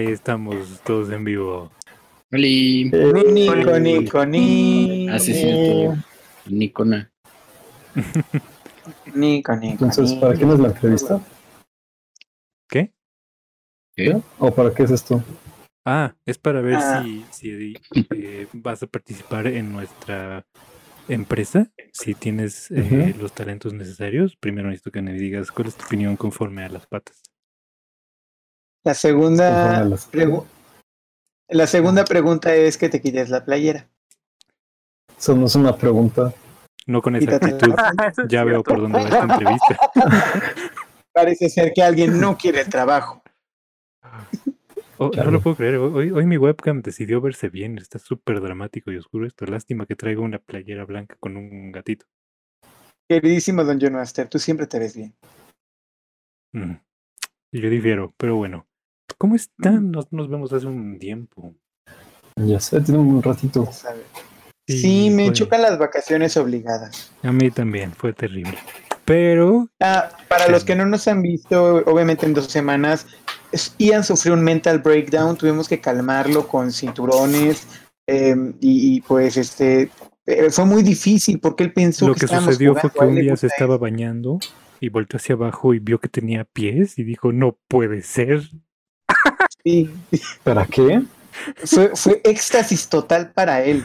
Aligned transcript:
Ahí 0.00 0.06
estamos 0.06 0.80
todos 0.82 1.10
en 1.10 1.24
vivo. 1.24 1.70
Oli. 2.32 2.84
Nico, 2.84 3.78
Nico, 3.78 4.24
Nico. 4.24 5.12
Ah, 5.12 5.18
sí, 5.18 5.34
cierto. 5.34 6.02
Nicona. 6.46 7.12
Nico, 9.14 9.54
Nico. 9.56 9.84
Entonces, 9.84 10.14
¿para 10.14 10.32
quién 10.32 10.50
es 10.52 10.58
la 10.58 10.68
entrevista? 10.68 11.20
¿Qué? 12.66 12.94
¿Qué? 13.94 14.22
¿O 14.38 14.50
para 14.54 14.72
qué 14.72 14.84
es 14.84 14.90
esto? 14.90 15.22
Ah, 15.84 16.14
es 16.24 16.38
para 16.38 16.62
ver 16.62 16.76
Ah. 16.76 17.02
si, 17.04 17.26
si 17.30 17.74
eh, 18.14 18.46
vas 18.54 18.82
a 18.82 18.86
participar 18.86 19.48
en 19.48 19.70
nuestra 19.70 20.46
empresa. 21.08 21.70
Si 21.92 22.14
tienes 22.14 22.70
eh, 22.70 23.14
los 23.20 23.34
talentos 23.34 23.74
necesarios, 23.74 24.34
primero 24.36 24.68
necesito 24.68 24.92
que 24.92 25.02
me 25.02 25.12
digas 25.12 25.52
cuál 25.52 25.68
es 25.68 25.76
tu 25.76 25.84
opinión 25.84 26.16
conforme 26.16 26.64
a 26.64 26.70
las 26.70 26.86
patas. 26.86 27.20
La 28.84 28.94
segunda, 28.94 29.84
pregu- 30.10 30.46
la 31.48 31.66
segunda 31.66 32.04
pregunta 32.04 32.54
es 32.54 32.78
que 32.78 32.88
te 32.88 33.00
quites 33.00 33.28
la 33.28 33.44
playera. 33.44 33.88
Eso 35.18 35.34
no 35.36 35.46
es 35.46 35.54
una 35.54 35.76
pregunta. 35.76 36.32
No 36.86 37.02
con 37.02 37.14
esa 37.16 37.36
actitud. 37.36 37.74
Ya 38.28 38.42
veo 38.44 38.62
por 38.62 38.80
dónde 38.80 38.98
va 39.00 39.04
esta 39.04 39.22
entrevista. 39.22 39.78
Parece 41.12 41.48
ser 41.50 41.72
que 41.74 41.82
alguien 41.82 42.18
no 42.20 42.38
quiere 42.38 42.60
el 42.62 42.68
trabajo. 42.70 43.22
Oh, 44.96 45.10
no 45.14 45.30
lo 45.30 45.40
puedo 45.40 45.56
creer. 45.56 45.76
Hoy, 45.76 46.10
hoy 46.10 46.26
mi 46.26 46.36
webcam 46.36 46.82
decidió 46.82 47.20
verse 47.20 47.48
bien. 47.48 47.78
Está 47.78 47.98
súper 47.98 48.40
dramático 48.40 48.90
y 48.92 48.96
oscuro 48.96 49.26
esto. 49.26 49.44
Lástima 49.46 49.86
que 49.86 49.96
traigo 49.96 50.22
una 50.22 50.38
playera 50.38 50.84
blanca 50.84 51.16
con 51.20 51.36
un 51.36 51.72
gatito. 51.72 52.06
Queridísimo 53.08 53.64
Don 53.64 53.78
John 53.80 53.94
Master, 53.94 54.28
tú 54.28 54.38
siempre 54.38 54.66
te 54.66 54.78
ves 54.78 54.94
bien. 54.96 55.14
Mm. 56.52 56.74
Yo 57.52 57.70
difiero, 57.70 58.14
pero 58.16 58.36
bueno. 58.36 58.66
¿Cómo 59.18 59.34
están? 59.36 59.90
Nos, 59.90 60.12
nos 60.12 60.28
vemos 60.28 60.52
hace 60.52 60.66
un 60.66 60.98
tiempo. 60.98 61.54
Ya 62.36 62.60
sé, 62.60 62.80
tiene 62.80 63.00
un 63.00 63.22
ratito. 63.22 63.68
Sí, 64.66 65.10
me 65.10 65.26
fue- 65.26 65.32
chocan 65.34 65.62
las 65.62 65.78
vacaciones 65.78 66.36
obligadas. 66.36 67.10
A 67.22 67.32
mí 67.32 67.50
también, 67.50 67.92
fue 67.92 68.12
terrible. 68.12 68.56
Pero 69.04 69.68
Ah, 69.80 70.10
para 70.28 70.48
los 70.48 70.64
que 70.64 70.76
no 70.76 70.86
nos 70.86 71.08
han 71.08 71.22
visto, 71.22 71.76
obviamente 71.86 72.26
en 72.26 72.34
dos 72.34 72.46
semanas, 72.46 73.06
Ian 73.78 74.04
sufrió 74.04 74.34
un 74.34 74.42
mental 74.42 74.78
breakdown, 74.78 75.36
tuvimos 75.36 75.68
que 75.68 75.80
calmarlo 75.80 76.46
con 76.46 76.70
cinturones 76.70 77.66
eh, 78.06 78.36
y, 78.60 78.96
y, 78.96 79.00
pues 79.00 79.36
este 79.36 79.90
eh, 80.26 80.50
fue 80.50 80.64
muy 80.64 80.82
difícil 80.84 81.40
porque 81.40 81.64
él 81.64 81.72
pensó 81.72 82.06
lo 82.06 82.14
que, 82.14 82.20
que 82.20 82.26
estábamos 82.26 82.54
sucedió 82.54 82.76
fue 82.76 82.92
que 82.92 83.00
un 83.04 83.16
día 83.16 83.36
se 83.36 83.48
estaba 83.48 83.76
bañando 83.78 84.38
y 84.78 84.88
volteó 84.88 85.16
hacia 85.16 85.34
abajo 85.34 85.74
y 85.74 85.80
vio 85.80 85.98
que 85.98 86.08
tenía 86.08 86.44
pies 86.44 86.98
y 86.98 87.02
dijo, 87.02 87.32
no 87.32 87.58
puede 87.68 88.02
ser. 88.02 88.42
Sí, 89.64 89.90
¿Para 90.42 90.66
qué? 90.66 91.02
fue, 91.64 91.94
fue 91.94 92.20
éxtasis 92.24 92.88
total 92.88 93.30
para 93.32 93.62
él. 93.62 93.84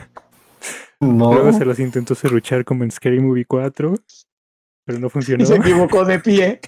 No. 0.99 1.33
Luego 1.33 1.51
se 1.53 1.65
los 1.65 1.79
intentó 1.79 2.15
serruchar 2.15 2.63
como 2.65 2.83
en 2.83 2.91
Scary 2.91 3.19
Movie 3.19 3.45
4, 3.45 3.93
pero 4.85 4.99
no 4.99 5.09
funcionó. 5.09 5.43
Y 5.43 5.45
se 5.45 5.55
equivocó 5.55 6.05
de 6.05 6.19
pie. 6.19 6.59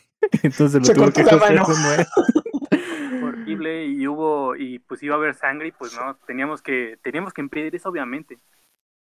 Entonces 0.44 0.80
lo 0.82 0.86
se 0.86 0.94
tuvo 0.94 1.06
cortó 1.06 1.24
que 1.24 1.32
la 1.32 1.38
mano. 1.38 1.64
como 1.64 1.92
él. 1.92 2.06
horrible 3.24 3.86
y 3.86 4.08
hubo 4.08 4.56
y 4.56 4.80
pues 4.80 5.02
iba 5.04 5.16
a 5.16 5.18
haber 5.18 5.36
sangre 5.36 5.70
y 5.70 5.72
pues 5.72 5.94
no 5.96 6.16
teníamos 6.28 6.62
que 6.62 6.98
teníamos 7.02 7.34
que 7.34 7.42
impedir 7.42 7.76
eso 7.76 7.90
obviamente 7.90 8.38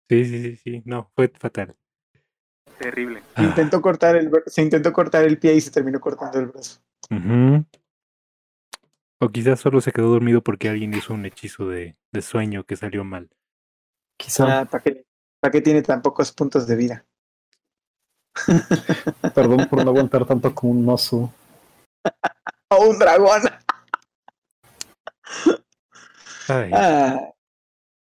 Sí, 0.10 0.26
sí, 0.26 0.42
sí, 0.42 0.56
sí. 0.58 0.82
No, 0.86 1.10
fue 1.16 1.30
fatal. 1.40 1.76
terrible 2.78 3.22
Ah. 3.36 3.44
Intentó 3.44 3.82
cortar 3.82 4.16
el, 4.18 4.30
se 4.48 4.62
intentó 4.62 4.92
cortar 4.92 5.24
el 5.24 5.38
pie 5.40 5.56
y 5.56 5.62
se 5.62 5.72
terminó 5.72 6.00
cortando 6.00 6.40
el 6.40 6.48
brazo. 6.48 6.82
Ujú. 7.10 7.66
O 9.24 9.30
quizás 9.32 9.62
solo 9.62 9.80
se 9.80 9.94
quedó 9.94 10.10
dormido 10.10 10.42
porque 10.42 10.68
alguien 10.68 10.94
hizo 10.94 11.14
un 11.14 11.26
hechizo 11.26 11.70
de, 11.70 11.96
de 12.12 12.22
sueño 12.22 12.66
que 12.66 12.76
salió 12.76 13.06
mal. 13.06 13.30
Quizá. 14.18 14.60
Ah, 14.62 14.66
¿Para 14.66 14.84
qué, 14.84 15.06
para 15.40 15.52
qué 15.52 15.62
tiene 15.62 15.82
tan 15.82 16.02
pocos 16.02 16.34
puntos 16.34 16.68
de 16.68 16.76
vida? 16.76 17.06
Perdón 19.34 19.68
por 19.70 19.82
no 19.84 19.92
aguantar 19.92 20.26
tanto 20.26 20.54
como 20.54 20.74
un 20.74 20.90
oso. 20.90 21.32
¡Oh, 22.70 22.90
un 22.90 23.00
dragón! 23.00 23.44
Ay, 26.50 26.72
Ah, 26.74 27.30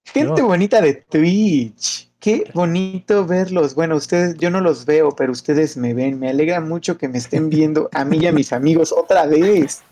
gente 0.03 0.41
No. 0.41 0.47
bonita 0.47 0.81
de 0.81 0.95
Twitch. 0.95 2.11
Qué 2.19 2.51
bonito 2.53 3.25
verlos. 3.25 3.75
Bueno, 3.75 3.95
ustedes, 3.95 4.35
yo 4.37 4.49
no 4.49 4.59
los 4.59 4.85
veo, 4.85 5.11
pero 5.15 5.31
ustedes 5.31 5.77
me 5.77 5.93
ven. 5.93 6.19
Me 6.19 6.29
alegra 6.29 6.59
mucho 6.59 6.97
que 6.97 7.07
me 7.07 7.17
estén 7.17 7.49
viendo 7.49 7.89
a 7.93 8.03
mí 8.03 8.17
y 8.17 8.27
a 8.27 8.33
mis 8.33 8.51
amigos 8.51 8.91
otra 8.91 9.25
vez. 9.25 9.83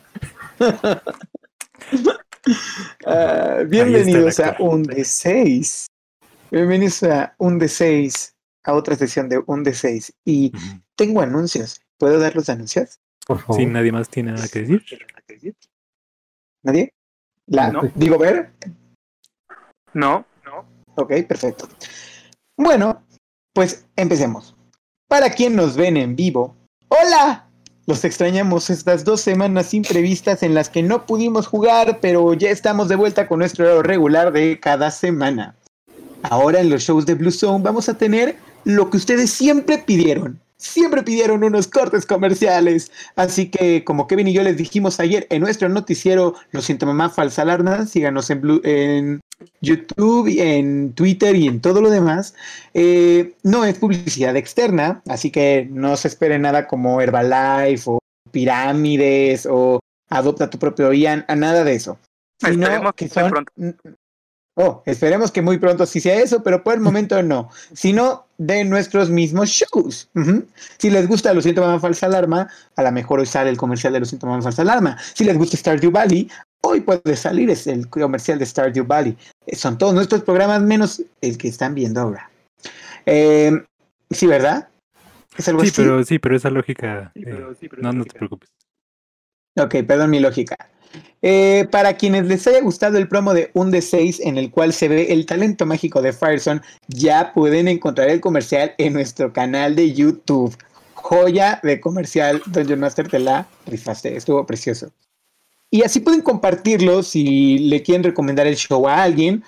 Ah, 3.05 3.59
bienvenidos 3.67 4.39
a 4.39 4.55
un 4.59 4.81
de 4.81 5.05
6. 5.05 5.85
Bienvenidos 6.49 7.03
a 7.03 7.35
un 7.37 7.59
de 7.59 7.67
6, 7.67 8.35
a 8.63 8.73
otra 8.73 8.95
sesión 8.95 9.29
de 9.29 9.43
un 9.45 9.63
de 9.63 9.73
6. 9.73 10.13
Y 10.25 10.51
tengo 10.95 11.21
anuncios. 11.21 11.81
¿Puedo 11.99 12.19
dar 12.19 12.35
los 12.35 12.49
anuncios? 12.49 12.99
Por 13.27 13.39
favor. 13.39 13.57
Si 13.57 13.65
nadie 13.67 13.91
más 13.91 14.09
tiene 14.09 14.31
nada 14.31 14.47
que 14.47 14.61
decir. 14.61 14.83
¿Nadie? 16.63 16.93
La, 17.45 17.71
No. 17.71 17.81
Digo, 17.95 18.17
ver. 18.17 18.53
no 19.93 20.25
no 20.43 20.65
Ok, 20.95 21.13
perfecto. 21.27 21.67
Bueno, 22.57 23.05
pues 23.53 23.85
empecemos. 23.95 24.55
Para 25.07 25.29
quien 25.29 25.55
nos 25.55 25.75
ven 25.75 25.97
en 25.97 26.15
vivo, 26.15 26.55
¡Hola! 26.87 27.50
Los 27.87 28.05
extrañamos 28.05 28.69
estas 28.69 29.03
dos 29.03 29.21
semanas 29.21 29.73
imprevistas 29.73 30.43
en 30.43 30.53
las 30.53 30.69
que 30.69 30.83
no 30.83 31.05
pudimos 31.05 31.47
jugar, 31.47 31.99
pero 32.01 32.33
ya 32.33 32.49
estamos 32.49 32.89
de 32.89 32.95
vuelta 32.95 33.27
con 33.27 33.39
nuestro 33.39 33.65
horario 33.65 33.83
regular 33.83 34.31
de 34.31 34.59
cada 34.59 34.91
semana. 34.91 35.55
Ahora 36.23 36.59
en 36.59 36.69
los 36.69 36.83
shows 36.83 37.05
de 37.05 37.15
Blue 37.15 37.31
Zone 37.31 37.63
vamos 37.63 37.89
a 37.89 37.97
tener 37.97 38.37
lo 38.63 38.89
que 38.89 38.97
ustedes 38.97 39.31
siempre 39.31 39.77
pidieron. 39.77 40.40
Siempre 40.61 41.01
pidieron 41.01 41.43
unos 41.43 41.67
cortes 41.67 42.05
comerciales. 42.05 42.91
Así 43.15 43.49
que, 43.49 43.83
como 43.83 44.05
Kevin 44.05 44.27
y 44.27 44.33
yo 44.33 44.43
les 44.43 44.57
dijimos 44.57 44.99
ayer 44.99 45.25
en 45.31 45.41
nuestro 45.41 45.67
noticiero, 45.69 46.35
lo 46.51 46.61
siento 46.61 46.85
mamá, 46.85 47.09
falsa 47.09 47.41
alarma, 47.41 47.87
síganos 47.87 48.29
en, 48.29 48.41
Blue- 48.41 48.61
en 48.63 49.21
YouTube, 49.61 50.27
en 50.39 50.93
Twitter 50.93 51.35
y 51.35 51.47
en 51.47 51.61
todo 51.61 51.81
lo 51.81 51.89
demás. 51.89 52.35
Eh, 52.75 53.33
no 53.41 53.65
es 53.65 53.79
publicidad 53.79 54.35
externa, 54.35 55.01
así 55.07 55.31
que 55.31 55.67
no 55.71 55.97
se 55.97 56.09
espere 56.09 56.37
nada 56.37 56.67
como 56.67 57.01
Herbalife 57.01 57.89
o 57.89 57.99
pirámides 58.29 59.47
o 59.49 59.79
adopta 60.11 60.51
tu 60.51 60.59
propio 60.59 60.93
IAN, 60.93 61.25
a 61.27 61.35
nada 61.35 61.63
de 61.63 61.73
eso. 61.73 61.97
Sino 62.39 62.65
Esperemos 62.67 62.93
que 62.93 63.09
son... 63.09 63.31
pronto. 63.31 63.51
Oh, 64.55 64.83
esperemos 64.85 65.31
que 65.31 65.41
muy 65.41 65.57
pronto 65.57 65.85
sí 65.85 66.01
sea 66.01 66.19
eso, 66.21 66.43
pero 66.43 66.61
por 66.63 66.73
el 66.73 66.81
momento 66.81 67.23
no. 67.23 67.49
Sino 67.73 68.25
de 68.37 68.65
nuestros 68.65 69.09
mismos 69.09 69.49
shows. 69.49 70.09
Si 70.77 70.89
les 70.89 71.07
gusta 71.07 71.33
Lo 71.33 71.41
siento, 71.41 71.61
mamá, 71.61 71.79
falsa 71.79 72.07
alarma, 72.07 72.49
a 72.75 72.83
lo 72.83 72.91
mejor 72.91 73.19
hoy 73.21 73.25
sale 73.25 73.49
el 73.49 73.57
comercial 73.57 73.93
de 73.93 74.01
Lo 74.01 74.05
siento, 74.05 74.27
mamá, 74.27 74.41
falsa 74.41 74.61
alarma. 74.63 74.97
Si 75.13 75.23
les 75.23 75.37
gusta 75.37 75.55
Stardew 75.55 75.89
Valley, 75.91 76.29
hoy 76.61 76.81
puede 76.81 77.15
salir 77.15 77.49
es 77.49 77.65
el 77.67 77.87
comercial 77.87 78.39
de 78.39 78.45
Stardew 78.45 78.85
Valley. 78.85 79.17
Eh, 79.45 79.55
Son 79.55 79.77
todos 79.77 79.93
nuestros 79.93 80.21
programas 80.23 80.61
menos 80.61 81.01
el 81.21 81.37
que 81.37 81.47
están 81.47 81.73
viendo 81.73 82.01
ahora. 82.01 82.29
Eh, 83.05 83.51
sí, 84.09 84.27
¿verdad? 84.27 84.67
Es 85.37 85.47
algo 85.47 85.61
Sí, 85.61 85.67
así. 85.69 85.81
pero 85.81 86.03
sí, 86.03 86.19
pero 86.19 86.35
esa 86.35 86.49
lógica. 86.49 87.11
Sí, 87.13 87.21
eh, 87.21 87.23
pero- 87.25 87.55
sí, 87.55 87.69
pero 87.69 87.81
no, 87.83 87.89
esa 87.89 87.97
no 87.99 88.05
te 88.05 88.17
preocupes. 88.19 88.49
Ok, 89.57 89.75
perdón 89.87 90.09
mi 90.09 90.19
lógica. 90.19 90.55
Eh, 91.21 91.67
para 91.71 91.97
quienes 91.97 92.25
les 92.25 92.47
haya 92.47 92.61
gustado 92.61 92.97
el 92.97 93.07
promo 93.07 93.33
de 93.33 93.51
un 93.53 93.69
de 93.69 93.81
6 93.81 94.21
en 94.21 94.37
el 94.37 94.49
cual 94.49 94.73
se 94.73 94.87
ve 94.87 95.13
el 95.13 95.25
talento 95.25 95.65
mágico 95.65 96.01
de 96.01 96.13
Fireson, 96.13 96.61
ya 96.87 97.33
pueden 97.33 97.67
encontrar 97.67 98.09
el 98.09 98.21
comercial 98.21 98.73
en 98.77 98.93
nuestro 98.93 99.31
canal 99.31 99.75
de 99.75 99.93
YouTube. 99.93 100.57
Joya 100.93 101.59
de 101.63 101.79
comercial, 101.79 102.41
Dungeon 102.47 102.79
Master 102.79 103.07
te 103.07 103.19
la 103.19 103.47
rifaste, 103.65 104.15
estuvo 104.15 104.45
precioso. 104.45 104.91
Y 105.69 105.83
así 105.83 105.99
pueden 106.01 106.21
compartirlo 106.21 107.01
si 107.01 107.59
le 107.59 107.81
quieren 107.81 108.03
recomendar 108.03 108.45
el 108.45 108.55
show 108.55 108.87
a 108.87 109.03
alguien, 109.03 109.43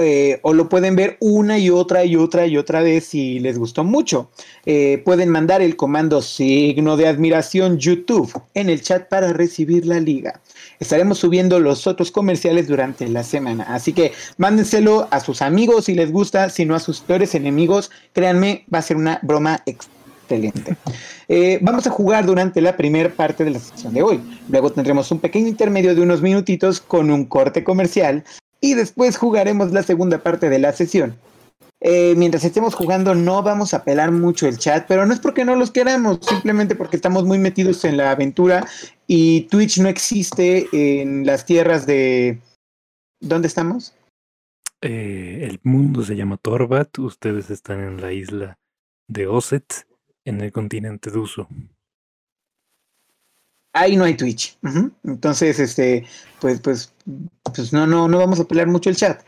eh, 0.00 0.40
o 0.42 0.52
lo 0.52 0.68
pueden 0.68 0.96
ver 0.96 1.16
una 1.20 1.58
y 1.58 1.70
otra 1.70 2.04
y 2.04 2.16
otra 2.16 2.46
y 2.46 2.56
otra 2.56 2.82
vez 2.82 3.06
si 3.06 3.38
les 3.38 3.58
gustó 3.58 3.84
mucho. 3.84 4.30
Eh, 4.66 5.02
pueden 5.04 5.28
mandar 5.28 5.62
el 5.62 5.76
comando 5.76 6.22
signo 6.22 6.96
de 6.96 7.08
admiración 7.08 7.78
YouTube 7.78 8.32
en 8.54 8.70
el 8.70 8.82
chat 8.82 9.08
para 9.08 9.32
recibir 9.32 9.86
la 9.86 10.00
liga. 10.00 10.40
Estaremos 10.80 11.18
subiendo 11.18 11.58
los 11.58 11.86
otros 11.86 12.10
comerciales 12.10 12.68
durante 12.68 13.08
la 13.08 13.22
semana, 13.24 13.64
así 13.64 13.92
que 13.92 14.12
mándenselo 14.36 15.08
a 15.10 15.20
sus 15.20 15.42
amigos 15.42 15.86
si 15.86 15.94
les 15.94 16.12
gusta, 16.12 16.50
si 16.50 16.64
no 16.64 16.74
a 16.74 16.80
sus 16.80 17.00
peores 17.00 17.34
enemigos. 17.34 17.90
Créanme, 18.12 18.64
va 18.72 18.78
a 18.78 18.82
ser 18.82 18.96
una 18.96 19.18
broma 19.22 19.62
excelente. 19.66 20.76
Eh, 21.30 21.58
vamos 21.60 21.86
a 21.86 21.90
jugar 21.90 22.24
durante 22.24 22.62
la 22.62 22.74
primera 22.74 23.10
parte 23.10 23.44
de 23.44 23.50
la 23.50 23.58
sesión 23.58 23.92
de 23.92 24.02
hoy. 24.02 24.18
Luego 24.48 24.72
tendremos 24.72 25.10
un 25.10 25.18
pequeño 25.18 25.46
intermedio 25.46 25.94
de 25.94 26.00
unos 26.00 26.22
minutitos 26.22 26.80
con 26.80 27.10
un 27.10 27.26
corte 27.26 27.62
comercial 27.62 28.24
y 28.60 28.74
después 28.74 29.16
jugaremos 29.16 29.72
la 29.72 29.82
segunda 29.82 30.18
parte 30.18 30.48
de 30.48 30.58
la 30.58 30.72
sesión. 30.72 31.16
Eh, 31.80 32.14
mientras 32.16 32.44
estemos 32.44 32.74
jugando 32.74 33.14
no 33.14 33.40
vamos 33.42 33.72
a 33.72 33.84
pelar 33.84 34.10
mucho 34.10 34.48
el 34.48 34.58
chat, 34.58 34.86
pero 34.88 35.06
no 35.06 35.14
es 35.14 35.20
porque 35.20 35.44
no 35.44 35.54
los 35.54 35.70
queramos, 35.70 36.18
simplemente 36.22 36.74
porque 36.74 36.96
estamos 36.96 37.24
muy 37.24 37.38
metidos 37.38 37.84
en 37.84 37.96
la 37.96 38.10
aventura 38.10 38.66
y 39.06 39.42
Twitch 39.42 39.78
no 39.78 39.88
existe 39.88 40.68
en 40.72 41.24
las 41.24 41.46
tierras 41.46 41.86
de... 41.86 42.40
¿Dónde 43.20 43.48
estamos? 43.48 43.94
Eh, 44.80 45.40
el 45.42 45.60
mundo 45.62 46.02
se 46.02 46.16
llama 46.16 46.36
Torbat, 46.36 46.98
ustedes 46.98 47.50
están 47.50 47.80
en 47.80 48.00
la 48.00 48.12
isla 48.12 48.58
de 49.08 49.26
Osset, 49.26 49.86
en 50.24 50.40
el 50.40 50.52
continente 50.52 51.10
de 51.10 51.18
Uso. 51.18 51.48
Ahí 53.72 53.96
no 53.96 54.04
hay 54.04 54.14
Twitch. 54.14 54.58
Entonces, 55.04 55.58
este, 55.58 56.04
pues, 56.40 56.60
pues, 56.60 56.92
pues 57.54 57.72
no, 57.72 57.86
no, 57.86 58.08
no 58.08 58.18
vamos 58.18 58.40
a 58.40 58.44
pelear 58.44 58.66
mucho 58.66 58.90
el 58.90 58.96
chat. 58.96 59.22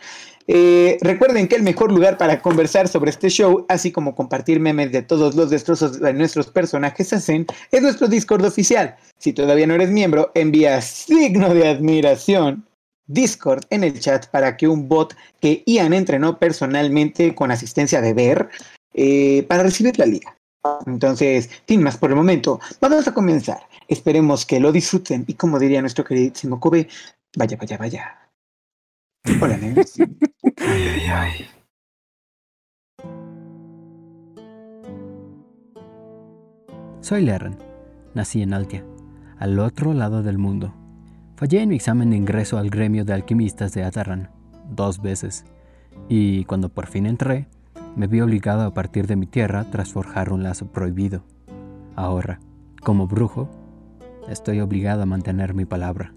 Eh, 0.53 0.99
recuerden 1.01 1.47
que 1.47 1.55
el 1.55 1.63
mejor 1.63 1.93
lugar 1.93 2.19
para 2.19 2.43
conversar 2.43 2.89
sobre 2.89 3.11
este 3.11 3.29
show, 3.29 3.67
así 3.69 3.93
como 3.93 4.17
compartir 4.17 4.59
memes 4.59 4.91
de 4.91 5.03
todos 5.03 5.37
los 5.37 5.49
destrozos 5.51 6.01
de 6.01 6.13
nuestros 6.13 6.49
personajes 6.49 7.13
hacen, 7.13 7.47
es 7.71 7.83
nuestro 7.83 8.09
Discord 8.09 8.45
oficial. 8.45 8.97
Si 9.19 9.33
todavía 9.33 9.69
no 9.69 9.75
eres 9.75 9.91
miembro, 9.91 10.33
envía 10.35 10.81
signo 10.81 11.55
de 11.55 11.69
admiración 11.69 12.67
Discord 13.07 13.65
en 13.71 13.85
el 13.85 14.01
chat 14.01 14.27
para 14.27 14.57
que 14.57 14.67
un 14.67 14.89
bot 14.89 15.15
que 15.41 15.63
Ian 15.67 15.93
entrenó 15.93 16.39
personalmente 16.39 17.35
con 17.35 17.51
asistencia 17.51 18.01
de 18.01 18.15
Ver 18.15 18.49
eh, 18.95 19.45
para 19.49 19.63
recibir 19.63 19.99
la 19.99 20.07
liga. 20.07 20.37
Entonces, 20.87 21.51
sin 21.67 21.83
más 21.83 21.97
por 21.97 22.11
el 22.11 22.17
momento, 22.17 22.61
vamos 22.81 23.07
a 23.09 23.15
comenzar. 23.15 23.61
Esperemos 23.89 24.45
que 24.45 24.61
lo 24.61 24.73
disfruten 24.73 25.25
y 25.27 25.35
como 25.35 25.59
diría 25.59 25.81
nuestro 25.81 26.05
queridísimo 26.05 26.61
Kobe, 26.61 26.89
vaya, 27.37 27.57
vaya, 27.57 27.79
vaya. 27.79 28.31
Hola, 29.41 29.57
nenes. 29.57 29.95
Ay, 30.57 30.83
ay, 30.89 31.07
ay. 31.13 31.47
Soy 37.01 37.23
Lerren. 37.23 37.57
Nací 38.15 38.43
en 38.43 38.55
Altia, 38.55 38.85
al 39.39 39.59
otro 39.59 39.95
lado 39.95 40.23
del 40.23 40.37
mundo. 40.37 40.75
Fallé 41.37 41.63
en 41.63 41.71
mi 41.71 41.77
examen 41.77 42.11
de 42.11 42.17
ingreso 42.17 42.59
al 42.59 42.71
gremio 42.71 43.05
de 43.05 43.15
alquimistas 43.15 43.73
de 43.73 43.85
Atarran 43.85 44.31
dos 44.71 45.01
veces, 45.01 45.45
y 46.09 46.45
cuando 46.45 46.69
por 46.69 46.87
fin 46.87 47.07
entré, 47.07 47.47
me 47.97 48.07
vi 48.07 48.21
obligado 48.21 48.63
a 48.63 48.75
partir 48.75 49.07
de 49.07 49.17
mi 49.17 49.27
tierra 49.27 49.65
tras 49.71 49.93
forjar 49.93 50.33
un 50.33 50.43
lazo 50.43 50.71
prohibido. 50.73 51.25
Ahora, 51.97 52.41
como 52.83 53.07
brujo, 53.07 53.49
estoy 54.29 54.61
obligado 54.61 55.03
a 55.03 55.07
mantener 55.07 55.55
mi 55.55 55.65
palabra. 55.65 56.13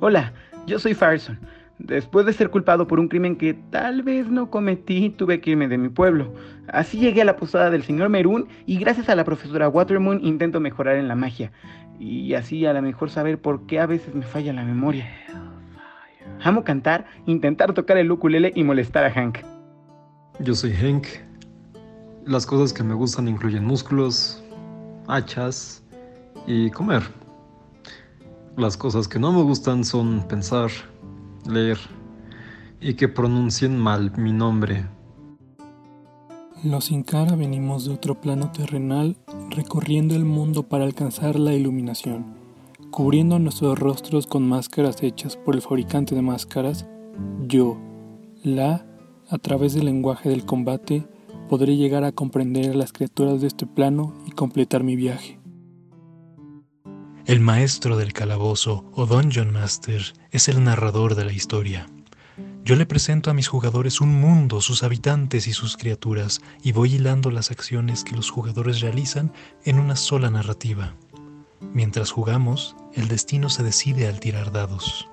Hola, 0.00 0.32
yo 0.66 0.78
soy 0.78 0.94
Farson. 0.94 1.38
Después 1.78 2.26
de 2.26 2.32
ser 2.32 2.50
culpado 2.50 2.88
por 2.88 2.98
un 2.98 3.08
crimen 3.08 3.36
que 3.36 3.54
tal 3.54 4.02
vez 4.02 4.28
no 4.28 4.50
cometí, 4.50 5.10
tuve 5.10 5.40
que 5.40 5.50
irme 5.50 5.68
de 5.68 5.78
mi 5.78 5.88
pueblo. 5.88 6.34
Así 6.66 6.98
llegué 6.98 7.22
a 7.22 7.24
la 7.24 7.36
posada 7.36 7.70
del 7.70 7.84
señor 7.84 8.08
Merún 8.08 8.48
y 8.66 8.78
gracias 8.78 9.08
a 9.08 9.14
la 9.14 9.24
profesora 9.24 9.68
Watermoon 9.68 10.24
intento 10.24 10.58
mejorar 10.60 10.96
en 10.96 11.06
la 11.06 11.14
magia. 11.14 11.52
Y 12.00 12.34
así 12.34 12.66
a 12.66 12.72
lo 12.72 12.82
mejor 12.82 13.10
saber 13.10 13.40
por 13.40 13.66
qué 13.66 13.78
a 13.80 13.86
veces 13.86 14.14
me 14.14 14.24
falla 14.24 14.52
la 14.52 14.64
memoria. 14.64 15.06
Amo 16.42 16.64
cantar, 16.64 17.06
intentar 17.26 17.74
tocar 17.74 17.96
el 17.98 18.10
ukulele 18.10 18.52
y 18.54 18.64
molestar 18.64 19.04
a 19.04 19.10
Hank. 19.10 19.38
Yo 20.40 20.54
soy 20.54 20.72
Hank. 20.72 21.06
Las 22.24 22.46
cosas 22.46 22.72
que 22.72 22.82
me 22.82 22.94
gustan 22.94 23.26
incluyen 23.28 23.64
músculos, 23.64 24.42
hachas 25.06 25.82
y 26.46 26.70
comer. 26.70 27.02
Las 28.56 28.76
cosas 28.76 29.08
que 29.08 29.18
no 29.18 29.32
me 29.32 29.42
gustan 29.42 29.84
son 29.84 30.26
pensar, 30.28 30.70
leer 31.48 31.78
y 32.80 32.94
que 32.94 33.08
pronuncien 33.08 33.78
mal 33.78 34.12
mi 34.16 34.32
nombre. 34.32 34.84
Los 36.64 36.90
Incara 36.90 37.36
venimos 37.36 37.84
de 37.84 37.92
otro 37.92 38.20
plano 38.20 38.50
terrenal 38.50 39.16
recorriendo 39.50 40.16
el 40.16 40.24
mundo 40.24 40.64
para 40.64 40.84
alcanzar 40.84 41.38
la 41.38 41.54
iluminación, 41.54 42.34
cubriendo 42.90 43.38
nuestros 43.38 43.78
rostros 43.78 44.26
con 44.26 44.48
máscaras 44.48 45.02
hechas 45.02 45.36
por 45.36 45.54
el 45.54 45.62
fabricante 45.62 46.14
de 46.14 46.22
máscaras, 46.22 46.86
yo, 47.46 47.78
la, 48.42 48.86
a 49.28 49.38
través 49.38 49.74
del 49.74 49.86
lenguaje 49.86 50.28
del 50.28 50.44
combate, 50.44 51.06
podré 51.48 51.76
llegar 51.76 52.04
a 52.04 52.12
comprender 52.12 52.70
a 52.70 52.74
las 52.74 52.92
criaturas 52.92 53.40
de 53.40 53.46
este 53.46 53.66
plano 53.66 54.14
y 54.26 54.30
completar 54.30 54.84
mi 54.84 54.96
viaje. 54.96 55.38
El 57.26 57.40
maestro 57.40 57.96
del 57.96 58.12
calabozo 58.12 58.90
o 58.94 59.06
Dungeon 59.06 59.52
Master 59.52 60.02
es 60.30 60.48
el 60.48 60.64
narrador 60.64 61.14
de 61.14 61.26
la 61.26 61.32
historia. 61.32 61.86
Yo 62.64 62.76
le 62.76 62.86
presento 62.86 63.30
a 63.30 63.34
mis 63.34 63.48
jugadores 63.48 64.00
un 64.00 64.14
mundo, 64.20 64.60
sus 64.60 64.82
habitantes 64.82 65.46
y 65.46 65.52
sus 65.52 65.76
criaturas, 65.76 66.40
y 66.62 66.72
voy 66.72 66.94
hilando 66.94 67.30
las 67.30 67.50
acciones 67.50 68.04
que 68.04 68.14
los 68.14 68.30
jugadores 68.30 68.80
realizan 68.80 69.32
en 69.64 69.78
una 69.78 69.96
sola 69.96 70.30
narrativa. 70.30 70.94
Mientras 71.60 72.10
jugamos, 72.10 72.76
el 72.94 73.08
destino 73.08 73.48
se 73.48 73.62
decide 73.62 74.06
al 74.08 74.20
tirar 74.20 74.52
dados. 74.52 75.08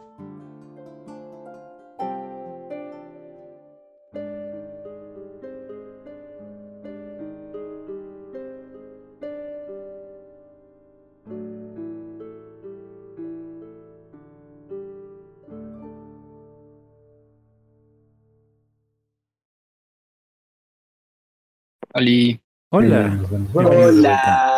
Ali, 21.94 22.42
Hola. 22.72 24.52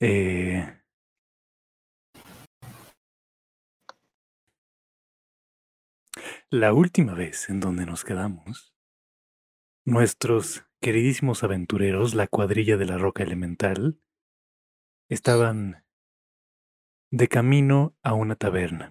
Eh, 0.00 0.64
la 6.50 6.72
última 6.72 7.14
vez 7.14 7.50
en 7.50 7.58
donde 7.58 7.84
nos 7.84 8.04
quedamos, 8.04 8.74
nuestros 9.84 10.64
queridísimos 10.80 11.42
aventureros, 11.42 12.14
la 12.14 12.28
cuadrilla 12.28 12.76
de 12.76 12.86
la 12.86 12.96
roca 12.96 13.24
elemental, 13.24 13.98
estaban 15.08 15.84
de 17.10 17.26
camino 17.26 17.96
a 18.02 18.14
una 18.14 18.36
taberna. 18.36 18.90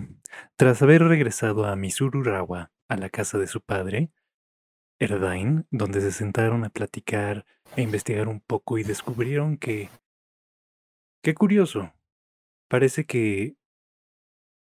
Tras 0.57 0.81
haber 0.81 1.03
regresado 1.03 1.65
a 1.65 1.75
Misururawa, 1.77 2.71
a 2.89 2.97
la 2.97 3.09
casa 3.09 3.37
de 3.37 3.47
su 3.47 3.61
padre, 3.61 4.11
Erdain, 4.99 5.67
donde 5.71 6.01
se 6.01 6.11
sentaron 6.11 6.65
a 6.65 6.69
platicar 6.69 7.45
e 7.75 7.83
investigar 7.83 8.27
un 8.27 8.41
poco 8.41 8.77
y 8.77 8.83
descubrieron 8.83 9.57
que... 9.57 9.89
Qué 11.21 11.33
curioso. 11.33 11.93
Parece 12.69 13.05
que 13.05 13.55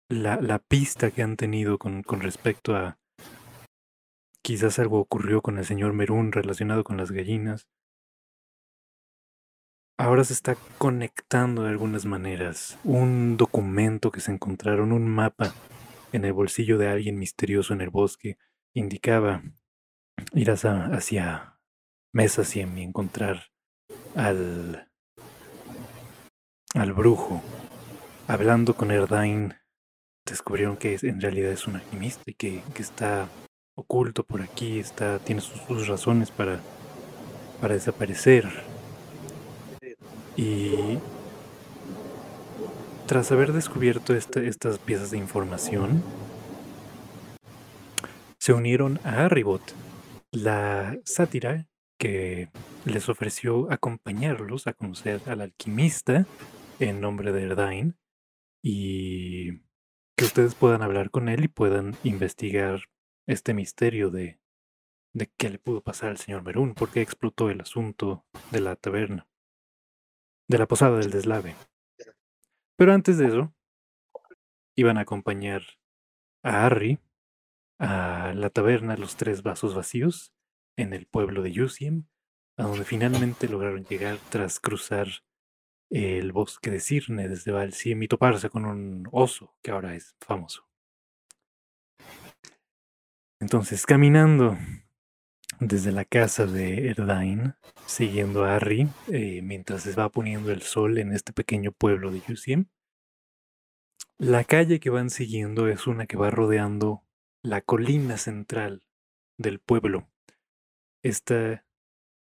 la, 0.09 0.39
la 0.41 0.59
pista 0.59 1.11
que 1.11 1.23
han 1.23 1.37
tenido 1.37 1.77
con, 1.77 2.03
con 2.03 2.21
respecto 2.21 2.75
a... 2.75 2.99
Quizás 4.43 4.79
algo 4.79 4.99
ocurrió 4.99 5.41
con 5.41 5.57
el 5.57 5.65
señor 5.65 5.93
Merún 5.93 6.31
relacionado 6.31 6.83
con 6.83 6.97
las 6.97 7.11
gallinas. 7.11 7.67
Ahora 9.97 10.23
se 10.23 10.33
está 10.33 10.55
conectando 10.79 11.63
de 11.63 11.69
algunas 11.69 12.05
maneras. 12.05 12.79
Un 12.83 13.37
documento 13.37 14.11
que 14.11 14.19
se 14.19 14.31
encontraron, 14.31 14.91
un 14.91 15.07
mapa 15.07 15.53
en 16.11 16.25
el 16.25 16.33
bolsillo 16.33 16.77
de 16.77 16.87
alguien 16.87 17.19
misterioso 17.19 17.73
en 17.73 17.81
el 17.81 17.91
bosque, 17.91 18.37
indicaba 18.73 19.43
ir 20.33 20.49
hacia, 20.49 20.85
hacia 20.87 21.59
mesas 22.11 22.55
y 22.55 22.61
encontrar 22.61 23.51
al, 24.15 24.90
al 26.73 26.93
brujo. 26.93 27.41
Hablando 28.27 28.75
con 28.75 28.91
Erdain, 28.91 29.55
descubrieron 30.25 30.77
que 30.77 30.97
en 31.01 31.19
realidad 31.19 31.51
es 31.51 31.67
un 31.67 31.75
alquimista 31.75 32.23
y 32.25 32.33
que, 32.33 32.63
que 32.73 32.81
está 32.81 33.27
oculto 33.75 34.23
por 34.23 34.41
aquí, 34.41 34.79
está, 34.79 35.19
tiene 35.19 35.41
sus, 35.41 35.87
razones 35.87 36.31
para, 36.31 36.59
para 37.59 37.73
desaparecer. 37.73 38.49
Y 40.37 40.97
tras 43.07 43.31
haber 43.31 43.51
descubierto 43.51 44.13
esta- 44.15 44.41
estas 44.41 44.79
piezas 44.79 45.11
de 45.11 45.17
información, 45.17 46.01
se 48.37 48.53
unieron 48.53 48.99
a 49.03 49.25
Arribot, 49.25 49.61
la 50.31 50.97
sátira 51.03 51.67
que 51.99 52.49
les 52.85 53.09
ofreció 53.09 53.71
acompañarlos 53.71 54.65
a 54.65 54.73
conocer 54.73 55.21
al 55.27 55.41
alquimista 55.41 56.25
en 56.81 56.99
nombre 56.99 57.31
de 57.31 57.43
Erdain 57.43 57.95
y 58.63 59.59
que 60.17 60.25
ustedes 60.25 60.55
puedan 60.55 60.81
hablar 60.81 61.11
con 61.11 61.29
él 61.29 61.43
y 61.43 61.47
puedan 61.47 61.95
investigar 62.03 62.81
este 63.27 63.53
misterio 63.53 64.09
de, 64.09 64.39
de 65.13 65.31
qué 65.37 65.49
le 65.49 65.59
pudo 65.59 65.81
pasar 65.81 66.09
al 66.09 66.17
señor 66.17 66.43
Merún, 66.43 66.73
por 66.73 66.91
qué 66.91 67.01
explotó 67.01 67.49
el 67.49 67.61
asunto 67.61 68.25
de 68.51 68.61
la 68.61 68.75
taberna, 68.75 69.27
de 70.47 70.57
la 70.57 70.67
posada 70.67 70.97
del 70.97 71.11
deslave. 71.11 71.55
Pero 72.75 72.93
antes 72.93 73.19
de 73.19 73.27
eso, 73.27 73.53
iban 74.75 74.97
a 74.97 75.01
acompañar 75.01 75.61
a 76.43 76.65
Harry 76.65 76.99
a 77.79 78.33
la 78.35 78.49
taberna 78.49 78.97
Los 78.97 79.15
Tres 79.15 79.43
Vasos 79.43 79.75
Vacíos 79.75 80.33
en 80.77 80.93
el 80.93 81.05
pueblo 81.05 81.43
de 81.43 81.51
Yusiem, 81.51 82.05
a 82.57 82.63
donde 82.63 82.85
finalmente 82.85 83.47
lograron 83.47 83.85
llegar 83.85 84.17
tras 84.29 84.59
cruzar 84.59 85.07
el 85.91 86.31
bosque 86.31 86.71
de 86.71 86.79
Cirne 86.79 87.27
desde 87.27 87.51
Valsiem 87.51 88.01
y 88.01 88.07
toparse 88.07 88.49
con 88.49 88.65
un 88.65 89.07
oso 89.11 89.53
que 89.61 89.71
ahora 89.71 89.93
es 89.93 90.15
famoso. 90.21 90.65
Entonces, 93.39 93.85
caminando 93.85 94.57
desde 95.59 95.91
la 95.91 96.05
casa 96.05 96.45
de 96.45 96.89
Erdain, 96.89 97.55
siguiendo 97.85 98.45
a 98.45 98.55
Harry, 98.55 98.87
eh, 99.11 99.41
mientras 99.43 99.83
se 99.83 99.93
va 99.93 100.09
poniendo 100.09 100.51
el 100.51 100.61
sol 100.61 100.97
en 100.97 101.11
este 101.13 101.33
pequeño 101.33 101.71
pueblo 101.71 102.11
de 102.11 102.21
Yusiem, 102.21 102.67
la 104.17 104.43
calle 104.43 104.79
que 104.79 104.89
van 104.89 105.09
siguiendo 105.09 105.67
es 105.67 105.87
una 105.87 106.05
que 106.05 106.17
va 106.17 106.29
rodeando 106.29 107.03
la 107.43 107.61
colina 107.61 108.17
central 108.17 108.83
del 109.37 109.59
pueblo. 109.59 110.07
Esta, 111.03 111.65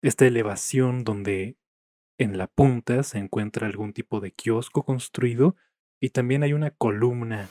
esta 0.00 0.26
elevación 0.26 1.04
donde 1.04 1.56
en 2.20 2.36
la 2.36 2.48
punta 2.48 3.02
se 3.02 3.16
encuentra 3.16 3.66
algún 3.66 3.94
tipo 3.94 4.20
de 4.20 4.32
kiosco 4.32 4.84
construido 4.84 5.56
y 5.98 6.10
también 6.10 6.42
hay 6.42 6.52
una 6.52 6.70
columna 6.70 7.48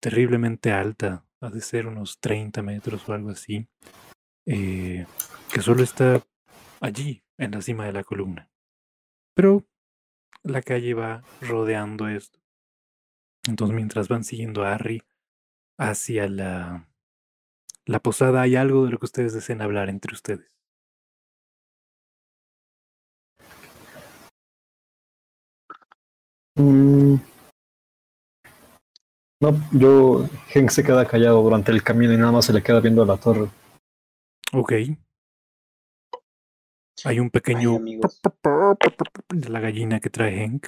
terriblemente 0.00 0.72
alta, 0.72 1.24
ha 1.40 1.50
de 1.50 1.60
ser 1.60 1.86
unos 1.86 2.18
30 2.18 2.62
metros 2.62 3.08
o 3.08 3.12
algo 3.12 3.30
así, 3.30 3.68
eh, 4.44 5.06
que 5.54 5.60
solo 5.60 5.84
está 5.84 6.20
allí, 6.80 7.22
en 7.38 7.52
la 7.52 7.62
cima 7.62 7.86
de 7.86 7.92
la 7.92 8.02
columna. 8.02 8.50
Pero 9.34 9.64
la 10.42 10.62
calle 10.62 10.94
va 10.94 11.22
rodeando 11.40 12.08
esto. 12.08 12.40
Entonces 13.46 13.76
mientras 13.76 14.08
van 14.08 14.24
siguiendo 14.24 14.64
a 14.64 14.74
Harry 14.74 15.04
hacia 15.78 16.28
la, 16.28 16.88
la 17.86 18.00
posada, 18.00 18.42
¿hay 18.42 18.56
algo 18.56 18.84
de 18.84 18.90
lo 18.90 18.98
que 18.98 19.06
ustedes 19.06 19.32
deseen 19.32 19.62
hablar 19.62 19.88
entre 19.90 20.12
ustedes? 20.12 20.59
Mm. 26.60 27.18
No, 29.42 29.58
yo, 29.72 30.28
Hank 30.54 30.68
se 30.68 30.84
queda 30.84 31.06
callado 31.06 31.42
durante 31.42 31.72
el 31.72 31.82
camino 31.82 32.12
y 32.12 32.18
nada 32.18 32.32
más 32.32 32.44
se 32.44 32.52
le 32.52 32.62
queda 32.62 32.80
viendo 32.80 33.02
a 33.02 33.06
la 33.06 33.16
torre. 33.16 33.48
Ok. 34.52 34.72
Hay 37.04 37.18
un 37.18 37.30
pequeño 37.30 37.78
de 37.78 39.48
la 39.48 39.60
gallina 39.60 39.98
que 40.00 40.10
trae 40.10 40.44
Hank. 40.44 40.66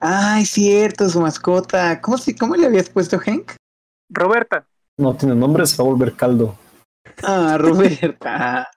Ay, 0.00 0.46
cierto, 0.46 1.10
su 1.10 1.20
mascota. 1.20 2.00
¿Cómo, 2.00 2.16
se, 2.16 2.34
¿Cómo 2.34 2.56
le 2.56 2.66
habías 2.66 2.88
puesto, 2.88 3.18
Hank? 3.18 3.52
Roberta, 4.08 4.66
No 4.96 5.14
tiene 5.14 5.34
nombre, 5.34 5.66
se 5.66 5.76
va 5.76 5.86
a 5.86 5.92
volver 5.92 6.14
caldo. 6.14 6.56
Ah, 7.22 7.58
Roberta. 7.58 8.70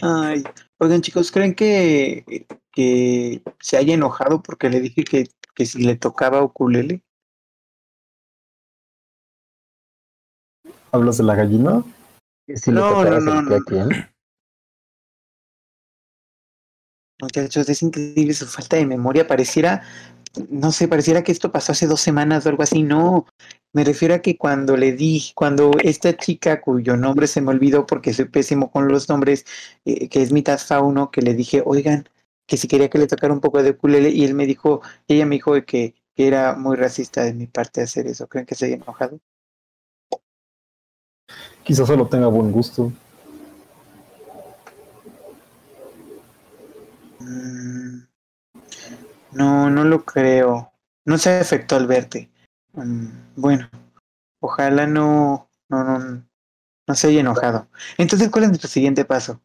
Ay, 0.00 0.44
oigan 0.78 1.02
chicos, 1.02 1.30
¿creen 1.30 1.54
que, 1.54 2.46
que 2.72 3.42
se 3.60 3.76
haya 3.76 3.94
enojado 3.94 4.42
porque 4.42 4.68
le 4.70 4.80
dije 4.80 5.04
que, 5.04 5.28
que 5.54 5.66
si 5.66 5.82
le 5.82 5.96
tocaba 5.96 6.42
ukulele? 6.42 7.02
¿Hablas 10.92 11.18
de 11.18 11.24
la 11.24 11.34
gallina? 11.34 11.84
Si 12.54 12.70
No, 12.70 13.04
le 13.04 13.10
no, 13.10 13.20
no, 13.20 13.42
no. 13.42 13.54
a 13.54 13.60
quién. 13.60 13.88
Muchachos, 17.20 17.68
es 17.68 17.82
increíble 17.82 18.32
su 18.34 18.46
falta 18.46 18.76
de 18.76 18.86
memoria. 18.86 19.26
Pareciera, 19.26 19.82
no 20.48 20.72
sé, 20.72 20.88
pareciera 20.88 21.22
que 21.22 21.32
esto 21.32 21.52
pasó 21.52 21.72
hace 21.72 21.86
dos 21.86 22.00
semanas 22.00 22.46
o 22.46 22.48
algo 22.48 22.62
así. 22.62 22.82
No, 22.82 23.26
me 23.72 23.84
refiero 23.84 24.14
a 24.14 24.20
que 24.20 24.36
cuando 24.38 24.76
le 24.76 24.92
di, 24.92 25.30
cuando 25.34 25.72
esta 25.82 26.16
chica 26.16 26.60
cuyo 26.60 26.96
nombre 26.96 27.26
se 27.26 27.40
me 27.42 27.50
olvidó 27.50 27.86
porque 27.86 28.14
soy 28.14 28.24
pésimo 28.24 28.70
con 28.70 28.88
los 28.88 29.08
nombres, 29.08 29.44
eh, 29.84 30.08
que 30.08 30.22
es 30.22 30.32
mitad 30.32 30.58
fauno, 30.58 31.10
que 31.10 31.20
le 31.20 31.34
dije, 31.34 31.62
oigan, 31.64 32.08
que 32.50 32.56
si 32.56 32.66
quería 32.66 32.90
que 32.90 32.98
le 32.98 33.06
tocara 33.06 33.32
un 33.32 33.40
poco 33.40 33.62
de 33.62 33.70
ukulele 33.70 34.10
y 34.10 34.24
él 34.24 34.34
me 34.34 34.44
dijo, 34.44 34.82
ella 35.06 35.24
me 35.24 35.36
dijo 35.36 35.52
que, 35.64 35.94
que 36.16 36.26
era 36.26 36.56
muy 36.56 36.76
racista 36.76 37.22
de 37.22 37.32
mi 37.32 37.46
parte 37.46 37.80
hacer 37.80 38.08
eso. 38.08 38.26
¿Creen 38.28 38.44
que 38.44 38.56
se 38.56 38.66
haya 38.66 38.74
enojado? 38.74 39.20
Quizás 41.62 41.86
solo 41.86 42.08
tenga 42.08 42.26
buen 42.26 42.50
gusto. 42.50 42.90
Mm, 47.20 48.00
No, 49.30 49.70
no 49.70 49.84
lo 49.84 50.04
creo. 50.04 50.72
No 51.04 51.18
se 51.18 51.38
afectó 51.38 51.76
al 51.76 51.86
verte. 51.86 52.32
Mm, 52.72 53.10
Bueno, 53.36 53.70
ojalá 54.40 54.88
no, 54.88 55.48
no, 55.68 55.84
no, 55.84 56.26
no 56.88 56.94
se 56.96 57.06
haya 57.06 57.20
enojado. 57.20 57.68
Entonces, 57.96 58.28
¿cuál 58.28 58.42
es 58.42 58.50
nuestro 58.50 58.68
siguiente 58.68 59.04
paso? 59.04 59.40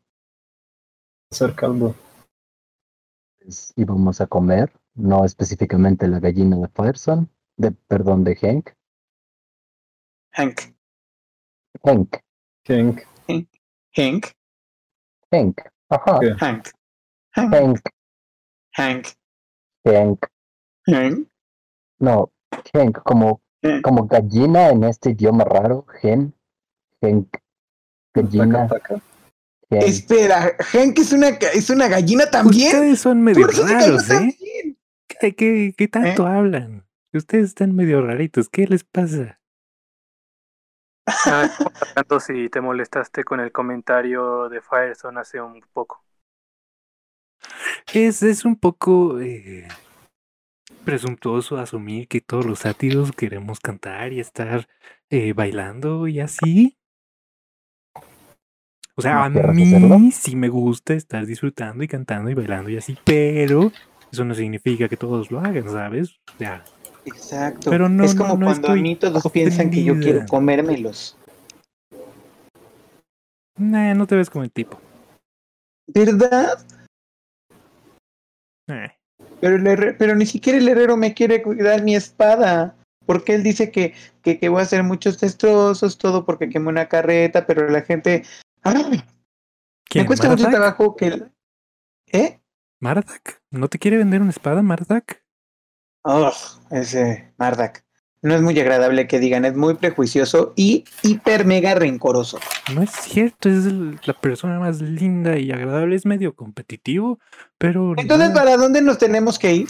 Hacer 1.31 1.53
caldo. 1.53 1.93
Pues 3.45 3.73
íbamos 3.75 4.21
a 4.21 4.25
comer, 4.25 4.73
no 4.95 5.23
específicamente 5.23 6.07
la 6.07 6.19
gallina 6.19 6.57
de 6.57 6.67
Fireson, 6.67 7.29
de, 7.57 7.69
perdón, 7.71 8.23
de 8.23 8.35
Hank. 8.35 8.71
Hank. 10.33 10.61
Hank, 11.83 12.15
Hank. 12.67 13.01
Hank. 13.95 14.25
Hank, 15.31 15.61
ajá. 15.89 16.19
Hank. 16.39 16.69
Hank. 17.35 17.79
Hank, 18.73 19.07
Hank. 19.85 20.25
Hank. 20.87 21.27
No, 21.99 22.31
Hank, 22.73 22.97
como, 23.03 23.43
Hank. 23.61 23.83
como 23.83 24.07
gallina 24.07 24.69
en 24.69 24.85
este 24.85 25.11
idioma 25.11 25.43
raro, 25.43 25.85
Hen, 26.01 26.33
Hank, 26.99 27.37
gallina, 28.11 28.67
Taca, 28.67 28.95
taca. 28.95 29.14
Espera, 29.81 30.55
Hank 30.71 30.99
es 30.99 31.11
una, 31.13 31.29
es 31.29 31.69
una 31.69 31.87
gallina 31.87 32.29
también. 32.29 32.67
Ustedes 32.67 32.99
son 32.99 33.21
medio 33.21 33.47
raros, 33.47 34.09
¿eh? 34.09 34.13
también. 34.13 34.77
¿Qué, 35.07 35.35
qué, 35.35 35.73
qué 35.77 35.87
tanto 35.87 36.25
hablan? 36.25 36.85
Ustedes 37.13 37.45
están 37.45 37.75
medio 37.75 38.01
raritos. 38.05 38.49
¿Qué 38.49 38.67
les 38.67 38.83
pasa? 38.83 39.39
ah, 41.07 41.49
tanto 41.93 42.19
si 42.19 42.49
te 42.49 42.61
molestaste 42.61 43.23
con 43.23 43.39
el 43.39 43.51
comentario 43.51 44.49
de 44.49 44.61
Firestone 44.61 45.19
hace 45.19 45.39
un 45.39 45.61
poco. 45.71 46.03
Es, 47.93 48.23
es 48.23 48.43
un 48.43 48.55
poco 48.55 49.19
eh, 49.19 49.67
presuntuoso 50.83 51.57
asumir 51.57 52.07
que 52.07 52.21
todos 52.21 52.45
los 52.45 52.59
sátiros 52.59 53.11
queremos 53.11 53.59
cantar 53.59 54.13
y 54.13 54.19
estar 54.19 54.67
eh, 55.09 55.33
bailando 55.33 56.07
y 56.07 56.19
así. 56.19 56.77
O 58.97 59.01
sea, 59.01 59.25
a 59.25 59.29
¿No 59.29 59.53
mí 59.53 60.11
sí 60.11 60.35
me 60.35 60.47
gusta 60.47 60.93
estar 60.93 61.25
disfrutando 61.25 61.83
y 61.83 61.87
cantando 61.87 62.29
y 62.29 62.33
bailando 62.33 62.69
y 62.69 62.77
así, 62.77 62.97
pero 63.03 63.71
eso 64.11 64.23
no 64.23 64.33
significa 64.33 64.87
que 64.87 64.95
todos 64.95 65.31
lo 65.31 65.39
hagan, 65.41 65.69
¿sabes? 65.69 66.11
O 66.33 66.37
sea, 66.37 66.63
Exacto. 67.03 67.69
Pero 67.69 67.89
no, 67.89 68.03
es 68.03 68.15
no, 68.15 68.21
como 68.21 68.37
no 68.37 68.45
cuando 68.45 68.69
a 68.69 68.75
mí 68.75 68.95
todos 68.95 69.21
piensan 69.31 69.69
que 69.69 69.83
yo 69.83 69.99
quiero 69.99 70.25
comérmelos. 70.27 71.17
nah, 73.57 73.93
no 73.93 74.07
te 74.07 74.15
ves 74.15 74.29
como 74.29 74.43
el 74.43 74.51
tipo. 74.51 74.79
¿Verdad? 75.87 76.65
Eh, 78.69 78.91
Pero, 79.39 79.55
el 79.57 79.67
herre- 79.67 79.93
pero 79.93 80.15
ni 80.15 80.25
siquiera 80.25 80.57
el 80.57 80.67
herrero 80.67 80.97
me 80.97 81.13
quiere 81.13 81.43
cuidar 81.43 81.83
mi 81.83 81.95
espada. 81.95 82.75
Porque 83.05 83.35
él 83.35 83.43
dice 83.43 83.69
que, 83.69 83.93
que, 84.23 84.39
que 84.39 84.49
voy 84.49 84.61
a 84.61 84.63
hacer 84.63 84.81
muchos 84.81 85.19
destrozos, 85.19 85.99
todo 85.99 86.25
porque 86.25 86.49
quemé 86.49 86.69
una 86.69 86.87
carreta, 86.87 87.45
pero 87.45 87.69
la 87.69 87.81
gente... 87.81 88.23
Me 89.95 90.05
cuesta 90.05 90.29
mucho 90.29 90.49
trabajo 90.49 90.95
que... 90.95 91.07
el- 91.07 91.31
¿Eh? 92.11 92.41
¿Mardak? 92.81 93.41
¿No 93.51 93.67
te 93.67 93.79
quiere 93.79 93.97
vender 93.97 94.21
una 94.21 94.31
espada, 94.31 94.61
Mardak? 94.61 95.23
Oh, 96.03 96.31
ese 96.71 97.33
Mardak. 97.37 97.85
No 98.21 98.33
es 98.35 98.41
muy 98.41 98.59
agradable 98.59 99.07
que 99.07 99.19
digan, 99.19 99.45
es 99.45 99.55
muy 99.55 99.75
prejuicioso 99.75 100.53
y 100.55 100.83
hiper 101.03 101.45
mega 101.45 101.75
rencoroso. 101.75 102.39
No 102.73 102.81
es 102.81 102.89
cierto, 102.91 103.49
es 103.49 103.65
el- 103.65 103.99
la 104.03 104.13
persona 104.19 104.59
más 104.59 104.81
linda 104.81 105.37
y 105.37 105.51
agradable, 105.51 105.95
es 105.95 106.05
medio 106.05 106.35
competitivo, 106.35 107.19
pero... 107.57 107.93
Entonces, 107.97 108.29
no. 108.29 108.35
¿para 108.35 108.57
dónde 108.57 108.81
nos 108.81 108.97
tenemos 108.97 109.37
que 109.37 109.53
ir? 109.53 109.69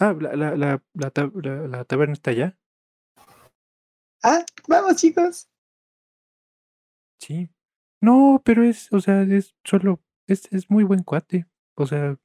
Ah, 0.00 0.14
la, 0.18 0.34
la, 0.34 0.56
la, 0.56 0.82
la, 0.94 1.12
tab- 1.12 1.32
la- 1.44 1.66
la 1.68 1.84
taberna 1.84 2.14
está 2.14 2.30
allá. 2.30 2.56
Ah, 4.22 4.44
vamos 4.66 4.96
chicos. 4.96 5.47
Sí. 7.18 7.50
No, 8.00 8.40
pero 8.44 8.62
es, 8.62 8.92
o 8.92 9.00
sea, 9.00 9.22
es 9.22 9.54
solo, 9.64 10.00
es, 10.26 10.48
es 10.52 10.70
muy 10.70 10.84
buen 10.84 11.02
cuate. 11.02 11.46
O 11.74 11.86
sea, 11.86 12.16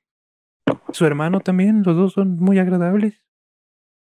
su 0.92 1.06
hermano 1.06 1.40
también, 1.40 1.84
los 1.84 1.96
dos 1.96 2.14
son 2.14 2.38
muy 2.38 2.60
agradables. 2.60 3.24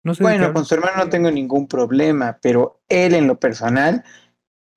No 0.03 0.13
sé 0.13 0.23
Bueno, 0.23 0.53
con 0.53 0.65
su 0.65 0.75
hermano 0.75 1.03
no 1.03 1.09
tengo 1.09 1.29
ningún 1.29 1.67
problema, 1.67 2.39
pero 2.41 2.81
él 2.87 3.13
en 3.13 3.27
lo 3.27 3.39
personal 3.39 4.03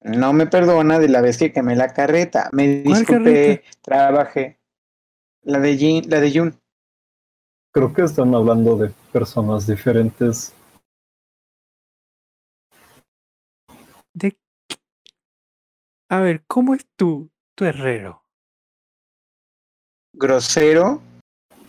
no 0.01 0.33
me 0.33 0.47
perdona 0.47 0.99
de 0.99 1.09
la 1.09 1.21
vez 1.21 1.39
que 1.39 1.53
quemé 1.53 1.77
la 1.77 1.93
carreta. 1.93 2.49
Me 2.53 2.83
¿Cuál 2.83 2.99
disculpé, 2.99 3.63
trabajé. 3.83 4.59
La 5.43 5.61
de 5.61 5.77
Jin, 5.77 6.05
la 6.09 6.21
de 6.21 6.33
Jun. 6.33 6.61
Creo 7.73 7.93
que 7.93 8.03
están 8.03 8.35
hablando 8.35 8.77
de 8.77 8.91
personas 9.13 9.67
diferentes. 9.67 10.53
de... 14.15 14.37
A 16.13 16.21
ver, 16.21 16.45
¿cómo 16.47 16.75
es 16.75 16.85
tu, 16.95 17.31
tu 17.57 17.65
herrero? 17.65 18.23
Grosero. 20.13 21.01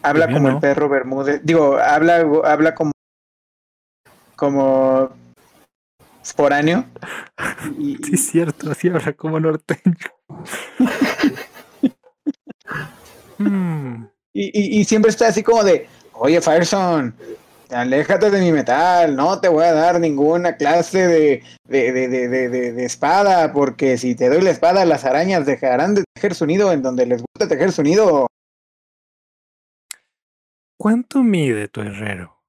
Habla 0.01 0.29
como 0.29 0.50
el 0.50 0.59
perro 0.59 0.89
Bermúdez. 0.89 1.39
Digo, 1.45 1.77
habla, 1.77 2.25
habla 2.43 2.75
como. 2.75 2.91
como. 4.35 5.12
foráneo. 6.35 6.83
Y, 7.79 7.95
Sí, 8.03 8.15
es 8.15 8.27
cierto, 8.31 8.69
así 8.69 8.89
habla 8.89 9.13
como 9.13 9.39
norteño. 9.39 9.95
Mm, 13.39 14.05
y, 14.31 14.77
y- 14.77 14.79
y 14.79 14.85
siempre 14.85 15.09
está 15.09 15.27
así 15.27 15.41
como 15.41 15.63
de, 15.63 15.88
oye, 16.13 16.39
Fireson, 16.39 17.13
aléjate 17.74 18.30
de 18.30 18.39
mi 18.39 18.51
metal, 18.51 19.15
no 19.15 19.39
te 19.39 19.50
voy 19.50 19.65
a 19.65 19.74
dar 19.74 20.00
ninguna 20.00 20.56
clase 20.56 21.08
de, 21.08 21.44
de, 21.68 21.92
de, 21.92 22.27
de, 22.50 22.86
espada, 22.86 23.51
porque 23.51 23.98
si 23.98 24.15
te 24.15 24.30
doy 24.30 24.42
la 24.42 24.51
espada, 24.51 24.86
las 24.86 25.06
arañas 25.06 25.46
dejarán 25.46 25.96
de 25.96 26.03
tejer 26.13 26.36
su 26.36 26.46
nido 26.46 26.72
en 26.72 26.82
donde 26.82 27.06
les 27.06 27.22
gusta 27.22 27.48
tejer 27.48 27.72
su 27.72 27.84
nido. 27.84 28.27
¿Cuánto 30.77 31.24
mide 31.24 31.68
tu 31.68 31.82
herrero? 31.82 32.42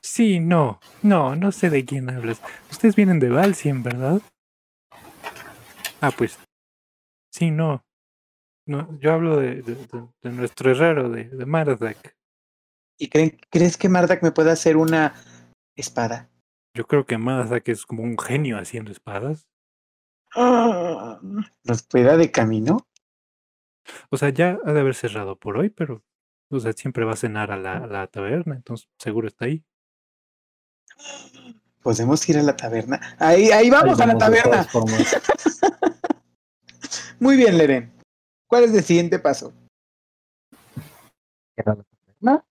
Sí, 0.00 0.40
no, 0.40 0.80
no, 1.02 1.36
no 1.36 1.52
sé 1.52 1.70
de 1.70 1.84
quién 1.84 2.10
hablas. 2.10 2.40
Ustedes 2.70 2.96
vienen 2.96 3.20
de 3.20 3.28
Valsien, 3.28 3.82
¿verdad? 3.82 4.20
Ah, 6.00 6.10
pues. 6.16 6.38
Sí, 7.30 7.50
no. 7.50 7.84
No, 8.66 8.98
yo 9.00 9.12
hablo 9.12 9.38
de 9.38 9.62
nuestro 10.24 10.70
herrero, 10.70 11.08
de, 11.08 11.24
de 11.24 11.46
Mardak. 11.46 12.17
¿Y 12.98 13.08
creen, 13.08 13.38
crees 13.50 13.76
que 13.76 13.88
Mardak 13.88 14.22
me 14.22 14.32
pueda 14.32 14.52
hacer 14.52 14.76
una 14.76 15.14
espada? 15.76 16.28
Yo 16.74 16.86
creo 16.86 17.06
que 17.06 17.16
Mardak 17.16 17.68
es 17.68 17.86
como 17.86 18.02
un 18.02 18.18
genio 18.18 18.58
haciendo 18.58 18.90
espadas. 18.90 19.48
Ah, 20.34 21.20
¿Nos 21.64 21.82
pueda 21.84 22.16
de 22.16 22.30
camino? 22.30 22.86
O 24.10 24.16
sea, 24.16 24.30
ya 24.30 24.58
ha 24.64 24.72
de 24.72 24.80
haber 24.80 24.94
cerrado 24.94 25.36
por 25.36 25.56
hoy, 25.56 25.70
pero. 25.70 26.02
O 26.50 26.60
sea, 26.60 26.72
siempre 26.72 27.04
va 27.04 27.12
a 27.12 27.16
cenar 27.16 27.52
a 27.52 27.56
la, 27.56 27.76
a 27.76 27.86
la 27.86 28.06
taberna, 28.06 28.54
entonces 28.54 28.88
seguro 28.98 29.28
está 29.28 29.44
ahí. 29.44 29.64
¿Podemos 31.82 32.26
ir 32.28 32.38
a 32.38 32.42
la 32.42 32.56
taberna? 32.56 33.00
Ahí, 33.18 33.50
ahí 33.50 33.70
vamos 33.70 34.00
Ahí 34.00 34.04
a 34.04 34.12
la 34.12 34.18
taberna. 34.18 34.66
Muy 37.20 37.36
bien, 37.36 37.58
Leren. 37.58 37.92
¿Cuál 38.46 38.64
es 38.64 38.74
el 38.74 38.82
siguiente 38.82 39.18
paso? 39.18 39.52
¿Era 41.56 41.74
la 41.74 41.84
taberna? 41.84 42.44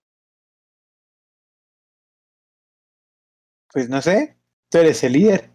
Pues 3.78 3.90
no 3.90 4.02
sé. 4.02 4.36
Tú 4.72 4.80
eres 4.80 5.04
el 5.04 5.14
líder. 5.14 5.52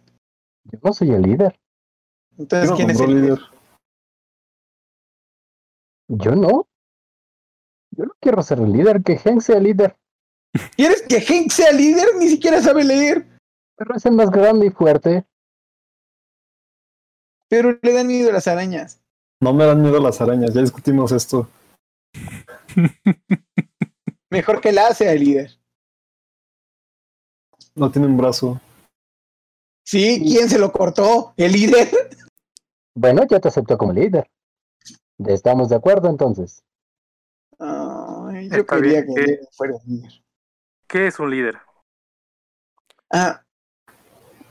Yo 0.71 0.79
no 0.81 0.93
soy 0.93 1.11
el 1.11 1.23
líder. 1.23 1.59
Entonces, 2.37 2.69
Yo 2.69 2.75
¿quién 2.77 2.89
es 2.89 3.01
el 3.01 3.07
líder? 3.09 3.21
líder. 3.23 3.39
Yo 6.07 6.31
no. 6.31 6.69
Yo 7.91 8.05
no 8.05 8.13
quiero 8.21 8.41
ser 8.41 8.59
el 8.59 8.71
líder, 8.71 9.03
que 9.03 9.17
Hank 9.17 9.41
sea 9.41 9.57
el 9.57 9.63
líder. 9.63 9.97
¿Quieres 10.77 11.01
que 11.01 11.19
Hank 11.19 11.51
sea 11.51 11.73
líder? 11.73 12.15
Ni 12.17 12.29
siquiera 12.29 12.61
sabe 12.61 12.85
leer. 12.85 13.27
Pero 13.75 13.93
es 13.93 14.05
el 14.05 14.13
más 14.13 14.31
grande 14.31 14.67
y 14.67 14.69
fuerte. 14.69 15.25
Pero 17.49 17.77
le 17.81 17.91
dan 17.91 18.07
miedo 18.07 18.31
las 18.31 18.47
arañas. 18.47 19.01
No 19.41 19.51
me 19.53 19.65
dan 19.65 19.81
miedo 19.81 19.99
las 19.99 20.21
arañas, 20.21 20.53
ya 20.53 20.61
discutimos 20.61 21.11
esto. 21.11 21.49
Mejor 24.29 24.61
que 24.61 24.71
la 24.71 24.93
sea 24.93 25.11
el 25.11 25.19
líder. 25.19 25.62
No 27.75 27.91
tiene 27.91 28.07
un 28.07 28.17
brazo. 28.17 28.59
Sí, 29.85 30.21
¿quién 30.25 30.49
se 30.49 30.59
lo 30.59 30.71
cortó? 30.71 31.33
¿El 31.37 31.51
líder? 31.53 31.89
Bueno, 32.95 33.23
yo 33.29 33.39
te 33.39 33.47
acepto 33.47 33.77
como 33.77 33.93
líder. 33.93 34.29
¿Estamos 35.25 35.69
de 35.69 35.75
acuerdo 35.75 36.09
entonces? 36.09 36.63
Ay, 37.59 38.49
yo 38.49 38.57
Está 38.57 38.75
quería 38.77 39.01
bien, 39.01 39.15
que 39.15 39.39
fuera 39.51 39.75
líder. 39.85 40.11
¿Qué 40.87 41.07
es 41.07 41.19
un 41.19 41.31
líder? 41.31 41.57
Ah, 43.11 43.43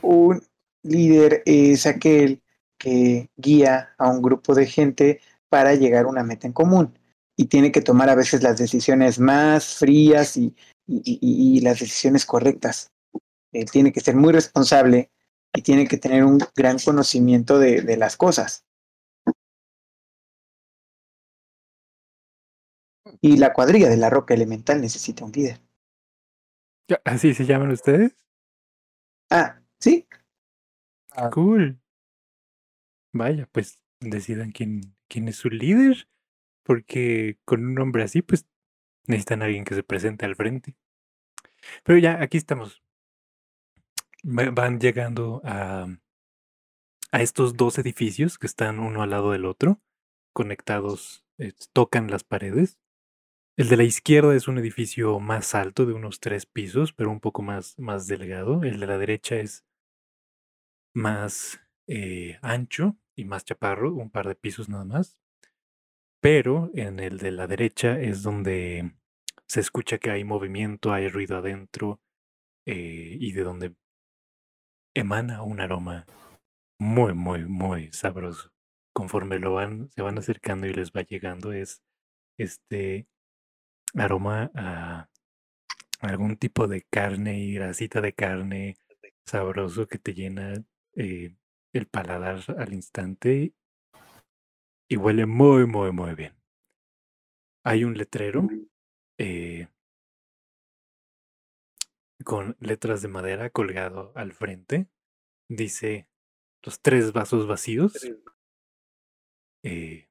un 0.01 0.41
líder 0.83 1.43
es 1.45 1.85
aquel 1.85 2.41
que 2.77 3.29
guía 3.37 3.93
a 3.97 4.09
un 4.09 4.21
grupo 4.21 4.53
de 4.53 4.65
gente 4.65 5.21
para 5.49 5.75
llegar 5.75 6.05
a 6.05 6.09
una 6.09 6.23
meta 6.23 6.47
en 6.47 6.53
común 6.53 6.97
y 7.37 7.45
tiene 7.45 7.71
que 7.71 7.81
tomar 7.81 8.09
a 8.09 8.15
veces 8.15 8.43
las 8.43 8.57
decisiones 8.57 9.19
más 9.19 9.75
frías 9.75 10.35
y, 10.37 10.55
y- 10.87 11.01
y- 11.05 11.57
y 11.57 11.61
las 11.61 11.79
decisiones 11.79 12.25
correctas. 12.25 12.91
Tiene 13.71 13.91
que 13.91 13.99
ser 13.99 14.15
muy 14.15 14.33
responsable 14.33 15.11
y 15.53 15.61
tiene 15.61 15.87
que 15.87 15.97
tener 15.97 16.23
un 16.23 16.39
gran 16.55 16.77
conocimiento 16.79 17.59
de, 17.59 17.81
de 17.81 17.97
las 17.97 18.17
cosas. 18.17 18.65
Y 23.21 23.37
la 23.37 23.53
cuadrilla 23.53 23.89
de 23.89 23.97
la 23.97 24.09
roca 24.09 24.33
elemental 24.33 24.81
necesita 24.81 25.23
un 25.23 25.31
líder. 25.31 25.61
¿Así 27.05 27.33
se 27.33 27.45
llaman 27.45 27.71
ustedes? 27.71 28.15
Ah, 29.29 29.61
sí, 29.79 30.07
Ah. 31.15 31.29
Cool. 31.29 31.79
Vaya, 33.13 33.47
pues 33.51 33.79
decidan 33.99 34.51
quién, 34.51 34.95
quién 35.07 35.27
es 35.27 35.35
su 35.37 35.49
líder, 35.49 36.07
porque 36.63 37.37
con 37.45 37.65
un 37.65 37.75
nombre 37.75 38.03
así, 38.03 38.21
pues 38.21 38.47
necesitan 39.05 39.41
a 39.41 39.45
alguien 39.45 39.63
que 39.63 39.75
se 39.75 39.83
presente 39.83 40.25
al 40.25 40.35
frente. 40.35 40.75
Pero 41.83 41.99
ya, 41.99 42.21
aquí 42.21 42.37
estamos. 42.37 42.82
Va- 44.23 44.49
Van 44.51 44.79
llegando 44.79 45.39
a, 45.45 45.87
a 47.13 47.21
estos 47.21 47.55
dos 47.55 47.77
edificios 47.77 48.37
que 48.37 48.47
están 48.47 48.79
uno 48.79 49.03
al 49.03 49.11
lado 49.11 49.31
del 49.31 49.45
otro, 49.45 49.81
conectados, 50.33 51.25
eh, 51.37 51.53
tocan 51.73 52.09
las 52.09 52.23
paredes. 52.23 52.77
El 53.57 53.69
de 53.69 53.77
la 53.77 53.83
izquierda 53.83 54.35
es 54.35 54.47
un 54.47 54.57
edificio 54.59 55.19
más 55.19 55.55
alto, 55.55 55.85
de 55.85 55.93
unos 55.93 56.19
tres 56.19 56.45
pisos, 56.45 56.93
pero 56.93 57.11
un 57.11 57.21
poco 57.21 57.41
más, 57.43 57.77
más 57.79 58.07
delgado. 58.07 58.63
El 58.63 58.79
de 58.79 58.87
la 58.87 58.97
derecha 58.97 59.37
es 59.37 59.65
más 60.95 61.59
eh, 61.87 62.39
ancho 62.41 62.97
y 63.15 63.25
más 63.25 63.45
chaparro, 63.45 63.93
un 63.93 64.09
par 64.09 64.27
de 64.27 64.35
pisos 64.35 64.69
nada 64.69 64.85
más. 64.85 65.19
Pero 66.21 66.71
en 66.73 66.99
el 66.99 67.17
de 67.19 67.31
la 67.31 67.47
derecha 67.47 67.99
es 67.99 68.23
donde 68.23 68.95
se 69.47 69.59
escucha 69.59 69.97
que 69.97 70.09
hay 70.09 70.23
movimiento, 70.23 70.93
hay 70.93 71.07
ruido 71.09 71.37
adentro 71.37 72.01
eh, 72.65 73.17
y 73.19 73.33
de 73.33 73.43
donde 73.43 73.75
emana 74.93 75.43
un 75.43 75.59
aroma 75.61 76.05
muy, 76.79 77.13
muy, 77.13 77.45
muy 77.45 77.91
sabroso. 77.93 78.51
Conforme 78.93 79.39
lo 79.39 79.53
van, 79.53 79.89
se 79.91 80.01
van 80.01 80.17
acercando 80.17 80.67
y 80.67 80.73
les 80.73 80.91
va 80.91 81.01
llegando, 81.01 81.51
es 81.51 81.81
este 82.37 83.07
aroma 83.95 84.51
a 84.55 85.09
algún 86.01 86.37
tipo 86.37 86.67
de 86.67 86.83
carne 86.83 87.39
y 87.39 87.53
grasita 87.53 88.01
de 88.01 88.13
carne 88.13 88.77
sabroso 89.25 89.87
que 89.87 89.99
te 89.99 90.13
llena 90.13 90.53
eh, 90.95 91.35
el 91.73 91.87
paladar 91.87 92.43
al 92.57 92.73
instante 92.73 93.53
y 94.87 94.97
huele 94.97 95.25
muy, 95.25 95.65
muy, 95.65 95.91
muy 95.91 96.13
bien. 96.13 96.35
Hay 97.63 97.83
un 97.83 97.97
letrero 97.97 98.47
eh, 99.17 99.67
con 102.23 102.57
letras 102.59 103.01
de 103.01 103.07
madera 103.07 103.49
colgado 103.49 104.11
al 104.15 104.33
frente. 104.33 104.87
Dice 105.49 106.07
los 106.63 106.81
tres 106.81 107.11
vasos 107.13 107.47
vacíos. 107.47 107.93
Eh, 109.63 110.09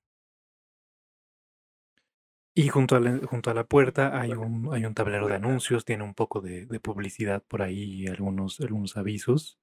y 2.55 2.69
junto 2.69 2.97
a, 2.97 3.01
la, 3.01 3.19
junto 3.27 3.51
a 3.51 3.55
la 3.55 3.65
puerta 3.65 4.21
hay 4.21 4.33
un, 4.33 4.73
hay 4.75 4.85
un 4.85 4.95
tablero 4.95 5.27
de 5.27 5.37
anuncios, 5.37 5.85
tiene 5.85 6.05
un 6.05 6.15
poco 6.15 6.41
de, 6.41 6.67
de 6.67 6.81
publicidad 6.81 7.43
por 7.43 7.63
ahí 7.63 8.03
y 8.03 8.07
algunos, 8.09 8.61
algunos 8.61 8.97
avisos. 8.97 9.59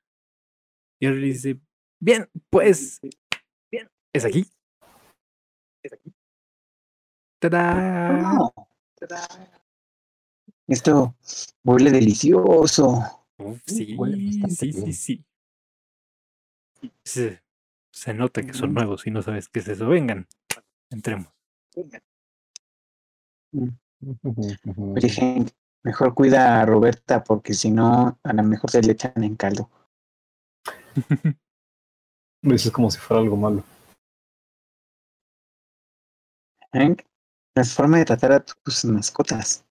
Y 0.99 1.05
él 1.05 1.21
dice, 1.21 1.59
bien, 1.99 2.29
pues, 2.49 2.99
bien, 3.71 3.89
es 4.13 4.25
aquí. 4.25 4.45
Es 5.83 5.93
aquí. 5.93 6.13
¡Tada! 7.39 8.21
No. 8.21 8.53
Esto 10.69 11.15
huele 11.63 11.91
delicioso. 11.91 13.03
Uf, 13.37 13.59
Sí, 13.65 13.85
sí, 13.85 13.95
huele 13.97 14.17
sí, 14.49 14.71
sí, 14.71 14.93
sí. 14.93 15.25
Se, 17.03 18.13
nota 18.13 18.43
que 18.43 18.53
son 18.53 18.73
nuevos 18.73 19.07
y 19.07 19.11
no 19.11 19.21
sabes 19.21 19.49
qué 19.49 19.59
es 19.59 19.67
eso. 19.67 19.87
Vengan, 19.87 20.27
entremos. 20.91 21.27
Hank, 25.17 25.49
mejor 25.83 26.13
cuida 26.13 26.61
a 26.61 26.65
Roberta 26.65 27.23
porque 27.23 27.53
si 27.53 27.71
no, 27.71 28.19
a 28.23 28.33
lo 28.33 28.43
mejor 28.43 28.69
se 28.69 28.81
le 28.81 28.91
echan 28.91 29.23
en 29.23 29.35
caldo. 29.35 29.69
Lo 32.41 32.53
dices 32.53 32.71
como 32.71 32.89
si 32.89 32.99
fuera 32.99 33.21
algo 33.21 33.35
malo. 33.35 33.63
Hank, 36.71 37.01
la 37.55 37.63
forma 37.63 37.97
de 37.97 38.05
tratar 38.05 38.31
a 38.31 38.39
tus 38.39 38.85
mascotas. 38.85 39.65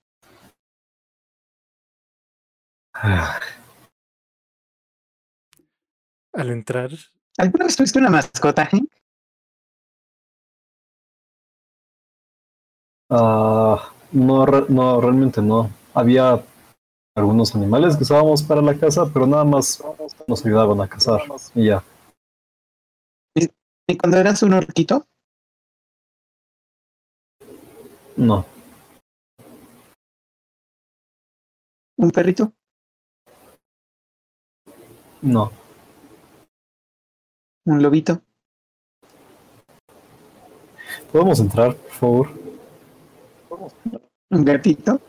Al 6.32 6.50
entrar, 6.50 6.90
¿Alguna 7.36 7.66
vez 7.66 7.76
tuviste 7.76 7.98
una 8.00 8.10
mascota, 8.10 8.66
Hank? 8.66 8.90
Ah, 13.10 13.92
no, 14.12 14.46
re- 14.46 14.66
no, 14.68 15.00
realmente 15.00 15.40
no. 15.40 15.70
Había 15.94 16.42
algunos 17.16 17.54
animales 17.54 17.96
que 17.96 18.02
usábamos 18.02 18.42
para 18.42 18.62
la 18.62 18.76
casa, 18.76 19.08
pero 19.12 19.26
nada 19.26 19.44
más 19.44 19.82
nos 20.26 20.44
ayudaban 20.44 20.80
a 20.80 20.88
cazar. 20.88 21.22
Y 21.54 21.66
ya. 21.66 21.84
¿Y 23.88 23.96
cuando 23.96 24.18
eras 24.18 24.42
un 24.42 24.54
orquito? 24.54 25.06
No. 28.16 28.44
¿Un 31.96 32.10
perrito? 32.10 32.52
No. 35.22 35.50
¿Un 37.64 37.82
lobito? 37.82 38.20
¿Podemos 41.12 41.40
entrar, 41.40 41.74
por 41.74 41.90
favor? 41.92 42.28
¿Un 44.30 44.44
gatito? 44.44 45.00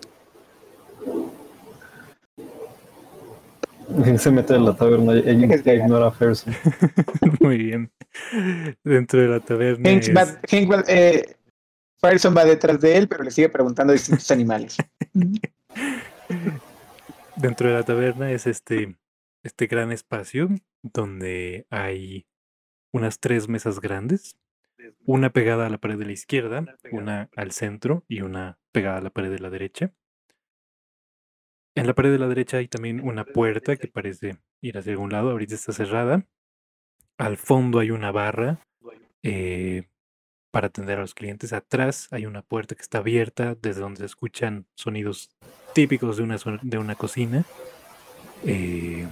Se 4.17 4.31
mete 4.31 4.55
en 4.55 4.65
la 4.65 4.75
taberna 4.75 5.13
ella 5.13 5.73
ignora 5.73 6.07
a 6.07 6.11
Ferguson. 6.11 6.53
muy 7.39 7.57
bien. 7.57 7.91
Dentro 8.83 9.19
de 9.21 9.27
la 9.27 9.39
taberna. 9.39 9.89
Hank 9.89 10.03
es- 10.03 10.15
va, 10.15 10.21
Hank 10.49 10.71
va- 10.71 10.83
eh, 10.87 11.35
va 12.37 12.45
detrás 12.45 12.79
de 12.79 12.97
él, 12.97 13.07
pero 13.07 13.23
le 13.23 13.31
sigue 13.31 13.49
preguntando 13.49 13.91
a 13.91 13.95
distintos 13.95 14.29
animales. 14.31 14.77
Dentro 17.35 17.67
de 17.69 17.73
la 17.75 17.83
taberna 17.83 18.31
es 18.31 18.45
este, 18.47 18.95
este 19.43 19.67
gran 19.67 19.91
espacio 19.91 20.49
donde 20.81 21.65
hay 21.69 22.25
unas 22.91 23.19
tres 23.19 23.47
mesas 23.47 23.79
grandes, 23.79 24.37
una 25.05 25.31
pegada 25.31 25.67
a 25.67 25.69
la 25.69 25.77
pared 25.77 25.97
de 25.97 26.05
la 26.05 26.11
izquierda, 26.11 26.65
una 26.91 27.29
al 27.35 27.51
centro 27.51 28.03
y 28.07 28.21
una 28.21 28.57
pegada 28.71 28.97
a 28.97 29.01
la 29.01 29.09
pared 29.09 29.29
de 29.29 29.39
la 29.39 29.49
derecha. 29.49 29.93
En 31.75 31.87
la 31.87 31.93
pared 31.93 32.11
de 32.11 32.19
la 32.19 32.27
derecha 32.27 32.57
hay 32.57 32.67
también 32.67 32.99
una 33.01 33.25
puerta 33.25 33.77
que 33.77 33.87
parece 33.87 34.37
ir 34.61 34.77
hacia 34.77 34.91
algún 34.91 35.11
lado, 35.11 35.31
ahorita 35.31 35.55
está 35.55 35.71
cerrada. 35.71 36.25
Al 37.17 37.37
fondo 37.37 37.79
hay 37.79 37.91
una 37.91 38.11
barra 38.11 38.65
eh, 39.23 39.87
para 40.51 40.67
atender 40.67 40.97
a 40.97 41.01
los 41.01 41.13
clientes. 41.13 41.53
Atrás 41.53 42.07
hay 42.11 42.25
una 42.25 42.41
puerta 42.41 42.75
que 42.75 42.81
está 42.81 42.99
abierta 42.99 43.55
desde 43.55 43.81
donde 43.81 43.99
se 43.99 44.05
escuchan 44.05 44.67
sonidos 44.75 45.29
típicos 45.73 46.17
de 46.17 46.23
una, 46.23 46.37
de 46.61 46.77
una 46.77 46.95
cocina. 46.95 47.45
Eh, 48.45 49.07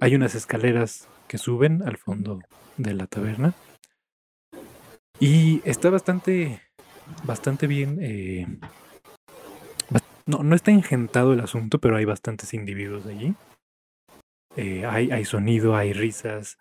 hay 0.00 0.14
unas 0.14 0.34
escaleras 0.34 1.08
que 1.28 1.38
suben 1.38 1.82
al 1.82 1.96
fondo 1.96 2.40
de 2.76 2.94
la 2.94 3.06
taberna. 3.06 3.54
Y 5.18 5.62
está 5.64 5.90
bastante, 5.90 6.60
bastante 7.24 7.66
bien. 7.66 7.98
eh, 8.00 8.46
no, 10.26 10.42
no 10.42 10.54
está 10.54 10.70
ingentado 10.70 11.32
el 11.32 11.40
asunto, 11.40 11.78
pero 11.78 11.96
hay 11.96 12.04
bastantes 12.04 12.54
individuos 12.54 13.06
allí. 13.06 13.34
Eh, 14.56 14.84
hay, 14.86 15.10
hay 15.10 15.24
sonido, 15.24 15.76
hay 15.76 15.92
risas. 15.92 16.58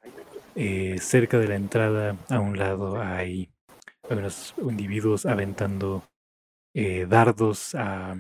eh, 0.56 0.98
cerca 1.00 1.40
de 1.40 1.48
la 1.48 1.56
entrada, 1.56 2.18
a 2.30 2.40
un 2.40 2.58
lado, 2.58 3.02
hay 3.02 3.50
algunos 4.10 4.54
individuos 4.58 5.26
aventando 5.26 6.04
dardos 7.08 7.76
a 7.76 8.16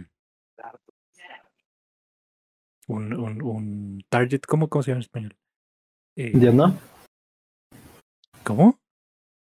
un, 2.92 3.14
un, 3.14 3.42
un 3.42 4.04
target. 4.10 4.42
¿Cómo, 4.48 4.68
¿Cómo 4.68 4.84
se 4.84 4.92
llama 4.92 5.00
en 5.00 5.02
español? 5.02 5.38
Eh, 6.18 6.32
¿Diana? 6.34 6.78
¿Cómo? 8.44 8.80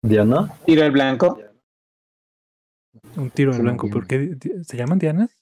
¿Diana? 0.01 0.53
Tiro 0.65 0.83
al 0.83 0.91
blanco. 0.91 1.39
Un 3.15 3.29
tiro 3.31 3.53
al 3.53 3.61
blanco. 3.61 3.89
¿Por 3.89 4.05
qué 4.05 4.37
se 4.63 4.77
llaman 4.77 4.99
dianas? 4.99 5.37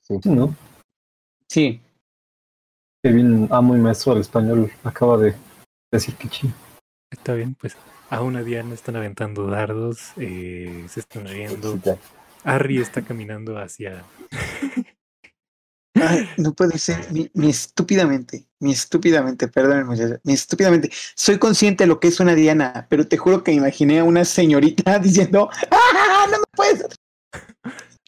Sí, 0.00 0.18
¿no? 0.24 0.54
Sí. 1.48 1.80
Kevin, 3.04 3.48
amo 3.50 3.76
y 3.76 3.78
maestro 3.78 4.12
del 4.14 4.22
español, 4.22 4.70
acaba 4.84 5.18
de 5.18 5.34
decir 5.92 6.14
que 6.16 6.28
sí. 6.28 6.52
Está 7.10 7.34
bien, 7.34 7.54
pues 7.54 7.76
a 8.10 8.22
una 8.22 8.42
diana 8.42 8.74
están 8.74 8.96
aventando 8.96 9.46
dardos, 9.46 10.12
eh, 10.16 10.86
se 10.88 11.00
están 11.00 11.26
riendo. 11.26 11.78
Harry 12.44 12.78
está 12.78 13.02
caminando 13.02 13.58
hacia 13.58 14.04
Ay, 16.02 16.28
no 16.36 16.52
puede 16.52 16.78
ser. 16.78 17.12
Mi, 17.12 17.30
mi 17.34 17.50
estúpidamente, 17.50 18.46
mi 18.58 18.72
estúpidamente, 18.72 19.46
perdón, 19.46 19.86
muchachos, 19.86 20.18
mi 20.24 20.32
estúpidamente. 20.32 20.90
Soy 21.14 21.38
consciente 21.38 21.84
de 21.84 21.88
lo 21.88 22.00
que 22.00 22.08
es 22.08 22.18
una 22.18 22.34
Diana, 22.34 22.86
pero 22.90 23.06
te 23.06 23.16
juro 23.16 23.44
que 23.44 23.52
imaginé 23.52 24.00
a 24.00 24.04
una 24.04 24.24
señorita 24.24 24.98
diciendo, 24.98 25.48
¡Ah, 25.70 26.26
no 26.30 26.38
me 26.38 26.44
puedes! 26.56 26.84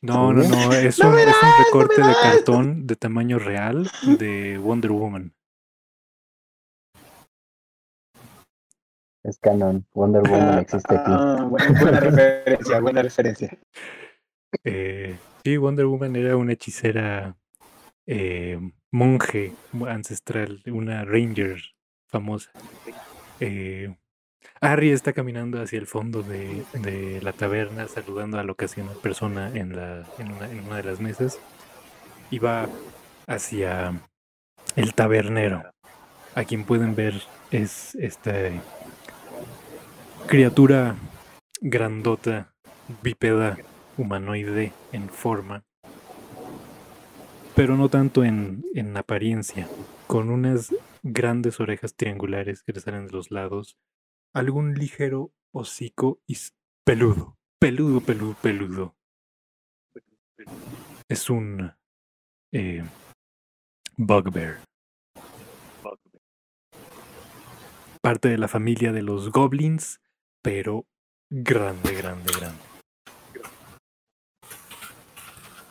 No, 0.02 0.32
no, 0.32 0.42
no, 0.42 0.72
es 0.72 0.98
¡No 0.98 1.08
un, 1.08 1.18
es 1.18 1.42
un 1.42 1.48
no 1.48 1.64
recorte 1.64 2.02
de 2.02 2.12
cartón 2.20 2.86
de 2.86 2.96
tamaño 2.96 3.38
real 3.38 3.88
de 4.18 4.58
Wonder 4.58 4.90
Woman. 4.90 5.32
Es 9.22 9.38
canon. 9.38 9.86
Wonder 9.94 10.22
Woman 10.28 10.58
existe 10.58 10.94
aquí. 10.94 11.10
Ah, 11.10 11.46
buena, 11.48 11.80
buena 11.80 12.00
referencia, 12.00 12.80
buena 12.80 13.02
referencia. 13.02 13.58
Eh, 14.64 15.16
sí, 15.42 15.56
Wonder 15.56 15.86
Woman 15.86 16.16
era 16.16 16.36
una 16.36 16.52
hechicera 16.52 17.34
eh, 18.06 18.58
monje 18.90 19.52
ancestral, 19.88 20.62
una 20.66 21.04
ranger 21.04 21.60
famosa. 22.08 22.50
Eh, 23.40 23.96
Harry 24.60 24.90
está 24.90 25.12
caminando 25.12 25.60
hacia 25.60 25.78
el 25.78 25.86
fondo 25.86 26.22
de, 26.22 26.64
de 26.74 27.20
la 27.22 27.32
taberna, 27.32 27.86
saludando 27.88 28.38
a 28.38 28.44
la 28.44 28.52
ocasional 28.52 28.96
persona 29.02 29.50
en, 29.54 29.76
la, 29.76 30.06
en, 30.18 30.32
una, 30.32 30.50
en 30.50 30.60
una 30.60 30.76
de 30.76 30.84
las 30.84 31.00
mesas, 31.00 31.38
y 32.30 32.38
va 32.38 32.68
hacia 33.26 34.00
el 34.76 34.94
tabernero. 34.94 35.62
A 36.34 36.44
quien 36.44 36.64
pueden 36.64 36.94
ver 36.94 37.14
es 37.50 37.94
esta 37.96 38.32
criatura 40.26 40.96
grandota, 41.60 42.54
bípeda, 43.02 43.56
humanoide 43.96 44.72
en 44.92 45.08
forma, 45.08 45.62
pero 47.54 47.76
no 47.76 47.88
tanto 47.88 48.24
en, 48.24 48.64
en 48.74 48.96
apariencia, 48.96 49.68
con 50.06 50.30
unas 50.30 50.74
grandes 51.02 51.60
orejas 51.60 51.94
triangulares 51.94 52.62
que 52.62 52.72
le 52.72 52.80
salen 52.80 53.06
de 53.06 53.12
los 53.12 53.30
lados, 53.30 53.76
algún 54.32 54.74
ligero 54.74 55.32
hocico 55.52 56.20
y 56.26 56.36
peludo, 56.84 57.36
peludo, 57.60 58.00
peludo, 58.00 58.36
peludo. 58.42 58.96
Es 61.08 61.30
un 61.30 61.72
eh, 62.52 62.82
bugbear. 63.96 64.58
Parte 68.00 68.28
de 68.28 68.38
la 68.38 68.48
familia 68.48 68.92
de 68.92 69.02
los 69.02 69.30
goblins, 69.30 70.00
pero 70.42 70.86
grande, 71.30 71.94
grande, 71.94 72.32
grande. 72.38 72.60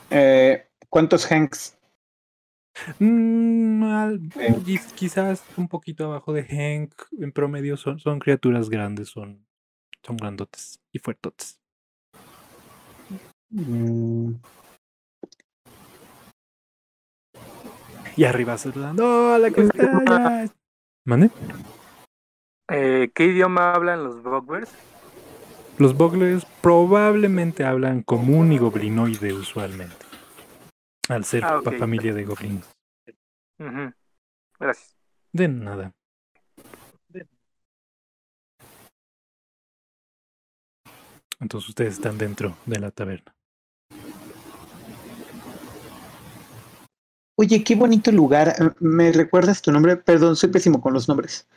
Eh, 0.10 0.68
¿Cuántos 0.94 1.26
Hanks? 1.32 1.76
Mm, 3.00 3.84
al- 3.84 4.20
quiz- 4.64 4.94
quizás 4.94 5.44
un 5.58 5.68
poquito 5.68 6.06
abajo 6.06 6.34
de 6.34 6.44
Hank. 6.44 6.94
En 7.20 7.32
promedio 7.32 7.78
son, 7.78 7.98
son 8.00 8.20
criaturas 8.20 8.70
grandes, 8.70 9.10
son, 9.10 9.44
son 10.04 10.18
grandotes 10.18 10.80
y 10.92 11.00
fuertotes. 11.00 11.60
Mm, 13.50 14.34
Y 18.16 18.26
arriba 18.26 18.56
saludando. 18.60 19.34
¡Hola, 19.34 19.50
¿cómo 19.50 19.68
estás? 19.70 20.52
¿Mande? 21.06 21.32
Eh, 22.70 23.10
¿Qué 23.16 23.26
idioma 23.26 23.74
hablan 23.74 24.04
los 24.04 24.22
Bugbears? 24.22 24.70
Los 25.80 25.98
Boglers 25.98 26.46
probablemente 26.62 27.64
hablan 27.64 28.04
común 28.04 28.54
y 28.54 28.60
goblinoide 28.60 29.34
usualmente. 29.34 30.13
Al 31.10 31.26
ser 31.26 31.44
Ah, 31.44 31.62
familia 31.78 32.14
de 32.14 32.24
goblins. 32.26 32.66
Ujú. 33.60 33.94
Gracias. 34.60 34.96
De 35.34 35.48
nada. 35.48 35.92
Entonces 41.40 41.70
ustedes 41.70 41.96
están 41.96 42.18
dentro 42.18 42.56
de 42.66 42.80
la 42.80 42.92
taberna. 42.92 43.36
Oye, 47.36 47.64
qué 47.64 47.76
bonito 47.76 48.12
lugar. 48.12 48.56
¿Me 48.80 49.12
recuerdas 49.12 49.62
tu 49.62 49.72
nombre? 49.72 49.98
Perdón, 49.98 50.36
soy 50.36 50.50
pésimo 50.50 50.80
con 50.80 50.94
los 50.94 51.10
nombres. 51.10 51.48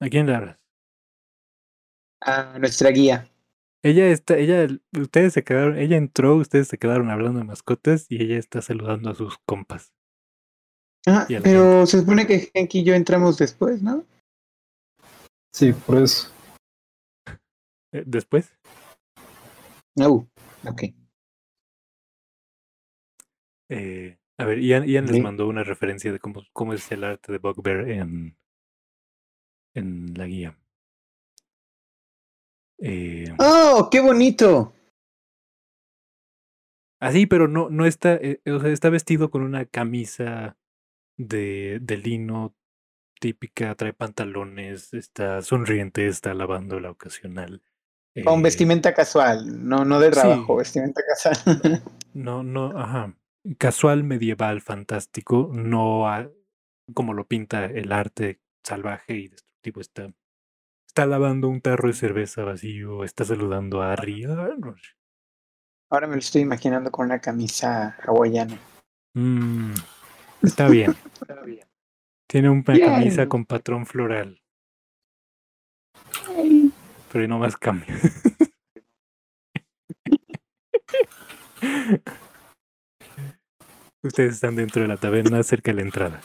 ¿A 0.00 0.08
quién 0.08 0.26
le 0.26 0.34
hablas? 0.34 0.56
A 2.22 2.58
nuestra 2.58 2.90
guía. 2.90 3.28
Ella 3.82 4.08
está, 4.08 4.36
ella, 4.36 4.66
ustedes 4.92 5.32
se 5.32 5.42
quedaron, 5.42 5.78
ella 5.78 5.96
entró, 5.96 6.36
ustedes 6.36 6.68
se 6.68 6.76
quedaron 6.76 7.10
hablando 7.10 7.38
de 7.38 7.46
mascotas 7.46 8.06
y 8.10 8.22
ella 8.22 8.36
está 8.36 8.60
saludando 8.60 9.10
a 9.10 9.14
sus 9.14 9.38
compas. 9.46 9.94
Ah, 11.06 11.26
pero 11.42 11.86
se 11.86 12.00
supone 12.00 12.26
que 12.26 12.50
Henk 12.52 12.74
y 12.74 12.84
yo 12.84 12.94
entramos 12.94 13.38
después, 13.38 13.82
¿no? 13.82 14.04
Sí, 15.54 15.72
por 15.72 15.98
eso. 15.98 16.30
Eh, 17.92 18.04
Después, 18.06 18.54
No. 19.96 20.28
Ok. 20.66 20.82
eh, 23.70 24.18
a 24.38 24.44
ver, 24.44 24.58
Ian, 24.60 24.84
Ian 24.86 25.06
les 25.06 25.16
Sí. 25.16 25.22
mandó 25.22 25.48
una 25.48 25.64
referencia 25.64 26.12
de 26.12 26.18
cómo, 26.18 26.42
cómo 26.52 26.74
es 26.74 26.90
el 26.92 27.04
arte 27.04 27.32
de 27.32 27.38
Bugbear 27.38 27.88
en, 27.88 28.36
en 29.74 30.14
la 30.14 30.26
guía. 30.26 30.58
Eh, 32.80 33.26
¡Oh, 33.38 33.88
qué 33.90 34.00
bonito! 34.00 34.72
así, 37.00 37.26
pero 37.26 37.48
no, 37.48 37.70
no 37.70 37.86
está, 37.86 38.14
eh, 38.14 38.40
o 38.46 38.60
sea, 38.60 38.70
está 38.70 38.90
vestido 38.90 39.30
con 39.30 39.42
una 39.42 39.64
camisa 39.64 40.56
de, 41.16 41.78
de 41.80 41.96
lino 41.96 42.54
típica, 43.20 43.74
trae 43.74 43.92
pantalones, 43.92 44.94
está 44.94 45.42
sonriente, 45.42 46.06
está 46.06 46.34
lavando 46.34 46.80
la 46.80 46.90
ocasional. 46.90 47.62
Con 48.24 48.40
eh, 48.40 48.42
vestimenta 48.42 48.92
casual, 48.94 49.66
no, 49.68 49.84
no 49.84 50.00
de 50.00 50.10
trabajo, 50.10 50.54
sí. 50.54 50.58
vestimenta 50.58 51.02
casual. 51.06 51.82
No, 52.12 52.42
no, 52.42 52.76
ajá. 52.76 53.16
Casual, 53.56 54.02
medieval, 54.02 54.60
fantástico, 54.62 55.48
no 55.52 56.08
a- 56.08 56.28
como 56.92 57.14
lo 57.14 57.28
pinta 57.28 57.66
el 57.66 57.92
arte 57.92 58.40
salvaje 58.64 59.14
y 59.14 59.28
destructivo. 59.28 59.80
Está, 59.80 60.12
está 60.90 61.06
lavando 61.06 61.48
un 61.48 61.60
tarro 61.60 61.86
de 61.86 61.94
cerveza 61.94 62.42
vacío, 62.42 63.04
está 63.04 63.24
saludando 63.24 63.80
a 63.80 63.92
Harry. 63.92 64.24
ah. 64.24 64.48
Ahora 65.88 66.08
me 66.08 66.14
lo 66.14 66.18
estoy 66.18 66.42
imaginando 66.42 66.90
con 66.90 67.06
una 67.06 67.20
camisa 67.20 67.96
hawaiana. 68.04 68.58
Mm, 69.14 69.70
está 70.42 70.68
bien. 70.68 70.96
Tiene 72.28 72.50
una 72.50 72.64
camisa 72.64 73.28
con 73.28 73.44
patrón 73.44 73.86
floral, 73.86 74.42
pero 77.12 77.28
no 77.28 77.38
más 77.38 77.56
cambia. 77.56 77.94
Ustedes 84.02 84.34
están 84.34 84.56
dentro 84.56 84.82
de 84.82 84.88
la 84.88 84.96
taberna, 84.96 85.44
cerca 85.44 85.70
de 85.70 85.76
la 85.76 85.82
entrada. 85.82 86.20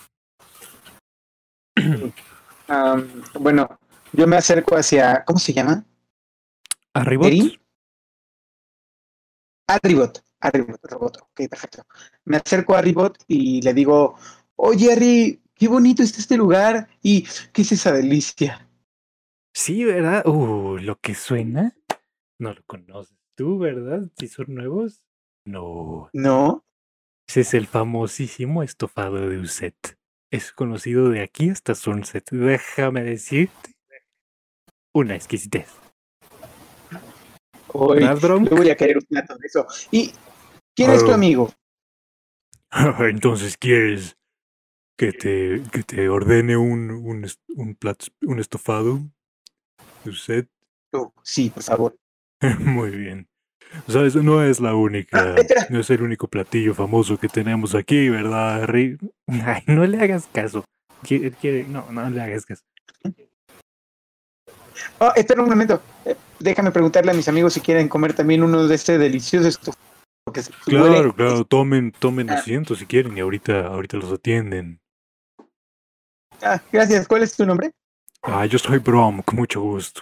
Bueno, 3.39 3.78
yo 4.13 4.28
me 4.28 4.38
acerco 4.38 4.76
hacia. 4.76 5.24
¿Cómo 5.26 5.39
se 5.39 5.54
llama? 5.54 5.86
¿Arribot? 6.94 7.28
¿Erin? 7.28 7.60
Arribot. 9.68 10.24
Arribot, 10.39 10.80
robot. 10.84 11.18
Ok, 11.22 11.50
perfecto. 11.50 11.86
Me 12.26 12.38
acerco 12.38 12.76
a 12.76 12.80
Arribot 12.80 13.24
y 13.28 13.62
le 13.62 13.74
digo: 13.74 14.15
Oye, 14.56 14.91
Harry, 14.91 15.41
qué 15.56 15.68
bonito 15.68 16.04
está 16.04 16.20
este 16.20 16.38
lugar. 16.38 16.88
¿Y 17.02 17.28
qué 17.52 17.63
es 17.63 17.72
esa 17.72 17.91
delicia? 17.91 18.70
Sí, 19.54 19.84
¿verdad? 19.86 20.26
Uh, 20.28 20.78
lo 20.78 21.00
que 21.00 21.15
suena. 21.15 21.76
No 22.38 22.54
lo 22.54 22.62
conoces 22.65 23.18
tú, 23.36 23.58
¿verdad? 23.58 24.10
Si 24.18 24.28
son 24.28 24.48
nuevos. 24.50 25.08
No. 25.46 26.10
No. 26.13 26.65
Ese 27.28 27.41
es 27.41 27.54
el 27.54 27.68
famosísimo 27.68 28.63
estofado 28.63 29.30
de 29.30 29.39
Uset. 29.39 29.98
Es 30.32 30.52
conocido 30.52 31.10
de 31.10 31.22
aquí 31.22 31.50
hasta 31.50 31.76
Sunset. 31.76 32.30
Déjame 32.32 33.04
decirte. 33.04 33.74
Una 34.95 35.13
exquisitez. 35.13 35.67
Hoy 37.73 37.99
yo 37.99 38.55
voy 38.55 38.69
a 38.69 38.77
querer 38.77 38.97
un 38.97 39.03
plato 39.03 39.36
de 39.38 39.45
eso. 39.45 39.67
¿Y 39.91 40.13
quién 40.73 40.91
es 40.91 41.03
tu 41.03 41.12
Oh. 41.12 41.15
amigo? 41.15 41.51
Entonces, 42.99 43.58
¿quieres 43.58 44.15
que 44.97 45.12
te, 45.12 45.62
que 45.73 45.84
te 45.84 46.08
ordene 46.08 46.55
un, 46.55 46.89
un, 46.91 47.27
un, 47.58 47.75
plato, 47.75 48.05
un 48.21 48.39
estofado? 48.39 49.01
Tú. 50.93 51.12
Sí, 51.23 51.49
por 51.49 51.63
favor. 51.63 51.97
Muy 52.60 52.91
bien. 52.91 53.27
O 53.89 53.91
sea, 53.91 54.05
eso 54.05 54.23
no 54.23 54.41
es 54.41 54.62
la 54.62 54.75
única, 54.75 55.36
Ah, 55.36 55.65
no 55.69 55.81
es 55.81 55.89
el 55.89 56.03
único 56.03 56.29
platillo 56.29 56.73
famoso 56.73 57.17
que 57.19 57.27
tenemos 57.27 57.75
aquí, 57.75 58.08
¿verdad, 58.08 58.63
Harry? 58.63 58.97
Ay, 59.27 59.62
no 59.67 59.86
le 59.86 59.99
hagas 59.99 60.25
caso. 60.31 60.63
Quiere, 61.03 61.31
quiere- 61.31 61.65
no, 61.67 61.91
no 61.91 62.10
le 62.10 62.21
hagas 62.21 62.45
caso. 62.45 62.63
Oh, 64.99 65.11
espera 65.15 65.41
un 65.41 65.49
momento. 65.49 65.81
Eh, 66.05 66.15
déjame 66.39 66.71
preguntarle 66.71 67.11
a 67.11 67.13
mis 67.15 67.27
amigos 67.27 67.53
si 67.53 67.61
quieren 67.61 67.88
comer 67.88 68.13
también 68.13 68.43
uno 68.43 68.67
de 68.67 68.75
este 68.75 68.97
delicioso 68.97 69.47
estofado. 69.47 69.83
Se- 70.33 70.51
Claro, 70.65 70.85
huele- 70.85 71.15
claro, 71.15 71.45
tomen, 71.45 71.91
tomen 71.91 72.29
Ah. 72.29 72.35
asiento 72.35 72.75
si 72.75 72.85
quieren 72.85 73.15
y 73.17 73.21
ahorita, 73.21 73.67
ahorita 73.67 73.97
los 73.97 74.11
atienden. 74.11 74.79
Ah, 76.41 76.61
gracias. 76.71 77.07
¿Cuál 77.07 77.23
es 77.23 77.35
tu 77.35 77.45
nombre? 77.45 77.71
Ah, 78.23 78.45
yo 78.45 78.57
soy 78.57 78.79
Brom, 78.79 79.21
con 79.21 79.35
mucho 79.38 79.61
gusto. 79.61 80.01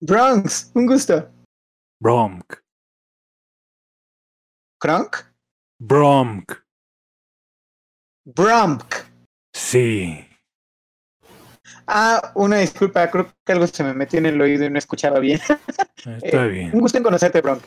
Bronx. 0.00 0.70
Un 0.74 0.86
gusto. 0.86 1.30
Bromk. 2.00 2.54
¿Kronk? 4.80 5.16
Bromk. 5.80 6.52
Bromk. 8.24 8.94
Sí. 9.54 10.26
Ah, 11.86 12.32
una 12.34 12.58
disculpa. 12.58 13.10
Creo 13.10 13.28
que 13.44 13.52
algo 13.52 13.66
se 13.66 13.82
me 13.84 13.94
metió 13.94 14.18
en 14.18 14.26
el 14.26 14.40
oído 14.40 14.64
y 14.64 14.70
no 14.70 14.78
escuchaba 14.78 15.18
bien. 15.18 15.40
Está 16.22 16.44
Eh, 16.46 16.48
bien. 16.48 16.70
Un 16.72 16.80
gusto 16.80 16.98
en 16.98 17.04
conocerte, 17.04 17.40
Bronk. 17.40 17.62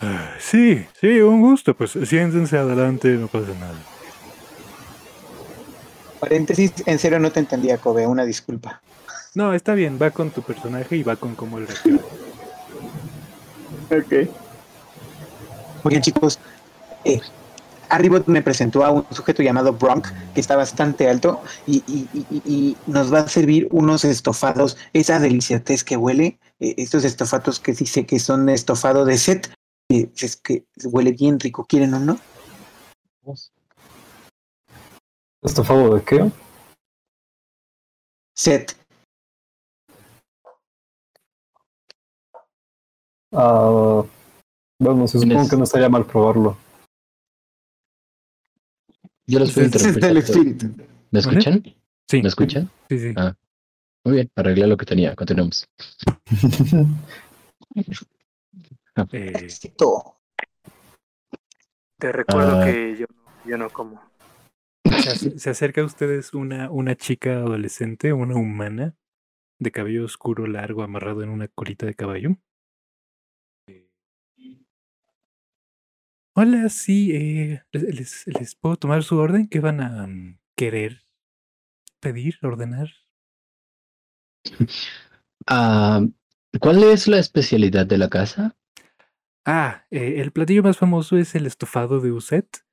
Ah, 0.00 0.32
Sí, 0.38 0.86
sí, 1.00 1.20
un 1.20 1.40
gusto. 1.40 1.74
Pues 1.74 1.92
siéntense 2.04 2.56
adelante, 2.56 3.08
no 3.08 3.26
pasa 3.28 3.48
nada. 3.58 3.74
Paréntesis, 6.20 6.72
en 6.86 6.98
serio 6.98 7.18
no 7.18 7.30
te 7.30 7.40
entendía, 7.40 7.78
Kobe. 7.78 8.06
Una 8.06 8.24
disculpa. 8.24 8.80
No, 9.34 9.52
está 9.54 9.74
bien, 9.74 9.98
va 10.00 10.10
con 10.10 10.30
tu 10.30 10.42
personaje 10.42 10.96
y 10.96 11.02
va 11.02 11.16
con 11.16 11.34
cómo 11.34 11.58
él 11.58 11.66
reacciona. 11.66 12.00
Ok. 13.90 14.28
Oigan, 15.84 16.02
chicos, 16.02 16.38
eh, 17.04 17.20
Arribot 17.90 18.26
me 18.26 18.42
presentó 18.42 18.84
a 18.84 18.90
un 18.90 19.06
sujeto 19.10 19.42
llamado 19.42 19.72
Bronk, 19.72 20.06
que 20.34 20.40
está 20.40 20.56
bastante 20.56 21.08
alto, 21.08 21.42
y, 21.66 21.82
y- 21.86 22.08
y- 22.12 22.26
y- 22.30 22.42
y 22.52 22.76
nos 22.86 23.12
va 23.12 23.20
a 23.20 23.28
servir 23.28 23.68
unos 23.70 24.04
estofados, 24.04 24.76
esa 24.92 25.18
deliciatez 25.20 25.84
que 25.84 25.96
huele, 25.96 26.38
eh, 26.60 26.74
estos 26.76 27.04
estofados 27.04 27.60
que 27.60 27.72
dice 27.72 28.04
que 28.06 28.18
son 28.18 28.48
estofado 28.48 29.04
de 29.04 29.16
set, 29.16 29.52
eh, 29.90 30.10
es 30.16 30.36
que 30.36 30.64
huele 30.84 31.12
bien 31.12 31.40
rico, 31.40 31.64
¿quieren 31.64 31.94
o 31.94 32.00
no? 32.00 32.18
¿Estofado 35.42 35.94
de 35.94 36.02
qué? 36.02 36.30
Set. 38.36 38.76
Ah, 43.32 44.02
bueno, 44.80 45.06
se 45.08 45.18
supone 45.18 45.48
que 45.48 45.56
no 45.56 45.64
estaría 45.64 45.88
mal 45.88 46.06
probarlo. 46.06 46.56
Yo 49.28 49.38
los 49.38 49.54
voy 49.54 49.64
a 49.64 49.66
Ese 49.68 49.88
es 49.90 49.94
del 50.00 50.16
espíritu. 50.16 50.74
¿Me 51.10 51.20
escuchan? 51.20 51.62
Sí, 52.08 52.22
¿Me 52.22 52.28
escuchan? 52.28 52.68
sí, 52.88 52.98
sí. 52.98 53.12
Ah. 53.16 53.34
Muy 54.04 54.14
bien, 54.14 54.30
arreglé 54.34 54.66
lo 54.66 54.76
que 54.76 54.86
tenía. 54.86 55.14
Continuamos. 55.14 55.68
Eh, 59.12 59.32
Éxito. 59.44 60.16
Te 62.00 62.10
recuerdo 62.10 62.60
Ah. 62.60 62.64
que 62.64 62.96
yo, 62.98 63.06
no- 63.08 63.48
yo 63.50 63.56
no 63.58 63.70
como. 63.70 64.02
se, 64.84 65.38
se 65.38 65.50
acerca 65.50 65.82
a 65.82 65.84
ustedes 65.84 66.34
una, 66.34 66.68
una 66.70 66.96
chica 66.96 67.34
adolescente, 67.36 68.12
una 68.12 68.34
humana, 68.34 68.96
de 69.60 69.70
cabello 69.70 70.04
oscuro 70.04 70.46
largo 70.48 70.82
amarrado 70.82 71.22
en 71.22 71.28
una 71.28 71.46
colita 71.48 71.86
de 71.86 71.94
caballo. 71.94 72.36
Hola, 76.40 76.68
sí, 76.68 77.10
eh, 77.16 77.62
¿les, 77.72 78.54
puedo 78.60 78.76
tomar 78.76 79.02
su 79.02 79.18
orden? 79.18 79.48
¿Qué 79.48 79.58
van 79.58 79.80
a 79.80 80.06
mm, 80.06 80.38
querer 80.54 81.02
pedir, 81.98 82.38
ordenar? 82.42 82.90
Ah, 85.48 86.00
¿Cuál 86.60 86.84
es 86.84 87.08
la 87.08 87.18
especialidad 87.18 87.86
de 87.86 87.98
la 87.98 88.08
casa? 88.08 88.56
Ah, 89.44 89.86
eh, 89.90 90.20
el 90.20 90.30
platillo 90.30 90.62
más 90.62 90.76
famoso 90.78 91.16
es 91.16 91.34
el 91.34 91.46
estofado 91.46 91.98
de 91.98 92.12
Uset. 92.12 92.64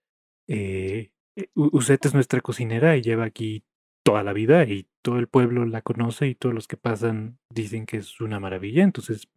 Eh, 0.47 1.11
eh, 1.35 1.49
Uset 1.55 2.05
es 2.05 2.13
nuestra 2.13 2.41
cocinera 2.41 2.97
y 2.97 3.01
lleva 3.01 3.23
aquí 3.23 3.63
toda 4.03 4.21
la 4.21 4.33
vida 4.33 4.63
y 4.65 4.87
todo 5.01 5.17
el 5.17 5.27
pueblo 5.27 5.65
la 5.65 5.81
conoce 5.81 6.27
y 6.27 6.35
todos 6.35 6.53
los 6.53 6.67
que 6.67 6.77
pasan 6.77 7.39
dicen 7.49 7.87
que 7.87 7.97
es 7.97 8.21
una 8.21 8.39
maravilla. 8.39 8.83
Entonces, 8.83 9.27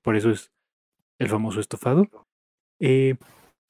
por 0.00 0.16
eso 0.16 0.30
es 0.30 0.52
el 1.18 1.28
famoso 1.28 1.60
estofado. 1.60 2.08
Eh, 2.80 3.16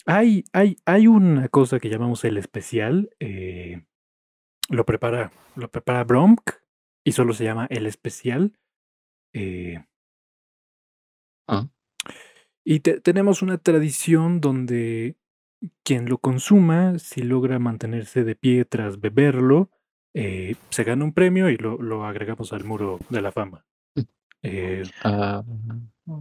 hay, 0.06 0.44
hay, 0.52 0.76
hay 0.86 1.06
una 1.06 1.48
cosa 1.48 1.78
que 1.80 1.88
llamamos 1.90 2.24
el 2.24 2.36
especial. 2.36 3.10
eh, 3.20 3.84
lo 4.70 4.86
prepara, 4.86 5.30
lo 5.56 5.70
prepara 5.70 6.04
Bromk 6.04 6.50
y 7.04 7.12
solo 7.12 7.34
se 7.34 7.44
llama 7.44 7.66
el 7.70 7.86
especial. 7.86 8.58
Eh, 9.34 9.84
Ah. 11.48 11.68
y 12.64 12.80
te- 12.80 13.00
tenemos 13.00 13.42
una 13.42 13.58
tradición 13.58 14.40
donde 14.40 15.16
quien 15.84 16.08
lo 16.08 16.16
consuma, 16.18 16.98
si 16.98 17.22
logra 17.22 17.58
mantenerse 17.58 18.24
de 18.24 18.34
pie 18.36 18.64
tras 18.64 19.00
beberlo, 19.00 19.70
eh, 20.14 20.54
se 20.70 20.84
gana 20.84 21.04
un 21.04 21.12
premio 21.12 21.50
y 21.50 21.56
lo, 21.58 21.76
lo 21.82 22.04
agregamos 22.06 22.52
al 22.54 22.64
muro 22.64 22.98
de 23.10 23.20
la 23.22 23.32
fama. 23.32 23.66
Eh, 24.46 24.82
Ah, 25.02 25.42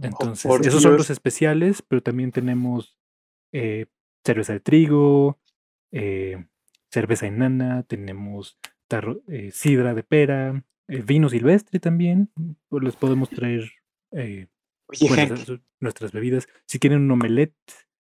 entonces, 0.02 0.48
por 0.48 0.66
esos 0.66 0.80
son 0.82 0.96
los 0.96 1.10
especiales, 1.10 1.82
pero 1.82 2.02
también 2.02 2.32
tenemos 2.32 2.96
eh, 3.54 3.86
cerveza 4.26 4.52
de 4.52 4.60
trigo, 4.60 5.40
eh, 5.92 6.44
cerveza 6.90 7.26
enana, 7.26 7.84
tenemos 7.84 8.58
tarro- 8.90 9.22
eh, 9.28 9.50
sidra 9.52 9.94
de 9.94 10.02
pera, 10.02 10.64
eh, 10.88 11.02
vino 11.02 11.28
silvestre 11.28 11.78
también. 11.80 12.30
pues 12.68 12.82
les 12.84 12.96
podemos 12.96 13.30
traer 13.30 13.70
eh, 14.12 14.48
Oye, 14.88 15.06
esas- 15.22 15.60
nuestras 15.80 16.12
bebidas. 16.12 16.46
Si 16.66 16.78
quieren 16.78 17.00
un 17.02 17.10
omelette 17.12 17.54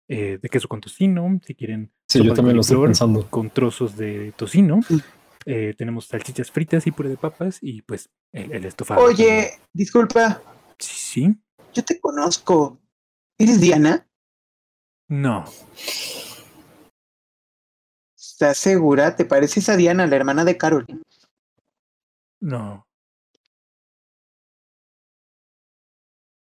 eh, 0.09 0.39
de 0.41 0.49
queso 0.49 0.67
con 0.67 0.81
tocino, 0.81 1.39
si 1.45 1.53
quieren 1.55 1.91
Sí, 2.09 2.23
yo 2.23 2.33
también 2.33 2.55
lo 2.55 2.61
estoy 2.61 2.75
coliflor 2.77 2.89
pensando. 2.89 3.29
con 3.29 3.49
trozos 3.49 3.95
de 3.97 4.31
tocino. 4.37 4.79
Tenemos 5.45 6.07
salchichas 6.07 6.51
fritas 6.51 6.87
y 6.87 6.91
puré 6.91 7.09
de 7.09 7.15
papas 7.17 7.59
y 7.61 7.81
pues 7.81 8.09
el, 8.33 8.51
el 8.53 8.65
estofado. 8.65 9.05
también. 9.07 9.29
oye, 9.29 9.49
disculpa, 9.73 10.41
Sí, 10.79 10.95
sí. 10.95 11.37
yo 11.73 11.83
te 11.85 11.99
conozco. 12.01 12.79
¿Eres 13.37 13.61
Diana? 13.61 14.06
No. 15.07 15.45
¿Estás 18.17 18.57
segura? 18.57 19.15
¿Te 19.15 19.25
pareces 19.25 19.69
a 19.69 19.75
Diana, 19.75 20.05
la 20.07 20.15
hermana 20.15 20.43
de 20.45 20.57
Carol? 20.57 20.85
No. 22.39 22.85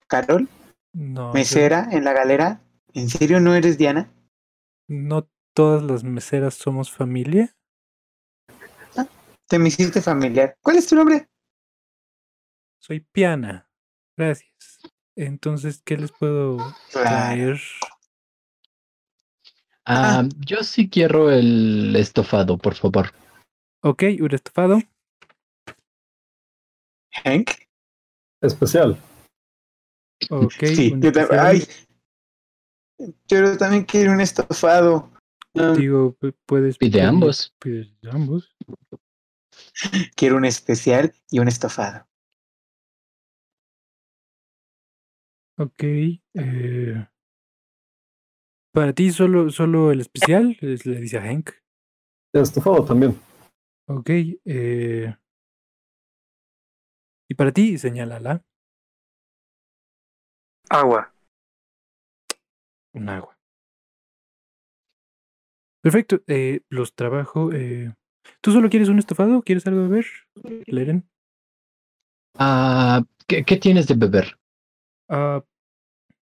¿Carol? 0.06 0.48
No. 0.92 1.28
yo- 1.28 1.34
¿Mesera 1.34 1.88
en 1.90 2.04
la 2.04 2.12
galera? 2.12 2.62
¿En 2.92 3.08
serio 3.08 3.40
no 3.40 3.54
eres 3.54 3.78
Diana? 3.78 4.12
No 4.88 5.28
todas 5.54 5.82
las 5.82 6.04
meseras 6.04 6.54
somos 6.54 6.90
familia. 6.92 7.54
Te 9.48 9.58
me 9.58 9.68
hiciste 9.68 10.00
familiar. 10.00 10.56
¿Cuál 10.62 10.76
es 10.76 10.86
tu 10.86 10.94
nombre? 10.94 11.28
Soy 12.78 13.00
Piana. 13.00 13.68
Gracias. 14.16 14.78
Entonces, 15.16 15.82
¿qué 15.84 15.96
les 15.96 16.12
puedo 16.12 16.56
traer? 16.92 17.60
Ah, 19.86 20.24
yo 20.46 20.62
sí 20.62 20.88
quiero 20.88 21.30
el 21.30 21.94
estofado, 21.96 22.58
por 22.58 22.74
favor. 22.74 23.10
Ok, 23.82 24.04
un 24.20 24.34
estofado. 24.34 24.78
Hank. 27.24 27.50
Especial. 28.42 28.96
Ok. 30.30 30.52
Sí, 30.66 30.90
yo 30.98 31.08
especial. 31.08 31.38
Ay, 31.46 31.62
yo 33.28 33.56
también 33.58 33.84
quiero 33.84 34.12
un 34.12 34.20
estofado. 34.20 35.10
Um, 35.54 35.74
Digo, 35.74 36.14
pu- 36.20 36.34
puedes 36.46 36.78
Pide 36.78 36.98
pedir- 36.98 37.08
ambos. 37.08 37.54
pides 37.58 37.88
ambos. 38.12 38.54
quiero 40.14 40.36
un 40.36 40.44
especial 40.44 41.12
y 41.30 41.38
un 41.40 41.48
estofado. 41.48 42.06
Ok. 45.58 45.82
eh, 45.82 47.06
para 48.72 48.92
ti 48.92 49.10
solo, 49.10 49.50
solo 49.50 49.90
el 49.92 50.00
especial, 50.00 50.56
es- 50.60 50.86
le 50.86 51.00
dice 51.00 51.18
a 51.18 51.22
Hank. 51.22 51.50
Estofado 52.32 52.84
también. 52.84 53.18
Ok. 53.88 54.08
eh, 54.44 55.16
y 57.28 57.34
para 57.34 57.52
ti, 57.52 57.78
señálala, 57.78 58.44
Agua. 60.68 61.12
un 62.94 63.08
agua. 63.08 63.36
Perfecto. 65.82 66.20
eh, 66.26 66.60
los 66.68 66.94
trabajo. 66.94 67.52
eh, 67.52 67.94
¿Tú 68.40 68.52
solo 68.52 68.68
quieres 68.68 68.88
un 68.88 68.98
estofado? 68.98 69.42
¿Quieres 69.42 69.66
algo 69.66 69.82
de 69.82 69.88
beber? 69.88 70.06
Leren. 70.66 71.08
Ah, 72.34 73.02
¿qué, 73.26 73.44
qué 73.44 73.56
tienes 73.56 73.86
de 73.86 73.94
beber? 73.94 74.38
Ah, 75.08 75.42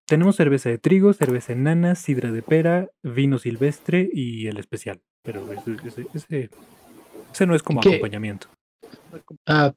tenemos 0.08 0.36
cerveza 0.36 0.70
de 0.70 0.78
trigo, 0.78 1.12
cerveza 1.12 1.52
enana, 1.52 1.94
sidra 1.94 2.32
de 2.32 2.40
pera, 2.40 2.88
vino 3.02 3.38
silvestre 3.38 4.08
y 4.10 4.46
el 4.46 4.56
especial. 4.56 5.02
Pero 5.22 5.52
ese, 5.52 5.76
ese, 6.14 6.50
ese, 7.30 7.46
no 7.46 7.54
es 7.54 7.62
como 7.62 7.80
¿Qué? 7.80 7.90
acompañamiento. 7.90 8.48
Ah, 9.46 9.74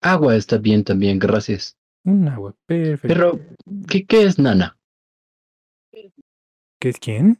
agua 0.00 0.36
está 0.36 0.56
bien 0.56 0.84
también, 0.84 1.18
gracias. 1.18 1.76
Un 2.04 2.28
agua, 2.28 2.54
perfecto. 2.64 3.08
Pero, 3.08 3.40
¿qué, 3.88 4.06
qué 4.06 4.22
es 4.22 4.38
nana? 4.38 4.78
¿Qué 6.80 6.88
es 6.88 6.98
quién? 6.98 7.38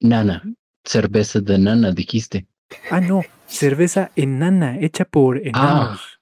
Nana. 0.00 0.42
Cerveza 0.84 1.40
de 1.40 1.58
nana, 1.58 1.92
dijiste. 1.92 2.46
Ah, 2.90 3.00
no, 3.00 3.22
cerveza 3.46 4.10
enana, 4.14 4.78
hecha 4.78 5.06
por 5.06 5.38
enanos. 5.38 6.20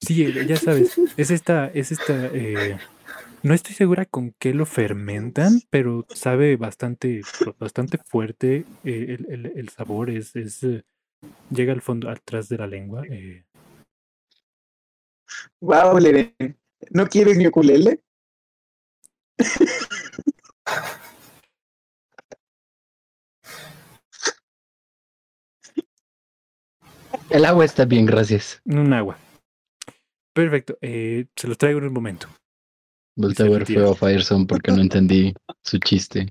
Sí, 0.00 0.24
eh, 0.24 0.44
ya 0.46 0.56
sabes, 0.56 0.98
es 1.16 1.30
esta, 1.30 1.68
es 1.68 1.92
esta, 1.92 2.26
eh, 2.26 2.78
no 3.44 3.54
estoy 3.54 3.74
segura 3.74 4.06
con 4.06 4.34
qué 4.40 4.54
lo 4.54 4.66
fermentan, 4.66 5.60
pero 5.70 6.06
sabe 6.14 6.56
bastante, 6.56 7.22
bastante 7.58 7.98
fuerte, 7.98 8.66
eh, 8.84 9.16
el, 9.18 9.26
el- 9.30 9.52
el 9.58 9.68
sabor 9.68 10.10
es, 10.10 10.34
es, 10.36 10.62
eh, 10.64 10.84
llega 11.50 11.72
al 11.72 11.82
fondo, 11.82 12.10
atrás 12.10 12.48
de 12.48 12.58
la 12.58 12.66
lengua. 12.66 13.04
eh, 13.08 13.44
Wow, 15.60 15.98
Leren. 15.98 16.34
¿No 16.90 17.06
quieres 17.06 17.36
mi 17.38 17.46
ukulele? 17.46 18.02
El 27.30 27.44
agua 27.44 27.64
está 27.64 27.84
bien, 27.84 28.06
gracias. 28.06 28.60
un 28.64 28.92
agua. 28.92 29.18
Perfecto, 30.34 30.78
eh, 30.82 31.26
se 31.36 31.48
los 31.48 31.58
traigo 31.58 31.78
en 31.80 31.86
un 31.86 31.92
momento. 31.92 32.28
Volté 33.16 33.44
a 33.44 33.48
ver 33.48 33.64
feo 33.66 33.92
a 33.92 33.94
Fireson 33.94 34.46
porque 34.46 34.72
no 34.72 34.80
entendí 34.80 35.34
su 35.62 35.78
chiste. 35.78 36.28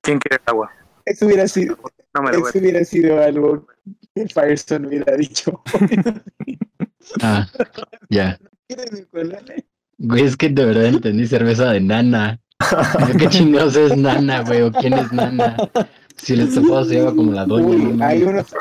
¿Quién 0.00 0.18
quiere 0.18 0.42
agua? 0.46 0.70
Eso 1.04 1.26
hubiera 1.26 1.46
sido, 1.46 1.78
No 2.14 2.22
me 2.22 2.32
lo 2.32 2.48
eso 2.48 2.58
hubiera 2.58 2.84
sido 2.84 3.22
algo 3.22 3.66
que 4.14 4.26
Firestone 4.28 4.88
hubiera 4.88 5.16
dicho. 5.16 5.62
Ah, 7.22 7.48
ya. 8.08 8.38
Güey, 9.98 10.24
es 10.24 10.36
que 10.36 10.48
de 10.48 10.64
verdad 10.64 10.84
entendí 10.84 11.26
cerveza 11.26 11.72
de 11.72 11.80
nana. 11.80 12.38
¿Qué 13.18 13.28
chingados 13.28 13.74
es 13.74 13.96
nana, 13.96 14.42
güey? 14.42 14.62
¿O 14.62 14.70
quién 14.70 14.92
es 14.92 15.10
nana? 15.10 15.56
Si 16.16 16.34
el 16.34 16.40
estofado 16.40 16.84
se 16.84 16.96
llama 16.96 17.16
como 17.16 17.32
la 17.32 17.46
doña. 17.46 17.66
Uy, 17.66 17.78
no 17.78 18.04
hay 18.04 18.22
unos, 18.22 18.54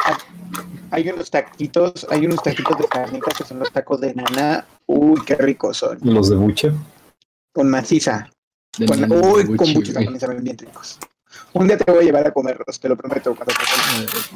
hay 0.91 1.09
unos 1.09 1.29
taquitos, 1.31 2.05
hay 2.09 2.25
unos 2.25 2.41
taquitos 2.43 2.77
de 2.77 2.87
carnitas 2.87 3.33
que 3.37 3.43
son 3.43 3.59
los 3.59 3.71
tacos 3.71 3.99
de 4.01 4.13
nana. 4.13 4.65
Uy, 4.85 5.21
qué 5.25 5.35
ricos 5.35 5.77
son. 5.77 5.97
Los 6.01 6.29
de 6.29 6.35
buche. 6.35 6.71
Con 7.53 7.69
maciza. 7.69 8.29
De 8.77 8.85
Con, 8.85 9.01
nana 9.01 9.15
de 9.15 9.21
uy, 9.21 9.55
con 9.57 9.73
buche, 9.73 9.93
también 9.93 10.19
saben 10.19 10.43
bien 10.43 10.57
ricos. 10.57 10.99
Un 11.53 11.67
día 11.67 11.77
te 11.77 11.91
voy 11.91 12.01
a 12.01 12.05
llevar 12.05 12.27
a 12.27 12.31
comerlos, 12.31 12.79
te 12.79 12.89
lo 12.89 12.95
prometo. 12.97 13.35
Cuando 13.35 13.53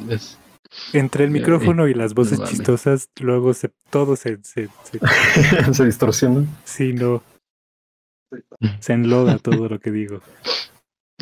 te 0.08 0.14
Es- 0.14 0.38
Entre 0.92 1.24
el 1.24 1.30
Eh, 1.30 1.32
micrófono 1.34 1.86
y 1.88 1.94
las 1.94 2.14
voces 2.14 2.42
chistosas, 2.44 3.08
luego 3.20 3.54
se, 3.54 3.70
todo 3.90 4.16
se, 4.16 4.38
se, 4.42 4.68
se, 4.82 5.00
Se 5.74 5.84
distorsiona. 5.84 6.44
sí, 6.64 6.92
no, 6.92 7.22
se 8.80 8.92
enloda 8.94 9.38
todo 9.38 9.68
lo 9.68 9.78
que 9.78 9.90
digo. 9.92 10.20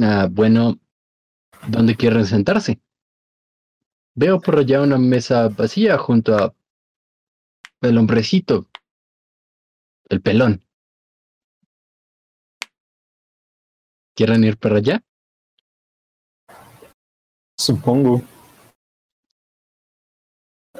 Ah, 0.00 0.28
bueno, 0.30 0.78
¿dónde 1.68 1.96
quieren 1.96 2.24
sentarse? 2.24 2.80
Veo 4.14 4.40
por 4.40 4.58
allá 4.58 4.82
una 4.82 4.98
mesa 4.98 5.48
vacía 5.48 5.96
junto 5.96 6.36
a 6.36 6.54
el 7.80 7.96
hombrecito, 7.98 8.68
el 10.08 10.20
pelón. 10.20 10.62
¿Quieren 14.14 14.44
ir 14.44 14.58
para 14.58 14.76
allá? 14.76 15.02
Supongo. 17.58 18.22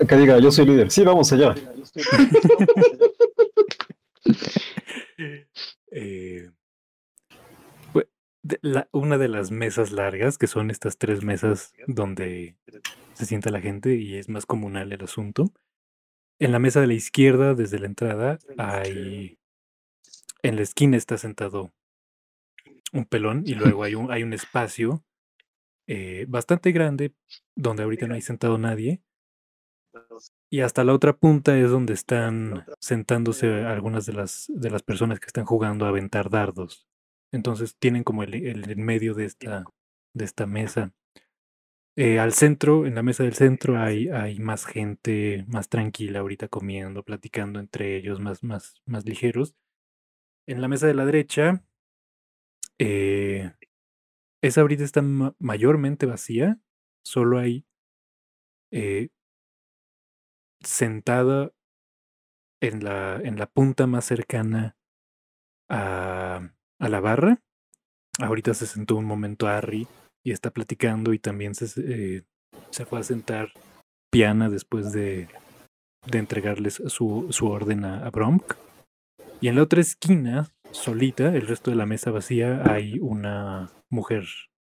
Que 0.06 0.16
diga, 0.16 0.38
yo 0.38 0.50
soy 0.50 0.66
líder. 0.66 0.90
Sí, 0.90 1.02
vamos 1.04 1.32
allá. 1.32 1.54
Eh, 5.94 6.50
de- 8.42 8.58
la- 8.62 8.88
una 8.92 9.18
de 9.18 9.28
las 9.28 9.50
mesas 9.50 9.92
largas, 9.92 10.38
que 10.38 10.46
son 10.46 10.70
estas 10.70 10.98
tres 10.98 11.22
mesas 11.24 11.72
donde 11.86 12.56
se 13.14 13.26
sienta 13.26 13.50
la 13.50 13.60
gente 13.60 13.94
y 13.94 14.16
es 14.16 14.28
más 14.28 14.46
comunal 14.46 14.92
el 14.92 15.02
asunto. 15.02 15.52
En 16.38 16.50
la 16.52 16.58
mesa 16.58 16.80
de 16.80 16.88
la 16.88 16.94
izquierda, 16.94 17.54
desde 17.54 17.78
la 17.78 17.86
entrada, 17.86 18.38
hay. 18.58 19.38
En 20.42 20.56
la 20.56 20.62
esquina 20.62 20.96
está 20.96 21.18
sentado 21.18 21.72
un 22.92 23.04
pelón 23.04 23.44
y 23.46 23.54
luego 23.54 23.84
hay 23.84 23.94
un, 23.94 24.10
hay 24.10 24.22
un 24.22 24.32
espacio 24.32 25.04
eh, 25.86 26.26
bastante 26.28 26.72
grande 26.72 27.14
donde 27.56 27.84
ahorita 27.84 28.06
no 28.06 28.14
hay 28.14 28.22
sentado 28.22 28.58
nadie. 28.58 29.02
Y 30.50 30.60
hasta 30.60 30.84
la 30.84 30.94
otra 30.94 31.12
punta 31.12 31.56
es 31.58 31.70
donde 31.70 31.92
están 31.92 32.64
sentándose 32.80 33.64
algunas 33.64 34.04
de 34.06 34.14
las, 34.14 34.46
de 34.48 34.70
las 34.70 34.82
personas 34.82 35.20
que 35.20 35.26
están 35.26 35.44
jugando 35.44 35.84
a 35.84 35.88
aventar 35.90 36.28
dardos. 36.28 36.86
Entonces 37.32 37.76
tienen 37.78 38.04
como 38.04 38.22
el, 38.22 38.34
el 38.34 38.76
medio 38.76 39.14
de 39.14 39.24
esta, 39.26 39.64
de 40.14 40.24
esta 40.24 40.46
mesa. 40.46 40.92
Eh, 41.96 42.18
al 42.18 42.32
centro, 42.32 42.86
en 42.86 42.94
la 42.94 43.02
mesa 43.02 43.22
del 43.24 43.34
centro, 43.34 43.78
hay, 43.78 44.08
hay 44.08 44.38
más 44.38 44.64
gente 44.64 45.44
más 45.48 45.68
tranquila 45.68 46.20
ahorita 46.20 46.48
comiendo, 46.48 47.02
platicando 47.02 47.60
entre 47.60 47.96
ellos, 47.96 48.18
más, 48.20 48.42
más, 48.42 48.80
más 48.86 49.04
ligeros. 49.04 49.54
En 50.46 50.60
la 50.62 50.68
mesa 50.68 50.86
de 50.88 50.94
la 50.94 51.06
derecha, 51.06 51.64
eh, 52.78 53.52
esa 54.42 54.62
ahorita 54.62 54.84
está 54.84 55.02
ma- 55.02 55.34
mayormente 55.38 56.06
vacía. 56.06 56.60
Solo 57.04 57.38
hay 57.38 57.66
eh, 58.70 59.08
sentada 60.64 61.52
en 62.60 62.84
la, 62.84 63.16
en 63.16 63.38
la 63.38 63.46
punta 63.46 63.86
más 63.86 64.04
cercana 64.04 64.76
a, 65.68 66.50
a 66.82 66.88
la 66.88 67.00
barra. 67.00 67.40
Ahorita 68.18 68.52
se 68.54 68.66
sentó 68.66 68.96
un 68.96 69.06
momento 69.06 69.46
Harry 69.46 69.86
y 70.24 70.32
está 70.32 70.50
platicando 70.50 71.14
y 71.14 71.18
también 71.18 71.54
se, 71.54 71.66
eh, 71.80 72.24
se 72.70 72.84
fue 72.84 72.98
a 73.00 73.04
sentar 73.04 73.52
Piana 74.10 74.50
después 74.50 74.92
de, 74.92 75.28
de 76.06 76.18
entregarles 76.18 76.82
su, 76.88 77.28
su 77.30 77.46
orden 77.46 77.84
a, 77.84 78.10
Bromk. 78.10 78.54
Y 79.40 79.48
en 79.48 79.54
la 79.56 79.62
otra 79.62 79.80
esquina, 79.80 80.48
solita, 80.72 81.34
el 81.34 81.46
resto 81.46 81.70
de 81.70 81.76
la 81.76 81.86
mesa 81.86 82.10
vacía, 82.10 82.62
hay 82.70 82.98
una 83.00 83.70
mujer. 83.88 84.24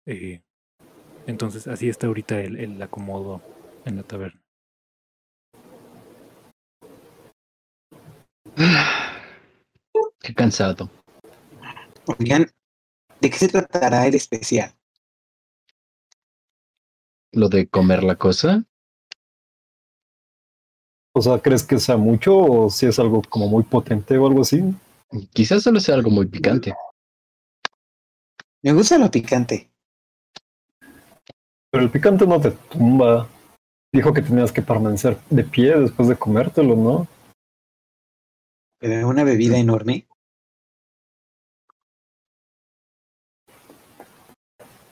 eh, 0.05 0.41
entonces 1.25 1.67
así 1.67 1.89
está 1.89 2.07
ahorita 2.07 2.41
el, 2.41 2.57
el 2.57 2.81
acomodo 2.81 3.41
en 3.85 3.95
la 3.97 4.03
taberna. 4.03 4.39
Qué 10.21 10.33
cansado. 10.33 10.89
Oigan, 12.05 12.51
¿de 13.21 13.29
qué 13.29 13.37
se 13.37 13.47
tratará 13.47 14.05
el 14.05 14.15
especial? 14.15 14.73
Lo 17.31 17.49
de 17.49 17.67
comer 17.67 18.03
la 18.03 18.17
cosa. 18.17 18.65
O 21.15 21.21
sea, 21.21 21.39
¿crees 21.39 21.63
que 21.63 21.79
sea 21.79 21.95
mucho 21.95 22.35
o 22.37 22.69
si 22.69 22.87
es 22.87 22.99
algo 22.99 23.21
como 23.29 23.47
muy 23.47 23.63
potente 23.63 24.17
o 24.17 24.27
algo 24.27 24.41
así? 24.41 24.61
Quizás 25.31 25.63
solo 25.63 25.79
sea 25.79 25.95
algo 25.95 26.09
muy 26.09 26.25
picante. 26.25 26.73
Me 28.63 28.73
gusta 28.73 28.97
lo 28.97 29.09
picante. 29.11 29.71
Pero 31.71 31.83
el 31.83 31.91
picante 31.91 32.25
no 32.27 32.41
te 32.41 32.51
tumba. 32.51 33.29
Dijo 33.91 34.11
que 34.11 34.21
tenías 34.21 34.51
que 34.51 34.61
permanecer 34.61 35.17
de 35.29 35.43
pie 35.43 35.79
después 35.79 36.09
de 36.09 36.15
comértelo, 36.15 36.75
¿no? 36.75 37.07
Pero 38.79 39.07
una 39.07 39.23
bebida 39.23 39.57
enorme. 39.57 40.07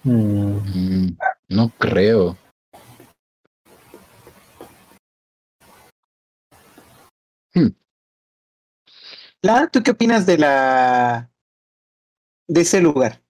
Mm, 0.04 1.10
no 1.50 1.70
creo. 1.78 2.38
La, 9.44 9.68
¿tú 9.68 9.82
qué 9.84 9.92
opinas 9.92 10.26
de 10.26 10.38
la 10.38 11.32
de 12.48 12.62
ese 12.62 12.80
lugar? 12.80 13.24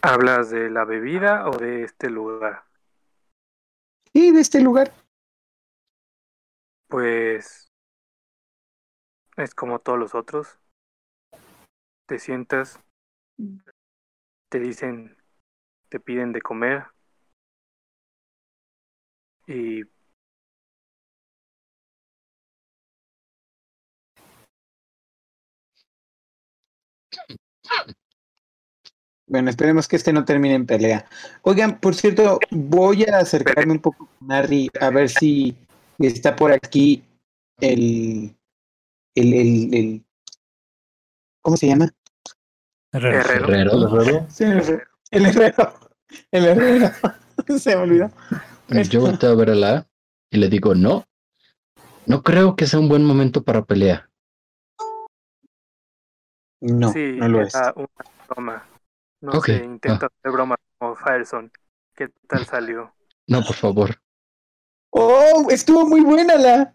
¿Hablas 0.00 0.50
de 0.50 0.70
la 0.70 0.84
bebida 0.84 1.48
o 1.48 1.56
de 1.56 1.84
este 1.84 2.10
lugar? 2.10 2.64
Sí, 4.12 4.32
de 4.32 4.40
este 4.40 4.60
lugar. 4.60 4.92
Pues 6.88 7.70
es 9.36 9.54
como 9.54 9.78
todos 9.80 9.98
los 9.98 10.14
otros. 10.14 10.61
Te 12.12 12.18
sientas, 12.18 12.78
te 14.50 14.60
dicen, 14.60 15.16
te 15.88 15.98
piden 15.98 16.32
de 16.32 16.42
comer 16.42 16.84
y 19.46 19.84
Bueno, 29.26 29.48
esperemos 29.48 29.88
que 29.88 29.96
este 29.96 30.12
no 30.12 30.26
termine 30.26 30.54
en 30.56 30.66
pelea. 30.66 31.08
Oigan, 31.40 31.80
por 31.80 31.94
cierto, 31.94 32.38
voy 32.50 33.04
a 33.04 33.20
acercarme 33.20 33.72
un 33.72 33.80
poco 33.80 34.06
con 34.18 34.30
Harry 34.30 34.68
a 34.78 34.90
ver 34.90 35.08
si 35.08 35.56
está 35.98 36.36
por 36.36 36.52
aquí 36.52 37.02
el, 37.58 38.36
el, 39.14 39.32
el, 39.32 39.74
el 39.74 40.04
¿cómo 41.40 41.56
se 41.56 41.68
llama? 41.68 41.90
Herrero. 42.92 43.20
Herrero. 43.20 43.44
Herrero. 43.46 43.72
¿el 43.72 43.82
herrero? 43.84 44.26
Sí, 44.28 44.44
el 44.44 44.52
herrero. 44.58 44.84
El 45.10 45.26
herrero. 45.26 45.74
El 46.30 46.44
herrero. 46.44 46.90
se 47.58 47.76
me 47.76 47.82
olvidó. 47.82 48.10
Yo 48.90 49.00
volteo 49.00 49.32
a 49.32 49.34
ver 49.34 49.50
a 49.50 49.54
la 49.54 49.86
y 50.30 50.38
le 50.38 50.48
digo, 50.48 50.74
no, 50.74 51.04
no 52.06 52.22
creo 52.22 52.56
que 52.56 52.66
sea 52.66 52.80
un 52.80 52.88
buen 52.88 53.04
momento 53.04 53.42
para 53.42 53.64
pelea. 53.64 54.08
No, 56.60 56.92
sí, 56.92 57.16
no 57.18 57.28
lo 57.28 57.42
es. 57.42 57.54
era 57.54 57.72
una 57.76 57.88
broma. 58.28 58.68
No 59.20 59.32
Ok, 59.32 59.46
se 59.46 59.64
intenta 59.64 60.06
ah. 60.06 60.10
hacer 60.18 60.32
broma 60.32 60.56
como 60.78 60.96
Fireson. 60.96 61.50
¿Qué 61.94 62.08
tal 62.26 62.46
salió? 62.46 62.94
No, 63.26 63.42
por 63.42 63.56
favor. 63.56 64.00
Oh, 64.90 65.46
estuvo 65.50 65.86
muy 65.86 66.00
buena 66.02 66.36
la. 66.36 66.74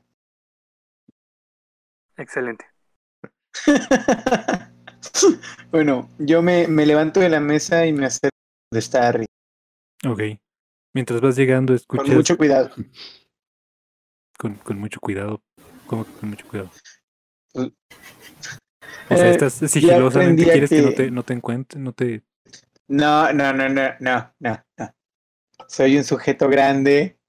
Excelente. 2.18 2.66
bueno, 5.72 6.10
yo 6.20 6.42
me, 6.42 6.68
me 6.68 6.86
levanto 6.86 7.20
de 7.20 7.30
la 7.30 7.40
mesa 7.40 7.86
y 7.86 7.94
me 7.94 8.06
acerco 8.06 8.36
donde 8.72 8.80
está 8.80 9.08
Harry. 9.08 9.26
Ok. 10.08 10.22
Mientras 10.94 11.22
vas 11.22 11.36
llegando, 11.36 11.74
escuchas 11.74 12.06
Con 12.08 12.16
mucho 12.16 12.38
cuidado. 12.38 12.72
con, 14.38 14.56
con 14.56 14.80
mucho 14.80 15.00
cuidado. 15.00 15.42
¿Cómo 15.88 16.06
que 16.06 16.12
con 16.14 16.30
mucho 16.30 16.48
cuidado? 16.48 16.72
Pues, 17.54 17.68
O 19.10 19.16
sea, 19.18 19.28
Eh, 19.28 19.32
estás 19.32 19.54
sigilosamente, 19.54 20.44
quieres 20.44 20.70
que... 20.70 20.82
no 20.82 20.94
te, 20.94 21.12
no 21.12 21.24
te 21.24 21.34
encuentre, 21.34 21.80
no 21.80 21.94
te... 21.94 22.24
No, 22.90 23.32
no, 23.34 23.54
no, 23.54 23.68
no, 23.70 23.90
no, 24.00 24.34
no, 24.40 24.64
no. 24.78 24.96
Soy 25.68 25.98
un 25.98 26.04
sujeto 26.04 26.48
grande, 26.48 27.20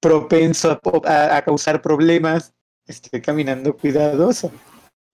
propenso 0.00 0.80
a- 1.04 1.36
a 1.36 1.42
causar 1.44 1.82
problemas. 1.82 2.54
Estoy 2.86 3.20
caminando 3.20 3.76
cuidadoso 3.76 4.52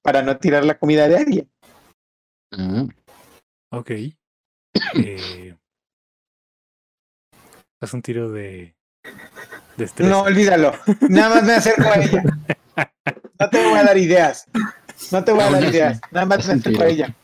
para 0.02 0.20
no 0.22 0.36
tirar 0.38 0.64
la 0.64 0.78
comida 0.78 1.08
de 1.08 1.16
alguien. 1.16 1.51
Mm, 2.56 2.88
Ok. 3.70 3.90
Eh, 3.90 4.14
haz 7.80 7.94
un 7.94 8.02
tiro 8.02 8.30
de... 8.30 8.76
De 9.76 9.84
estrés. 9.86 10.08
No, 10.08 10.22
olvídalo. 10.22 10.72
Nada 11.08 11.36
más 11.36 11.44
me 11.44 11.54
acerco 11.54 11.88
a 11.88 11.96
ella. 11.96 12.22
No 13.40 13.50
te 13.50 13.64
voy 13.64 13.78
a 13.78 13.84
dar 13.84 13.96
ideas. 13.96 14.46
No 15.10 15.24
te 15.24 15.32
voy 15.32 15.42
a 15.42 15.50
dar 15.50 15.64
ideas. 15.64 16.00
Nada 16.10 16.26
más 16.26 16.46
me 16.46 16.54
acerco 16.54 16.82
a 16.82 16.86
ella. 16.86 17.16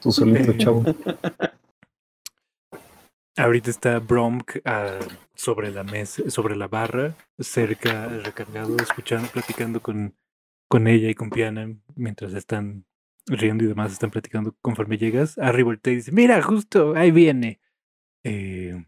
Tú 0.00 0.12
solito, 0.12 0.52
chavo. 0.52 0.84
Ahorita 3.36 3.70
está 3.70 3.98
Bromk 4.00 4.58
ah, 4.64 4.98
sobre 5.34 5.70
la 5.70 5.84
mesa, 5.84 6.28
sobre 6.28 6.56
la 6.56 6.66
barra, 6.66 7.14
cerca, 7.38 8.08
recargado, 8.08 8.76
escuchando, 8.78 9.28
platicando 9.28 9.80
con, 9.80 10.16
con 10.68 10.88
ella 10.88 11.08
y 11.08 11.14
con 11.14 11.30
Piana, 11.30 11.68
mientras 11.94 12.34
están 12.34 12.84
riendo 13.36 13.64
y 13.64 13.66
demás, 13.68 13.92
están 13.92 14.10
platicando 14.10 14.54
conforme 14.62 14.98
llegas. 14.98 15.36
Harry 15.38 15.62
voltea 15.62 15.92
y 15.92 15.96
dice, 15.96 16.12
mira, 16.12 16.40
justo, 16.42 16.94
ahí 16.96 17.10
viene. 17.10 17.60
Eh, 18.24 18.84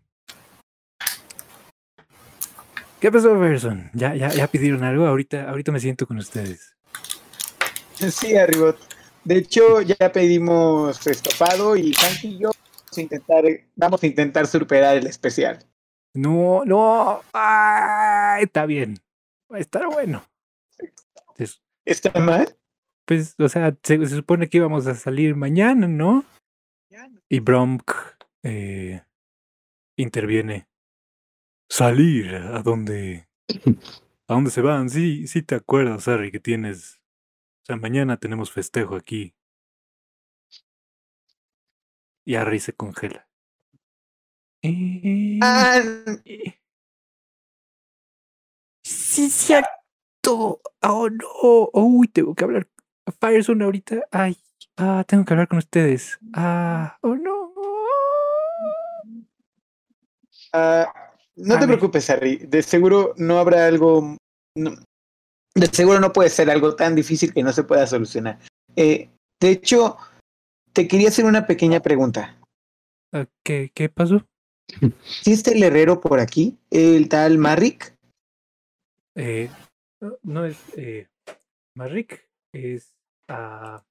¿Qué 3.01 3.11
pasó, 3.11 3.39
Verson? 3.39 3.91
¿Ya, 3.95 4.15
ya, 4.15 4.29
¿Ya 4.29 4.47
pidieron 4.47 4.85
algo? 4.85 5.07
Ahorita, 5.07 5.49
ahorita 5.49 5.73
me 5.73 5.81
siento 5.81 6.07
con 6.07 6.19
ustedes. 6.19 6.77
Sí, 7.95 8.37
Arribot. 8.37 8.79
De 9.25 9.37
hecho, 9.37 9.81
ya 9.83 9.97
pedimos 10.13 11.07
estofado 11.07 11.77
y 11.77 11.93
Hank 11.95 12.25
y 12.25 12.39
yo 12.39 12.51
vamos 12.51 12.97
a 12.97 13.01
intentar, 13.01 13.45
vamos 13.77 14.03
a 14.03 14.07
intentar 14.07 14.47
superar 14.47 14.97
el 14.97 15.07
especial. 15.07 15.59
No, 16.15 16.65
no, 16.65 17.23
ah, 17.33 18.39
está 18.41 18.67
bien, 18.67 18.97
va 19.53 19.59
a 19.59 19.61
estar 19.61 19.87
bueno. 19.87 20.25
Es- 21.37 21.63
¿Está 21.85 22.19
mal? 22.19 22.57
Pues, 23.05 23.35
o 23.39 23.49
sea, 23.49 23.77
se, 23.83 24.07
se 24.07 24.17
supone 24.17 24.49
que 24.49 24.59
íbamos 24.59 24.87
a 24.87 24.95
salir 24.95 25.35
mañana, 25.35 25.89
¿no? 25.89 26.25
Y 27.29 27.41
Bromk 27.41 27.93
eh, 28.43 29.03
interviene. 29.97 30.69
¿Salir? 31.69 32.35
¿A 32.35 32.63
dónde? 32.63 33.29
¿A 34.29 34.35
dónde 34.35 34.51
se 34.51 34.61
van? 34.61 34.91
Sí, 34.91 35.27
sí 35.27 35.43
te 35.43 35.55
acuerdas, 35.55 36.09
Harry, 36.09 36.31
que 36.33 36.41
tienes... 36.41 37.01
O 37.63 37.67
sea, 37.67 37.77
mañana 37.77 38.17
tenemos 38.17 38.51
festejo 38.51 38.97
aquí. 38.97 39.35
Y 42.25 42.35
Harry 42.35 42.59
se 42.59 42.73
congela. 42.73 43.29
Eh, 44.63 45.39
eh. 46.25 46.61
Sí, 48.83 49.31
cierto. 49.31 50.61
Oh, 50.83 51.09
no. 51.09 51.71
Uy, 51.73 52.09
tengo 52.09 52.35
que 52.35 52.45
hablar. 52.45 52.69
Firezone 53.13 53.65
ahorita. 53.65 53.97
Ay, 54.11 54.37
ah, 54.77 55.05
tengo 55.07 55.25
que 55.25 55.33
hablar 55.35 55.49
con 55.49 55.59
ustedes. 55.59 56.19
Ah, 56.35 56.97
oh, 57.03 57.15
no. 57.15 57.53
Ah, 60.53 60.93
no 61.37 61.55
A 61.55 61.59
te 61.59 61.67
ver. 61.67 61.77
preocupes, 61.79 62.11
Harry. 62.11 62.37
De 62.39 62.63
seguro 62.63 63.15
no 63.17 63.39
habrá 63.39 63.67
algo. 63.67 64.17
no- 64.57 64.73
de 65.55 65.67
seguro 65.67 65.99
no 66.01 66.13
puede 66.13 66.31
ser 66.31 66.49
algo 66.51 66.77
tan 66.77 66.95
difícil 66.95 67.35
que 67.35 67.43
no 67.43 67.53
se 67.53 67.65
pueda 67.65 67.87
solucionar. 67.87 68.39
Eh, 68.77 69.11
de 69.41 69.51
hecho, 69.51 69.97
te 70.73 70.87
quería 70.87 71.09
hacer 71.09 71.25
una 71.25 71.47
pequeña 71.47 71.81
pregunta. 71.81 72.37
¿Qué, 73.45 73.73
qué 73.75 73.89
pasó? 73.89 74.25
¿Sí 75.23 75.33
está 75.33 75.51
el 75.51 75.63
herrero 75.63 76.01
por 76.01 76.21
aquí? 76.21 76.57
¿El 76.71 77.09
tal 77.09 77.39
Marrick? 77.39 77.95
Eh, 79.17 79.51
no, 80.23 80.45
es 80.45 80.57
eh, 80.77 81.09
Marrik, 81.75 82.25
es 82.53 82.95
ah, 83.31 83.85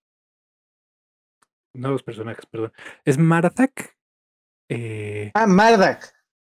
nuevos 1.73 2.03
personajes, 2.03 2.45
perdón. 2.45 2.71
Es 3.05 3.17
Marathak. 3.17 3.97
Eh, 4.69 5.31
Ah, 5.33 5.47
Mardak. 5.47 6.13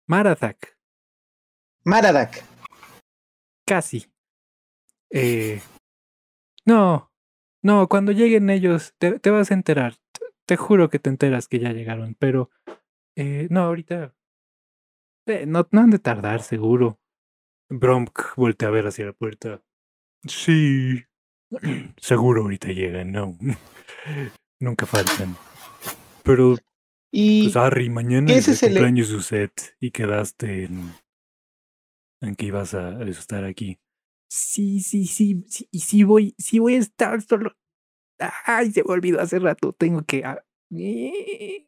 Marathak, 0.08 0.78
Maradak. 1.86 2.44
casi. 3.66 4.06
Eh, 5.10 5.62
no, 6.66 7.12
no, 7.64 7.88
cuando 7.88 8.12
lleguen 8.12 8.50
ellos 8.50 8.94
te, 8.98 9.20
te 9.20 9.30
vas 9.30 9.52
a 9.52 9.54
enterar. 9.54 9.96
Te, 10.12 10.26
te 10.46 10.58
juro 10.58 10.90
que 10.90 11.00
te 11.00 11.10
enteras 11.10 11.48
que 11.48 11.60
ya 11.60 11.72
llegaron, 11.72 12.16
pero 12.20 12.50
eh, 13.16 13.48
no, 13.50 13.62
ahorita 13.62 14.14
eh, 15.28 15.46
no, 15.46 15.68
no 15.72 15.82
han 15.82 15.92
de 15.92 16.00
tardar, 16.00 16.42
seguro. 16.42 17.00
Bromk 17.70 18.36
voltea 18.36 18.68
a 18.68 18.72
ver 18.72 18.88
hacia 18.88 19.06
la 19.06 19.14
puerta. 19.14 19.62
Sí, 20.28 21.06
seguro 21.98 22.44
ahorita 22.44 22.70
llegan, 22.70 23.12
no. 23.12 23.38
Nunca 24.60 24.86
faltan. 24.86 25.36
Pero, 26.24 26.56
Y 27.12 27.44
pues, 27.44 27.56
Harry, 27.56 27.90
mañana 27.90 28.28
¿qué 28.28 28.38
es 28.38 28.48
el 28.48 28.54
ese 28.54 28.68
le- 28.68 28.74
cumpleaños 28.74 29.10
de 29.10 29.16
y 29.80 29.92
quedaste 29.92 30.66
en, 30.66 30.92
en 32.22 32.36
que 32.36 32.46
ibas 32.46 32.74
a, 32.74 32.90
a 32.90 33.04
estar 33.22 33.44
aquí. 33.44 33.80
Sí, 34.30 34.80
sí, 34.80 35.06
sí, 35.08 35.44
sí, 35.48 35.68
y 35.72 35.80
sí 35.80 36.04
voy, 36.04 36.36
sí 36.38 36.60
voy 36.60 36.76
a 36.76 36.80
estar 36.80 37.22
solo. 37.22 37.54
Ay, 38.46 38.72
se 38.72 38.84
me 38.84 38.94
olvidó 38.94 39.20
hace 39.20 39.40
rato, 39.40 39.74
tengo 39.74 40.04
que... 40.06 40.24
ah, 40.24 40.44
eh, 40.78 41.66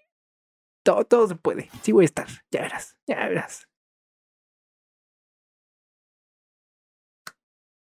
Todo, 0.85 1.03
todo 1.05 1.27
se 1.27 1.35
puede, 1.35 1.69
sí 1.81 1.91
voy 1.91 2.03
a 2.03 2.05
estar, 2.05 2.27
ya 2.51 2.61
verás, 2.61 2.97
ya 3.07 3.27
verás. 3.27 3.67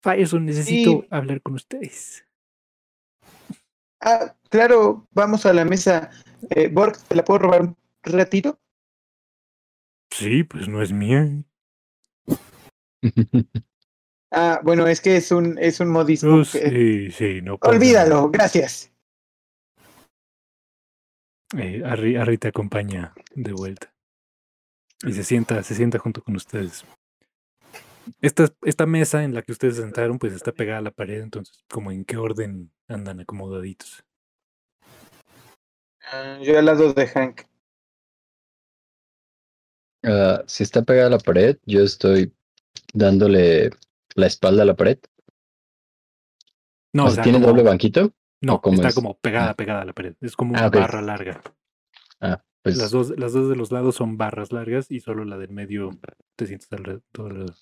Firezone, 0.05 0.45
necesito 0.45 0.91
Y- 0.91 1.07
hablar 1.09 1.41
con 1.41 1.55
ustedes. 1.55 2.25
Ah, 4.01 4.35
claro, 4.49 5.07
vamos 5.11 5.45
a 5.47 5.53
la 5.53 5.65
mesa. 5.65 6.11
Eh, 6.51 6.67
Borg, 6.67 6.95
¿te 7.07 7.15
la 7.15 7.23
puedo 7.23 7.39
robar 7.39 7.61
un 7.63 7.75
ratito? 8.03 8.59
Sí, 10.11 10.43
pues 10.43 10.67
no 10.67 10.81
es 10.81 10.91
mía. 10.91 11.27
Ah, 14.31 14.59
bueno, 14.63 14.85
es 14.87 14.99
que 14.99 15.15
es 15.15 15.31
un, 15.31 15.57
es 15.59 15.79
un 15.79 15.87
modismo. 15.89 16.37
Oh, 16.37 16.43
que- 16.43 16.69
sí, 16.69 17.11
sí, 17.11 17.41
no 17.41 17.57
Olvídalo, 17.61 18.29
gracias. 18.29 18.91
Eh, 21.57 21.81
Harry, 21.85 22.17
Harry 22.17 22.37
te 22.37 22.49
acompaña 22.49 23.13
de 23.33 23.53
vuelta. 23.53 23.93
Y 25.03 25.13
se 25.13 25.23
sienta, 25.23 25.63
se 25.63 25.73
sienta 25.73 25.99
junto 25.99 26.21
con 26.21 26.35
ustedes. 26.35 26.83
Esta, 28.21 28.47
esta 28.63 28.85
mesa 28.85 29.23
en 29.23 29.33
la 29.33 29.41
que 29.41 29.51
ustedes 29.51 29.75
se 29.75 29.81
sentaron, 29.81 30.19
pues 30.19 30.33
está 30.33 30.51
pegada 30.51 30.79
a 30.79 30.83
la 30.83 30.91
pared, 30.91 31.21
entonces, 31.21 31.63
como 31.69 31.91
en 31.91 32.05
qué 32.05 32.17
orden 32.17 32.71
andan 32.87 33.19
acomodaditos. 33.19 34.03
Ah, 36.11 36.39
yo 36.43 36.57
al 36.59 36.65
lado 36.65 36.93
de 36.93 37.07
Hank. 37.07 37.41
Ah, 40.03 40.43
si 40.45 40.63
está 40.63 40.83
pegada 40.83 41.07
a 41.07 41.11
la 41.11 41.17
pared, 41.17 41.57
yo 41.65 41.81
estoy 41.81 42.33
dándole 42.93 43.71
la 44.15 44.27
espalda 44.27 44.63
a 44.63 44.65
la 44.65 44.75
pared. 44.75 44.99
No, 46.93 47.05
O 47.05 47.09
sea, 47.09 47.23
¿tiene 47.23 47.39
como- 47.39 47.47
doble 47.49 47.63
banquito? 47.63 48.13
No, 48.41 48.55
¿O 48.55 48.61
cómo 48.61 48.75
está 48.75 48.89
es? 48.89 48.95
como 48.95 49.17
pegada, 49.17 49.51
Ah. 49.51 49.55
pegada 49.55 49.81
a 49.81 49.85
la 49.85 49.93
pared. 49.93 50.15
Es 50.21 50.35
como 50.35 50.55
Ah, 50.55 50.67
una 50.67 50.69
barra 50.69 51.01
larga. 51.01 51.41
Ah, 52.21 52.43
pues 52.61 52.77
Las 52.77 52.91
dos, 52.91 53.17
las 53.17 53.33
dos 53.33 53.49
de 53.49 53.55
los 53.55 53.71
lados 53.71 53.95
son 53.95 54.17
barras 54.17 54.51
largas 54.51 54.91
y 54.91 54.99
solo 54.99 55.25
la 55.25 55.37
del 55.37 55.49
medio 55.49 55.89
te 56.35 56.45
sientes 56.45 56.71
alrededor. 56.71 57.53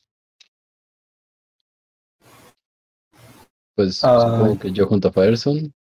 Pues 3.75 3.95
supongo 3.95 4.59
que 4.59 4.71
yo 4.71 4.85
junto 4.87 5.07
a 5.07 5.11
Fireson. 5.11 5.73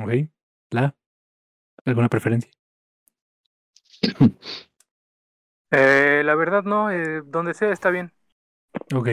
Ok. 0.00 0.28
¿La? 0.70 0.94
¿Alguna 1.84 2.08
preferencia? 2.08 2.50
Eh, 5.76 6.22
la 6.24 6.36
verdad 6.36 6.62
no, 6.62 6.88
eh, 6.92 7.22
donde 7.26 7.52
sea 7.52 7.72
está 7.72 7.90
bien. 7.90 8.12
Ok. 8.94 9.08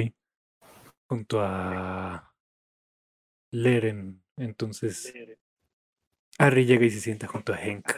Junto 1.07 1.41
a 1.41 2.35
Leren, 3.51 4.21
entonces 4.37 5.11
Harry 6.37 6.65
llega 6.67 6.85
y 6.85 6.91
se 6.91 6.99
sienta 6.99 7.25
junto 7.25 7.51
a 7.51 7.59
Henk. 7.59 7.91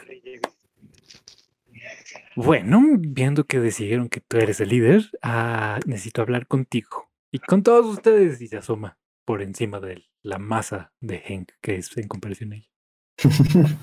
Bueno, 2.36 2.80
viendo 3.00 3.44
que 3.44 3.60
decidieron 3.60 4.08
que 4.08 4.22
tú 4.22 4.38
eres 4.38 4.60
el 4.60 4.70
líder, 4.70 5.10
ah, 5.20 5.78
necesito 5.84 6.22
hablar 6.22 6.46
contigo. 6.46 7.10
Y 7.30 7.40
con 7.40 7.62
todos 7.62 7.84
ustedes, 7.84 8.40
y 8.40 8.48
se 8.48 8.56
asoma 8.56 8.96
por 9.24 9.42
encima 9.42 9.80
de 9.80 10.04
la 10.22 10.38
masa 10.38 10.92
de 11.00 11.22
Henk, 11.26 11.52
que 11.60 11.76
es 11.76 11.96
en 11.96 12.08
comparación 12.08 12.52
a 12.52 12.56
ella. 12.56 12.70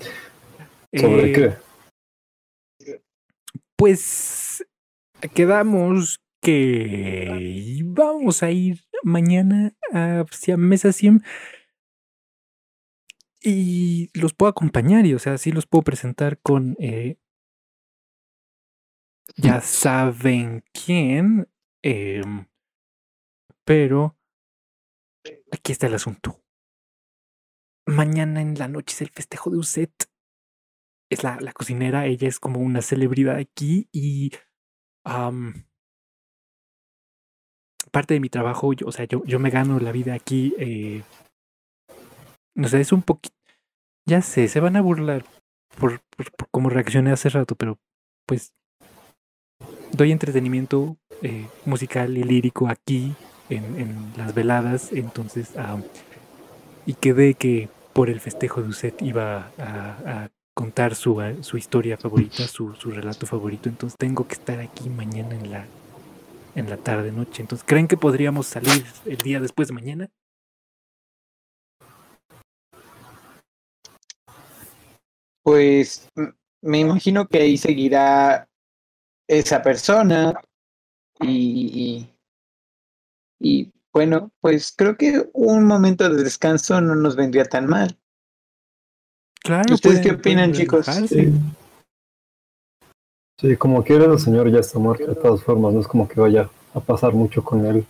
¿Sobre 0.94 1.30
Eh, 1.30 1.32
qué? 1.32 2.98
Pues 3.76 4.64
quedamos 5.34 6.20
que 6.42 7.80
vamos 7.84 8.42
a 8.42 8.50
ir 8.50 8.80
mañana 9.02 9.74
hacia 9.92 10.56
Mesa 10.56 10.92
Sim 10.92 11.20
y 13.40 14.10
los 14.18 14.34
puedo 14.34 14.50
acompañar 14.50 15.06
y, 15.06 15.14
o 15.14 15.18
sea, 15.18 15.38
sí 15.38 15.50
los 15.50 15.66
puedo 15.66 15.82
presentar 15.82 16.38
con, 16.40 16.76
eh, 16.78 17.18
ya 19.36 19.60
saben 19.60 20.62
quién, 20.72 21.48
em, 21.82 22.46
pero 23.64 24.16
aquí 25.50 25.72
está 25.72 25.86
el 25.86 25.94
asunto. 25.94 26.42
Mañana 27.86 28.40
en 28.40 28.58
la 28.58 28.68
noche 28.68 28.94
es 28.94 29.02
el 29.02 29.10
festejo 29.10 29.50
de 29.50 29.58
Uset 29.58 30.12
es 31.12 31.22
la, 31.22 31.38
la 31.40 31.52
cocinera, 31.52 32.06
ella 32.06 32.26
es 32.26 32.40
como 32.40 32.60
una 32.60 32.80
celebridad 32.80 33.36
aquí 33.36 33.88
y 33.92 34.32
parte 37.90 38.14
de 38.14 38.20
mi 38.20 38.30
trabajo, 38.30 38.72
yo, 38.72 38.86
o 38.86 38.92
sea, 38.92 39.04
yo, 39.04 39.22
yo 39.26 39.38
me 39.38 39.50
gano 39.50 39.78
la 39.78 39.92
vida 39.92 40.14
aquí. 40.14 40.54
Eh, 40.58 41.02
no 42.54 42.68
sé, 42.68 42.80
es 42.80 42.92
un 42.92 43.02
poquito, 43.02 43.36
ya 44.06 44.22
sé, 44.22 44.48
se 44.48 44.60
van 44.60 44.76
a 44.76 44.80
burlar 44.80 45.24
por, 45.78 46.00
por, 46.16 46.32
por 46.32 46.48
cómo 46.50 46.70
reaccioné 46.70 47.12
hace 47.12 47.28
rato, 47.28 47.54
pero 47.56 47.78
pues 48.26 48.54
doy 49.92 50.12
entretenimiento 50.12 50.96
eh, 51.20 51.46
musical 51.66 52.16
y 52.16 52.24
lírico 52.24 52.68
aquí 52.68 53.14
en, 53.56 54.12
las 54.16 54.34
veladas, 54.34 54.92
entonces, 54.92 55.56
am, 55.56 55.82
y 56.86 56.94
quedé 56.94 57.34
que 57.34 57.68
por 57.92 58.10
el 58.10 58.20
festejo 58.20 58.62
de 58.62 58.68
Uset 58.68 59.00
iba 59.02 59.50
a, 59.58 60.28
contar 60.54 60.94
su, 60.94 61.18
su 61.40 61.56
historia 61.56 61.96
favorita, 61.96 62.46
su, 62.46 62.74
su 62.74 62.90
relato 62.90 63.26
favorito. 63.26 63.70
Entonces 63.70 63.96
tengo 63.98 64.28
que 64.28 64.34
estar 64.34 64.60
aquí 64.60 64.90
mañana 64.90 65.34
en 65.34 65.50
la, 65.50 65.66
en 66.54 66.68
la 66.68 66.76
tarde 66.76 67.10
noche. 67.10 67.40
Entonces, 67.42 67.64
¿creen 67.66 67.88
que 67.88 67.96
podríamos 67.96 68.46
salir 68.46 68.84
el 69.06 69.16
día 69.16 69.40
después 69.40 69.68
de 69.68 69.74
mañana? 69.74 70.10
Pues 75.42 76.08
me 76.60 76.78
imagino 76.78 77.26
que 77.26 77.38
ahí 77.38 77.56
seguirá 77.56 78.48
esa 79.26 79.62
persona 79.62 80.34
y, 81.20 82.08
y, 83.42 83.72
bueno, 83.92 84.30
pues 84.40 84.72
creo 84.76 84.96
que 84.96 85.28
un 85.34 85.64
momento 85.64 86.08
de 86.08 86.22
descanso 86.22 86.80
no 86.80 86.94
nos 86.94 87.16
vendría 87.16 87.44
tan 87.44 87.66
mal. 87.66 87.98
Claro. 89.42 89.74
¿Ustedes 89.74 90.00
qué 90.00 90.12
opinan, 90.12 90.52
chicos? 90.52 90.86
Sí. 91.08 91.32
Sí, 93.40 93.56
como 93.56 93.82
quiera 93.82 94.04
el 94.04 94.18
señor 94.20 94.50
ya 94.52 94.60
está 94.60 94.78
muerto 94.78 95.06
de 95.06 95.16
todas 95.16 95.42
formas, 95.42 95.74
no 95.74 95.80
es 95.80 95.88
como 95.88 96.06
que 96.08 96.20
vaya 96.20 96.48
a 96.74 96.80
pasar 96.80 97.12
mucho 97.12 97.42
con 97.42 97.66
él. 97.66 97.84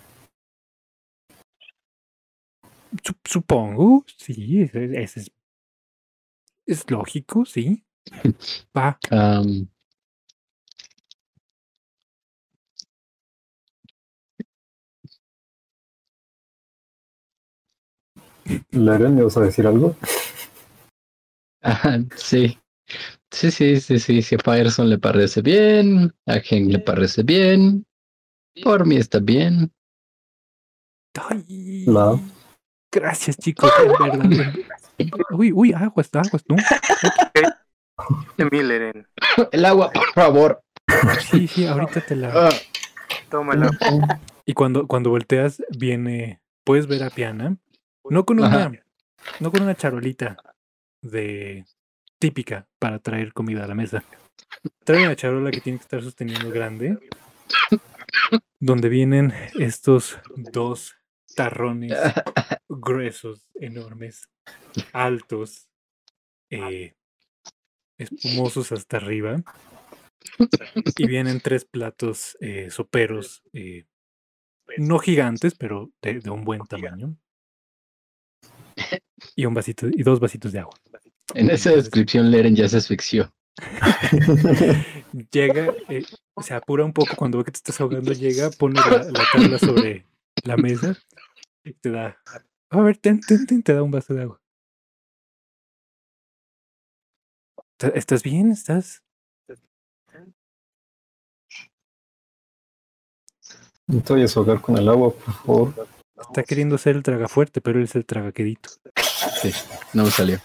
Sup- 3.03 3.29
Supongo, 3.29 4.05
sí, 4.17 4.63
ese 4.63 5.03
ese 5.03 5.21
es, 5.21 5.31
es 6.67 6.91
lógico, 6.91 7.45
sí. 7.45 7.85
Va. 8.77 8.99
Am, 9.11 9.69
Leren, 18.71 19.17
¿me 19.17 19.23
vas 19.23 19.37
a 19.37 19.41
decir 19.41 19.67
algo? 19.67 19.97
Ajá, 21.63 21.99
sí. 22.17 22.59
Sí, 23.31 23.51
sí, 23.51 23.81
sí, 23.81 23.99
sí. 23.99 24.23
Si 24.23 24.35
a 24.35 24.39
Fireson 24.39 24.91
le 24.91 24.99
parece 24.99 25.41
bien, 25.43 26.13
a 26.27 26.35
Hank 26.35 26.71
le 26.71 26.79
parece 26.79 27.23
bien. 27.23 27.87
Por 28.63 28.87
mí 28.87 28.97
está 28.97 29.19
bien. 29.21 29.73
Ay, 31.15 31.85
La. 31.87 32.19
gracias, 32.91 33.37
chicos, 33.39 33.71
en 33.85 34.29
verdad. 34.29 34.55
Uy, 35.31 35.53
uy, 35.53 35.73
aguas, 35.73 36.11
aguas, 36.15 36.43
¿no? 36.49 36.57
De 38.37 38.45
Milleren. 38.51 39.07
El 39.53 39.65
agua, 39.65 39.91
por 39.93 40.13
favor. 40.13 40.63
Sí, 41.31 41.47
sí, 41.47 41.67
ahorita 41.67 42.01
te 42.01 42.17
la. 42.17 42.49
Ah, 42.49 42.51
Tómala. 43.31 43.71
Y 44.45 44.55
cuando, 44.55 44.87
cuando 44.87 45.11
volteas, 45.11 45.63
viene. 45.79 46.43
Puedes 46.65 46.87
ver 46.87 47.03
a 47.05 47.11
Piana. 47.11 47.57
No 48.09 48.25
con 48.25 48.39
una. 48.39 48.49
Ajá. 48.49 48.73
No 49.41 49.51
con 49.51 49.63
una 49.63 49.75
charolita 49.75 50.37
de 51.01 51.65
típica 52.19 52.67
para 52.79 52.99
traer 52.99 53.33
comida 53.33 53.65
a 53.65 53.69
la 53.69 53.75
mesa. 53.75 54.05
Trae 54.85 55.05
una 55.05 55.17
charola 55.17 55.51
que 55.51 55.61
tiene 55.61 55.79
que 55.79 55.83
estar 55.83 56.03
sosteniendo 56.03 56.51
grande. 56.51 56.99
Donde 58.61 58.89
vienen 58.89 59.33
estos 59.59 60.19
dos 60.37 60.95
tarrones 61.35 61.93
gruesos, 62.69 63.49
enormes, 63.55 64.29
altos, 64.93 65.69
eh, 66.51 66.95
espumosos 67.99 68.73
hasta 68.73 68.99
arriba. 68.99 69.43
Y 70.97 71.07
vienen 71.07 71.41
tres 71.41 71.65
platos 71.65 72.37
eh, 72.41 72.71
soperos, 72.71 73.43
eh, 73.53 73.87
no 74.79 74.99
gigantes, 74.99 75.55
pero 75.55 75.91
de, 76.01 76.21
de 76.21 76.31
un 76.31 76.45
buen 76.45 76.63
tamaño. 76.63 77.17
Y 79.37 79.45
un 79.47 79.55
vasito, 79.55 79.87
y 79.89 80.03
dos 80.03 80.21
vasitos 80.21 80.53
de 80.53 80.61
agua. 80.61 80.75
En 81.35 81.51
esa 81.51 81.71
descripción, 81.71 82.31
Leren 82.31 82.55
ya 82.57 82.69
se 82.69 82.77
asfixió. 82.79 83.33
Llega, 85.31 85.73
eh, 85.89 86.05
se 86.43 86.55
apura 86.55 86.85
un 86.85 86.93
poco 86.93 87.15
cuando 87.17 87.39
ve 87.39 87.45
que 87.45 87.53
te 87.53 87.59
estás 87.59 87.81
ahogando, 87.81 88.13
llega, 88.13 88.51
pone 88.51 88.81
la, 88.81 89.05
la 89.11 89.25
tabla 89.33 89.59
sobre 89.59 90.07
la 90.45 90.57
mesa 90.57 90.97
y 91.65 91.73
te 91.75 91.91
da. 91.91 92.17
A 92.71 92.81
ver, 92.81 92.97
ten, 92.97 93.21
ten, 93.21 93.47
ten, 93.47 93.63
te 93.63 93.75
da 93.75 93.83
un 93.83 93.91
vaso 93.91 94.15
de 94.15 94.23
agua. 94.23 94.41
¿Está- 97.79 97.89
¿Estás 97.99 98.23
bien? 98.23 98.51
¿Estás? 98.53 99.03
No 103.87 104.01
te 104.01 104.13
vayas 104.15 104.37
a 104.37 104.41
ahogar 104.41 104.61
con 104.61 104.77
el 104.79 104.89
agua, 104.89 105.13
por 105.13 105.35
favor. 105.35 105.89
Está 106.29 106.43
queriendo 106.45 106.79
ser 106.79 106.97
el 106.97 107.03
traga 107.03 107.29
fuerte, 107.29 107.61
pero 107.61 107.79
él 107.79 107.85
es 107.85 107.95
el 107.95 108.07
tragaquedito. 108.07 108.71
Sí, 109.41 109.53
no 109.93 110.05
me 110.05 110.11
salió. 110.11 110.41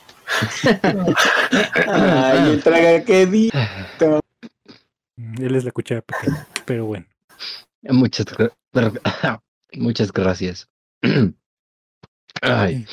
Ay, 1.88 2.51
el 2.51 2.63
traga 2.63 3.03
que 3.03 3.25
di. 3.25 3.49
Mm, 5.15 5.43
Él 5.43 5.55
es 5.55 5.63
la 5.63 5.71
cuchara 5.71 6.01
pequeña, 6.01 6.47
pero 6.65 6.86
bueno. 6.86 7.05
Muchas, 7.84 8.25
muchas 9.73 10.11
gracias. 10.11 10.69
Ay, 12.41 12.86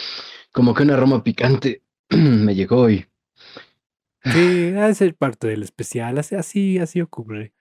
como 0.53 0.75
que 0.75 0.85
un 0.85 0.91
aroma 0.91 1.23
picante 1.23 1.83
me 2.11 2.55
llegó 2.55 2.83
hoy. 2.83 3.07
Sí, 4.23 4.73
ha 4.77 4.87
de 4.87 4.95
ser 4.95 5.15
parte 5.17 5.49
del 5.49 5.63
especial, 5.63 6.17
así, 6.19 6.35
así, 6.35 6.79
así 6.79 7.01
ocurre. 7.03 7.53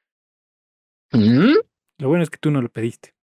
¿Mm? 1.12 1.56
Lo 1.98 2.08
bueno 2.08 2.24
es 2.24 2.30
que 2.30 2.38
tú 2.38 2.52
no 2.52 2.62
lo 2.62 2.70
pediste. 2.70 3.14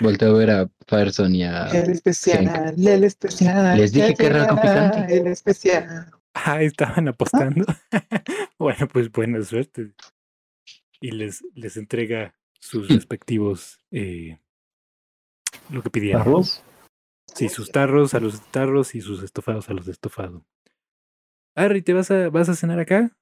Volteo 0.00 0.34
a 0.34 0.38
ver 0.38 0.50
a 0.50 0.70
Fireson 0.86 1.34
y 1.34 1.44
a... 1.44 1.66
El 1.68 1.90
especial, 1.90 2.74
el 2.76 3.04
especial. 3.04 3.76
Les 3.76 3.92
dije 3.92 4.14
que 4.14 4.26
era 4.26 4.44
algo 4.44 4.60
picante. 4.60 5.16
El 5.16 5.26
especial. 5.26 6.10
Ah, 6.34 6.62
estaban 6.62 7.08
apostando. 7.08 7.66
bueno, 8.58 8.86
pues 8.88 9.10
buena 9.10 9.42
suerte. 9.42 9.92
Y 11.00 11.10
les, 11.10 11.44
les 11.54 11.76
entrega 11.76 12.34
sus 12.60 12.88
respectivos 12.94 13.80
eh, 13.90 14.38
lo 15.70 15.82
que 15.82 15.90
pidieron. 15.90 16.22
¿Arroz? 16.22 16.62
Sí, 17.34 17.48
sus 17.48 17.70
tarros 17.70 18.14
a 18.14 18.20
los 18.20 18.40
tarros 18.50 18.94
y 18.94 19.00
sus 19.00 19.22
estofados 19.22 19.68
a 19.68 19.74
los 19.74 19.86
estofados. 19.88 20.42
Harry, 21.54 21.82
¿te 21.82 21.92
vas 21.92 22.10
a, 22.10 22.30
vas 22.30 22.48
a 22.48 22.54
cenar 22.54 22.80
acá? 22.80 23.16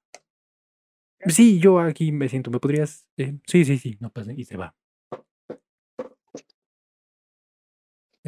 Sí, 1.25 1.59
yo 1.59 1.79
aquí 1.79 2.11
me 2.11 2.29
siento. 2.29 2.51
¿Me 2.51 2.59
podrías? 2.59 3.07
eh, 3.17 3.37
sí, 3.47 3.65
sí, 3.65 3.77
sí, 3.77 3.97
no 3.99 4.11
pasa. 4.11 4.31
Y 4.33 4.45
se 4.45 4.57
va. 4.57 4.75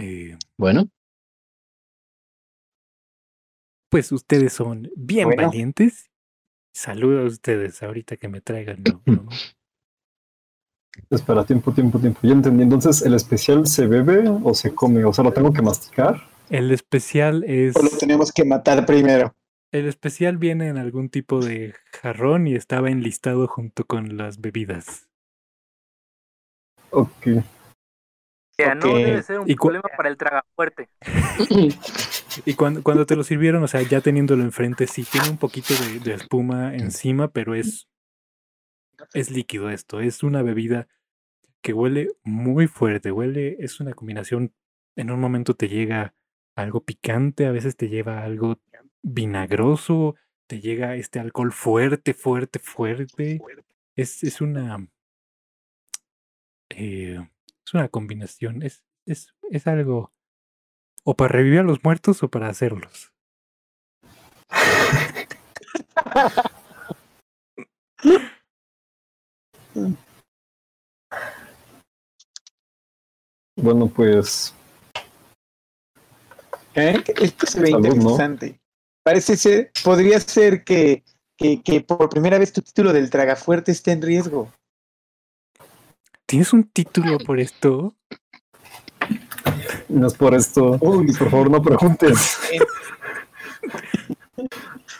Eh, 0.01 0.37
Bueno, 0.57 0.89
pues 3.89 4.11
ustedes 4.13 4.53
son 4.53 4.89
bien 4.95 5.25
Bueno. 5.27 5.43
valientes. 5.43 6.09
Saludo 6.73 7.21
a 7.21 7.25
ustedes 7.25 7.83
ahorita 7.83 8.15
que 8.17 8.29
me 8.29 8.39
traigan. 8.39 8.83
¿no? 8.83 9.01
¿no? 9.05 9.29
Espera, 11.09 11.45
tiempo, 11.45 11.73
tiempo, 11.73 11.99
tiempo. 11.99 12.19
Ya 12.23 12.31
entendí. 12.31 12.63
Entonces, 12.63 13.01
¿el 13.01 13.13
especial 13.13 13.67
se 13.67 13.87
bebe 13.87 14.29
o 14.29 14.53
se 14.53 14.73
come? 14.73 15.03
O 15.03 15.11
sea, 15.11 15.23
¿lo 15.23 15.33
tengo 15.33 15.51
que 15.51 15.61
masticar? 15.61 16.21
El 16.49 16.71
especial 16.71 17.43
es. 17.43 17.75
O 17.75 17.83
lo 17.83 17.89
tenemos 17.89 18.31
que 18.31 18.45
matar 18.45 18.85
primero. 18.85 19.35
El 19.71 19.85
especial 19.87 20.37
viene 20.37 20.67
en 20.69 20.77
algún 20.77 21.09
tipo 21.09 21.43
de 21.43 21.75
jarrón 22.01 22.47
y 22.47 22.55
estaba 22.55 22.89
enlistado 22.89 23.47
junto 23.47 23.85
con 23.85 24.17
las 24.17 24.39
bebidas. 24.39 25.09
Ok. 26.91 27.27
No 28.67 28.99
debe 28.99 29.23
ser 29.23 29.39
un 29.39 29.51
problema 29.51 29.89
para 29.95 30.09
el 30.09 30.17
traga 30.17 30.45
fuerte. 30.55 30.89
Y 32.45 32.55
cuando, 32.55 32.83
cuando 32.83 33.05
te 33.05 33.15
lo 33.15 33.23
sirvieron, 33.23 33.63
o 33.63 33.67
sea, 33.67 33.81
ya 33.81 34.01
teniéndolo 34.01 34.43
enfrente, 34.43 34.87
sí 34.87 35.05
tiene 35.05 35.29
un 35.29 35.37
poquito 35.37 35.77
de, 35.77 35.99
de 35.99 36.13
espuma 36.13 36.75
encima, 36.75 37.29
pero 37.29 37.55
es, 37.55 37.87
es 39.13 39.31
líquido 39.31 39.69
esto. 39.69 40.01
Es 40.01 40.23
una 40.23 40.41
bebida 40.41 40.87
que 41.61 41.73
huele 41.73 42.09
muy 42.23 42.67
fuerte. 42.67 43.11
Huele, 43.11 43.57
es 43.59 43.79
una 43.79 43.93
combinación. 43.93 44.53
En 44.95 45.11
un 45.11 45.19
momento 45.19 45.55
te 45.55 45.69
llega 45.69 46.13
algo 46.55 46.83
picante, 46.83 47.45
a 47.45 47.51
veces 47.51 47.77
te 47.77 47.89
lleva 47.89 48.23
algo 48.23 48.59
vinagroso, 49.01 50.15
te 50.47 50.61
llega 50.61 50.95
este 50.95 51.19
alcohol 51.19 51.51
fuerte, 51.53 52.13
fuerte, 52.13 52.59
fuerte. 52.59 53.41
Es, 53.95 54.23
es 54.23 54.41
una. 54.41 54.87
eh, 56.69 57.19
es 57.69 57.73
una 57.75 57.87
combinación. 57.87 58.63
Es, 58.63 58.83
es, 59.05 59.35
es 59.51 59.67
algo. 59.67 60.11
O 61.03 61.15
para 61.15 61.33
revivir 61.33 61.59
a 61.59 61.63
los 61.63 61.83
muertos 61.83 62.23
o 62.23 62.27
para 62.29 62.49
hacerlos. 62.49 63.13
Bueno, 73.55 73.87
pues 73.87 74.55
¿Eh? 76.75 77.03
Esto 77.21 77.45
se 77.45 77.59
ve 77.59 77.71
Salud, 77.71 77.83
¿no? 77.87 77.93
interesante. 77.93 78.59
Parece 79.03 79.37
ser, 79.37 79.71
podría 79.83 80.19
ser 80.19 80.63
que, 80.63 81.03
que, 81.37 81.61
que 81.61 81.81
por 81.81 82.09
primera 82.09 82.39
vez 82.39 82.51
tu 82.51 82.61
título 82.61 82.93
del 82.93 83.09
Tragafuerte 83.09 83.71
esté 83.71 83.91
en 83.91 84.01
riesgo. 84.01 84.51
¿Tienes 86.29 86.53
un 86.53 86.63
título 86.63 87.17
por 87.17 87.39
esto? 87.39 87.95
no 89.87 90.05
es 90.05 90.13
por 90.13 90.35
esto. 90.35 90.77
Uy, 90.79 91.11
Por 91.17 91.31
favor, 91.31 91.49
no 91.49 91.59
preguntes. 91.59 92.39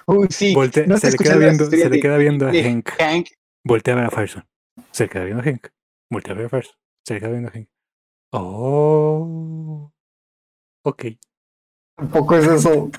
Uy, 0.07 0.27
sí. 0.32 0.55
Volte- 0.55 0.88
¿no 0.88 0.95
has 0.95 1.01
se, 1.01 1.11
le 1.11 1.17
queda 1.19 1.38
viendo, 1.38 1.69
le 1.69 1.99
queda 1.99 2.15
a 2.15 2.51
Hank. 2.51 2.89
Hank? 2.99 3.27
Voltea 3.63 3.93
a 3.93 3.97
ver 3.97 4.05
a 4.05 4.09
Farson. 4.09 4.43
Se 4.91 5.03
le 5.03 5.09
queda 5.11 5.25
viendo 5.25 5.43
a 5.43 5.45
Hank. 5.45 5.67
Voltea 6.09 6.34
a 6.34 6.38
ver 6.38 6.45
a 6.47 6.49
Farson. 6.49 6.75
Se 7.05 7.13
le 7.13 7.19
queda 7.19 7.30
viendo 7.30 7.49
a 7.49 7.51
Hank. 7.51 7.69
Oh. 8.34 9.93
Ok. 10.84 11.05
Tampoco 11.95 12.38
es 12.38 12.47
eso. 12.47 12.89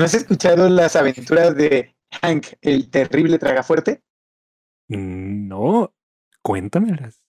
¿No 0.00 0.04
has 0.04 0.14
escuchado 0.14 0.68
las 0.68 0.96
aventuras 0.96 1.54
de 1.54 1.94
Hank, 2.20 2.46
el 2.60 2.90
terrible 2.90 3.38
Tragafuerte? 3.38 4.02
Mm, 4.90 5.48
No. 5.48 5.92
Cuéntamelas. 6.42 7.22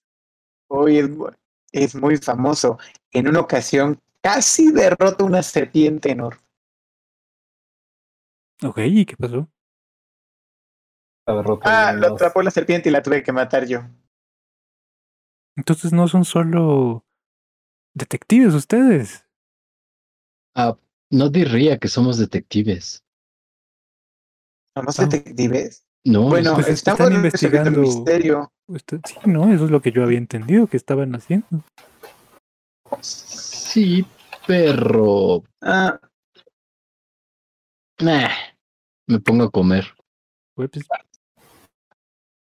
Hoy 0.70 1.00
es, 1.00 1.10
mu- 1.10 1.30
es 1.72 1.96
muy 1.96 2.18
famoso. 2.18 2.78
En 3.12 3.28
una 3.28 3.42
ocasión 3.42 4.00
casi 4.22 4.72
derrota 4.72 5.24
una 5.26 5.44
serpiente 5.44 6.12
enorme. 6.12 6.40
Ok, 8.64 8.78
¿y 8.86 9.06
qué 9.06 9.18
pasó? 9.18 9.50
La 11.28 11.36
derrota 11.36 11.90
Ah, 11.90 11.94
lo 11.94 12.08
atrapó 12.08 12.42
la 12.42 12.52
serpiente 12.52 12.90
y 12.90 12.92
la 12.92 13.02
tuve 13.02 13.22
que 13.24 13.32
matar 13.34 13.66
yo. 13.68 13.82
Entonces 15.58 15.92
no 15.92 16.08
son 16.08 16.24
solo 16.26 17.06
detectives 17.94 18.54
ustedes. 18.54 19.28
ah, 20.56 20.78
no 21.10 21.30
diría 21.30 21.78
que 21.78 21.90
somos 21.90 22.18
detectives. 22.18 23.04
¿Somos 24.76 24.96
detectives? 24.96 25.86
No, 26.04 26.24
bueno, 26.30 26.56
pues, 26.56 26.68
estamos 26.70 27.00
están 27.02 27.14
investigando- 27.14 27.82
misterio. 27.82 28.52
Usted, 28.68 29.02
sí, 29.06 29.16
no, 29.26 29.54
eso 29.54 29.66
es 29.66 29.72
lo 29.72 29.82
que 29.82 29.92
yo 29.92 30.04
había 30.04 30.18
entendido 30.18 30.66
que 30.68 30.78
estaban 30.78 31.14
haciendo. 31.16 31.64
Sí, 33.02 34.06
perro. 34.48 35.44
Ah, 35.62 36.00
Nah, 38.00 38.30
me 39.08 39.20
pongo 39.20 39.44
a 39.44 39.52
comer. 39.52 39.86
Pues, 40.56 40.72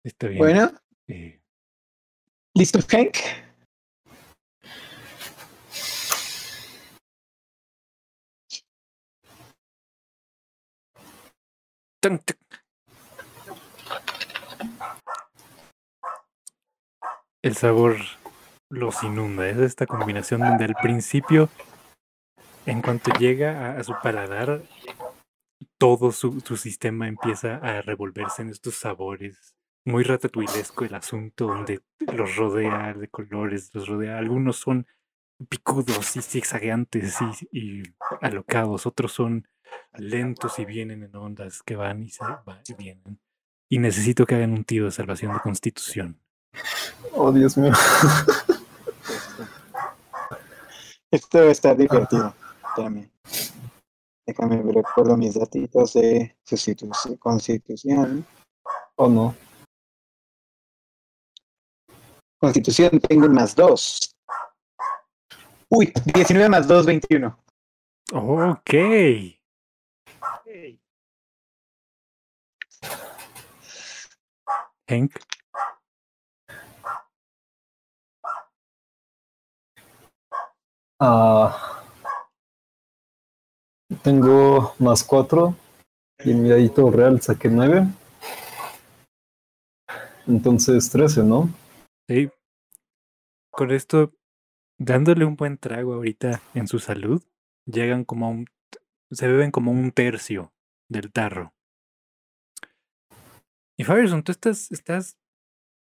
está 0.04 0.26
bien. 0.26 0.38
bueno, 0.38 0.72
Eh, 1.06 1.40
¿listo, 2.54 2.80
Hank? 2.90 3.14
tan, 12.00 12.18
tan. 12.24 12.45
El 17.46 17.54
sabor 17.54 17.96
los 18.70 19.04
inunda. 19.04 19.48
Es 19.48 19.58
esta 19.58 19.86
combinación 19.86 20.40
donde 20.40 20.64
al 20.64 20.74
principio, 20.82 21.48
en 22.66 22.82
cuanto 22.82 23.12
llega 23.20 23.78
a, 23.78 23.84
su 23.84 23.94
paladar, 24.02 24.62
todo 25.78 26.10
su, 26.10 26.40
su 26.40 26.56
sistema 26.56 27.06
empieza 27.06 27.58
a 27.58 27.82
revolverse 27.82 28.42
en 28.42 28.48
estos 28.48 28.74
sabores. 28.74 29.54
Muy 29.84 30.02
ratatouillesco 30.02 30.86
el 30.86 30.96
asunto, 30.96 31.46
donde 31.46 31.82
los 32.12 32.34
rodea 32.34 32.94
de 32.94 33.06
colores, 33.06 33.70
los 33.74 33.86
rodea. 33.86 34.18
Algunos 34.18 34.56
son 34.56 34.84
picudos 35.48 36.16
y 36.16 36.22
zigzagueantes 36.22 37.16
y, 37.52 37.56
y 37.56 37.82
alocados, 38.22 38.86
otros 38.86 39.12
son 39.12 39.46
lentos 39.92 40.58
y 40.58 40.64
vienen 40.64 41.04
en 41.04 41.14
ondas 41.14 41.62
que 41.62 41.76
van 41.76 42.02
y 42.02 42.10
se 42.10 42.24
van 42.24 42.62
y 42.66 42.74
vienen. 42.74 43.20
Y 43.68 43.78
necesito 43.78 44.26
que 44.26 44.34
hagan 44.34 44.52
un 44.52 44.64
tiro 44.64 44.86
de 44.86 44.90
salvación 44.90 45.32
de 45.32 45.38
constitución. 45.38 46.25
Oh, 47.12 47.32
Dios 47.32 47.56
mío. 47.56 47.72
Esto 51.10 51.42
está 51.50 51.74
divertido. 51.74 52.34
Espérame. 52.68 53.10
Déjame 54.26 54.62
ver, 54.62 54.74
recuerdo 54.74 55.16
mis 55.16 55.34
datitos 55.34 55.94
de 55.94 56.36
constitución. 57.18 58.26
Oh, 58.96 59.08
no. 59.08 59.34
Constitución 62.38 63.00
tengo 63.00 63.28
más 63.28 63.54
2. 63.54 64.14
Uy, 65.68 65.92
19 66.04 66.48
más 66.48 66.66
2, 66.66 66.86
21. 66.86 67.38
Ok. 68.12 68.70
Hank, 74.88 75.12
Ah, 80.98 81.82
tengo 84.02 84.74
más 84.78 85.04
cuatro 85.04 85.54
y 86.24 86.30
en 86.30 86.42
mi 86.42 86.48
dadito 86.48 86.90
real 86.90 87.20
saqué 87.20 87.48
nueve. 87.48 87.86
Entonces 90.26 90.90
13, 90.90 91.22
¿no? 91.22 91.50
sí. 92.08 92.30
Con 93.50 93.70
esto, 93.70 94.12
dándole 94.78 95.24
un 95.24 95.36
buen 95.36 95.56
trago 95.56 95.94
ahorita 95.94 96.42
en 96.54 96.66
su 96.68 96.78
salud, 96.78 97.22
llegan 97.64 98.04
como 98.04 98.26
a 98.26 98.30
un. 98.30 98.46
Se 99.10 99.28
beben 99.28 99.50
como 99.50 99.72
un 99.72 99.92
tercio 99.92 100.52
del 100.88 101.12
tarro. 101.12 101.54
Y 103.78 103.84
Fireson, 103.84 104.22
tú 104.22 104.32
estás. 104.32 104.72
estás 104.72 105.18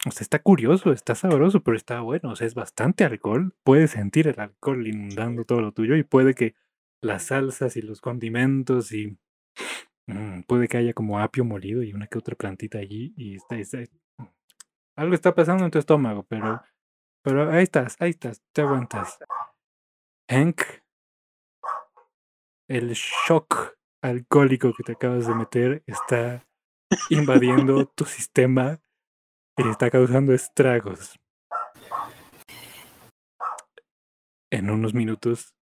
o 0.06 0.10
sea, 0.10 0.22
está 0.22 0.38
curioso, 0.40 0.92
está 0.92 1.14
sabroso, 1.14 1.62
pero 1.62 1.76
está 1.76 2.00
bueno. 2.00 2.30
O 2.30 2.36
sea, 2.36 2.46
es 2.46 2.54
bastante 2.54 3.04
alcohol. 3.04 3.54
Puedes 3.64 3.92
sentir 3.92 4.28
el 4.28 4.38
alcohol 4.38 4.86
inundando 4.86 5.44
todo 5.44 5.60
lo 5.60 5.72
tuyo 5.72 5.96
y 5.96 6.02
puede 6.02 6.34
que 6.34 6.54
las 7.02 7.24
salsas 7.24 7.76
y 7.76 7.82
los 7.82 8.00
condimentos 8.00 8.92
y 8.92 9.18
mm, 10.06 10.42
puede 10.42 10.68
que 10.68 10.76
haya 10.78 10.92
como 10.94 11.20
apio 11.20 11.44
molido 11.44 11.82
y 11.82 11.92
una 11.92 12.06
que 12.06 12.18
otra 12.18 12.34
plantita 12.36 12.78
allí 12.78 13.14
y 13.16 13.36
está, 13.36 13.56
está- 13.56 13.78
algo 14.96 15.14
está 15.14 15.34
pasando 15.34 15.64
en 15.64 15.70
tu 15.70 15.78
estómago, 15.78 16.24
pero 16.24 16.62
pero 17.22 17.50
ahí 17.50 17.62
estás, 17.64 17.96
ahí 18.00 18.10
estás, 18.10 18.42
te 18.52 18.60
aguantas. 18.62 19.18
Hank, 20.30 20.60
el 22.68 22.90
shock 22.92 23.76
alcohólico 24.02 24.72
que 24.74 24.82
te 24.82 24.92
acabas 24.92 25.26
de 25.26 25.34
meter 25.34 25.82
está 25.86 26.46
invadiendo 27.10 27.86
tu 27.86 28.04
sistema 28.04 28.80
y 29.56 29.68
está 29.68 29.90
causando 29.90 30.32
estragos. 30.32 31.18
En 34.50 34.70
unos 34.70 34.94
minutos 34.94 35.54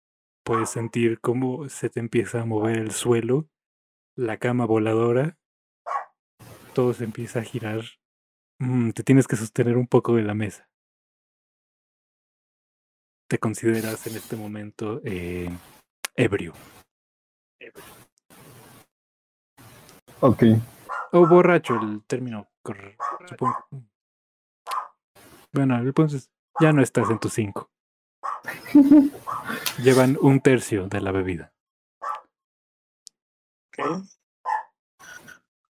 puedes 0.44 0.70
sentir 0.70 1.20
cómo 1.20 1.70
se 1.70 1.90
te 1.90 2.00
empieza 2.00 2.42
a 2.42 2.46
mover 2.46 2.78
el 2.78 2.92
suelo, 2.92 3.48
la 4.16 4.38
cama 4.38 4.66
voladora, 4.66 5.38
todo 6.74 6.94
se 6.94 7.04
empieza 7.04 7.40
a 7.40 7.44
girar. 7.44 7.82
Mm, 8.60 8.92
te 8.92 9.04
tienes 9.04 9.28
que 9.28 9.36
sostener 9.36 9.78
un 9.78 9.88
poco 9.88 10.16
de 10.16 10.24
la 10.24 10.34
mesa. 10.34 10.70
Te 13.28 13.38
consideras 13.40 14.06
en 14.08 14.16
este 14.16 14.36
momento 14.36 15.02
eh, 15.06 15.50
ebrio. 16.16 16.54
Ok. 20.20 20.44
O 21.14 21.28
borracho, 21.28 21.80
el 21.82 22.04
término 22.04 22.51
supongo. 23.28 23.68
Bueno, 25.52 25.78
entonces 25.80 26.30
ya 26.60 26.72
no 26.72 26.82
estás 26.82 27.10
en 27.10 27.20
tus 27.20 27.34
cinco. 27.34 27.70
Llevan 29.84 30.18
un 30.22 30.40
tercio 30.40 30.88
de 30.88 31.02
la 31.02 31.12
bebida. 31.12 31.54
Ok. 33.68 34.04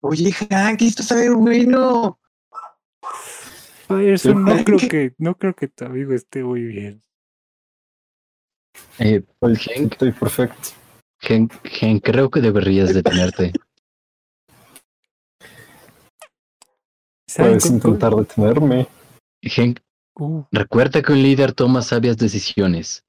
Oye, 0.00 0.32
Hank, 0.32 0.82
esto 0.82 1.02
sabe 1.02 1.30
bueno. 1.30 2.18
Fireson, 3.86 4.44
no 4.44 4.64
creo 4.64 4.78
que, 4.78 5.14
no 5.18 5.36
creo 5.36 5.54
que 5.54 5.68
tu 5.68 5.84
amigo 5.84 6.12
esté 6.12 6.42
muy 6.42 6.62
bien. 6.62 7.02
Eh, 8.98 9.22
Pues, 9.38 9.60
Hank, 9.66 9.92
Estoy 9.92 10.12
perfecto. 10.12 10.70
Hank, 11.20 11.52
Hank, 11.80 12.02
creo 12.02 12.30
que 12.30 12.40
deberías 12.40 12.94
detenerte. 12.94 13.52
Puedes 17.36 17.66
intentar 17.66 18.14
detenerme. 18.14 18.86
Hank, 19.44 19.80
Uh, 20.14 20.44
recuerda 20.52 21.00
que 21.00 21.10
un 21.12 21.22
líder 21.22 21.54
toma 21.54 21.80
sabias 21.80 22.18
decisiones. 22.18 23.02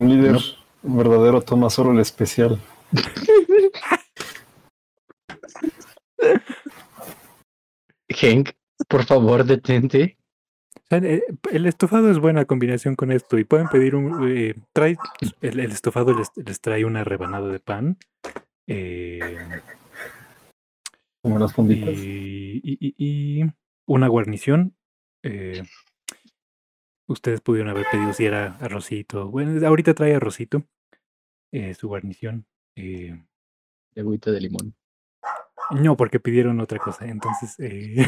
Un 0.00 0.08
líder 0.08 0.40
No. 0.82 0.96
verdadero 0.96 1.40
toma 1.40 1.70
solo 1.70 1.92
el 1.92 2.00
especial. 2.00 2.60
Hank, 8.08 8.50
por 8.88 9.04
favor, 9.04 9.44
detente. 9.44 10.18
Eh, 10.90 11.22
El 11.50 11.66
estofado 11.66 12.10
es 12.10 12.18
buena 12.18 12.44
combinación 12.44 12.94
con 12.96 13.10
esto 13.12 13.38
y 13.38 13.44
pueden 13.44 13.68
pedir 13.68 13.94
un... 13.94 14.28
eh, 14.28 14.54
trae, 14.72 14.96
el, 15.40 15.60
el 15.60 15.70
estofado 15.72 16.12
les, 16.12 16.30
les 16.36 16.60
trae 16.60 16.84
una 16.84 17.04
rebanada 17.04 17.48
de 17.48 17.60
pan. 17.60 17.96
eh, 18.66 19.38
Como 21.22 21.38
las 21.38 21.52
funditas. 21.52 21.90
y, 21.90 22.33
y- 22.64 22.78
y- 22.80 22.94
y 23.42 23.44
una 23.86 24.08
guarnición. 24.08 24.76
eh, 25.22 25.62
ustedes 27.06 27.40
pudieron 27.40 27.70
haber 27.70 27.86
pedido 27.90 28.12
si 28.12 28.24
era 28.26 28.56
arrocito. 28.60 29.30
Bueno, 29.30 29.66
ahorita 29.66 29.94
trae 29.94 30.14
arrocito. 30.14 30.64
eh, 31.52 31.74
su 31.74 31.86
guarnición. 31.88 32.46
eh, 32.76 33.16
De 33.94 34.00
agüita 34.00 34.32
de 34.32 34.40
limón. 34.40 34.74
no, 35.70 35.96
porque 35.96 36.18
pidieron 36.20 36.58
otra 36.60 36.78
cosa. 36.78 37.06
Entonces. 37.06 37.54
eh, 37.60 38.04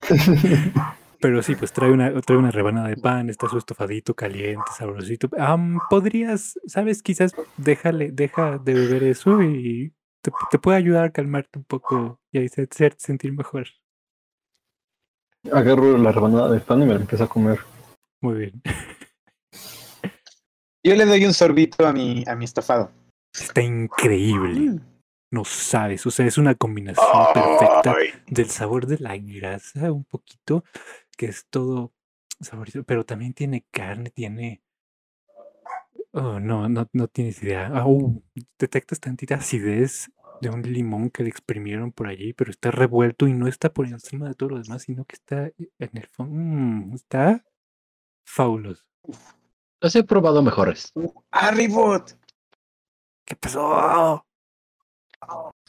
pero 1.20 1.42
sí, 1.42 1.54
pues 1.56 1.72
trae 1.72 1.90
una, 1.90 2.20
trae 2.20 2.38
una 2.38 2.50
rebanada 2.52 2.88
de 2.88 2.96
pan. 2.96 3.28
Está 3.30 3.48
su 3.48 3.58
estofadito 3.58 4.14
caliente, 4.14 4.70
sabrosito. 4.76 5.28
Am, 5.38 5.80
Podrías, 5.90 6.58
¿sabes? 6.66 7.02
Quizás 7.02 7.32
déjale, 7.56 8.12
deja 8.12 8.58
de 8.58 8.74
beber 8.74 9.02
eso 9.02 9.42
y 9.42 9.92
te, 10.22 10.30
te 10.50 10.58
puede 10.58 10.78
ayudar 10.78 11.04
a 11.06 11.10
calmarte 11.12 11.58
un 11.58 11.64
poco 11.64 12.20
y 12.30 12.38
a 12.38 12.42
hacerte 12.44 12.96
sentir 12.98 13.32
mejor. 13.32 13.66
Agarro 15.52 15.96
la 15.96 16.12
rebanada 16.12 16.50
de 16.50 16.60
pan 16.60 16.82
y 16.82 16.86
me 16.86 16.94
la 16.94 17.00
empiezo 17.00 17.24
a 17.24 17.28
comer. 17.28 17.60
Muy 18.20 18.34
bien. 18.34 18.62
Yo 20.84 20.94
le 20.94 21.06
doy 21.06 21.24
un 21.24 21.34
sorbito 21.34 21.86
a 21.86 21.92
mi, 21.92 22.24
a 22.26 22.34
mi 22.34 22.44
estofado. 22.44 22.90
Está 23.32 23.62
increíble. 23.62 24.80
No 25.30 25.44
sabes, 25.44 26.06
o 26.06 26.10
sea, 26.10 26.26
es 26.26 26.38
una 26.38 26.54
combinación 26.54 27.06
perfecta 27.34 27.94
del 28.26 28.48
sabor 28.48 28.86
de 28.86 28.98
la 28.98 29.16
grasa, 29.18 29.92
un 29.92 30.04
poquito, 30.04 30.64
que 31.16 31.26
es 31.26 31.46
todo 31.50 31.92
saborizado, 32.40 32.84
pero 32.84 33.04
también 33.04 33.34
tiene 33.34 33.66
carne, 33.70 34.10
tiene. 34.10 34.62
Oh, 36.12 36.40
no, 36.40 36.68
no, 36.68 36.88
no 36.92 37.08
tienes 37.08 37.42
idea. 37.42 37.70
Uh, 37.84 38.22
detectas 38.58 39.00
tantita 39.00 39.34
acidez 39.34 40.10
de 40.40 40.50
un 40.50 40.62
limón 40.62 41.10
que 41.10 41.22
le 41.22 41.28
exprimieron 41.30 41.92
por 41.92 42.06
allí, 42.08 42.32
pero 42.32 42.50
está 42.50 42.70
revuelto 42.70 43.26
y 43.26 43.32
no 43.32 43.46
está 43.48 43.72
por 43.72 43.86
encima 43.86 44.28
de 44.28 44.34
todo 44.34 44.50
lo 44.50 44.62
demás, 44.62 44.82
sino 44.82 45.04
que 45.04 45.16
está 45.16 45.46
en 45.58 45.90
el 45.96 46.06
fondo. 46.06 46.94
está 46.94 47.44
fabuloso. 48.24 48.84
Los 49.80 49.94
he 49.96 50.04
probado 50.04 50.42
mejores. 50.42 50.92
Arribot, 51.30 52.16
¿Qué 53.24 53.36
pasó? 53.36 54.24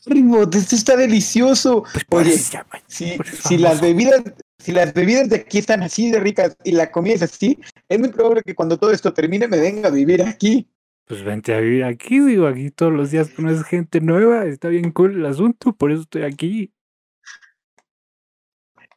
Arribot, 0.05 0.55
esto 0.55 0.75
está 0.75 0.95
delicioso. 0.95 1.83
Pues 1.91 2.05
por 2.05 2.21
Oye, 2.21 2.37
llama- 2.37 2.81
si, 2.87 3.17
si 3.47 3.57
las 3.57 3.81
bebidas, 3.81 4.21
si 4.57 4.71
las 4.71 4.93
bebidas 4.93 5.29
de 5.29 5.37
aquí 5.37 5.57
están 5.59 5.83
así 5.83 6.09
de 6.11 6.19
ricas 6.19 6.55
y 6.63 6.71
la 6.71 6.91
comida 6.91 7.15
es 7.15 7.21
así, 7.23 7.59
es 7.87 7.99
muy 7.99 8.09
probable 8.09 8.41
que 8.43 8.55
cuando 8.55 8.77
todo 8.77 8.91
esto 8.91 9.13
termine 9.13 9.47
me 9.47 9.59
venga 9.59 9.89
a 9.89 9.91
vivir 9.91 10.21
aquí. 10.23 10.69
Pues 11.09 11.23
vente 11.23 11.55
a 11.55 11.59
vivir 11.59 11.83
aquí, 11.85 12.19
digo, 12.19 12.45
aquí 12.45 12.69
todos 12.69 12.93
los 12.93 13.09
días 13.09 13.31
conoces 13.31 13.65
gente 13.65 13.99
nueva, 13.99 14.45
está 14.45 14.67
bien 14.67 14.91
cool 14.91 15.15
el 15.15 15.25
asunto, 15.25 15.73
por 15.73 15.91
eso 15.91 16.03
estoy 16.03 16.21
aquí. 16.21 16.71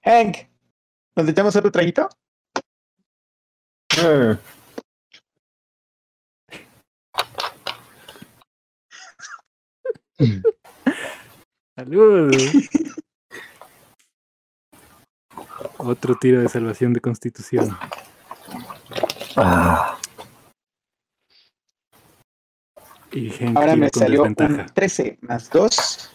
Hank, 0.05 0.37
¿nos 1.17 1.27
echamos 1.27 1.57
otro 1.57 1.73
traguito? 1.73 2.11
Eh, 3.97 4.37
Salud. 11.77 12.31
Otro 15.79 16.15
tiro 16.17 16.43
de 16.43 16.51
salvación 16.51 16.93
de 16.93 17.01
constitución. 17.01 17.75
ah, 19.37 19.99
Y 23.13 23.31
Henk 23.31 23.57
Ahora 23.57 23.77
me 23.77 23.89
salió 23.91 24.23
un 24.23 24.35
desventaja. 24.35 24.73
13 24.73 25.19
más 25.21 25.51
2. 25.51 26.11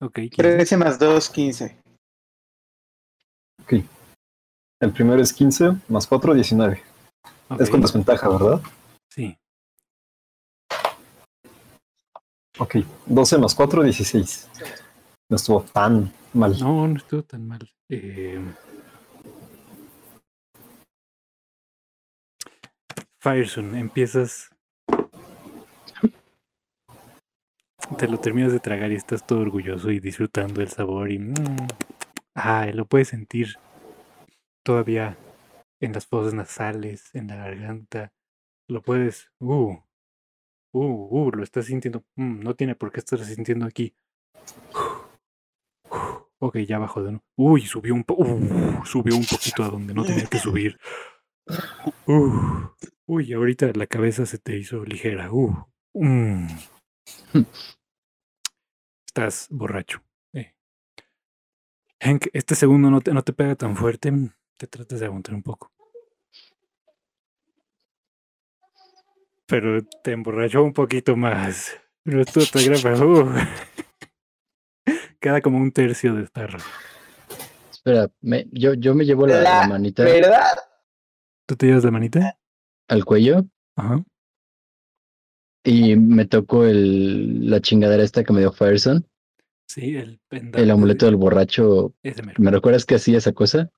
Ok, 0.00 0.14
15. 0.14 0.36
13 0.36 0.76
más 0.76 0.98
2, 0.98 1.30
15. 1.30 1.78
ok. 3.62 3.72
El 4.80 4.92
primero 4.92 5.20
es 5.20 5.32
15, 5.32 5.72
más 5.88 6.06
4, 6.06 6.34
19. 6.34 6.82
Es 7.58 7.70
con 7.70 7.80
desventaja, 7.80 8.28
¿verdad? 8.28 8.60
Sí. 9.10 9.36
Ok. 12.58 12.76
12 13.06 13.38
más 13.38 13.54
4, 13.54 13.82
16. 13.82 14.48
No 15.30 15.36
estuvo 15.36 15.62
tan 15.62 16.12
mal. 16.32 16.56
No, 16.58 16.86
no 16.86 16.96
estuvo 16.96 17.22
tan 17.22 17.46
mal. 17.46 17.68
Eh... 17.88 18.40
Fireson, 23.20 23.74
empiezas. 23.74 24.50
Te 27.98 28.06
lo 28.06 28.20
terminas 28.20 28.52
de 28.52 28.60
tragar 28.60 28.92
y 28.92 28.94
estás 28.94 29.26
todo 29.26 29.40
orgulloso 29.40 29.90
y 29.90 29.98
disfrutando 29.98 30.60
el 30.60 30.68
sabor 30.68 31.10
y. 31.10 31.18
mm, 31.18 31.34
ah, 32.36 32.66
lo 32.72 32.86
puedes 32.86 33.08
sentir 33.08 33.56
todavía 34.62 35.16
en 35.80 35.92
las 35.92 36.06
fosas 36.06 36.32
nasales, 36.32 37.12
en 37.14 37.26
la 37.28 37.36
garganta. 37.36 38.12
Lo 38.68 38.82
puedes. 38.82 39.32
Uh, 39.40 39.76
uh, 40.72 41.08
uh, 41.10 41.30
lo 41.32 41.42
estás 41.42 41.66
sintiendo. 41.66 42.04
mm, 42.14 42.40
no 42.40 42.54
tiene 42.54 42.76
por 42.76 42.92
qué 42.92 43.00
estar 43.00 43.18
sintiendo 43.24 43.66
aquí. 43.66 43.94
Ok, 46.40 46.58
ya 46.58 46.78
bajó 46.78 47.02
de 47.02 47.12
nuevo. 47.12 47.24
Uy, 47.36 47.62
subió 47.62 47.94
un 47.94 48.04
po 48.04 48.14
uh, 48.14 48.84
subió 48.84 49.16
un 49.16 49.24
poquito 49.24 49.64
a 49.64 49.70
donde 49.70 49.92
no 49.92 50.04
tenía 50.04 50.26
que 50.26 50.38
subir. 50.38 50.78
Uh, 52.06 52.68
uy, 53.08 53.32
ahorita 53.32 53.72
la 53.74 53.86
cabeza 53.86 54.26
se 54.26 54.38
te 54.38 54.56
hizo 54.56 54.84
ligera. 54.84 55.32
Uh, 55.32 55.54
mm. 55.94 56.46
Estás 59.06 59.48
borracho. 59.50 60.02
eh. 60.32 60.54
Hank, 62.00 62.26
este 62.32 62.54
segundo 62.54 62.90
no 62.90 63.00
te, 63.00 63.12
no 63.12 63.22
te 63.22 63.32
pega 63.32 63.54
tan 63.56 63.76
fuerte. 63.76 64.12
mm, 64.12 64.30
Te 64.56 64.66
tratas 64.66 65.00
de 65.00 65.06
aguantar 65.06 65.34
un 65.34 65.42
poco. 65.42 65.72
Pero 69.46 69.82
te 70.04 70.12
emborrachó 70.12 70.62
un 70.62 70.72
poquito 70.74 71.16
más. 71.16 71.74
No 72.04 72.20
estuvo 72.20 72.44
tan 72.46 72.64
grave. 72.64 72.82
pero, 72.82 73.10
uh. 73.24 73.34
Queda 75.20 75.40
como 75.40 75.58
un 75.58 75.72
tercio 75.72 76.14
de 76.14 76.26
tarro. 76.28 76.58
Espera, 77.70 78.08
me- 78.20 78.46
yo, 78.52 78.74
yo 78.74 78.94
me 78.94 79.04
llevo 79.04 79.26
la, 79.26 79.40
la 79.40 79.60
La 79.62 79.68
manita 79.68 80.04
¿Verdad? 80.04 80.58
¿Tú 81.46 81.56
te 81.56 81.66
llevas 81.66 81.84
la 81.84 81.90
manita? 81.90 82.37
Al 82.88 83.04
cuello 83.04 83.44
Ajá. 83.76 84.02
y 85.64 85.96
me 85.96 86.24
toco 86.26 86.64
el, 86.64 87.50
la 87.50 87.60
chingadera 87.60 88.02
esta 88.02 88.24
que 88.24 88.32
me 88.32 88.40
dio 88.40 88.52
Fireson, 88.52 89.06
Sí, 89.70 89.96
el 89.96 90.18
pendante. 90.28 90.62
el 90.62 90.70
amuleto 90.70 91.04
del 91.04 91.16
borracho. 91.16 91.92
Ese 92.02 92.22
mero. 92.22 92.42
¿Me 92.42 92.50
recuerdas 92.50 92.86
que 92.86 92.94
hacía 92.94 93.18
esa 93.18 93.32
cosa? 93.32 93.70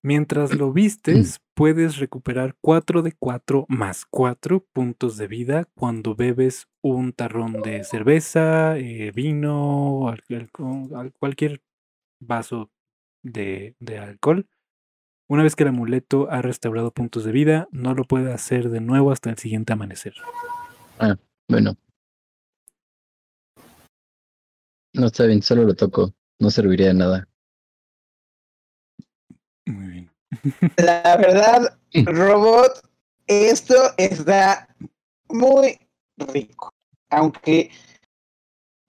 Mientras 0.00 0.54
lo 0.56 0.72
vistes, 0.72 1.40
puedes 1.54 1.96
recuperar 1.96 2.54
4 2.60 3.02
de 3.02 3.12
4 3.12 3.66
más 3.68 4.04
4 4.08 4.64
puntos 4.72 5.16
de 5.16 5.26
vida 5.26 5.64
cuando 5.74 6.14
bebes 6.14 6.68
un 6.80 7.12
tarrón 7.12 7.60
de 7.62 7.82
cerveza, 7.82 8.78
eh, 8.78 9.10
vino, 9.12 10.08
al- 10.08 11.12
cualquier 11.18 11.60
vaso 12.20 12.70
de, 13.24 13.74
de 13.80 13.98
alcohol. 13.98 14.46
Una 15.28 15.42
vez 15.42 15.56
que 15.56 15.62
el 15.62 15.70
amuleto 15.70 16.30
ha 16.30 16.42
restaurado 16.42 16.90
puntos 16.90 17.24
de 17.24 17.32
vida, 17.32 17.68
no 17.70 17.94
lo 17.94 18.04
puede 18.04 18.32
hacer 18.32 18.68
de 18.68 18.80
nuevo 18.80 19.12
hasta 19.12 19.30
el 19.30 19.38
siguiente 19.38 19.72
amanecer. 19.72 20.14
Bueno. 21.48 21.76
No 24.94 25.06
está 25.06 25.24
bien, 25.24 25.42
solo 25.42 25.64
lo 25.64 25.74
toco. 25.74 26.12
No 26.38 26.50
serviría 26.50 26.88
de 26.88 26.94
nada. 26.94 27.28
Muy 29.66 29.86
bien. 29.86 30.10
La 30.76 31.16
verdad, 31.16 31.78
robot, 32.06 32.82
esto 33.26 33.74
está 33.96 34.68
muy 35.28 35.78
rico. 36.18 36.70
Aunque 37.10 37.70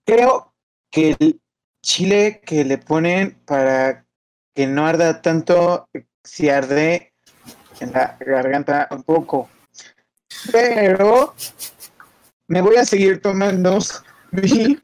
creo 0.06 0.54
que 0.90 1.16
el 1.18 1.40
chile 1.82 2.40
que 2.44 2.64
le 2.64 2.78
ponen 2.78 3.38
para 3.44 4.06
que 4.54 4.66
no 4.66 4.86
arda 4.86 5.20
tanto, 5.20 5.88
si 6.24 6.48
arde 6.48 7.12
en 7.80 7.92
la 7.92 8.16
garganta 8.18 8.88
un 8.90 9.02
poco. 9.02 9.48
Pero 10.50 11.34
me 12.48 12.60
voy 12.60 12.76
a 12.76 12.84
seguir 12.84 13.20
tomando 13.20 13.78
mi, 14.32 14.78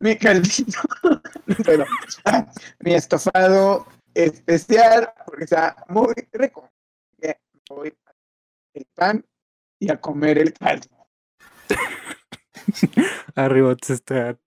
mi 0.00 0.16
caldito, 0.16 0.80
ah, 2.24 2.46
mi 2.80 2.94
estofado 2.94 3.86
especial 4.14 5.12
porque 5.26 5.44
está 5.44 5.76
muy 5.88 6.14
rico. 6.32 6.70
Voy 7.70 7.88
a 7.88 8.12
el 8.74 8.86
pan 8.94 9.24
y 9.78 9.90
a 9.90 10.00
comer 10.00 10.38
el 10.38 10.52
caldo. 10.54 10.88
Arriba 13.34 13.76
se 13.82 13.94
está 13.94 14.38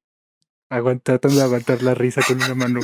aguanta- 0.70 1.20
tratando 1.20 1.38
de 1.38 1.44
aguantar 1.44 1.84
la 1.84 1.94
risa 1.94 2.22
con 2.28 2.38
una 2.42 2.56
mano. 2.56 2.80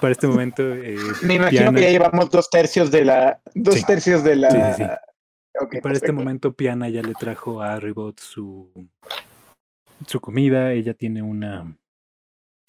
Para 0.00 0.12
este 0.12 0.26
momento, 0.26 0.62
eh, 0.74 0.96
Me 1.22 1.34
imagino 1.34 1.62
Piana- 1.62 1.78
que 1.78 1.84
ya 1.84 1.90
llevamos 1.90 2.28
dos 2.30 2.50
tercios 2.50 2.90
de 2.90 3.04
la, 3.04 3.40
dos 3.54 3.76
Sí. 3.76 3.84
tercios 3.86 4.22
de 4.24 4.36
la. 4.36 4.50
Sí, 4.50 4.58
sí, 4.76 4.84
sí. 4.84 4.90
Ok, 5.60 5.76
para 5.82 5.94
este 5.94 6.10
momento 6.12 6.52
Piana 6.52 6.88
ya 6.88 7.00
le 7.02 7.14
trajo 7.14 7.62
a 7.62 7.78
Ribot 7.78 8.18
su, 8.20 8.70
su 10.06 10.20
comida. 10.20 10.72
Ella 10.72 10.94
tiene 10.94 11.22
una, 11.22 11.76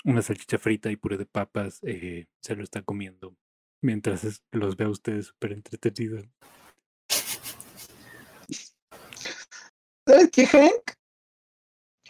una 0.05 0.21
salchicha 0.21 0.59
frita 0.59 0.91
y 0.91 0.95
puré 0.95 1.17
de 1.17 1.25
papas. 1.25 1.79
eh, 1.83 2.27
se 2.41 2.55
lo 2.55 2.63
está 2.63 2.83
comiendo 2.83 3.35
mientras 3.81 4.23
es- 4.23 4.43
los 4.51 4.77
ve 4.77 4.85
a 4.85 4.89
ustedes 4.89 5.25
súper 5.27 5.53
entretenidos. 5.53 6.25
¿Sabes 10.07 10.29
qué, 10.31 10.45
Hank? 10.45 10.91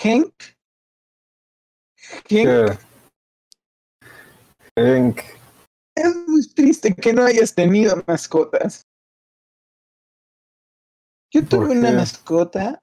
Hank. 0.04 0.34
Hank. 2.30 2.80
Es 4.76 6.16
muy 6.28 6.46
triste 6.54 6.94
que 6.94 7.14
no 7.14 7.24
hayas 7.24 7.56
tenido 7.56 8.04
mascotas. 8.06 8.86
Yo 11.32 11.42
¿Por 11.42 11.50
tuve 11.50 11.78
una 11.78 11.92
mascota. 11.92 12.82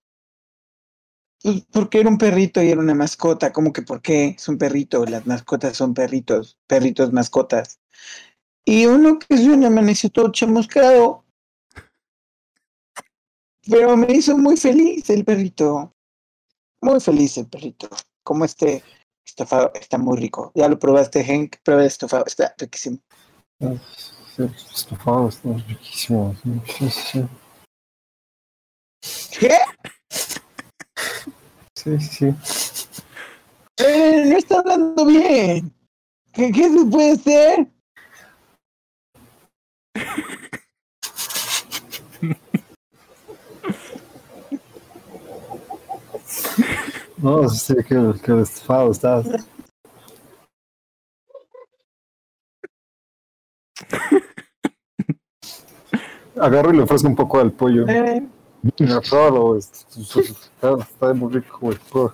Pues 1.42 1.66
porque 1.72 2.00
era 2.00 2.08
un 2.08 2.18
perrito 2.18 2.62
y 2.62 2.70
era 2.70 2.80
una 2.80 2.94
mascota. 2.94 3.52
¿Cómo 3.52 3.72
que 3.72 3.82
por 3.82 4.00
qué? 4.00 4.28
Es 4.38 4.48
un 4.48 4.56
perrito. 4.56 5.04
Las 5.04 5.26
mascotas 5.26 5.76
son 5.76 5.92
perritos. 5.92 6.58
Perritos 6.66 7.12
mascotas. 7.12 7.78
Y 8.64 8.86
uno 8.86 9.18
que 9.18 9.36
se 9.36 9.56
me 9.56 9.66
amaneció 9.66 10.08
todo 10.10 10.32
chamuscado. 10.32 11.24
Pero 13.68 13.96
me 13.96 14.12
hizo 14.12 14.38
muy 14.38 14.56
feliz 14.56 15.10
el 15.10 15.24
perrito. 15.24 15.92
Muy 16.80 17.00
feliz 17.00 17.36
el 17.36 17.48
perrito. 17.48 17.88
Como 18.24 18.44
este 18.44 18.82
estofado 19.24 19.72
está 19.74 19.98
muy 19.98 20.18
rico. 20.18 20.52
Ya 20.54 20.68
lo 20.68 20.78
probaste, 20.78 21.24
Hank. 21.24 21.56
Prueba 21.62 21.82
el 21.82 21.88
estofado. 21.88 22.24
Está 22.26 22.54
riquísimo. 22.58 22.98
estofado, 24.74 25.28
está 25.28 25.48
riquísimo. 25.68 26.36
¿Qué? 29.38 29.58
sí, 31.74 31.98
sí, 31.98 31.98
sí. 32.00 32.34
Eh, 33.78 34.24
no 34.26 34.36
está 34.36 34.58
hablando 34.58 35.06
bien. 35.06 35.74
¿Qué, 36.32 36.52
qué 36.52 36.70
se 36.70 36.84
puede 36.86 37.12
hacer? 37.12 37.66
No, 47.22 47.48
sí, 47.48 47.74
qué, 47.88 48.12
qué 48.24 48.40
estafado 48.40 48.90
estás. 48.90 49.26
Agarro 56.40 56.72
y 56.72 56.76
le 56.76 56.82
ofrezco 56.82 57.08
un 57.08 57.16
poco 57.16 57.40
al 57.40 57.52
pollo. 57.52 57.86
Eh, 57.88 58.26
Mira, 58.78 59.00
pruébalo, 59.00 59.56
es- 59.56 59.86
es- 59.96 60.16
es- 60.16 60.30
está, 60.30 60.74
está 60.78 61.14
muy 61.14 61.32
rico, 61.32 61.58
güey. 61.60 61.78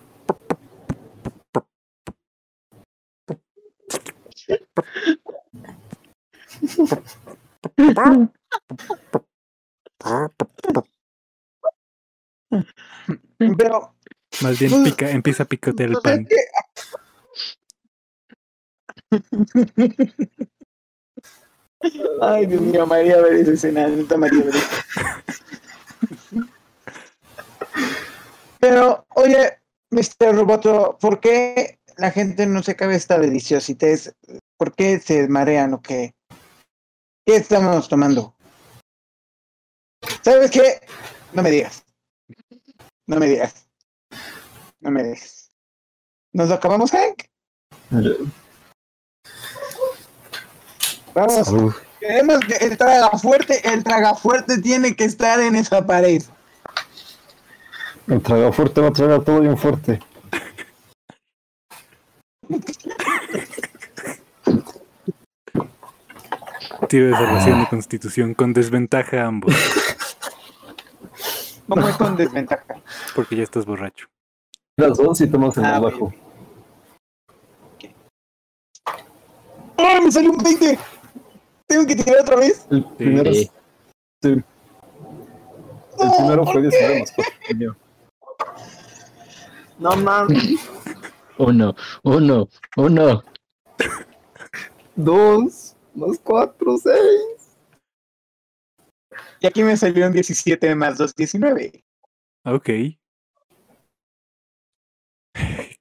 Pero, 13.56 13.94
Más 14.42 14.58
bien 14.58 14.84
pica, 14.84 15.10
empieza 15.10 15.42
a 15.42 15.46
picotear 15.46 15.90
el 15.90 15.96
pues, 16.02 16.18
es 16.18 16.26
pan. 16.26 16.28
Ay, 22.20 22.46
Dios 22.46 22.60
mío, 22.60 22.86
María 22.86 23.20
ver 23.20 23.34
esa 23.34 23.52
escena, 23.52 23.88
neta 23.88 24.16
María. 24.16 24.44
Pero, 28.60 29.06
oye, 29.14 29.58
Mr. 29.90 30.34
Roboto, 30.34 30.98
¿por 31.00 31.20
qué 31.20 31.78
la 31.96 32.10
gente 32.10 32.46
no 32.46 32.62
se 32.62 32.76
cabe 32.76 32.96
esta 32.96 33.18
deliciositez? 33.18 34.14
¿Por 34.56 34.74
qué 34.74 34.98
se 34.98 35.28
marean 35.28 35.74
o 35.74 35.82
qué? 35.82 36.14
¿Qué 37.24 37.36
estamos 37.36 37.88
tomando? 37.88 38.34
¿Sabes 40.22 40.50
qué? 40.50 40.80
No 41.32 41.42
me 41.42 41.50
digas. 41.50 41.84
No 43.06 43.18
me 43.18 43.26
digas. 43.26 43.67
No 44.80 44.90
me 44.90 45.02
digas. 45.02 45.50
¿Nos 46.32 46.48
lo 46.48 46.54
acabamos, 46.54 46.90
Hank? 46.92 47.24
Vamos. 51.14 51.46
Salud. 51.46 51.74
Queremos 52.00 52.38
que 52.40 52.54
el 52.64 52.78
traga 52.78 53.10
fuerte, 53.18 53.68
el 53.72 53.82
traga 53.82 54.14
fuerte 54.14 54.58
tiene 54.60 54.94
que 54.94 55.04
estar 55.04 55.40
en 55.40 55.56
esa 55.56 55.84
pared. 55.84 56.22
El 58.06 58.22
traga 58.22 58.52
fuerte 58.52 58.80
va 58.80 58.88
a 58.88 58.92
tragar 58.92 59.24
todo 59.24 59.40
bien 59.40 59.58
fuerte. 59.58 60.00
Tiro 66.88 67.06
de 67.06 67.12
salvación 67.12 67.60
de 67.60 67.68
constitución 67.68 68.34
con 68.34 68.52
desventaja 68.52 69.22
a 69.22 69.26
ambos, 69.26 69.54
¿Cómo 71.68 71.88
es 71.88 71.96
con 71.96 72.16
desventaja? 72.16 72.64
porque 73.14 73.36
ya 73.36 73.42
estás 73.42 73.66
borracho. 73.66 74.06
Las 74.78 74.96
dos 74.96 75.20
y 75.20 75.26
tomas 75.26 75.56
el 75.56 75.64
Ah, 75.64 75.72
más 75.72 75.82
bajo. 75.92 76.14
¡Ah, 79.76 80.00
me 80.04 80.10
salió 80.12 80.30
un 80.30 80.38
20! 80.38 80.78
¿Tengo 81.66 81.84
que 81.86 81.96
tirar 81.96 82.20
otra 82.20 82.36
vez? 82.36 82.64
El 82.70 82.84
primero, 82.94 83.32
Sí. 83.32 83.40
es- 83.42 83.52
sí. 84.22 84.28
El 86.00 86.10
primero 86.16 86.44
fue 86.46 86.62
19 86.62 87.00
más 87.00 87.12
4. 87.12 87.56
mío. 87.56 87.76
No 89.80 89.96
mames. 89.96 90.44
Uno, 91.38 91.74
uno, 92.04 92.48
uno. 92.76 93.22
Dos 94.96 95.76
más 95.94 96.18
4, 96.22 96.76
6. 96.78 97.56
Y 99.40 99.46
aquí 99.46 99.62
me 99.62 99.76
salieron 99.76 100.12
17 100.12 100.74
más 100.76 100.98
2, 100.98 101.14
19. 101.14 101.84
Ok. 102.44 102.68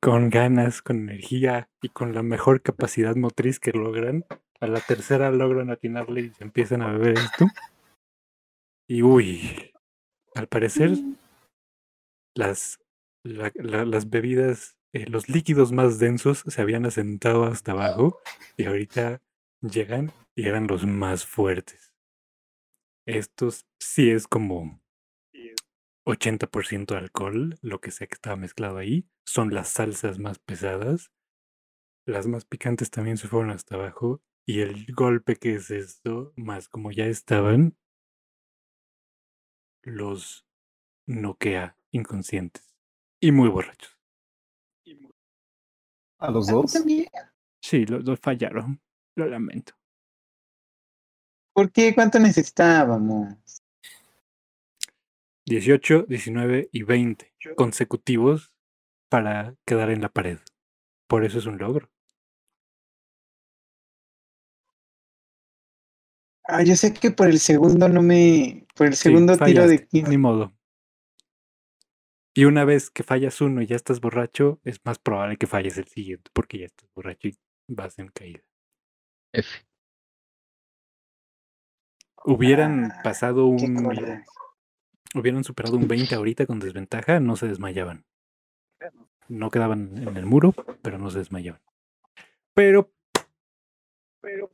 Con 0.07 0.29
ganas, 0.29 0.81
con 0.81 0.99
energía 1.09 1.69
y 1.81 1.89
con 1.89 2.13
la 2.15 2.23
mejor 2.23 2.61
capacidad 2.61 3.17
motriz 3.17 3.59
que 3.59 3.73
logran, 3.73 4.23
a 4.61 4.67
la 4.67 4.79
tercera 4.79 5.31
logran 5.31 5.69
atinarle 5.69 6.21
y 6.21 6.29
se 6.29 6.45
empiezan 6.45 6.81
a 6.81 6.93
beber 6.93 7.17
esto. 7.17 7.47
Y 8.87 9.01
uy, 9.03 9.73
al 10.33 10.47
parecer 10.47 10.91
las, 12.37 12.79
la- 13.25 13.51
la- 13.55 13.83
las 13.83 14.09
bebidas, 14.09 14.77
eh, 14.93 15.07
los 15.09 15.27
líquidos 15.27 15.73
más 15.73 15.99
densos 15.99 16.45
se 16.47 16.61
habían 16.61 16.85
asentado 16.85 17.43
hasta 17.43 17.73
abajo 17.73 18.21
y 18.55 18.63
ahorita 18.63 19.21
llegan 19.59 20.13
y 20.37 20.47
eran 20.47 20.67
los 20.67 20.85
más 20.85 21.25
fuertes. 21.25 21.93
Estos 23.05 23.65
sí 23.77 24.09
es 24.09 24.25
como 24.25 24.79
80% 26.07 26.95
alcohol, 26.95 27.57
lo 27.61 27.81
que 27.81 27.91
sea 27.91 28.07
que 28.07 28.15
estaba 28.15 28.35
mezclado 28.37 28.77
ahí. 28.77 29.05
Son 29.25 29.53
las 29.53 29.69
salsas 29.69 30.19
más 30.19 30.39
pesadas. 30.39 31.11
Las 32.05 32.27
más 32.27 32.45
picantes 32.45 32.89
también 32.89 33.17
se 33.17 33.27
fueron 33.27 33.51
hasta 33.51 33.75
abajo. 33.75 34.21
Y 34.45 34.61
el 34.61 34.85
golpe 34.93 35.35
que 35.35 35.55
es 35.55 35.69
esto, 35.69 36.31
más 36.37 36.69
como 36.69 36.91
ya 36.91 37.05
estaban, 37.05 37.77
los 39.83 40.47
noquea 41.05 41.77
inconscientes. 41.91 42.73
Y 43.19 43.31
muy 43.31 43.49
borrachos. 43.49 43.97
A 46.19 46.31
los 46.31 46.47
dos. 46.47 46.73
Sí, 47.61 47.85
los 47.85 48.05
dos 48.05 48.19
fallaron. 48.21 48.81
Lo 49.15 49.25
lamento. 49.27 49.73
¿Por 51.53 51.71
qué? 51.71 51.93
¿Cuánto 51.93 52.19
necesitábamos? 52.19 53.56
18, 55.47 56.03
19 56.07 56.69
y 56.71 56.83
20 56.83 57.33
consecutivos 57.55 58.53
para 59.09 59.55
quedar 59.65 59.89
en 59.89 60.01
la 60.01 60.09
pared. 60.09 60.39
Por 61.07 61.23
eso 61.23 61.39
es 61.39 61.45
un 61.45 61.57
logro. 61.57 61.89
Ah, 66.43 66.63
yo 66.63 66.75
sé 66.75 66.93
que 66.93 67.11
por 67.11 67.27
el 67.27 67.39
segundo 67.39 67.89
no 67.89 68.01
me. 68.01 68.65
Por 68.75 68.87
el 68.87 68.95
Sí, 68.95 69.09
segundo 69.09 69.33
tiro 69.37 69.67
de 69.67 69.77
fallaste, 69.77 69.87
15. 69.87 70.09
Ni 70.09 70.17
modo. 70.17 70.53
Y 72.33 72.45
una 72.45 72.65
vez 72.65 72.89
que 72.91 73.03
fallas 73.03 73.41
uno 73.41 73.61
y 73.61 73.65
ya 73.67 73.75
estás 73.75 73.99
borracho, 73.99 74.59
es 74.63 74.79
más 74.85 74.99
probable 74.99 75.37
que 75.37 75.47
falles 75.47 75.77
el 75.77 75.87
siguiente, 75.87 76.29
porque 76.33 76.59
ya 76.59 76.65
estás 76.65 76.89
borracho 76.93 77.29
y 77.29 77.37
vas 77.67 77.97
en 77.99 78.09
caída. 78.09 78.41
F. 79.33 79.47
Hubieran 82.25 82.91
Ah, 82.91 83.01
pasado 83.03 83.47
qué 83.57 83.65
un. 83.65 84.23
Hubieran 85.15 85.43
superado 85.43 85.77
un 85.77 85.87
20 85.87 86.15
ahorita 86.15 86.45
con 86.45 86.59
desventaja, 86.59 87.19
no 87.19 87.35
se 87.35 87.47
desmayaban. 87.47 88.05
No 89.29 89.49
quedaban 89.49 89.97
en 89.97 90.17
el 90.17 90.25
muro, 90.25 90.53
pero 90.81 90.97
no 90.97 91.09
se 91.09 91.19
desmayaban. 91.19 91.61
Pero. 92.53 92.91
Pero. 94.21 94.51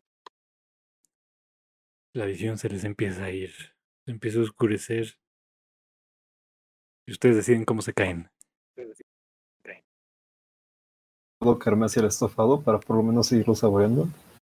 La 2.14 2.26
visión 2.26 2.58
se 2.58 2.70
les 2.70 2.84
empieza 2.84 3.26
a 3.26 3.32
ir. 3.32 3.52
Se 4.06 4.12
empieza 4.12 4.40
a 4.40 4.44
oscurecer. 4.44 5.18
Y 7.08 7.12
ustedes 7.12 7.36
deciden 7.36 7.66
cómo 7.66 7.82
se 7.82 7.94
caen. 7.94 8.30
Puedo 11.40 11.60
caerme 11.60 11.88
hacia 11.88 12.00
el 12.00 12.08
estofado 12.08 12.62
para 12.62 12.80
por 12.80 12.96
lo 12.96 13.04
menos 13.04 13.28
seguirlo 13.28 13.56
saboreando. 13.56 14.08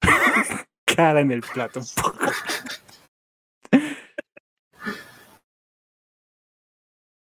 Cara 0.85 1.21
en 1.21 1.31
el 1.31 1.41
plato. 1.41 1.81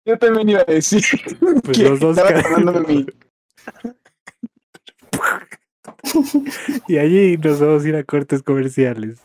Yo 0.07 0.17
también 0.17 0.47
iba 0.49 0.61
a 0.61 0.63
decir. 0.63 1.03
Pues 1.63 1.77
que 1.77 1.83
los 1.83 1.99
dos 1.99 2.17
mi- 2.87 3.05
Y 6.87 6.97
allí 6.97 7.35
nos 7.37 7.59
vamos 7.59 7.83
a 7.83 7.87
ir 7.89 7.95
a 7.97 8.03
cortes 8.05 8.41
comerciales. 8.41 9.19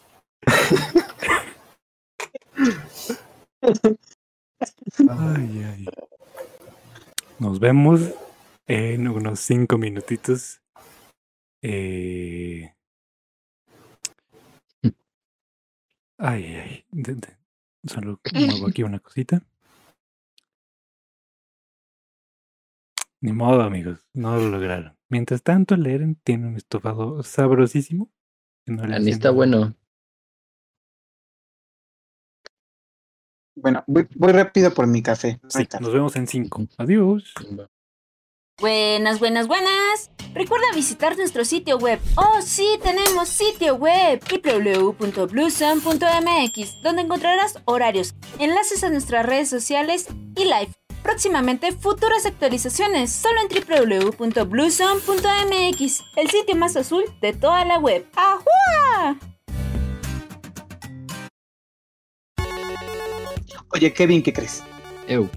Ay, 5.09 5.62
ay. 5.64 5.87
Nos 7.39 7.61
vemos 7.61 8.01
en 8.66 9.07
unos 9.09 9.39
cinco 9.39 9.78
minutitos. 9.78 10.61
Eh... 11.62 12.74
Ay, 16.18 16.45
ay. 16.57 16.85
de- 16.91 17.14
de- 17.14 17.37
Solo 17.85 18.20
muevo 18.33 18.68
aquí 18.68 18.83
una 18.83 18.99
cosita. 19.01 19.43
Ni 23.23 23.33
modo, 23.33 23.62
amigos. 23.62 24.01
No 24.14 24.37
lo 24.37 24.49
lograron. 24.49 24.97
Mientras 25.09 25.45
tanto, 25.45 25.77
el 25.77 25.87
Eren 25.87 26.16
tiene 26.25 26.49
un 26.49 26.57
estofado 26.57 27.23
sabrosísimo. 27.23 28.11
que 28.66 28.73
no 28.73 28.85
le 28.85 28.97
hace 28.97 29.11
está 29.11 29.29
nada. 29.29 29.37
bueno. 29.37 29.77
Bueno, 33.55 33.85
voy, 33.87 34.09
voy 34.16 34.33
rápido 34.33 34.75
por 34.75 34.89
mi 34.89 35.03
café. 35.03 35.39
Sí, 35.49 35.68
nos 35.81 35.93
vemos 35.93 36.16
en 36.16 36.27
cinco. 36.27 36.66
Adiós. 36.79 37.33
Buenas, 38.61 39.20
buenas, 39.20 39.47
buenas. 39.47 40.11
Recuerda 40.35 40.66
visitar 40.75 41.16
nuestro 41.16 41.45
sitio 41.45 41.79
web. 41.79 42.01
Oh, 42.16 42.41
sí, 42.43 42.77
tenemos 42.83 43.29
sitio 43.29 43.77
web 43.77 44.20
www.bluesun.mx, 44.20 46.83
donde 46.83 47.03
encontrarás 47.03 47.62
horarios, 47.66 48.16
enlaces 48.41 48.83
a 48.83 48.91
nuestras 48.91 49.25
redes 49.27 49.49
sociales 49.49 50.09
y 50.37 50.43
live. 50.45 50.73
Próximamente 51.03 51.73
futuras 51.73 52.25
actualizaciones 52.27 53.11
solo 53.13 53.41
en 53.41 53.49
www.bluezone.mx, 54.19 56.03
el 56.17 56.31
sitio 56.31 56.55
más 56.55 56.77
azul 56.77 57.03
de 57.21 57.33
toda 57.33 57.65
la 57.65 57.79
web. 57.79 58.07
¡Ajua! 58.15 59.19
Oye, 63.75 63.93
Kevin, 63.93 64.23
¿qué 64.23 64.33
crees? 64.33 64.63
Eu. 65.09 65.29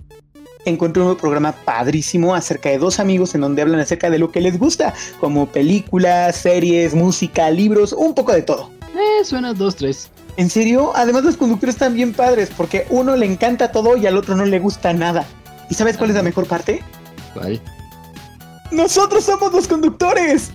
Encontré 0.65 1.01
un 1.01 1.07
nuevo 1.07 1.19
programa 1.19 1.51
padrísimo 1.51 2.35
acerca 2.35 2.69
de 2.69 2.77
dos 2.77 2.99
amigos 2.99 3.33
en 3.33 3.41
donde 3.41 3.61
hablan 3.61 3.79
acerca 3.79 4.09
de 4.09 4.19
lo 4.19 4.31
que 4.31 4.41
les 4.41 4.59
gusta, 4.59 4.93
como 5.19 5.47
películas, 5.47 6.35
series, 6.35 6.93
música, 6.93 7.49
libros, 7.49 7.93
un 7.93 8.13
poco 8.13 8.33
de 8.33 8.41
todo. 8.41 8.71
Eh, 8.95 9.23
suena 9.23 9.53
dos, 9.53 9.75
tres. 9.75 10.09
¿En 10.37 10.49
serio? 10.49 10.91
Además 10.95 11.23
los 11.23 11.37
conductores 11.37 11.75
están 11.75 11.93
bien 11.93 12.13
padres 12.13 12.51
porque 12.55 12.85
uno 12.89 13.15
le 13.15 13.25
encanta 13.25 13.71
todo 13.71 13.95
y 13.95 14.05
al 14.05 14.17
otro 14.17 14.35
no 14.35 14.45
le 14.45 14.59
gusta 14.59 14.91
nada. 14.93 15.25
¿Y 15.69 15.73
sabes 15.73 15.97
cuál 15.97 16.11
es 16.11 16.15
la 16.15 16.23
mejor 16.23 16.47
parte? 16.47 16.83
¿Cuál? 17.33 17.61
¡Nosotros 18.71 19.23
somos 19.23 19.51
los 19.51 19.67
conductores! 19.67 20.51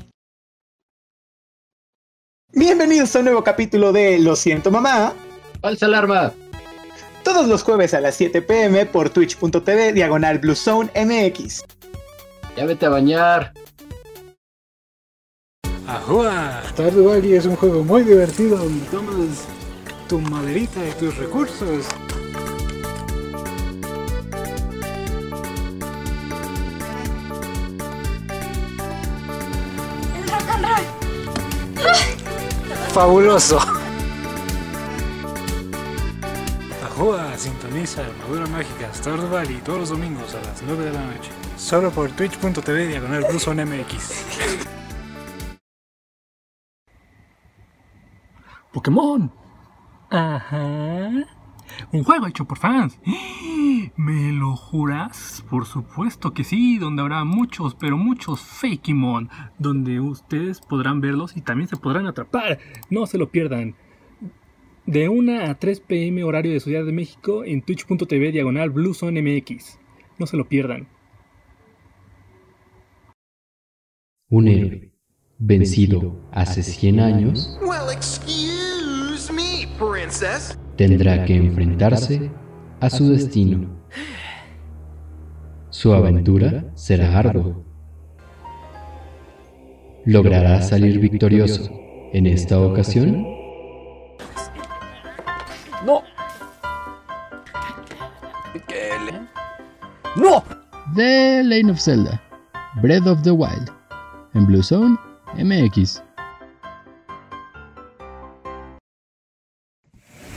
Bienvenidos 2.53 3.15
a 3.15 3.21
un 3.21 3.27
nuevo 3.27 3.45
capítulo 3.45 3.93
de 3.93 4.19
Lo 4.19 4.37
siento 4.37 4.71
mamá. 4.71 5.15
¡Falsa 5.61 5.87
alarma! 5.87 6.33
Todos 7.25 7.47
los 7.47 7.63
jueves 7.63 7.95
a 7.95 8.01
las 8.01 8.15
7 8.17 8.43
pm 8.43 8.87
por 8.87 9.11
twitch.tv 9.11 9.93
diagonal 9.93 10.39
Blue 10.39 10.55
Zone 10.55 10.91
MX. 10.95 11.65
Ya 12.57 12.65
vete 12.65 12.87
a 12.87 12.91
bañar. 12.91 13.53
¡Ajua! 15.87 16.63
Stardew 16.71 17.09
Valley 17.09 17.35
es 17.35 17.47
un 17.47 17.57
juego 17.57 17.83
muy 17.85 18.03
divertido 18.05 18.57
donde 18.57 18.87
tomas 18.87 19.47
tu 20.09 20.21
maderita 20.21 20.81
y 20.89 20.93
tus 20.93 21.17
recursos. 21.17 21.87
¡Fabuloso! 32.93 33.59
Ajua, 36.85 37.37
sintoniza 37.37 38.03
Armadura 38.03 38.47
Mágica 38.49 38.93
Stardew 38.93 39.29
Valley 39.31 39.57
todos 39.65 39.81
los 39.81 39.89
domingos 39.91 40.35
a 40.35 40.41
las 40.41 40.63
9 40.63 40.85
de 40.85 40.93
la 40.93 41.05
noche. 41.07 41.31
Solo 41.57 41.91
por 41.91 42.11
twitch.tv 42.11 42.87
diagonal 42.89 43.25
MX. 43.25 44.25
Pokémon. 48.73 49.33
Ajá. 50.11 51.40
Un 51.93 52.05
juego 52.05 52.27
hecho 52.27 52.45
por 52.45 52.59
fans. 52.59 52.99
¿Me 53.97 54.33
lo 54.33 54.57
juras? 54.57 55.45
Por 55.49 55.67
supuesto 55.67 56.33
que 56.33 56.45
sí, 56.45 56.79
donde 56.79 57.03
habrá 57.03 57.25
muchos, 57.25 57.75
pero 57.75 57.97
muchos 57.97 58.41
Fakemon, 58.41 59.29
donde 59.59 60.01
ustedes 60.01 60.61
podrán 60.61 61.01
verlos 61.01 61.37
y 61.37 61.41
también 61.41 61.69
se 61.69 61.77
podrán 61.77 62.07
atrapar. 62.07 62.59
No 62.91 63.07
se 63.07 63.19
lo 63.19 63.31
pierdan. 63.31 63.75
De 64.87 65.09
1 65.09 65.51
a 65.51 65.55
3 65.55 65.81
pm 65.81 66.25
horario 66.25 66.53
de 66.53 66.61
Ciudad 66.61 66.85
de 66.85 66.93
México 66.93 67.45
en 67.45 67.63
twitch.tv 67.63 68.33
diagonal 68.33 68.71
MX. 68.71 69.79
No 70.19 70.27
se 70.27 70.37
lo 70.37 70.49
pierdan. 70.49 70.89
Un 74.29 74.49
héroe 74.49 74.93
vencido 75.39 76.29
hace 76.33 76.63
100 76.63 77.01
años 77.01 77.59
Well, 77.63 77.91
excuse. 77.93 78.60
Tendrá 80.77 81.25
que 81.25 81.37
enfrentarse 81.37 82.31
a 82.81 82.91
su 82.91 83.11
destino. 83.11 83.69
Su 85.71 85.93
aventura 85.93 86.65
será 86.75 87.19
ardua. 87.19 87.57
¿Logrará 90.05 90.63
salir 90.63 90.99
victorioso 90.99 91.71
en 92.13 92.27
esta 92.27 92.59
ocasión? 92.59 93.27
No. 95.87 96.03
¡No! 100.17 100.43
The 100.97 101.43
Lane 101.45 101.71
of 101.71 101.79
Zelda, 101.79 102.21
Breath 102.83 103.07
of 103.07 103.23
the 103.23 103.31
Wild, 103.31 103.71
en 104.35 104.47
Blue 104.47 104.63
Zone 104.63 104.97
MX. 105.37 106.03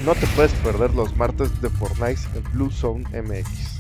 No 0.06 0.14
te 0.16 0.28
puedes 0.36 0.52
perder 0.56 0.94
los 0.94 1.16
martes 1.16 1.62
de 1.62 1.70
Fortnite 1.70 2.20
en 2.36 2.44
Blue 2.52 2.70
Zone 2.70 3.06
MX. 3.22 3.80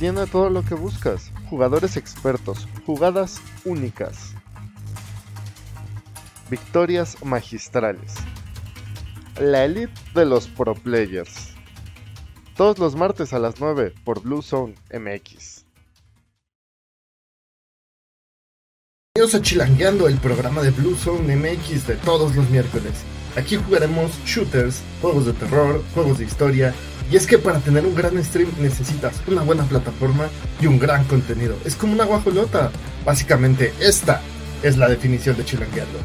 Tiene 0.00 0.26
todo 0.26 0.50
lo 0.50 0.64
que 0.64 0.74
buscas, 0.74 1.30
jugadores 1.48 1.96
expertos, 1.96 2.66
jugadas 2.84 3.40
únicas, 3.64 4.34
victorias 6.50 7.16
magistrales, 7.24 8.14
la 9.38 9.64
elite 9.64 9.92
de 10.16 10.26
los 10.26 10.48
pro 10.48 10.74
players. 10.74 11.54
Todos 12.56 12.80
los 12.80 12.96
martes 12.96 13.32
a 13.32 13.38
las 13.38 13.60
9 13.60 13.94
por 14.04 14.20
Blue 14.20 14.42
Zone 14.42 14.74
MX. 14.92 15.64
Bienvenidos 19.14 19.34
a 19.36 19.42
Chilangueando, 19.42 20.08
el 20.08 20.18
programa 20.18 20.60
de 20.62 20.72
Blue 20.72 20.96
Zone 20.96 21.36
MX 21.36 21.86
de 21.86 21.94
todos 21.98 22.34
los 22.34 22.50
miércoles. 22.50 23.04
Aquí 23.36 23.56
jugaremos 23.56 24.12
shooters, 24.24 24.80
juegos 25.02 25.26
de 25.26 25.32
terror, 25.32 25.82
juegos 25.92 26.18
de 26.18 26.24
historia. 26.24 26.72
Y 27.10 27.16
es 27.16 27.26
que 27.26 27.36
para 27.36 27.58
tener 27.58 27.84
un 27.84 27.94
gran 27.94 28.22
stream 28.22 28.48
necesitas 28.60 29.20
una 29.26 29.42
buena 29.42 29.64
plataforma 29.64 30.28
y 30.60 30.66
un 30.66 30.78
gran 30.78 31.04
contenido. 31.04 31.56
Es 31.64 31.74
como 31.74 31.94
una 31.94 32.04
guajolota. 32.04 32.70
Básicamente, 33.04 33.72
esta 33.80 34.20
es 34.62 34.76
la 34.78 34.88
definición 34.88 35.36
de 35.36 35.44
Chilangueando. 35.44 35.98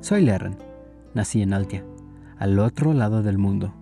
Soy 0.00 0.22
Lerren. 0.22 0.56
Nací 1.14 1.42
en 1.42 1.52
Altia, 1.52 1.84
al 2.38 2.58
otro 2.58 2.94
lado 2.94 3.22
del 3.22 3.36
mundo. 3.36 3.74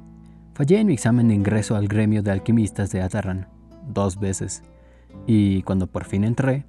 Fallé 0.55 0.81
en 0.81 0.89
mi 0.89 0.95
examen 0.95 1.28
de 1.28 1.35
ingreso 1.35 1.77
al 1.77 1.87
gremio 1.87 2.24
de 2.24 2.32
alquimistas 2.32 2.91
de 2.91 3.03
Atarran 3.03 3.60
dos 3.93 4.19
veces, 4.19 4.62
y 5.27 5.62
cuando 5.62 5.87
por 5.87 6.05
fin 6.05 6.25
entré, 6.25 6.65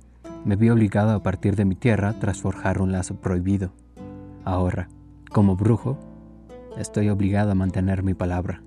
me 0.45 0.55
vi 0.55 0.69
obligado 0.69 1.11
a 1.11 1.23
partir 1.23 1.55
de 1.55 1.65
mi 1.65 1.75
tierra 1.75 2.13
tras 2.19 2.41
forjar 2.41 2.81
un 2.81 2.91
lazo 2.91 3.15
prohibido. 3.15 3.73
Ahora, 4.43 4.89
como 5.31 5.55
brujo, 5.55 5.97
estoy 6.77 7.09
obligado 7.09 7.51
a 7.51 7.55
mantener 7.55 8.03
mi 8.03 8.13
palabra. 8.13 8.61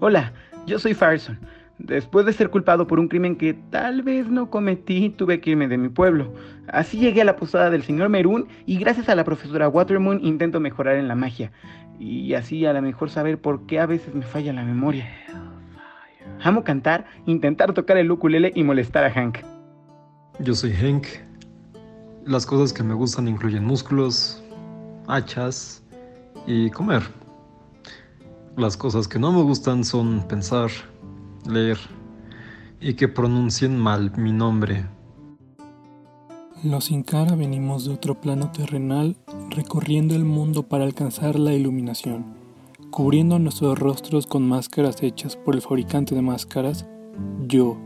Hola, 0.00 0.32
yo 0.66 0.78
soy 0.78 0.94
Farson. 0.94 1.38
Después 1.78 2.26
de 2.26 2.34
ser 2.34 2.50
culpado 2.50 2.86
por 2.86 3.00
un 3.00 3.08
crimen 3.08 3.36
que 3.36 3.54
tal 3.54 4.02
vez 4.02 4.28
no 4.28 4.50
cometí, 4.50 5.10
tuve 5.10 5.40
que 5.40 5.50
irme 5.50 5.66
de 5.66 5.78
mi 5.78 5.88
pueblo. 5.88 6.34
Así 6.68 6.98
llegué 6.98 7.22
a 7.22 7.24
la 7.24 7.36
posada 7.36 7.70
del 7.70 7.82
señor 7.82 8.10
Merún 8.10 8.48
y 8.66 8.76
gracias 8.76 9.08
a 9.08 9.14
la 9.14 9.24
profesora 9.24 9.68
Watermoon 9.68 10.20
intento 10.22 10.60
mejorar 10.60 10.96
en 10.96 11.08
la 11.08 11.14
magia. 11.14 11.52
Y 11.98 12.34
así 12.34 12.66
a 12.66 12.72
lo 12.74 12.82
mejor 12.82 13.10
saber 13.10 13.40
por 13.40 13.66
qué 13.66 13.80
a 13.80 13.86
veces 13.86 14.14
me 14.14 14.24
falla 14.24 14.52
la 14.52 14.64
memoria. 14.64 15.06
Amo 16.42 16.64
cantar, 16.64 17.06
intentar 17.26 17.74
tocar 17.74 17.98
el 17.98 18.10
ukulele 18.10 18.52
y 18.54 18.62
molestar 18.62 19.04
a 19.04 19.10
Hank. 19.10 19.38
Yo 20.38 20.54
soy 20.54 20.72
Hank. 20.72 21.06
Las 22.24 22.46
cosas 22.46 22.72
que 22.72 22.82
me 22.82 22.94
gustan 22.94 23.28
incluyen 23.28 23.64
músculos, 23.64 24.42
hachas 25.06 25.82
y 26.46 26.70
comer. 26.70 27.02
Las 28.56 28.76
cosas 28.76 29.06
que 29.06 29.18
no 29.18 29.32
me 29.32 29.42
gustan 29.42 29.84
son 29.84 30.26
pensar, 30.28 30.70
leer 31.46 31.78
y 32.80 32.94
que 32.94 33.08
pronuncien 33.08 33.78
mal 33.78 34.12
mi 34.16 34.32
nombre. 34.32 34.86
Los 36.62 36.86
Sin 36.86 37.02
Cara 37.02 37.34
venimos 37.34 37.86
de 37.86 37.94
otro 37.94 38.20
plano 38.20 38.50
terrenal 38.50 39.16
recorriendo 39.50 40.14
el 40.14 40.24
mundo 40.24 40.64
para 40.64 40.84
alcanzar 40.84 41.38
la 41.38 41.54
iluminación, 41.54 42.39
cubriendo 42.90 43.38
nuestros 43.38 43.78
rostros 43.78 44.26
con 44.26 44.46
máscaras 44.46 45.02
hechas 45.02 45.36
por 45.36 45.54
el 45.54 45.62
fabricante 45.62 46.14
de 46.14 46.22
máscaras, 46.22 46.86
yo, 47.46 47.78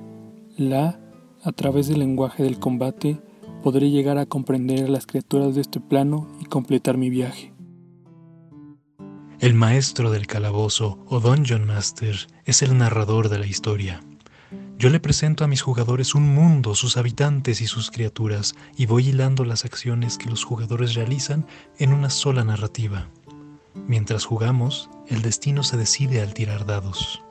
la, 0.57 1.01
a 1.43 1.53
través 1.53 1.89
del 1.89 2.01
lenguaje 2.01 2.43
del 2.43 2.59
combate, 2.59 3.21
podré 3.63 3.91
llegar 3.91 4.19
a 4.19 4.27
comprender 4.27 4.85
a 4.85 4.89
las 4.89 5.07
criaturas 5.07 5.55
de 5.55 5.61
este 5.61 5.81
plano 5.81 6.29
y 6.41 6.47
completar 6.47 6.97
mi 6.97 7.11
viaje. 7.11 7.53
El 9.41 9.55
maestro 9.55 10.11
del 10.11 10.27
calabozo 10.27 10.99
o 11.07 11.21
Dungeon 11.21 11.67
Master 11.67 12.17
es 12.45 12.63
el 12.63 12.79
narrador 12.79 13.29
de 13.29 13.39
la 13.39 13.47
historia. 13.47 14.03
Yo 14.79 14.91
le 14.91 15.01
presento 15.01 15.45
a 15.45 15.49
mis 15.49 15.63
jugadores 15.63 16.15
un 16.15 16.35
mundo, 16.35 16.75
sus 16.75 16.97
habitantes 16.97 17.61
y 17.61 17.67
sus 17.67 17.91
criaturas, 17.91 18.55
y 18.77 18.87
voy 18.87 19.09
hilando 19.09 19.45
las 19.45 19.65
acciones 19.65 20.19
que 20.19 20.31
los 20.31 20.45
jugadores 20.45 20.95
realizan 20.95 21.47
en 21.79 21.93
una 21.93 22.11
sola 22.11 22.45
narrativa. 22.45 23.09
Mientras 23.75 24.25
jugamos, 24.25 24.89
el 25.09 25.23
destino 25.23 25.63
se 25.63 25.77
decide 25.77 26.21
al 26.21 26.35
tirar 26.35 26.65
dados. 26.65 27.23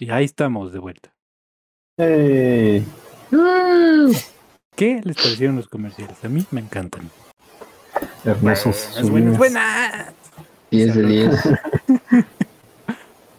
Y 0.00 0.10
ahí 0.10 0.24
estamos 0.24 0.72
de 0.72 0.78
vuelta. 0.78 1.14
Hey. 1.98 2.86
¿Qué 4.76 5.00
les 5.04 5.16
parecieron 5.16 5.56
los 5.56 5.68
comerciales? 5.68 6.16
A 6.24 6.28
mí 6.28 6.44
me 6.50 6.60
encantan. 6.60 7.10
Hermosos. 8.24 8.90
Buenas, 8.94 9.10
buenas, 9.10 9.38
buenas. 9.38 10.14
10 10.70 10.94
de 10.94 11.02
10. 11.06 11.30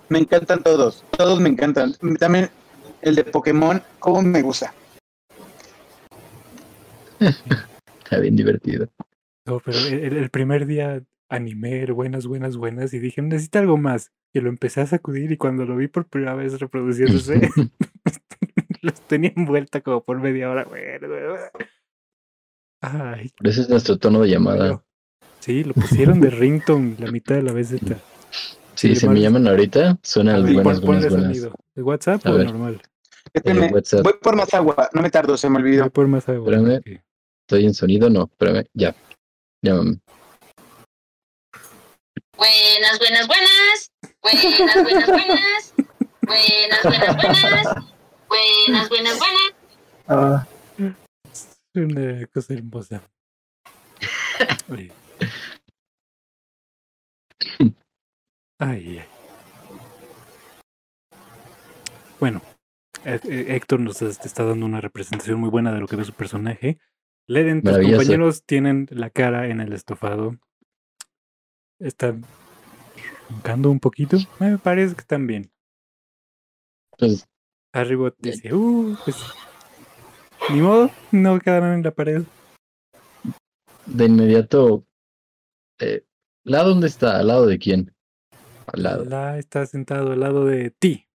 Me 0.10 0.20
encantan 0.20 0.62
todos, 0.62 1.06
todos 1.18 1.40
me 1.40 1.48
encantan. 1.48 1.96
También 2.20 2.50
el 3.02 3.16
de 3.16 3.24
Pokémon, 3.24 3.82
cómo 4.00 4.22
me 4.22 4.42
gusta. 4.42 4.74
Está 7.20 8.20
bien 8.20 8.36
divertido. 8.36 8.90
No, 9.46 9.62
pero 9.64 9.78
el, 9.80 10.18
el 10.18 10.30
primer 10.30 10.66
día 10.66 11.02
animé 11.30 11.86
buenas, 11.86 12.28
buenas, 12.28 12.58
buenas 12.58 12.94
y 12.94 13.00
dije, 13.00 13.22
necesito 13.22 13.60
algo 13.60 13.78
más. 13.78 14.12
Y 14.34 14.42
lo 14.42 14.50
empecé 14.50 14.82
a 14.82 14.88
sacudir 14.88 15.32
y 15.32 15.38
cuando 15.38 15.64
lo 15.64 15.78
vi 15.78 15.88
por 15.88 16.06
primera 16.06 16.36
vez 16.36 16.60
reproduciéndose, 16.60 17.50
los 18.96 19.02
tenía 19.02 19.32
envuelta 19.36 19.82
como 19.82 20.04
por 20.04 20.18
media 20.20 20.50
hora. 20.50 20.68
Ay, 22.82 23.32
Pero 23.38 23.50
ese 23.50 23.62
es 23.62 23.70
nuestro 23.70 23.98
tono 23.98 24.22
de 24.22 24.30
llamada. 24.30 24.84
sí, 25.40 25.64
lo 25.64 25.74
pusieron 25.74 26.20
de 26.20 26.30
ringtone 26.32 26.96
la 27.00 27.12
mitad 27.12 27.36
de 27.36 27.44
la 27.44 27.54
vez 27.54 27.72
esta. 27.72 27.98
Sí, 28.76 28.96
si 28.96 29.08
me 29.08 29.20
llaman 29.22 29.48
ahorita, 29.48 30.00
suena 30.02 30.36
el 30.38 30.44
Pon- 30.46 30.54
buenas, 30.56 30.82
buenas, 30.82 31.10
buenas. 31.10 31.42
¿De 31.76 31.84
WhatsApp 31.84 32.26
A 32.26 32.32
o 32.32 32.38
ver. 32.38 32.48
normal? 32.48 32.82
Espérame, 33.34 33.72
WhatsApp. 33.72 34.04
voy 34.04 34.14
por 34.22 34.36
más 34.36 34.52
agua, 34.54 34.90
no 34.94 35.02
me 35.02 35.10
tardo, 35.12 35.38
se 35.38 35.48
me 35.50 35.58
olvidó. 35.58 35.90
Por 35.92 36.08
más 36.08 36.28
agua. 36.28 36.52
Espérame. 36.52 36.78
ok. 36.80 37.02
¿Estoy 37.48 37.66
en 37.66 37.74
sonido? 37.74 38.10
No, 38.10 38.24
espérame. 38.24 38.66
Ya. 38.74 38.96
Llámame. 39.62 40.00
Buenas, 42.38 42.98
buenas, 43.00 43.28
buenas. 43.28 43.92
Buenas, 44.24 44.84
buenas, 44.84 45.08
buenas. 45.08 45.74
Buenas, 46.24 46.84
buenas, 46.84 47.42
buenas. 47.42 47.76
Buenas, 48.32 48.88
buenas, 48.88 49.20
buenas. 49.20 49.54
Ah, 50.08 50.48
una 51.76 52.26
cosa 52.28 52.54
hermosa. 52.54 53.02
Oye. 54.70 54.90
Ay, 58.58 59.00
ay. 59.00 59.06
Bueno, 62.22 62.42
eh, 63.04 63.20
eh, 63.24 63.46
Héctor 63.50 63.82
nos 63.82 64.02
es- 64.02 64.20
está 64.24 64.46
dando 64.46 64.66
una 64.66 64.80
representación 64.80 65.40
muy 65.40 65.50
buena 65.50 65.74
de 65.74 65.82
lo 65.82 65.88
que 65.88 65.98
ve 65.98 66.06
su 66.06 66.14
personaje. 66.14 66.80
Leren, 67.28 67.62
tus 67.62 67.74
compañeros 67.98 68.44
tienen 68.46 68.88
la 68.92 69.10
cara 69.10 69.48
en 69.48 69.60
el 69.60 69.74
estofado. 69.74 70.38
Están 71.80 72.24
roncando 73.30 73.70
un 73.72 73.80
poquito. 73.82 74.18
Me 74.40 74.58
parece 74.58 74.96
que 74.96 75.02
están 75.02 75.28
bien. 75.28 75.52
Pues, 76.98 77.28
Arribot 77.74 78.16
dice, 78.20 78.54
uh, 78.54 78.96
pues 79.06 79.16
ni 80.50 80.60
modo, 80.62 80.90
no 81.12 81.40
quedaron 81.40 81.74
en 81.74 81.84
la 81.84 81.92
pared. 81.92 82.24
de 83.86 84.06
inmediato. 84.06 84.86
Eh, 85.80 86.04
¿La 86.44 86.64
dónde 86.64 86.88
está? 86.88 87.20
¿Al 87.20 87.28
lado 87.28 87.46
de 87.46 87.60
quién? 87.60 87.94
Al 88.68 88.84
lado. 88.84 89.06
La 89.06 89.38
está 89.38 89.66
sentado 89.66 90.12
al 90.12 90.20
lado 90.20 90.46
de 90.46 90.72
ti. 90.72 91.08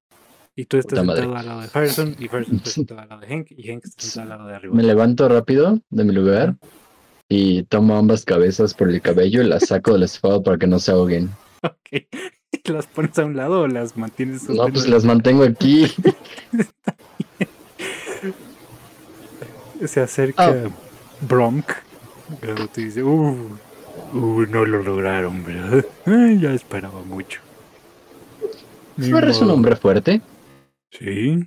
Y 0.55 0.65
tú 0.65 0.79
estás 0.79 1.01
Puta 1.01 1.03
madre. 1.03 1.23
sentado 1.23 1.39
al 1.41 1.47
lado 1.47 1.61
de 1.61 1.69
Firestone. 1.69 2.17
Y 2.19 2.29
Firestone 2.29 2.57
está 2.59 2.71
sentado 2.71 3.01
al 3.01 3.09
lado 3.09 3.21
de 3.21 3.27
Hank. 3.29 3.47
Y 3.51 3.69
Hank 3.69 3.85
está 3.85 4.03
sentado 4.03 4.23
al 4.23 4.29
lado 4.39 4.49
de 4.49 4.57
arriba. 4.57 4.75
Me 4.75 4.83
levanto 4.83 5.29
rápido 5.29 5.79
de 5.91 6.05
mi 6.05 6.13
lugar 6.15 6.57
y 7.29 7.65
tomo 7.65 7.97
ambas 7.97 8.25
cabezas 8.25 8.73
por 8.73 8.89
el 8.89 9.03
cabello 9.03 9.43
y 9.43 9.47
las 9.47 9.67
saco 9.67 9.93
del 9.93 10.05
estofado 10.05 10.43
para 10.43 10.57
que 10.59 10.67
no 10.67 10.79
se 10.79 10.93
ahoguen. 10.93 11.31
Ok. 11.63 12.07
¿Las 12.65 12.87
pones 12.87 13.19
a 13.19 13.25
un 13.25 13.37
lado 13.37 13.63
o 13.63 13.67
las 13.67 13.97
mantienes 13.97 14.49
No, 14.49 14.67
pues 14.69 14.89
las 14.89 15.05
mantengo 15.05 15.45
aquí. 15.45 15.87
Se 19.85 20.01
acerca 20.01 20.49
Ah. 20.49 20.69
Bronk. 21.21 21.67
Te 22.73 22.81
dice, 22.81 23.03
uh, 23.03 23.59
uh, 24.13 24.47
no 24.49 24.65
lo 24.65 24.83
lograron, 24.83 25.45
¿verdad? 25.45 25.85
Ya 26.41 26.53
esperaba 26.53 27.03
mucho. 27.03 27.41
¿No 28.97 29.19
eres 29.19 29.41
un 29.41 29.51
hombre 29.51 29.77
fuerte? 29.77 30.21
Sí. 30.91 31.47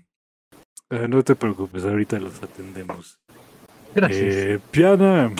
Ah, 0.92 1.08
no 1.08 1.24
te 1.24 1.36
preocupes, 1.36 1.84
ahorita 1.84 2.20
los 2.20 2.42
atendemos. 2.42 3.18
Gracias. 3.96 4.22
Eh, 4.22 4.60
Piana. 4.72 5.32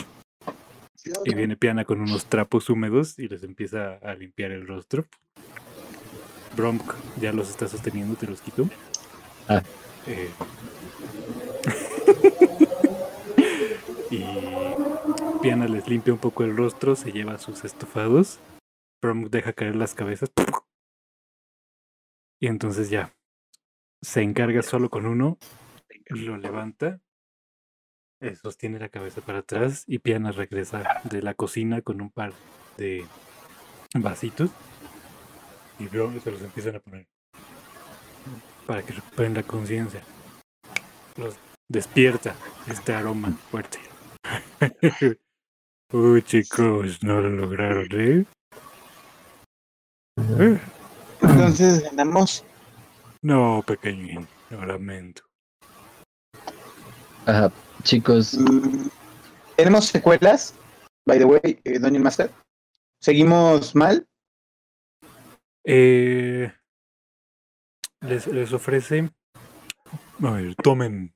Y 1.26 1.34
viene 1.34 1.56
Piana 1.56 1.86
con 1.86 2.02
unos 2.02 2.26
trapos 2.26 2.70
húmedos 2.70 3.18
y 3.20 3.28
les 3.28 3.44
empieza 3.44 3.96
a 3.98 4.16
limpiar 4.16 4.52
el 4.52 4.68
rostro. 4.68 5.06
Bronk 6.56 6.94
ya 7.20 7.32
los 7.32 7.50
está 7.50 7.68
sosteniendo, 7.68 8.16
te 8.16 8.28
los 8.28 8.42
quito. 8.42 8.70
Ah. 9.48 9.64
Eh, 10.08 10.30
y 14.12 14.24
Piana 15.42 15.68
les 15.68 15.88
limpia 15.88 16.14
un 16.14 16.20
poco 16.20 16.44
el 16.44 16.58
rostro, 16.58 16.96
se 16.96 17.12
lleva 17.12 17.38
sus 17.38 17.64
estofados. 17.64 18.40
Bronk 19.02 19.30
deja 19.30 19.54
caer 19.54 19.76
las 19.76 19.94
cabezas. 19.94 20.32
Y 22.42 22.48
entonces 22.48 22.90
ya. 22.90 23.14
Se 24.02 24.22
encarga 24.22 24.62
solo 24.62 24.90
con 24.90 25.06
uno. 25.06 25.38
Lo 26.10 26.38
levanta. 26.38 27.02
Eh, 28.22 28.36
sostiene 28.36 28.80
la 28.80 28.90
cabeza 28.90 29.22
para 29.22 29.40
atrás 29.40 29.84
y 29.88 30.00
Piana 30.00 30.32
regresa 30.32 31.02
de 31.06 31.22
la 31.22 31.34
cocina 31.34 31.82
con 31.82 32.02
un 32.02 32.10
par 32.10 32.34
de 32.78 33.06
vasitos. 33.96 34.50
Y 35.80 35.88
Bronk 35.88 36.22
se 36.22 36.32
los 36.32 36.42
empiezan 36.42 36.76
a 36.76 36.80
poner. 36.80 37.08
Para 38.68 38.84
que 38.84 38.94
recuperen 38.94 39.34
la 39.34 39.44
conciencia. 39.44 40.02
Los 41.16 41.38
despierta 41.70 42.36
este 42.68 42.94
aroma 42.94 43.30
fuerte. 43.50 43.80
Uy, 45.94 46.22
chicos, 46.22 47.02
no 47.02 47.22
lo 47.22 47.30
lograron, 47.30 47.88
¿eh? 47.92 48.26
Eh, 50.40 50.60
Entonces 51.22 51.84
ganamos. 51.84 52.44
No, 53.22 53.64
pequeñín, 53.66 54.28
lo 54.50 54.66
lamento. 54.66 55.24
Ajá, 57.26 57.52
chicos, 57.84 58.38
Mm, 58.38 58.90
¿Tenemos 59.56 59.86
secuelas? 59.86 60.56
By 61.06 61.20
the 61.20 61.26
way, 61.26 61.60
eh, 61.64 61.80
Dungeon 61.80 62.04
Master. 62.04 62.32
¿Seguimos 63.02 63.76
mal? 63.76 64.08
Eh, 65.66 66.52
les, 68.02 68.28
les 68.28 68.54
ofrece. 68.54 69.10
A 70.24 70.32
ver, 70.32 70.56
tomen. 70.56 71.14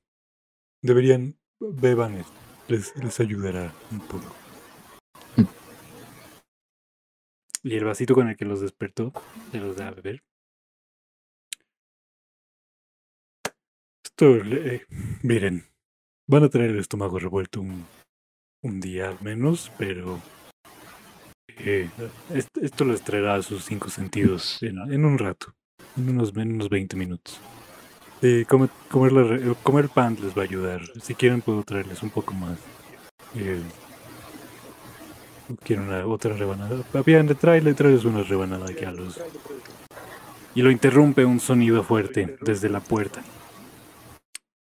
Deberían. 0.82 1.38
Beban 1.60 2.16
esto. 2.16 2.32
Les, 2.68 2.94
les 2.96 3.20
ayudará 3.20 3.72
un 3.90 4.00
poco. 4.00 4.34
Y 7.62 7.76
el 7.76 7.84
vasito 7.84 8.14
con 8.14 8.28
el 8.28 8.36
que 8.36 8.44
los 8.44 8.60
despertó, 8.60 9.12
se 9.50 9.58
los 9.58 9.76
da 9.76 9.88
a 9.88 9.90
beber. 9.92 10.22
Esto, 14.04 14.36
eh, 14.36 14.86
miren, 15.22 15.64
van 16.26 16.44
a 16.44 16.48
tener 16.48 16.70
el 16.70 16.78
estómago 16.78 17.18
revuelto 17.18 17.60
un, 17.60 17.84
un 18.62 18.80
día 18.80 19.08
al 19.10 19.18
menos, 19.20 19.70
pero 19.78 20.20
eh, 21.58 21.88
est- 22.32 22.56
esto 22.58 22.84
les 22.84 23.02
traerá 23.02 23.34
a 23.36 23.42
sus 23.42 23.64
cinco 23.64 23.88
sentidos 23.90 24.58
en, 24.62 25.04
un 25.04 25.18
rato, 25.18 25.54
en 25.96 26.08
unos, 26.08 26.34
en 26.36 26.54
unos 26.54 26.68
20 26.68 26.96
minutos. 26.96 27.40
Comer, 28.48 28.70
comer, 29.62 29.88
pan 29.90 30.16
les 30.22 30.34
va 30.36 30.42
a 30.42 30.44
ayudar. 30.44 30.80
Si 31.02 31.14
quieren 31.14 31.42
puedo 31.42 31.62
traerles 31.62 32.02
un 32.02 32.08
poco 32.10 32.32
más. 32.32 32.58
Eh, 33.34 33.60
¿Quieren 35.62 35.88
una, 35.88 36.06
otra 36.06 36.34
rebanada? 36.34 36.82
Bien, 37.04 37.26
le 37.26 37.34
trae, 37.34 37.60
le 37.60 37.74
traes 37.74 38.04
una 38.06 38.22
rebanada 38.22 38.64
aquí 38.70 38.86
a 38.86 38.92
los... 38.92 39.20
Y 40.54 40.62
lo 40.62 40.70
interrumpe 40.70 41.26
un 41.26 41.38
sonido 41.38 41.82
fuerte 41.82 42.38
desde 42.40 42.70
la 42.70 42.80
puerta. 42.80 43.22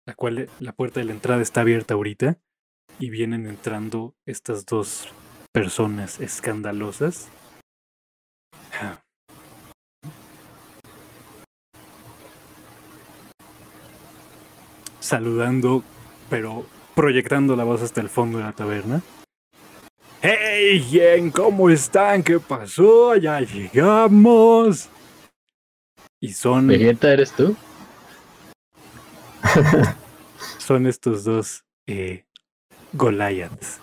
La 0.07 0.15
cual 0.15 0.49
la 0.61 0.73
puerta 0.73 1.01
de 1.01 1.07
la 1.07 1.13
entrada 1.13 1.43
está 1.43 1.63
abierta 1.63 1.95
ahorita 1.95 2.39
y 3.01 3.11
vienen 3.11 3.49
entrando 3.49 4.15
estas 4.25 4.65
dos 4.65 5.09
personas 5.51 6.21
escandalosas. 6.21 7.29
Saludando, 15.01 15.83
pero 16.31 16.65
proyectando 16.95 17.57
la 17.57 17.65
voz 17.65 17.83
hasta 17.83 18.01
el 18.01 18.09
fondo 18.09 18.39
de 18.39 18.45
la 18.45 18.53
taberna. 18.53 19.03
¡Hey, 20.23 20.87
bien! 20.89 21.33
¿Cómo 21.33 21.69
están? 21.69 22.23
¿Qué 22.23 22.39
pasó? 22.39 23.17
¡Ya 23.17 23.41
llegamos! 23.41 24.89
Y 26.21 26.33
son. 26.33 26.69
¿Vegeta 26.69 27.13
eres 27.13 27.33
tú? 27.33 27.57
son 30.59 30.87
estos 30.87 31.25
dos 31.25 31.65
eh, 31.87 32.25
Goliaths 32.93 33.81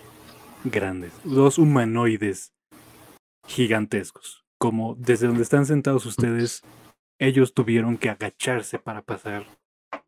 grandes, 0.63 1.13
dos 1.23 1.57
humanoides 1.57 2.53
gigantescos. 3.47 4.45
Como 4.59 4.95
desde 4.95 5.27
donde 5.27 5.43
están 5.43 5.65
sentados 5.65 6.05
ustedes, 6.05 6.61
ellos 7.19 7.53
tuvieron 7.53 7.97
que 7.97 8.09
agacharse 8.09 8.79
para 8.79 9.01
pasar 9.01 9.45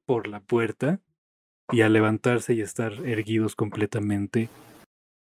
por 0.06 0.28
la 0.28 0.40
puerta 0.40 1.02
y 1.72 1.82
al 1.82 1.94
levantarse 1.94 2.54
y 2.54 2.62
estar 2.62 2.94
erguidos 3.06 3.56
completamente 3.56 4.50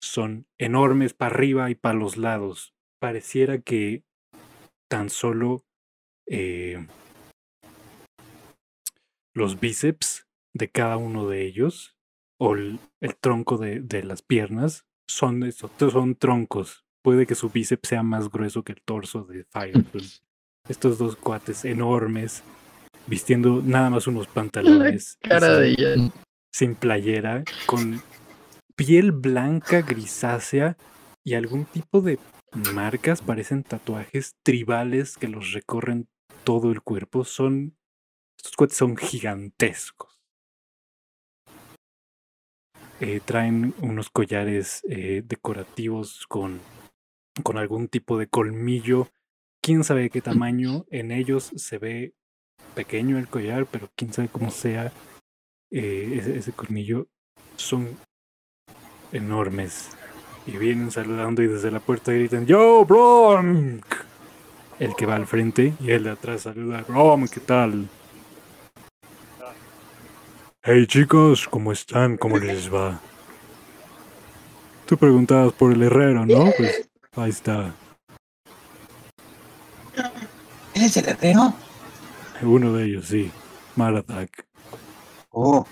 son 0.00 0.46
enormes 0.58 1.14
para 1.14 1.34
arriba 1.34 1.70
y 1.70 1.74
para 1.74 1.98
los 1.98 2.16
lados. 2.16 2.74
Pareciera 3.00 3.58
que 3.58 4.04
tan 4.88 5.10
solo 5.10 5.64
eh, 6.26 6.86
los 9.34 9.58
bíceps 9.58 10.25
de 10.56 10.70
cada 10.70 10.96
uno 10.96 11.28
de 11.28 11.44
ellos 11.46 11.96
o 12.38 12.54
el, 12.54 12.78
el 13.00 13.16
tronco 13.16 13.56
de, 13.58 13.80
de 13.80 14.02
las 14.02 14.22
piernas 14.22 14.86
son, 15.08 15.42
eso, 15.44 15.70
son 15.78 16.14
troncos. 16.16 16.84
Puede 17.02 17.26
que 17.26 17.34
su 17.34 17.50
bíceps 17.50 17.88
sea 17.88 18.02
más 18.02 18.28
grueso 18.30 18.62
que 18.64 18.72
el 18.72 18.82
torso 18.82 19.24
de 19.24 19.44
Firefly. 19.44 20.08
Estos 20.68 20.98
dos 20.98 21.14
cuates 21.16 21.64
enormes, 21.64 22.42
vistiendo 23.06 23.62
nada 23.64 23.88
más 23.90 24.06
unos 24.08 24.26
pantalones. 24.26 25.16
y 25.22 25.28
Cara 25.28 25.58
de 25.58 25.74
sin- 25.74 25.84
ella. 25.86 26.10
sin 26.52 26.74
playera, 26.74 27.44
con 27.66 28.02
piel 28.74 29.12
blanca 29.12 29.82
grisácea 29.82 30.76
y 31.24 31.34
algún 31.34 31.64
tipo 31.66 32.00
de 32.00 32.18
marcas, 32.74 33.22
parecen 33.22 33.62
tatuajes 33.62 34.34
tribales 34.42 35.16
que 35.16 35.28
los 35.28 35.52
recorren 35.52 36.08
todo 36.42 36.72
el 36.72 36.80
cuerpo. 36.82 37.24
Son. 37.24 37.76
Estos 38.36 38.56
cuates 38.56 38.76
son 38.76 38.96
gigantescos. 38.96 40.15
Eh, 43.00 43.20
traen 43.24 43.74
unos 43.80 44.08
collares 44.08 44.82
eh, 44.88 45.22
decorativos 45.24 46.26
con, 46.28 46.60
con 47.42 47.58
algún 47.58 47.88
tipo 47.88 48.18
de 48.18 48.26
colmillo. 48.26 49.08
Quién 49.60 49.84
sabe 49.84 50.10
qué 50.10 50.22
tamaño. 50.22 50.86
En 50.90 51.12
ellos 51.12 51.52
se 51.56 51.78
ve 51.78 52.14
pequeño 52.74 53.18
el 53.18 53.28
collar, 53.28 53.66
pero 53.66 53.90
quién 53.96 54.12
sabe 54.12 54.28
cómo 54.28 54.50
sea 54.50 54.92
eh, 55.70 56.14
ese, 56.18 56.38
ese 56.38 56.52
colmillo. 56.52 57.08
Son 57.56 57.96
enormes. 59.12 59.90
Y 60.46 60.56
vienen 60.56 60.90
saludando 60.90 61.42
y 61.42 61.48
desde 61.48 61.70
la 61.70 61.80
puerta 61.80 62.12
gritan, 62.12 62.46
¡Yo, 62.46 62.84
Bronk! 62.84 63.84
El 64.78 64.94
que 64.94 65.06
va 65.06 65.16
al 65.16 65.26
frente 65.26 65.74
y 65.80 65.90
el 65.90 66.04
de 66.04 66.10
atrás 66.10 66.42
saluda, 66.42 66.84
Brom, 66.86 67.28
¿qué 67.28 67.40
tal? 67.40 67.88
Hey 70.68 70.84
chicos, 70.88 71.46
¿cómo 71.46 71.70
están? 71.70 72.16
¿Cómo 72.16 72.38
les 72.38 72.74
va? 72.74 73.00
Tú 74.84 74.96
preguntabas 74.96 75.52
por 75.52 75.72
el 75.72 75.80
herrero, 75.80 76.26
¿no? 76.26 76.50
Pues 76.58 76.88
ahí 77.14 77.30
está. 77.30 77.72
¿Eres 80.74 80.96
el 80.96 81.08
herrero? 81.08 81.54
Uno 82.42 82.72
de 82.72 82.84
ellos, 82.84 83.06
sí. 83.06 83.30
Marathak. 83.76 84.44
Oh. 85.30 85.64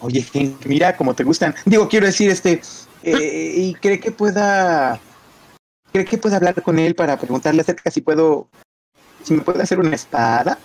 Oye, 0.00 0.26
Hank, 0.34 0.66
mira 0.66 0.96
cómo 0.96 1.14
te 1.14 1.22
gustan. 1.22 1.54
Digo, 1.66 1.88
quiero 1.88 2.06
decir, 2.06 2.28
este, 2.28 2.60
eh, 3.04 3.52
y 3.56 3.74
cree 3.74 4.00
que 4.00 4.10
pueda, 4.10 4.98
cree 5.92 6.04
que 6.04 6.18
pueda 6.18 6.38
hablar 6.38 6.60
con 6.62 6.80
él 6.80 6.96
para 6.96 7.16
preguntarle 7.16 7.60
acerca 7.60 7.92
si 7.92 8.00
puedo, 8.00 8.48
si 9.22 9.34
me 9.34 9.42
puede 9.42 9.62
hacer 9.62 9.78
una 9.78 9.94
espada. 9.94 10.58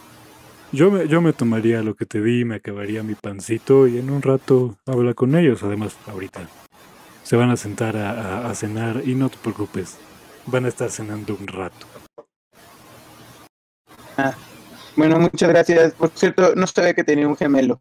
Yo 0.72 0.90
me, 0.90 1.08
yo 1.08 1.22
me 1.22 1.34
tomaría 1.34 1.82
lo 1.82 1.96
que 1.96 2.06
te 2.06 2.22
di, 2.22 2.46
me 2.46 2.56
acabaría 2.56 3.04
mi 3.04 3.16
pancito 3.16 3.88
y 3.88 3.98
en 3.98 4.10
un 4.10 4.22
rato 4.22 4.78
habla 4.86 5.14
con 5.14 5.36
ellos. 5.36 5.64
Además, 5.64 5.98
ahorita 6.08 6.48
se 7.24 7.36
van 7.36 7.50
a 7.50 7.58
sentar 7.58 7.98
a, 7.98 8.12
a- 8.46 8.50
a 8.50 8.56
cenar 8.56 9.02
y 9.06 9.16
no 9.16 9.30
te 9.30 9.38
preocupes, 9.38 9.98
van 10.46 10.66
a 10.66 10.70
estar 10.70 10.90
cenando 10.90 11.36
un 11.40 11.48
rato. 11.48 11.86
Ah, 14.18 14.34
bueno, 14.96 15.20
muchas 15.20 15.50
gracias. 15.50 15.94
Por 15.94 16.10
cierto, 16.12 16.56
no 16.56 16.68
sabía 16.68 16.94
que 16.94 17.04
tenía 17.04 17.28
un 17.28 17.36
gemelo. 17.38 17.80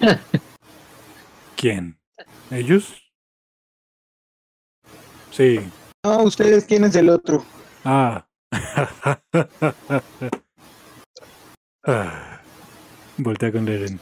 ¿Quién? 1.56 1.98
¿Ellos? 2.50 3.00
Sí. 5.30 5.60
No, 6.04 6.24
ustedes, 6.24 6.64
¿quién 6.64 6.84
es 6.84 6.96
el 6.96 7.08
otro? 7.08 7.44
Ah. 7.84 8.26
Ah. 11.84 12.40
Voltea 13.18 13.52
con 13.52 13.64
Leren. 13.64 14.00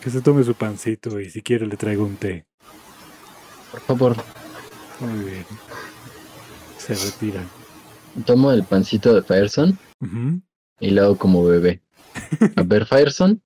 Que 0.00 0.10
se 0.10 0.20
tome 0.20 0.42
su 0.44 0.54
pancito 0.54 1.20
y 1.20 1.30
si 1.30 1.42
quiere 1.42 1.66
le 1.66 1.76
traigo 1.76 2.04
un 2.04 2.16
té. 2.16 2.46
Por 3.70 3.80
favor, 3.80 4.16
Muy 5.00 5.24
bien. 5.30 5.44
Se 6.78 6.94
retira. 6.94 7.42
tomo 8.26 8.50
el 8.52 8.64
pancito 8.64 9.14
de 9.14 9.22
Fireson 9.22 9.78
y 10.80 10.90
lo 10.90 11.02
hago 11.04 11.16
como 11.18 11.44
bebé. 11.44 11.82
A 12.56 12.62
ver, 12.62 12.84
Fireson. 12.86 13.40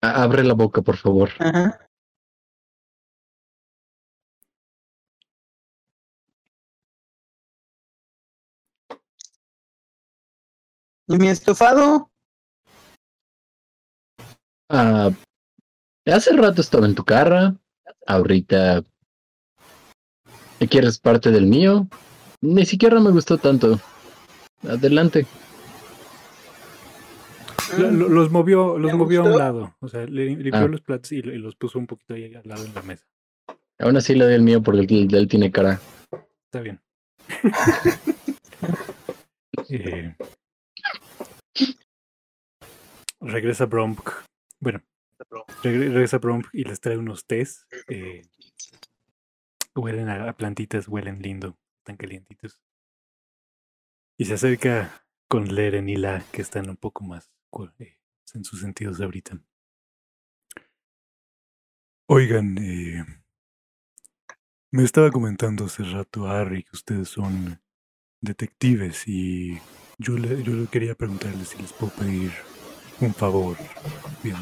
Abre 0.00 0.44
la 0.44 0.54
boca, 0.54 0.80
por 0.82 0.96
favor. 0.96 1.30
Ajá. 1.38 1.78
¿Y 11.12 11.18
mi 11.18 11.28
estofado? 11.28 12.10
Ah, 14.70 15.10
hace 16.06 16.32
rato 16.32 16.60
estaba 16.62 16.86
en 16.86 16.94
tu 16.94 17.04
carra. 17.04 17.54
Ahorita. 18.06 18.82
¿Quieres 20.70 20.98
parte 20.98 21.30
del 21.30 21.46
mío? 21.46 21.86
Ni 22.40 22.64
siquiera 22.64 22.98
me 23.00 23.10
gustó 23.10 23.36
tanto. 23.36 23.78
Adelante. 24.66 25.26
Lo- 27.78 27.90
lo- 27.90 28.08
los 28.08 28.30
movió, 28.30 28.78
los 28.78 28.92
¿Me 28.92 28.96
movió 28.98 29.22
a 29.22 29.24
un 29.24 29.38
lado. 29.38 29.76
O 29.80 29.88
sea, 29.88 30.06
le 30.06 30.26
limpió 30.26 30.60
Ah. 30.60 30.68
los 30.68 30.80
platos 30.80 31.12
y, 31.12 31.16
y 31.16 31.38
los 31.38 31.56
puso 31.56 31.78
un 31.78 31.86
poquito 31.86 32.14
ahí 32.14 32.34
al 32.34 32.42
lado 32.46 32.64
en 32.64 32.74
la 32.74 32.82
mesa. 32.82 33.04
Aún 33.80 33.96
así 33.96 34.14
le 34.14 34.24
doy 34.24 34.34
el 34.34 34.42
mío 34.42 34.62
porque 34.62 34.80
el 34.80 35.08
de 35.08 35.18
él 35.18 35.28
tiene 35.28 35.50
cara. 35.50 35.80
Está 36.46 36.60
bien. 36.60 36.80
Eh, 39.68 40.14
regresa 43.20 43.66
Bromp. 43.66 44.00
Bueno, 44.60 44.82
regre- 45.62 45.92
regresa 45.92 46.18
Bromp 46.18 46.46
y 46.52 46.64
les 46.64 46.80
trae 46.80 46.96
unos 46.96 47.26
tés. 47.26 47.66
eh, 47.88 48.22
huelen 49.74 50.08
a, 50.08 50.32
plantitas, 50.34 50.88
huelen 50.88 51.20
lindo, 51.22 51.56
están 51.78 51.96
calientitos. 51.96 52.60
Y 54.18 54.26
se 54.26 54.34
acerca 54.34 55.06
con 55.28 55.54
Leren 55.54 55.88
y 55.88 55.96
La, 55.96 56.22
que 56.32 56.42
están 56.42 56.68
un 56.68 56.76
poco 56.76 57.04
más 57.04 57.32
eh, 57.78 57.98
en 58.34 58.44
sus 58.44 58.60
sentidos 58.60 59.00
ahorita. 59.00 59.40
Oigan, 62.06 62.58
eh, 62.58 63.04
me 64.70 64.84
estaba 64.84 65.10
comentando 65.10 65.64
hace 65.64 65.82
rato 65.84 66.26
Harry 66.28 66.64
que 66.64 66.76
ustedes 66.76 67.08
son 67.08 67.60
detectives 68.20 69.08
y 69.08 69.58
yo 69.98 70.14
le, 70.18 70.42
yo 70.42 70.52
le 70.52 70.66
quería 70.66 70.94
preguntarles 70.94 71.48
si 71.48 71.58
les 71.58 71.72
puedo 71.72 71.92
pedir 71.92 72.32
un 73.00 73.14
favor. 73.14 73.56
Bien. 74.22 74.36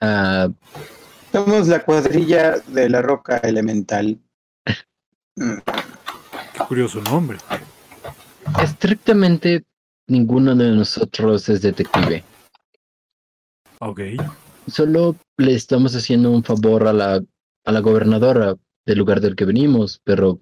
Ah, 0.00 0.48
Somos 1.32 1.68
la 1.68 1.84
cuadrilla 1.84 2.58
de 2.68 2.88
la 2.88 3.02
roca 3.02 3.36
elemental. 3.38 4.18
Qué 5.36 6.64
curioso 6.68 7.00
nombre. 7.02 7.38
estrictamente 8.62 9.64
ninguno 10.08 10.54
de 10.56 10.70
nosotros 10.72 11.48
es 11.48 11.62
detective. 11.62 12.24
Ok. 13.80 14.00
Solo 14.66 15.16
le 15.38 15.54
estamos 15.54 15.94
haciendo 15.94 16.30
un 16.30 16.42
favor 16.44 16.86
a 16.88 16.92
la, 16.92 17.20
a 17.64 17.72
la 17.72 17.80
gobernadora 17.80 18.54
del 18.86 18.98
lugar 18.98 19.20
del 19.20 19.36
que 19.36 19.44
venimos, 19.44 20.00
pero 20.04 20.40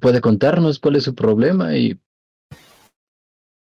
puede 0.00 0.20
contarnos 0.20 0.78
cuál 0.78 0.96
es 0.96 1.04
su 1.04 1.14
problema 1.14 1.76
y 1.76 1.98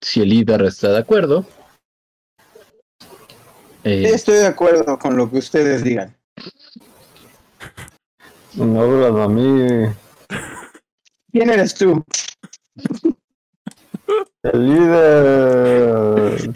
si 0.03 0.21
el 0.21 0.29
líder 0.29 0.63
está 0.63 0.89
de 0.91 0.99
acuerdo. 0.99 1.47
eh, 3.85 4.03
Estoy 4.13 4.37
de 4.37 4.47
acuerdo 4.47 4.99
con 4.99 5.17
lo 5.17 5.31
que 5.31 5.39
ustedes 5.39 5.83
digan. 5.83 6.15
No 8.55 8.83
hablas 8.83 9.15
a 9.25 9.29
mí. 9.29 9.87
¿Quién 11.33 11.49
eres 11.51 11.75
tú? 11.75 12.05
El 14.43 14.69
líder. 14.69 16.53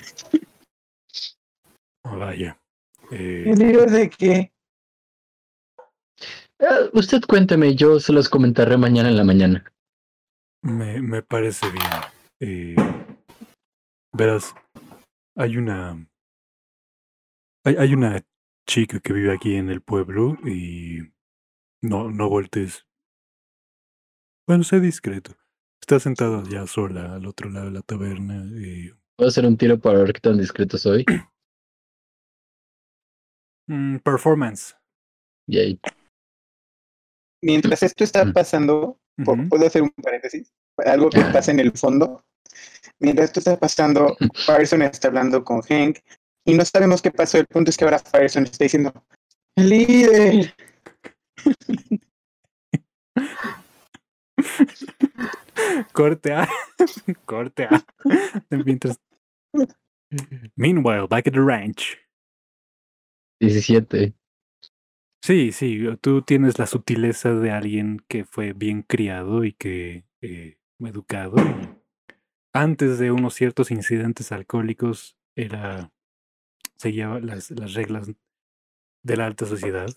Oh, 2.04 2.18
vaya. 2.18 2.58
Eh, 3.12 3.44
¿El 3.46 3.58
líder 3.58 3.90
de 3.90 4.10
qué? 4.10 4.52
eh, 6.58 6.90
usted 6.92 7.22
cuénteme, 7.26 7.74
yo 7.76 8.00
se 8.00 8.12
los 8.12 8.28
comentaré 8.28 8.76
mañana 8.76 9.08
en 9.08 9.16
la 9.16 9.24
mañana. 9.24 9.64
me, 10.62 11.00
me 11.00 11.22
parece 11.22 11.70
bien. 11.70 11.86
Eh, 12.40 12.76
verás, 14.16 14.54
hay 15.36 15.56
una. 15.56 16.06
Hay, 17.64 17.76
hay 17.78 17.94
una 17.94 18.24
chica 18.68 19.00
que 19.00 19.12
vive 19.12 19.34
aquí 19.34 19.56
en 19.56 19.70
el 19.70 19.82
pueblo 19.82 20.36
y. 20.44 21.00
No, 21.82 22.10
no 22.10 22.28
voltees. 22.28 22.86
Bueno, 24.48 24.64
sé 24.64 24.80
discreto. 24.80 25.32
Está 25.80 26.00
sentada 26.00 26.42
ya 26.48 26.66
sola 26.66 27.14
al 27.14 27.26
otro 27.26 27.50
lado 27.50 27.66
de 27.66 27.72
la 27.72 27.82
taberna. 27.82 28.44
Y, 28.58 28.90
¿Puedo 29.16 29.28
hacer 29.28 29.46
un 29.46 29.56
tiro 29.56 29.78
para 29.78 29.98
ver 29.98 30.12
qué 30.12 30.20
tan 30.20 30.38
discreto 30.38 30.78
soy? 30.78 31.04
mm, 33.68 33.98
performance. 33.98 34.74
Yay. 35.48 35.78
Mientras 37.42 37.82
esto 37.82 38.02
está 38.02 38.32
pasando, 38.32 38.98
po- 39.24 39.34
Ujú. 39.34 39.48
¿puedo 39.48 39.66
hacer 39.66 39.82
un 39.82 39.90
paréntesis? 39.90 40.52
Algo 40.78 41.10
que 41.10 41.20
pasa 41.32 41.52
en 41.52 41.60
el 41.60 41.72
fondo. 41.72 42.24
Mientras 43.00 43.26
esto 43.26 43.40
está 43.40 43.58
pasando, 43.58 44.16
Fireson 44.46 44.82
está 44.82 45.08
hablando 45.08 45.44
con 45.44 45.60
Hank 45.62 45.98
y 46.44 46.54
no 46.54 46.64
sabemos 46.64 47.02
qué 47.02 47.10
pasó. 47.10 47.38
El 47.38 47.46
punto 47.46 47.70
es 47.70 47.76
que 47.76 47.84
ahora 47.84 47.98
Fireson 47.98 48.44
está 48.44 48.64
diciendo, 48.64 48.92
"El 49.56 49.68
líder. 49.68 50.54
Corte 55.92 56.32
A. 56.32 56.48
Corte 57.24 57.64
A. 57.64 57.84
Mientras. 58.50 58.98
Meanwhile, 60.56 61.06
back 61.08 61.26
at 61.26 61.32
the 61.32 61.40
ranch. 61.40 61.98
17. 63.40 64.14
Sí, 65.22 65.52
sí, 65.52 65.84
tú 66.00 66.22
tienes 66.22 66.58
la 66.58 66.66
sutileza 66.66 67.34
de 67.34 67.50
alguien 67.50 68.04
que 68.08 68.24
fue 68.24 68.52
bien 68.52 68.82
criado 68.82 69.44
y 69.44 69.52
que 69.52 70.04
eh, 70.22 70.58
educado. 70.78 71.36
Antes 72.60 72.98
de 72.98 73.10
unos 73.10 73.34
ciertos 73.34 73.70
incidentes 73.70 74.32
alcohólicos 74.32 75.16
era 75.34 75.90
seguía 76.76 77.18
las, 77.20 77.50
las 77.50 77.74
reglas 77.74 78.10
de 79.02 79.16
la 79.16 79.26
alta 79.26 79.46
sociedad 79.46 79.88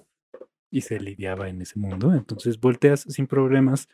y 0.71 0.81
se 0.81 0.99
lidiaba 0.99 1.49
en 1.49 1.61
ese 1.61 1.79
mundo. 1.79 2.13
Entonces 2.13 2.59
volteas 2.59 3.01
sin 3.01 3.27
problemas 3.27 3.87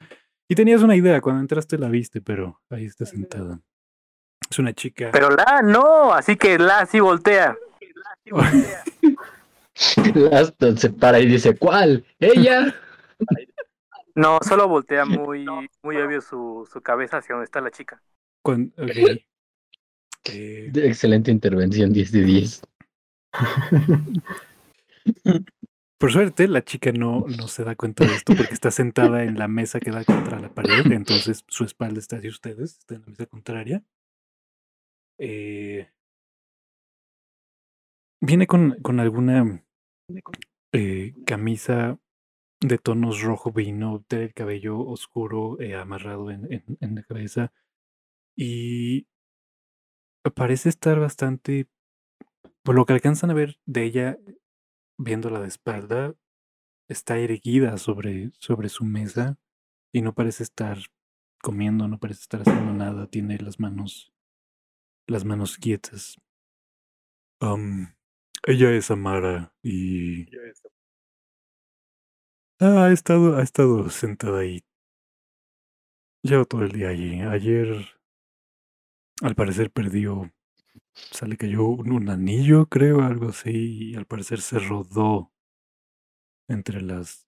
y 0.48 0.56
tenías 0.56 0.84
una 0.84 0.96
idea 0.96 1.22
cuando 1.22 1.42
entraste 1.42 1.78
la 1.78 1.90
viste, 1.90 2.22
pero 2.22 2.62
ahí 2.70 2.86
está 2.86 3.06
sentada. 3.06 3.60
Es 4.50 4.60
una 4.60 4.74
chica. 4.74 5.10
Pero 5.12 5.30
la 5.30 5.62
no, 5.64 6.14
así 6.14 6.36
que 6.36 6.60
la 6.60 6.86
sí 6.86 7.00
voltea. 7.00 7.58
Aston 10.32 10.78
se 10.78 10.90
para 10.90 11.20
y 11.20 11.28
dice, 11.28 11.58
¿cuál? 11.58 12.06
¿Ella? 12.20 12.76
No, 14.18 14.40
solo 14.48 14.70
voltea 14.70 15.04
muy, 15.28 15.46
muy 15.84 15.98
obvio 15.98 16.22
su, 16.22 16.66
su 16.72 16.82
cabeza 16.82 17.18
hacia 17.18 17.36
donde 17.36 17.44
está 17.44 17.60
la 17.60 17.70
chica. 17.70 18.02
Ok. 20.28 20.32
Eh, 20.34 20.72
Excelente 20.74 21.30
intervención, 21.30 21.94
10 21.94 22.12
de 22.12 22.24
10. 22.24 22.62
Por 26.00 26.12
suerte, 26.12 26.48
la 26.48 26.64
chica 26.64 26.92
no, 26.92 27.26
no 27.40 27.48
se 27.48 27.64
da 27.64 27.76
cuenta 27.76 28.06
de 28.06 28.16
esto 28.16 28.34
porque 28.36 28.54
está 28.54 28.72
sentada 28.72 29.24
en 29.24 29.38
la 29.38 29.48
mesa 29.48 29.80
que 29.80 29.92
da 29.92 30.04
contra 30.04 30.40
la 30.40 30.54
pared, 30.54 30.92
entonces 30.92 31.44
su 31.48 31.64
espalda 31.64 32.00
está 32.00 32.18
hacia 32.18 32.30
ustedes, 32.30 32.80
está 32.80 32.96
en 32.96 33.02
la 33.02 33.08
mesa 33.08 33.26
contraria. 33.28 33.84
Eh, 35.18 35.90
viene 38.20 38.48
con, 38.48 38.78
con 38.82 39.00
alguna 39.00 39.64
eh, 40.74 41.14
camisa 41.26 42.00
de 42.62 42.78
tonos 42.78 43.22
rojo 43.22 43.52
vino, 43.52 44.04
tiene 44.08 44.26
el 44.26 44.34
cabello 44.34 44.80
oscuro 44.80 45.60
eh, 45.62 45.76
amarrado 45.76 46.32
en, 46.32 46.52
en, 46.52 46.64
en 46.80 46.96
la 46.96 47.04
cabeza 47.04 47.54
y 48.36 49.08
parece 50.36 50.70
estar 50.70 51.00
bastante, 51.00 51.68
por 52.64 52.76
lo 52.76 52.86
que 52.86 52.94
alcanzan 52.94 53.32
a 53.32 53.34
ver 53.34 53.60
de 53.66 53.84
ella, 53.84 54.18
viéndola 54.98 55.40
de 55.40 55.48
espalda, 55.48 56.16
está 56.88 57.18
erguida 57.18 57.78
sobre, 57.78 58.32
sobre 58.40 58.70
su 58.70 58.86
mesa 58.86 59.38
y 59.94 60.02
no 60.02 60.14
parece 60.14 60.44
estar 60.44 60.78
comiendo, 61.42 61.88
no 61.88 62.00
parece 62.00 62.22
estar 62.22 62.42
haciendo 62.42 62.74
nada, 62.74 63.08
tiene 63.08 63.38
las 63.38 63.60
manos, 63.60 64.14
las 65.08 65.26
manos 65.26 65.58
quietas. 65.58 66.18
Ella 68.48 68.72
es 68.72 68.92
Amara 68.92 69.54
y 69.64 70.26
Ah, 72.60 72.86
ha 72.86 72.92
estado, 72.92 73.38
ha 73.38 73.44
estado 73.44 73.90
sentada 73.90 74.40
ahí. 74.40 74.62
Llevo 76.24 76.44
todo 76.46 76.64
el 76.64 76.72
día 76.74 76.90
allí. 76.90 77.22
Ayer, 77.22 77.95
al 79.22 79.36
parecer, 79.36 79.72
perdió. 79.72 80.32
Se 80.96 81.28
le 81.28 81.38
cayó 81.38 81.66
un, 81.66 81.92
un 81.94 82.10
anillo, 82.10 82.68
creo, 82.68 83.02
algo 83.04 83.30
así, 83.30 83.92
y 83.92 83.96
al 83.96 84.06
parecer 84.06 84.42
se 84.42 84.60
rodó 84.60 85.32
entre 86.48 86.82
las, 86.82 87.28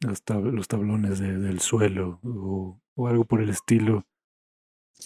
las 0.00 0.24
tab- 0.24 0.50
los 0.52 0.68
tablones 0.68 1.18
de- 1.20 1.38
del 1.38 1.60
suelo 1.60 2.20
o, 2.24 2.80
o 2.96 3.08
algo 3.08 3.24
por 3.26 3.42
el 3.42 3.50
estilo. 3.50 4.06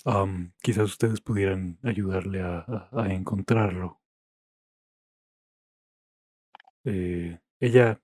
Am, 0.07 0.53
quizás 0.63 0.87
ustedes 0.93 1.21
pudieran 1.21 1.79
ayudarle 1.83 2.41
a, 2.41 2.61
a- 2.61 2.89
a 3.03 3.13
encontrarlo. 3.13 4.01
Eh, 6.85 7.39
ella, 7.61 8.01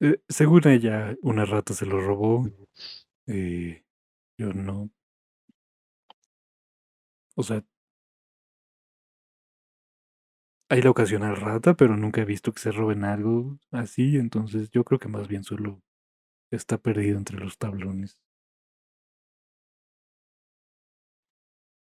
eh, 0.00 0.20
según 0.28 0.66
ella, 0.68 1.14
una 1.22 1.44
rata 1.44 1.74
se 1.74 1.86
lo 1.86 2.00
robó. 2.00 2.48
Eh, 3.26 3.84
yo 4.38 4.52
no. 4.54 4.90
O 7.36 7.42
sea, 7.42 7.62
hay 10.70 10.82
la 10.82 10.90
ocasional 10.90 11.36
rata, 11.36 11.74
pero 11.74 11.96
nunca 11.96 12.22
he 12.22 12.24
visto 12.24 12.52
que 12.52 12.60
se 12.60 12.72
roben 12.72 13.04
algo 13.04 13.58
así. 13.70 14.16
Entonces, 14.16 14.70
yo 14.70 14.84
creo 14.84 14.98
que 14.98 15.08
más 15.08 15.28
bien 15.28 15.44
solo 15.44 15.82
está 16.50 16.78
perdido 16.78 17.18
entre 17.18 17.38
los 17.38 17.58
tablones. 17.58 18.18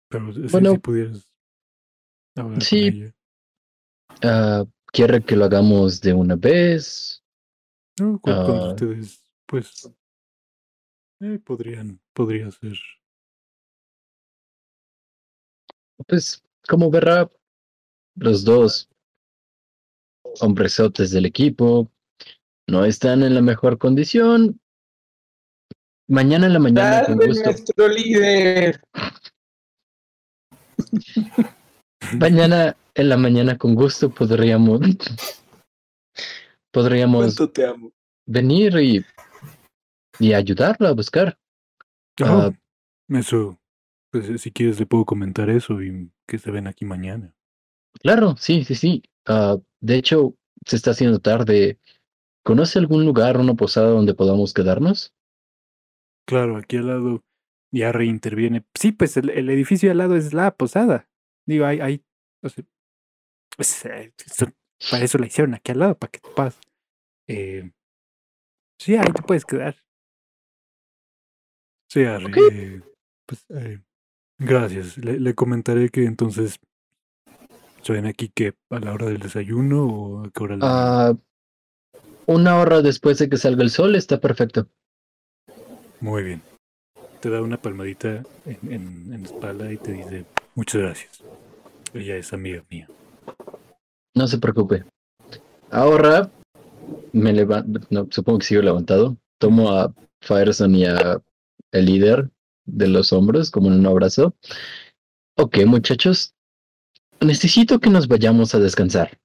Pero 0.09 0.31
Bueno. 0.51 0.71
si 0.71 0.77
pudieras 0.79 1.33
hablar 2.35 2.53
con 2.53 2.61
Sí. 2.61 2.87
ella. 2.87 3.15
Ah, 4.23 4.65
¿Quiere 4.87 5.23
que 5.23 5.35
lo 5.35 5.45
hagamos 5.45 5.99
de 6.01 6.13
una 6.13 6.35
vez? 6.35 7.21
No, 7.99 8.13
cu- 8.19 8.31
cuando 8.31 8.65
Ah. 8.65 8.69
ustedes, 8.69 9.23
pues, 9.45 9.91
eh, 11.21 11.39
podrían, 11.39 11.99
podría 12.13 12.49
ser. 12.51 12.77
Pues, 16.07 16.43
como 16.67 16.89
verá, 16.89 17.29
los 18.15 18.43
dos 18.43 18.89
hombresotes 20.41 21.11
del 21.11 21.25
equipo 21.25 21.89
no 22.67 22.85
están 22.85 23.23
en 23.23 23.35
la 23.35 23.41
mejor 23.41 23.77
condición. 23.77 24.59
Mañana 26.07 26.47
en 26.47 26.53
la 26.53 26.59
mañana, 26.59 27.05
con 27.05 27.17
gusto. 27.17 27.43
nuestro 27.43 27.87
líder. 27.87 28.81
Mañana 32.19 32.77
en 32.93 33.09
la 33.09 33.17
mañana, 33.17 33.57
con 33.57 33.75
gusto, 33.75 34.09
podríamos. 34.09 34.81
Podríamos 36.71 37.23
¿Cuánto 37.23 37.49
te 37.51 37.65
amo? 37.65 37.91
venir 38.25 38.75
y, 38.79 39.05
y 40.19 40.33
ayudarla 40.33 40.89
a 40.89 40.93
buscar. 40.93 41.37
Ah, 42.21 42.51
eso, 43.09 43.57
pues 44.21 44.41
si 44.41 44.51
quieres 44.51 44.79
le 44.79 44.85
puedo 44.85 45.05
comentar 45.05 45.49
eso 45.49 45.81
y 45.81 46.09
que 46.27 46.37
se 46.37 46.51
ven 46.51 46.67
aquí 46.67 46.85
mañana. 46.85 47.35
Claro, 48.01 48.35
sí, 48.37 48.63
sí, 48.63 48.75
sí. 48.75 49.03
Ah, 49.25 49.57
de 49.81 49.95
hecho, 49.95 50.35
se 50.65 50.75
está 50.75 50.91
haciendo 50.91 51.19
tarde. 51.19 51.79
¿Conoce 52.43 52.79
algún 52.79 53.05
lugar, 53.05 53.37
una 53.37 53.55
posada 53.55 53.89
donde 53.89 54.13
podamos 54.13 54.53
quedarnos? 54.53 55.13
Claro, 56.27 56.57
aquí 56.57 56.77
al 56.77 56.87
lado 56.87 57.23
ya 57.71 57.91
reinterviene. 57.91 58.65
Sí, 58.73 58.91
pues 58.91 59.17
el, 59.17 59.29
el 59.29 59.49
edificio 59.49 59.91
al 59.91 59.97
lado 59.97 60.15
es 60.15 60.33
la 60.33 60.55
posada. 60.55 61.09
Digo, 61.45 61.65
hay, 61.65 61.79
hay, 61.79 62.05
o 62.41 62.49
sea, 62.49 62.63
pues, 63.55 63.85
eh, 63.85 64.13
eso- 64.25 64.47
para 64.91 65.03
eso 65.03 65.17
la 65.17 65.27
hicieron 65.27 65.53
aquí 65.55 65.71
al 65.71 65.79
lado, 65.79 65.97
para 65.97 66.11
que 66.11 66.19
te 66.19 66.29
pases. 66.29 66.61
Eh, 67.27 67.71
sí, 68.79 68.95
ahí 68.95 69.11
te 69.13 69.21
puedes 69.23 69.45
quedar. 69.45 69.75
Sí, 71.89 72.03
Harry, 72.03 72.31
eh, 72.51 72.81
pues, 73.25 73.45
eh, 73.49 73.81
gracias. 74.37 74.97
Le, 74.97 75.19
le 75.19 75.33
comentaré 75.35 75.89
que 75.89 76.05
entonces 76.05 76.59
se 77.81 77.93
ven 77.93 78.05
aquí 78.05 78.29
que 78.33 78.53
a 78.69 78.79
la 78.79 78.93
hora 78.93 79.05
del 79.07 79.19
desayuno 79.19 79.85
o 79.85 80.25
a 80.25 80.31
qué 80.31 80.43
hora 80.43 80.55
le- 80.55 80.61
Ah, 80.63 81.13
una 82.25 82.57
hora 82.59 82.81
después 82.81 83.17
de 83.19 83.29
que 83.29 83.37
salga 83.37 83.63
el 83.63 83.69
sol 83.69 83.95
está 83.95 84.19
perfecto. 84.19 84.67
Muy 86.01 86.23
bien. 86.23 86.41
Te 87.21 87.29
da 87.29 87.41
una 87.41 87.57
palmadita 87.61 88.23
en, 88.45 88.57
en, 88.71 89.13
en 89.13 89.21
la 89.23 89.27
espalda 89.27 89.71
y 89.71 89.77
te 89.77 89.93
dice, 89.93 90.25
muchas 90.55 90.81
gracias. 90.81 91.21
Ella 91.93 92.17
es 92.17 92.33
amiga 92.33 92.63
mía. 92.69 92.87
No 94.15 94.27
se 94.27 94.37
preocupe. 94.37 94.83
Ahora 95.71 96.29
me 97.13 97.33
levanto, 97.33 97.79
no, 97.89 98.07
supongo 98.11 98.39
que 98.39 98.45
sigo 98.45 98.61
levantado. 98.61 99.17
Tomo 99.39 99.71
a 99.71 99.93
Fireson 100.21 100.75
y 100.75 100.85
a 100.85 101.21
el 101.71 101.85
líder 101.85 102.29
de 102.65 102.87
los 102.87 103.13
hombros 103.13 103.51
como 103.51 103.67
en 103.67 103.79
un 103.79 103.85
abrazo. 103.87 104.35
Ok, 105.37 105.59
muchachos, 105.65 106.33
necesito 107.19 107.79
que 107.79 107.89
nos 107.89 108.07
vayamos 108.07 108.55
a 108.55 108.59
descansar. 108.59 109.17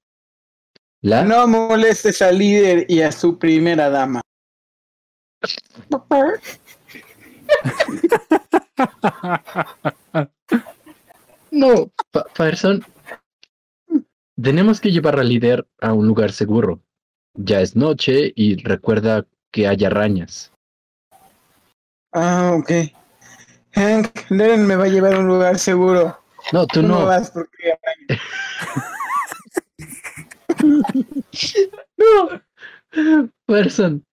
La 1.01 1.23
No 1.23 1.47
molestes 1.47 2.21
al 2.21 2.37
líder 2.37 2.85
y 2.89 3.01
a 3.01 3.11
su 3.11 3.37
primera 3.39 3.89
dama. 3.89 4.21
No, 11.51 11.91
Fa- 12.13 12.25
Fireson. 12.33 12.83
Tenemos 14.41 14.79
que 14.79 14.91
llevar 14.91 15.19
al 15.19 15.29
líder 15.29 15.67
a 15.81 15.93
un 15.93 16.07
lugar 16.07 16.31
seguro. 16.31 16.81
Ya 17.33 17.61
es 17.61 17.75
noche 17.75 18.31
y 18.35 18.55
recuerda 18.55 19.25
que 19.51 19.67
hay 19.67 19.83
arañas. 19.83 20.51
Ah, 22.13 22.55
ok. 22.59 22.71
Hank, 23.73 24.29
Leren 24.29 24.65
me 24.67 24.75
va 24.75 24.85
a 24.85 24.87
llevar 24.87 25.13
a 25.13 25.19
un 25.19 25.27
lugar 25.27 25.57
seguro. 25.57 26.17
No, 26.51 26.67
tú 26.67 26.81
no 26.81 26.99
no. 26.99 27.05
vas 27.05 27.31
porque 27.31 27.77
No. 31.97 32.41
Fireson, 33.47 34.05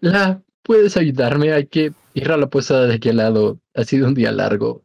la 0.00 0.42
puedes 0.62 0.96
ayudarme. 0.96 1.52
Hay 1.52 1.66
que 1.66 1.92
ir 2.14 2.32
a 2.32 2.36
la 2.36 2.48
posada 2.48 2.86
de 2.86 2.94
aquí 2.94 3.10
al 3.10 3.18
lado. 3.18 3.60
Ha 3.74 3.84
sido 3.84 4.08
un 4.08 4.14
día 4.14 4.32
largo. 4.32 4.82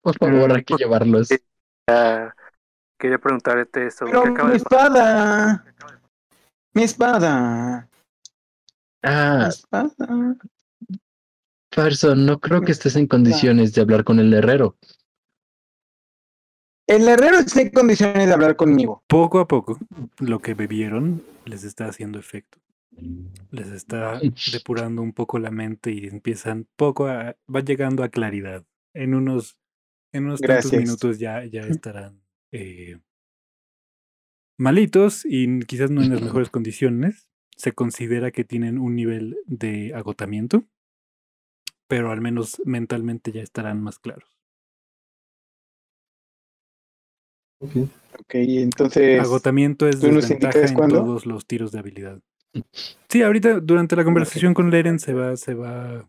Por 0.00 0.16
favor, 0.16 0.52
hay 0.52 0.64
que 0.64 0.76
llevarlos. 0.76 1.28
Quería 2.98 3.18
preguntarte 3.18 3.86
eso. 3.86 4.06
Pero 4.06 4.22
¿qué 4.22 4.28
acaba 4.28 4.48
mi 4.48 4.52
de 4.52 4.56
espada. 4.58 5.64
Mi 6.72 6.82
espada. 6.82 7.88
Ah, 9.02 9.46
espada. 9.48 10.36
Fireson, 11.72 12.26
no 12.26 12.40
creo 12.40 12.62
que 12.62 12.72
estés 12.72 12.96
en 12.96 13.06
condiciones 13.06 13.72
de 13.72 13.80
hablar 13.82 14.04
con 14.04 14.18
el 14.18 14.32
herrero. 14.34 14.76
El 16.86 17.06
herrero 17.06 17.38
está 17.38 17.60
en 17.60 17.70
condiciones 17.70 18.26
de 18.26 18.32
hablar 18.32 18.56
conmigo. 18.56 19.04
Poco 19.06 19.38
a 19.38 19.46
poco, 19.46 19.78
lo 20.18 20.40
que 20.40 20.54
bebieron 20.54 21.22
les 21.44 21.62
está 21.62 21.86
haciendo 21.86 22.18
efecto. 22.18 22.58
Les 23.50 23.68
está 23.68 24.20
depurando 24.52 25.00
un 25.00 25.12
poco 25.12 25.38
la 25.38 25.52
mente 25.52 25.92
y 25.92 26.06
empiezan 26.06 26.66
poco 26.74 27.06
a. 27.06 27.36
va 27.54 27.60
llegando 27.60 28.02
a 28.02 28.08
claridad. 28.08 28.64
En 28.92 29.14
unos, 29.14 29.56
en 30.12 30.24
unos 30.24 30.40
tantos 30.40 30.72
minutos 30.72 31.20
ya, 31.20 31.44
ya 31.44 31.60
estarán 31.62 32.20
eh, 32.50 32.98
malitos 34.58 35.24
y 35.24 35.60
quizás 35.60 35.92
no 35.92 36.02
en 36.02 36.10
las 36.10 36.22
mejores 36.22 36.50
condiciones. 36.50 37.28
Se 37.56 37.70
considera 37.70 38.32
que 38.32 38.42
tienen 38.42 38.78
un 38.78 38.96
nivel 38.96 39.38
de 39.46 39.94
agotamiento, 39.94 40.64
pero 41.90 42.12
al 42.12 42.20
menos 42.20 42.62
mentalmente 42.64 43.32
ya 43.32 43.42
estarán 43.42 43.82
más 43.82 43.98
claros. 43.98 44.38
Ok. 47.62 47.72
Ok, 48.20 48.34
entonces. 48.34 49.20
Agotamiento 49.20 49.88
es 49.88 49.98
¿tú 50.00 50.06
nos 50.12 50.22
desventaja 50.28 50.66
en 50.66 50.74
cuándo? 50.74 51.00
todos 51.04 51.26
los 51.26 51.46
tiros 51.46 51.72
de 51.72 51.80
habilidad. 51.80 52.20
Sí, 53.08 53.22
ahorita 53.22 53.60
durante 53.60 53.96
la 53.96 54.04
conversación 54.04 54.54
con 54.54 54.70
Leren 54.70 54.98
se 55.00 55.14
va, 55.14 55.36
se 55.36 55.54
va. 55.54 56.08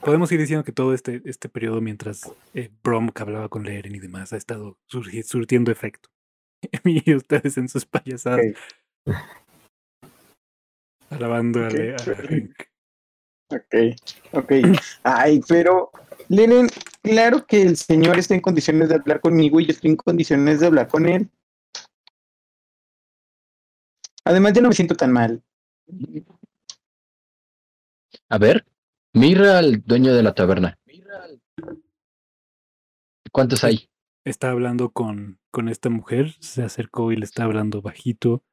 Podemos 0.00 0.30
ir 0.32 0.40
diciendo 0.40 0.64
que 0.64 0.72
todo 0.72 0.94
este, 0.94 1.20
este 1.24 1.48
periodo 1.48 1.80
mientras 1.80 2.32
eh, 2.54 2.70
Brom 2.82 3.10
que 3.10 3.22
hablaba 3.22 3.48
con 3.48 3.64
Leren 3.64 3.94
y 3.94 3.98
demás 3.98 4.32
ha 4.32 4.36
estado 4.36 4.78
surgi- 4.90 5.24
surtiendo 5.24 5.70
efecto. 5.72 6.08
y 6.84 7.14
ustedes 7.14 7.58
en 7.58 7.68
sus 7.68 7.86
payasadas. 7.86 8.54
Alabando 11.10 11.64
a, 11.64 11.68
a 11.68 11.98
Hank. 12.28 12.69
Ok, 13.50 13.74
ok. 14.32 14.52
Ay, 15.02 15.40
pero, 15.48 15.90
Leren, 16.28 16.68
claro 17.02 17.44
que 17.44 17.62
el 17.62 17.76
señor 17.76 18.18
está 18.18 18.34
en 18.34 18.40
condiciones 18.40 18.88
de 18.88 18.94
hablar 18.94 19.20
conmigo 19.20 19.58
y 19.58 19.66
yo 19.66 19.72
estoy 19.72 19.90
en 19.90 19.96
condiciones 19.96 20.60
de 20.60 20.66
hablar 20.66 20.88
con 20.88 21.08
él. 21.08 21.28
Además, 24.24 24.52
ya 24.52 24.62
no 24.62 24.68
me 24.68 24.74
siento 24.74 24.94
tan 24.94 25.12
mal. 25.12 25.42
A 28.28 28.38
ver, 28.38 28.64
mira 29.12 29.58
al 29.58 29.82
dueño 29.84 30.14
de 30.14 30.22
la 30.22 30.34
taberna. 30.34 30.78
¿Cuántos 33.32 33.64
hay? 33.64 33.88
Está 34.24 34.50
hablando 34.50 34.90
con, 34.90 35.40
con 35.50 35.68
esta 35.68 35.88
mujer, 35.88 36.36
se 36.40 36.62
acercó 36.62 37.10
y 37.10 37.16
le 37.16 37.24
está 37.24 37.44
hablando 37.44 37.82
bajito, 37.82 38.44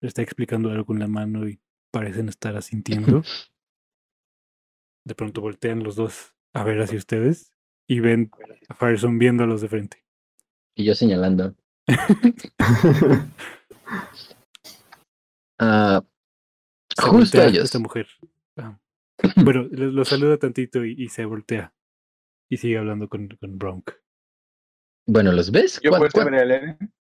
le 0.00 0.08
está 0.08 0.20
explicando 0.20 0.70
algo 0.70 0.84
con 0.84 0.98
la 0.98 1.06
mano 1.06 1.48
y 1.48 1.60
parecen 1.90 2.28
estar 2.28 2.56
asintiendo. 2.56 3.22
De 5.04 5.14
pronto 5.14 5.40
voltean 5.40 5.82
los 5.82 5.96
dos 5.96 6.34
a 6.54 6.64
ver 6.64 6.80
hacia 6.80 6.98
ustedes 6.98 7.52
y 7.88 8.00
ven 8.00 8.30
a 8.68 8.74
Fireson 8.74 9.18
viéndolos 9.18 9.60
de 9.60 9.68
frente. 9.68 10.04
Y 10.76 10.84
yo 10.84 10.94
señalando. 10.94 11.54
Ah, 15.58 16.02
justo 16.96 17.12
voltea 17.12 17.46
ellos. 17.46 17.64
Esta 17.64 17.78
mujer. 17.78 18.06
Ah. 18.56 18.78
Bueno, 19.44 19.62
lo, 19.70 20.04
saluda 20.04 20.36
tantito 20.36 20.84
y, 20.84 20.94
y 20.98 21.08
se 21.08 21.24
voltea. 21.24 21.72
Y 22.50 22.56
sigue 22.56 22.78
hablando 22.78 23.08
con, 23.08 23.28
con 23.28 23.56
Bronk. 23.58 23.92
Bueno, 25.06 25.30
¿los 25.32 25.52
ves? 25.52 25.78
Yo 25.82 25.90
¿Cuán- 25.90 26.00
puedo 26.00 26.12
cuán- 26.12 26.30
ver 26.32 26.40
a 26.40 26.44
Leren. 26.44 26.92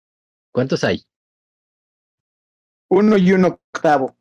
¿Cuántos 0.54 0.84
hay? 0.84 1.04
Uno 2.92 3.18
y 3.18 3.32
un 3.34 3.46
octavo. 3.46 4.16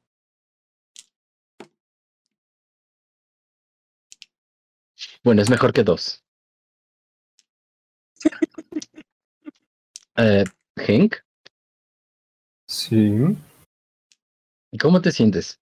Bueno, 5.30 5.42
es 5.42 5.50
mejor 5.50 5.72
que 5.72 5.84
dos. 5.84 6.24
Eh, 10.16 10.42
Hank, 10.76 11.18
Sí. 12.66 13.38
¿cómo 14.80 15.00
te 15.00 15.12
sientes? 15.12 15.60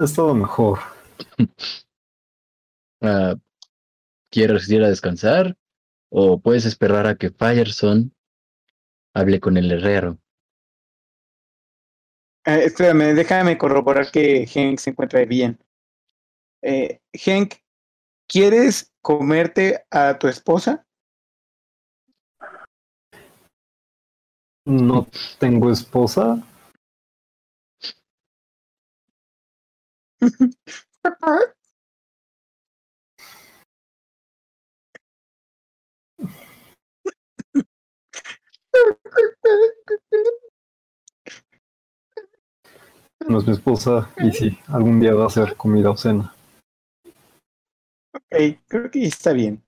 He 0.00 0.04
estado 0.04 0.34
mejor. 0.34 0.78
Ah, 3.02 3.34
¿Quieres 4.30 4.66
ir 4.70 4.82
a 4.82 4.88
descansar? 4.88 5.58
¿O 6.10 6.40
puedes 6.40 6.64
esperar 6.64 7.06
a 7.06 7.16
que 7.16 7.30
Fireson 7.30 8.14
hable 9.14 9.40
con 9.40 9.58
el 9.58 9.70
herrero? 9.72 10.21
Eh, 12.44 12.64
espérame, 12.64 13.14
déjame 13.14 13.56
corroborar 13.56 14.10
que 14.10 14.46
Hank 14.46 14.78
se 14.78 14.90
encuentra 14.90 15.24
bien. 15.24 15.58
Eh, 16.62 17.00
Hank, 17.24 17.54
¿quieres 18.28 18.92
comerte 19.00 19.84
a 19.90 20.18
tu 20.18 20.26
esposa? 20.26 20.84
No 24.66 25.06
tengo 25.38 25.70
esposa. 25.70 26.42
No 43.28 43.38
es 43.38 43.46
mi 43.46 43.52
esposa 43.52 44.10
y 44.18 44.30
sí, 44.32 44.58
algún 44.68 45.00
día 45.00 45.14
va 45.14 45.26
a 45.26 45.30
ser 45.30 45.56
comida 45.56 45.90
o 45.90 45.96
cena. 45.96 46.34
Ok, 48.14 48.58
creo 48.66 48.90
que 48.90 49.04
está 49.04 49.32
bien. 49.32 49.62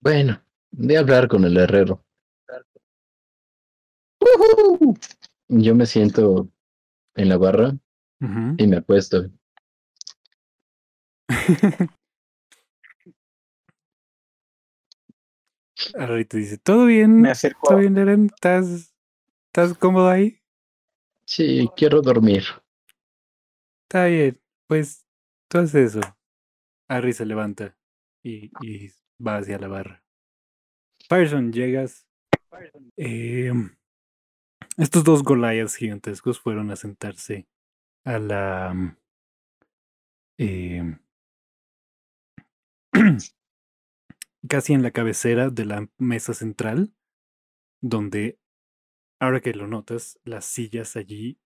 Bueno, 0.00 0.40
voy 0.70 0.96
a 0.96 1.00
hablar 1.00 1.28
con 1.28 1.44
el 1.44 1.56
herrero. 1.56 2.04
Yo 5.48 5.74
me 5.74 5.86
siento 5.86 6.48
en 7.14 7.28
la 7.28 7.36
barra 7.38 7.76
y 8.20 8.66
me 8.66 8.76
acuesto. 8.76 9.30
Ahorita 15.94 16.36
dice, 16.36 16.58
¿todo 16.58 16.86
bien? 16.86 17.20
Me 17.20 17.30
acerco 17.30 17.68
¿Todo 17.68 17.78
bien, 17.78 17.94
Leren? 17.94 18.26
¿Estás, 18.26 18.94
¿Estás 19.46 19.76
cómodo 19.78 20.08
ahí? 20.08 20.40
Sí, 21.24 21.68
quiero 21.76 22.00
dormir. 22.02 22.44
Está 23.84 24.06
bien, 24.06 24.40
pues 24.66 25.06
tú 25.48 25.58
haces 25.58 25.96
eso. 25.96 26.00
Harry 26.88 27.12
se 27.12 27.26
levanta 27.26 27.76
y, 28.22 28.50
y 28.60 28.90
va 29.24 29.38
hacia 29.38 29.58
la 29.58 29.68
barra. 29.68 30.02
Fireson, 31.08 31.52
llegas. 31.52 32.06
Eh, 32.96 33.52
estos 34.76 35.04
dos 35.04 35.22
Goliaths 35.22 35.76
gigantescos 35.76 36.40
fueron 36.40 36.70
a 36.70 36.76
sentarse 36.76 37.46
a 38.04 38.18
la. 38.18 38.98
eh, 40.38 40.96
casi 44.46 44.72
en 44.72 44.82
la 44.82 44.90
cabecera 44.90 45.50
de 45.50 45.64
la 45.64 45.88
mesa 45.98 46.34
central, 46.34 46.92
donde, 47.80 48.38
ahora 49.20 49.40
que 49.40 49.54
lo 49.54 49.66
notas, 49.66 50.18
las 50.24 50.44
sillas 50.44 50.96
allí 50.96 51.38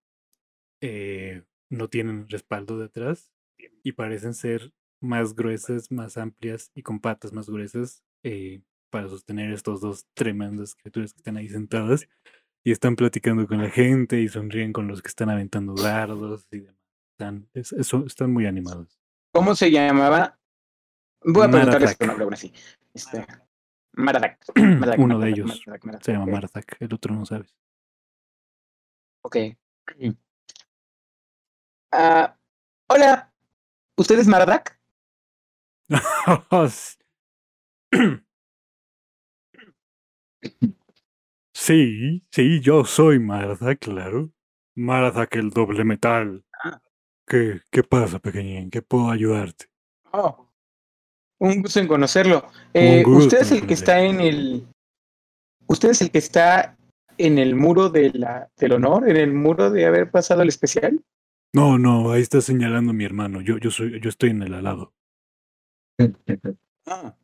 eh, 0.81 1.44
no 1.68 1.89
tienen 1.89 2.28
respaldo 2.28 2.78
detrás 2.78 3.32
y 3.82 3.93
parecen 3.93 4.35
ser 4.35 4.72
más 5.01 5.35
gruesas, 5.35 5.90
más 5.90 6.16
amplias 6.16 6.70
y 6.74 6.82
con 6.82 7.01
patas 7.01 7.32
más 7.32 7.48
gruesas, 7.48 8.02
eh, 8.22 8.62
para 8.90 9.09
sostener 9.09 9.52
estos 9.52 9.81
dos 9.81 10.06
tremendas 10.14 10.74
criaturas 10.74 11.12
que 11.12 11.18
están 11.18 11.36
ahí 11.36 11.48
sentadas 11.48 12.09
y 12.64 12.72
están 12.72 12.97
platicando 12.97 13.47
con 13.47 13.59
la 13.59 13.70
gente 13.70 14.20
y 14.20 14.28
sonríen 14.28 14.72
con 14.72 14.89
los 14.89 15.01
que 15.01 15.09
están 15.09 15.31
aventando 15.31 15.74
dardos 15.74 16.47
y 16.51 16.60
demás. 16.60 16.77
Están, 17.12 17.48
están 18.06 18.32
muy 18.32 18.47
animados. 18.47 18.98
¿Cómo 19.32 19.55
se 19.55 19.70
llamaba? 19.70 20.40
Voy 21.23 21.47
a 21.47 21.51
preguntarles 21.51 21.97
su 21.99 22.07
nombre 22.07 22.25
ahora 22.25 22.37
sí. 22.37 22.53
Este, 22.95 23.27
Maradak. 23.93 24.39
Maradak, 24.55 24.55
Uno 24.99 25.19
de 25.19 25.27
Maradak, 25.27 25.29
ellos 25.29 25.63
Maradak, 25.67 25.85
Maradak, 25.85 26.05
se 26.05 26.13
llama 26.13 26.25
ok. 26.25 26.31
Marzak, 26.31 26.77
el 26.81 26.95
otro 26.95 27.15
no 27.15 27.27
sabes. 27.27 27.55
Ok. 29.23 29.37
Ah, 31.93 32.37
hola, 32.89 33.33
¿usted 33.97 34.19
es 34.19 34.29
Maradak? 34.29 34.81
Sí, 41.53 42.25
sí, 42.33 42.61
yo 42.63 42.87
soy 42.87 43.19
Marzak, 43.19 43.81
claro. 43.81 44.31
Marzak 44.75 45.37
el 45.37 45.51
doble 45.51 45.85
metal. 45.85 46.43
¿Qué, 47.27 47.61
qué 47.71 47.83
pasa, 47.83 48.19
pequeñín? 48.19 48.71
¿Qué 48.71 48.81
puedo 48.81 49.11
ayudarte? 49.11 49.67
Oh, 50.11 50.49
un 51.41 51.62
gusto 51.62 51.81
en 51.81 51.89
conocerlo. 51.89 52.47
Eh, 52.73 53.03
usted 53.07 53.41
es 53.41 53.53
el 53.53 53.67
que 53.67 53.75
está 53.75 54.01
en 54.01 54.21
el. 54.21 54.67
Usted 55.67 55.91
es 55.91 56.01
el 56.03 56.11
que 56.11 56.19
está 56.19 56.77
en 57.19 57.39
el 57.39 57.55
muro 57.55 57.89
de 57.91 58.11
la, 58.11 58.49
del 58.57 58.73
honor, 58.73 59.09
en 59.09 59.17
el 59.17 59.33
muro 59.33 59.71
de 59.71 59.87
haber 59.87 60.11
pasado 60.11 60.43
el 60.43 60.49
especial. 60.49 61.03
No, 61.53 61.79
no, 61.79 62.12
ahí 62.12 62.23
está 62.23 62.41
señalando 62.41 62.93
mi 62.93 63.05
hermano. 63.05 63.41
Yo, 63.41 63.59
yo 63.59 63.71
soy, 63.71 64.01
yo 64.01 64.09
estoy 64.09 64.31
en 64.31 64.43
el 64.43 64.55
alado. 64.55 64.93
Ah. 66.87 67.15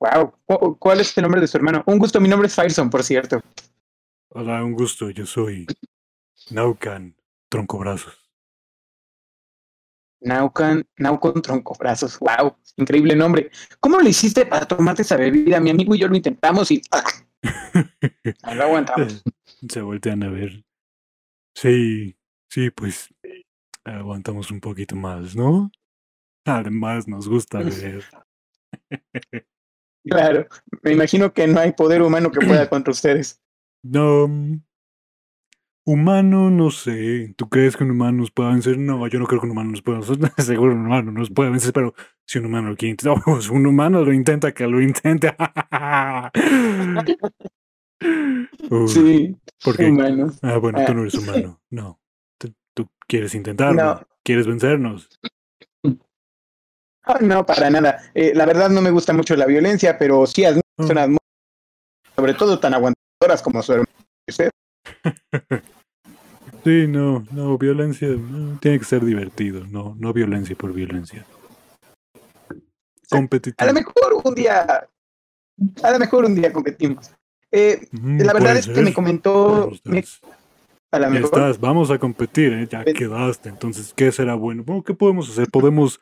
Wow. 0.00 0.32
Cu- 0.46 0.78
¿Cuál 0.78 1.00
es 1.00 1.16
el 1.18 1.22
nombre 1.22 1.40
de 1.40 1.46
su 1.46 1.56
hermano? 1.56 1.82
Un 1.86 1.98
gusto, 1.98 2.20
mi 2.20 2.28
nombre 2.28 2.46
es 2.46 2.54
Fireson, 2.54 2.88
por 2.88 3.02
cierto. 3.02 3.40
Hola, 4.30 4.62
un 4.64 4.72
gusto. 4.72 5.10
Yo 5.10 5.26
soy 5.26 5.66
Naucan 6.50 7.16
Troncobrazos. 7.50 8.27
Naucan, 10.20 10.86
Naucon 10.96 11.42
Troncobrazos. 11.42 12.18
Wow, 12.18 12.56
increíble 12.76 13.14
nombre. 13.14 13.50
¿Cómo 13.80 14.00
le 14.00 14.10
hiciste 14.10 14.46
para 14.46 14.66
tomarte 14.66 15.02
esa 15.02 15.16
bebida? 15.16 15.60
Mi 15.60 15.70
amigo 15.70 15.94
y 15.94 15.98
yo 15.98 16.08
lo 16.08 16.16
intentamos 16.16 16.70
y 16.70 16.82
¡ah! 16.90 17.04
no 18.46 18.54
lo 18.54 18.62
aguantamos. 18.62 19.22
Se 19.68 19.80
voltean 19.80 20.22
a 20.22 20.28
ver. 20.28 20.64
Sí, 21.54 22.16
sí, 22.50 22.70
pues 22.70 23.08
aguantamos 23.84 24.50
un 24.50 24.60
poquito 24.60 24.96
más, 24.96 25.34
¿no? 25.34 25.70
Además, 26.44 27.06
nos 27.08 27.28
gusta 27.28 27.58
beber. 27.58 28.04
Claro, 30.04 30.46
me 30.82 30.92
imagino 30.92 31.32
que 31.32 31.46
no 31.46 31.60
hay 31.60 31.72
poder 31.72 32.02
humano 32.02 32.30
que 32.30 32.46
pueda 32.46 32.68
contra 32.70 32.92
ustedes. 32.92 33.40
No. 33.82 34.28
Humano, 35.90 36.50
no 36.50 36.70
sé. 36.70 37.32
¿Tú 37.34 37.48
crees 37.48 37.74
que 37.74 37.82
un 37.82 37.92
humano 37.92 38.18
nos 38.18 38.30
pueda 38.30 38.50
vencer? 38.50 38.76
No, 38.76 39.06
yo 39.08 39.18
no 39.18 39.26
creo 39.26 39.40
que 39.40 39.46
un 39.46 39.52
humano 39.52 39.70
nos 39.70 39.80
pueda 39.80 40.00
vencer. 40.00 40.18
Seguro 40.36 40.72
un 40.74 40.84
humano 40.84 41.10
nos 41.12 41.30
puede 41.30 41.48
vencer, 41.48 41.72
pero 41.72 41.94
si 42.26 42.38
un 42.38 42.44
humano 42.44 42.68
lo 42.68 42.76
quiere 42.76 42.90
intentar, 42.90 43.22
oh, 43.26 43.40
si 43.40 43.50
un 43.50 43.66
humano 43.66 44.04
lo 44.04 44.12
intenta, 44.12 44.52
que 44.52 44.66
lo 44.66 44.82
intente. 44.82 45.34
Sí, 48.86 49.34
¿Por 49.64 49.76
qué? 49.76 49.86
humanos. 49.86 50.38
Ah, 50.42 50.58
bueno, 50.58 50.78
tú 50.84 50.92
Ah. 50.92 50.94
no 50.94 51.00
eres 51.02 51.14
humano. 51.14 51.60
No. 51.70 51.98
Tú, 52.38 52.52
tú 52.74 52.88
quieres 53.08 53.34
intentarlo. 53.34 53.82
No. 53.82 54.00
¿Quieres 54.22 54.46
vencernos? 54.46 55.08
Ah, 57.04 57.18
no, 57.20 57.44
para 57.46 57.68
nada. 57.70 57.98
Eh, 58.14 58.32
la 58.36 58.44
verdad 58.46 58.68
no 58.70 58.82
me 58.82 58.90
gusta 58.90 59.12
mucho 59.14 59.34
la 59.36 59.46
violencia, 59.46 59.98
pero 59.98 60.26
sí 60.26 60.44
Ah. 60.44 60.54
personas 60.76 61.08
muy- 61.08 61.18
sobre 62.14 62.34
todo 62.34 62.60
tan 62.60 62.74
aguantadoras 62.74 63.42
como 63.42 63.62
su 63.62 63.72
hermano. 63.72 63.90
Sí, 66.64 66.86
no, 66.88 67.24
no, 67.30 67.56
violencia 67.56 68.08
no, 68.08 68.58
tiene 68.58 68.78
que 68.78 68.84
ser 68.84 69.04
divertido, 69.04 69.64
no, 69.66 69.94
no 69.98 70.12
violencia 70.12 70.56
por 70.56 70.72
violencia. 70.72 71.24
A 71.24 73.08
Competitivo. 73.08 73.66
lo 73.68 73.72
mejor 73.72 74.22
un 74.24 74.34
día, 74.34 74.88
a 75.82 75.90
lo 75.90 75.98
mejor 75.98 76.24
un 76.24 76.34
día 76.34 76.52
competimos. 76.52 77.10
Eh, 77.50 77.88
Mm, 77.92 78.20
la 78.22 78.32
verdad 78.34 78.56
es 78.56 78.66
que 78.66 78.82
me 78.82 78.92
comentó, 78.92 79.70
me- 79.84 80.04
a 80.90 80.98
lo 80.98 81.04
Ya 81.06 81.10
mejor, 81.10 81.24
estás, 81.24 81.60
vamos 81.60 81.90
a 81.90 81.98
competir, 81.98 82.52
¿eh? 82.52 82.68
ya 82.70 82.84
quedaste. 82.84 83.48
Entonces, 83.48 83.94
¿qué 83.94 84.12
será 84.12 84.34
bueno? 84.34 84.62
Bueno, 84.64 84.82
¿qué 84.82 84.92
podemos 84.94 85.30
hacer? 85.30 85.48
Podemos 85.50 86.00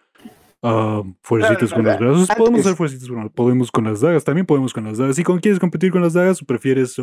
ah, 0.62 1.02
fuercitas 1.22 1.72
con 1.72 1.84
los 1.84 1.98
brazos, 1.98 2.28
podemos 2.36 2.60
hacer 2.60 2.74
fuercitas 2.74 3.08
con 3.08 3.28
podemos 3.30 3.70
con 3.70 3.84
las 3.84 4.00
dagas, 4.00 4.24
también 4.24 4.46
podemos 4.46 4.72
con 4.72 4.84
las 4.84 4.98
dagas. 4.98 5.16
Si 5.16 5.24
con 5.24 5.38
quieres 5.40 5.60
competir 5.60 5.90
con 5.90 6.02
las 6.02 6.12
dagas, 6.12 6.42
prefieres 6.44 6.96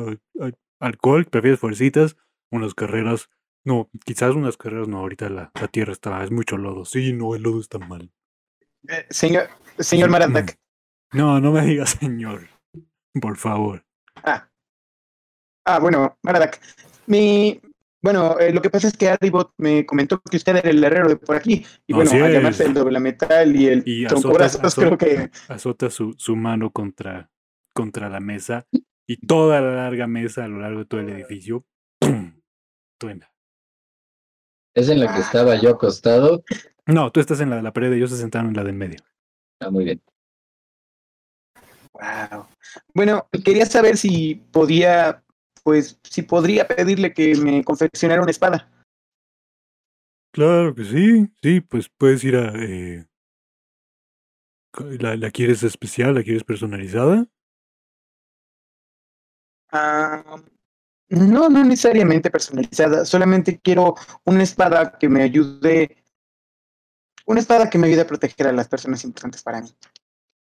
alcohol, 0.80 1.26
prefieres 1.26 1.60
fuercitas, 1.60 2.18
unas 2.52 2.74
carreras. 2.74 3.30
No, 3.66 3.90
quizás 4.06 4.36
unas 4.36 4.58
carreras 4.58 4.90
no, 4.90 5.00
ahorita 5.00 5.30
la, 5.30 5.52
la 5.60 5.68
tierra 5.70 5.94
está, 5.94 6.22
es 6.24 6.32
mucho 6.32 6.58
lodo. 6.58 6.84
Sí, 6.84 7.14
no, 7.14 7.34
el 7.36 7.44
lodo 7.44 7.62
está 7.62 7.80
mal. 7.80 8.12
eh, 8.90 9.06
señor, 9.10 9.48
señor 9.80 10.10
Maradak. 10.10 10.60
No, 11.14 11.40
no 11.40 11.52
me 11.52 11.62
digas 11.62 11.92
señor, 11.92 12.50
por 13.22 13.38
favor. 13.38 13.86
Ah, 14.16 14.50
ah 15.66 15.80
bueno, 15.80 16.18
Maradak. 16.24 16.60
Mi, 17.06 17.62
bueno, 18.04 18.38
eh, 18.40 18.54
lo 18.54 18.62
que 18.62 18.70
pasa 18.70 18.88
es 18.90 18.96
que 18.98 19.10
Arribot 19.10 19.54
me 19.58 19.86
comentó 19.86 20.20
que 20.22 20.38
usted 20.38 20.58
era 20.58 20.70
el 20.70 20.84
herrero 20.84 21.08
de 21.10 21.16
por 21.16 21.36
aquí. 21.36 21.66
Y 21.88 21.94
bueno, 21.94 22.12
Así 22.12 22.20
al 22.20 22.28
es. 22.30 22.34
llamarse 22.36 22.66
el 22.66 22.74
doble 22.76 23.00
metal 23.00 23.56
y 23.56 23.68
el 23.68 23.84
Y 23.88 24.06
azota, 24.06 24.48
creo 24.76 24.98
que 24.98 25.32
azota- 25.48 25.90
su, 25.90 26.14
su 26.18 26.36
mano 26.36 26.70
contra, 26.72 27.32
contra 27.74 28.10
la 28.10 28.20
mesa 28.20 28.68
y 29.08 29.18
toda 29.26 29.60
la 29.62 29.72
larga 29.76 30.06
mesa 30.06 30.44
a 30.44 30.48
lo 30.48 30.60
largo 30.60 30.80
de 30.80 30.86
todo 30.86 31.00
el 31.00 31.10
edificio 31.10 31.66
¡pum! 32.00 32.40
truena. 33.00 33.32
Es 34.76 34.90
en 34.90 35.00
la 35.00 35.14
que 35.14 35.20
estaba 35.22 35.56
yo 35.56 35.70
acostado. 35.72 36.44
No, 36.86 37.12
tú 37.12 37.20
estás 37.22 37.40
en 37.40 37.50
la 37.52 37.56
de 37.58 37.64
la 37.64 37.72
pared 37.74 37.92
y 37.94 37.96
ellos 37.98 38.10
se 38.12 38.18
sentaron 38.18 38.50
en 38.50 38.56
la 38.58 38.64
del 38.64 38.76
medio. 38.76 39.00
Ah, 39.62 39.70
muy 39.70 39.86
bien. 39.86 40.02
Wow. 41.94 42.48
Bueno, 42.94 43.28
quería 43.46 43.66
saber 43.66 43.98
si 43.98 44.36
podía, 44.52 45.23
pues, 45.64 46.00
si 46.04 46.22
podría 46.22 46.68
pedirle 46.68 47.14
que 47.14 47.36
me 47.36 47.64
confeccionara 47.64 48.22
una 48.22 48.32
espada. 48.32 48.70
Claro 50.34 50.74
que 50.74 50.84
sí, 50.84 51.28
sí, 51.42 51.62
pues 51.62 51.90
puedes 51.90 52.24
ir 52.24 52.36
a... 52.36 52.52
eh, 52.56 53.06
¿la, 55.00 55.16
¿La 55.16 55.32
quieres 55.32 55.64
especial? 55.64 56.16
¿La 56.16 56.24
quieres 56.24 56.44
personalizada? 56.44 57.28
Ah, 59.72 60.42
no, 61.10 61.50
no 61.50 61.64
necesariamente 61.64 62.30
personalizada, 62.30 63.06
solamente 63.06 63.60
quiero 63.60 63.96
una 64.26 64.44
espada 64.44 64.98
que 64.98 65.10
me 65.10 65.24
ayude, 65.24 66.04
una 67.26 67.40
espada 67.40 67.70
que 67.70 67.78
me 67.78 67.88
ayude 67.88 68.02
a 68.02 68.08
proteger 68.08 68.48
a 68.48 68.54
las 68.54 68.68
personas 68.68 69.04
importantes 69.04 69.44
para 69.44 69.62
mí. 69.62 69.70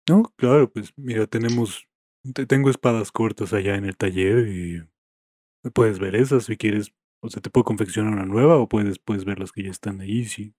No, 0.08 0.24
claro, 0.36 0.72
pues 0.72 0.94
mira, 0.96 1.26
tenemos... 1.28 1.88
te- 2.34 2.46
tengo 2.46 2.70
espadas 2.70 3.12
cortas 3.12 3.54
allá 3.54 3.76
en 3.76 3.86
el 3.86 3.98
taller 3.98 4.48
y 4.48 4.84
puedes 5.72 6.00
ver 6.00 6.16
esas 6.16 6.46
si 6.46 6.58
quieres. 6.58 6.94
O 7.22 7.30
sea, 7.30 7.42
te 7.42 7.50
puedo 7.50 7.64
confeccionar 7.64 8.12
una 8.14 8.26
nueva 8.26 8.58
o 8.58 8.68
puedes, 8.68 9.00
puedes 9.00 9.24
ver 9.26 9.40
las 9.40 9.52
que 9.52 9.64
ya 9.64 9.72
están 9.72 10.02
ahí. 10.02 10.26
Si, 10.26 10.54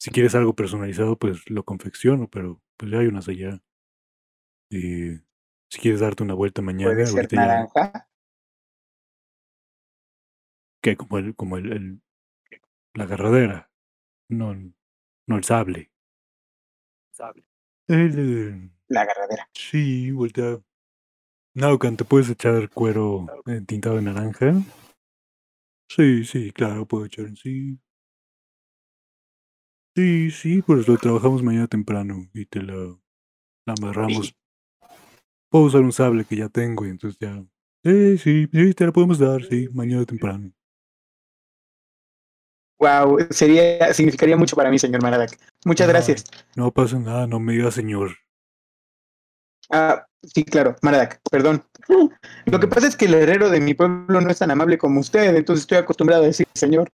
si 0.00 0.10
quieres 0.10 0.34
algo 0.34 0.54
personalizado, 0.54 1.18
pues 1.18 1.48
lo 1.50 1.64
confecciono, 1.64 2.28
pero 2.30 2.62
pues 2.78 2.90
ya 2.90 2.98
hay 3.00 3.06
unas 3.08 3.28
allá. 3.28 3.60
Y 4.70 5.16
si 5.70 5.80
quieres 5.80 6.00
darte 6.00 6.22
una 6.22 6.34
vuelta 6.34 6.62
mañana, 6.62 6.92
Puede 6.92 7.06
ser 7.06 7.16
ahorita 7.16 7.36
ya- 7.36 7.46
naranja. 7.46 8.08
que 10.82 10.96
como 10.96 11.18
el, 11.18 11.34
como 11.34 11.56
el, 11.58 11.72
el- 11.72 12.02
la 12.94 13.04
agarradera, 13.04 13.70
no, 14.30 14.54
no 14.54 15.36
el 15.36 15.44
sable. 15.44 15.90
Sable. 17.12 17.44
El, 17.88 18.14
eh, 18.18 18.70
La 18.88 19.02
agarradera. 19.02 19.48
sí, 19.52 20.10
voltea. 20.12 20.58
Naucan, 21.58 21.96
¿te 21.96 22.04
puedes 22.04 22.30
echar 22.30 22.70
cuero 22.70 23.26
eh, 23.46 23.60
tintado 23.66 23.96
de 23.96 24.02
naranja? 24.02 24.52
Sí, 25.88 26.24
sí, 26.24 26.52
claro, 26.52 26.86
puedo 26.86 27.06
echar, 27.06 27.36
sí. 27.36 27.78
Sí, 29.96 30.30
sí, 30.30 30.62
pues 30.62 30.86
lo 30.86 30.96
trabajamos 30.96 31.42
mañana 31.42 31.66
temprano 31.66 32.28
y 32.32 32.46
te 32.46 32.62
la, 32.62 32.74
la 33.66 33.74
amarramos. 33.74 34.32
Puedo 35.50 35.64
usar 35.64 35.80
un 35.82 35.92
sable 35.92 36.24
que 36.24 36.36
ya 36.36 36.48
tengo 36.48 36.86
y 36.86 36.90
entonces 36.90 37.18
ya. 37.18 37.44
Sí, 37.84 38.18
sí, 38.18 38.48
sí, 38.52 38.74
te 38.74 38.86
la 38.86 38.92
podemos 38.92 39.18
dar, 39.18 39.42
sí, 39.44 39.68
mañana 39.72 40.04
temprano. 40.04 40.52
Wow, 42.80 43.18
sería, 43.30 43.92
significaría 43.92 44.36
mucho 44.36 44.54
para 44.54 44.70
mí, 44.70 44.78
señor 44.78 45.02
Maradak. 45.02 45.36
Muchas 45.64 45.88
Ah, 45.88 45.92
gracias. 45.92 46.24
No 46.56 46.72
pasa 46.72 46.98
nada, 46.98 47.26
no 47.26 47.40
me 47.40 47.54
digas 47.54 47.74
señor. 47.74 48.12
Ah, 49.70 50.07
sí, 50.22 50.44
claro, 50.44 50.76
Maradak, 50.82 51.20
perdón. 51.30 51.64
Lo 52.46 52.60
que 52.60 52.68
pasa 52.68 52.86
es 52.88 52.96
que 52.96 53.06
el 53.06 53.14
herrero 53.14 53.48
de 53.50 53.60
mi 53.60 53.74
pueblo 53.74 54.20
no 54.20 54.30
es 54.30 54.38
tan 54.38 54.50
amable 54.50 54.78
como 54.78 55.00
usted, 55.00 55.34
entonces 55.36 55.62
estoy 55.62 55.78
acostumbrado 55.78 56.22
a 56.24 56.26
decir 56.26 56.46
señor. 56.54 56.88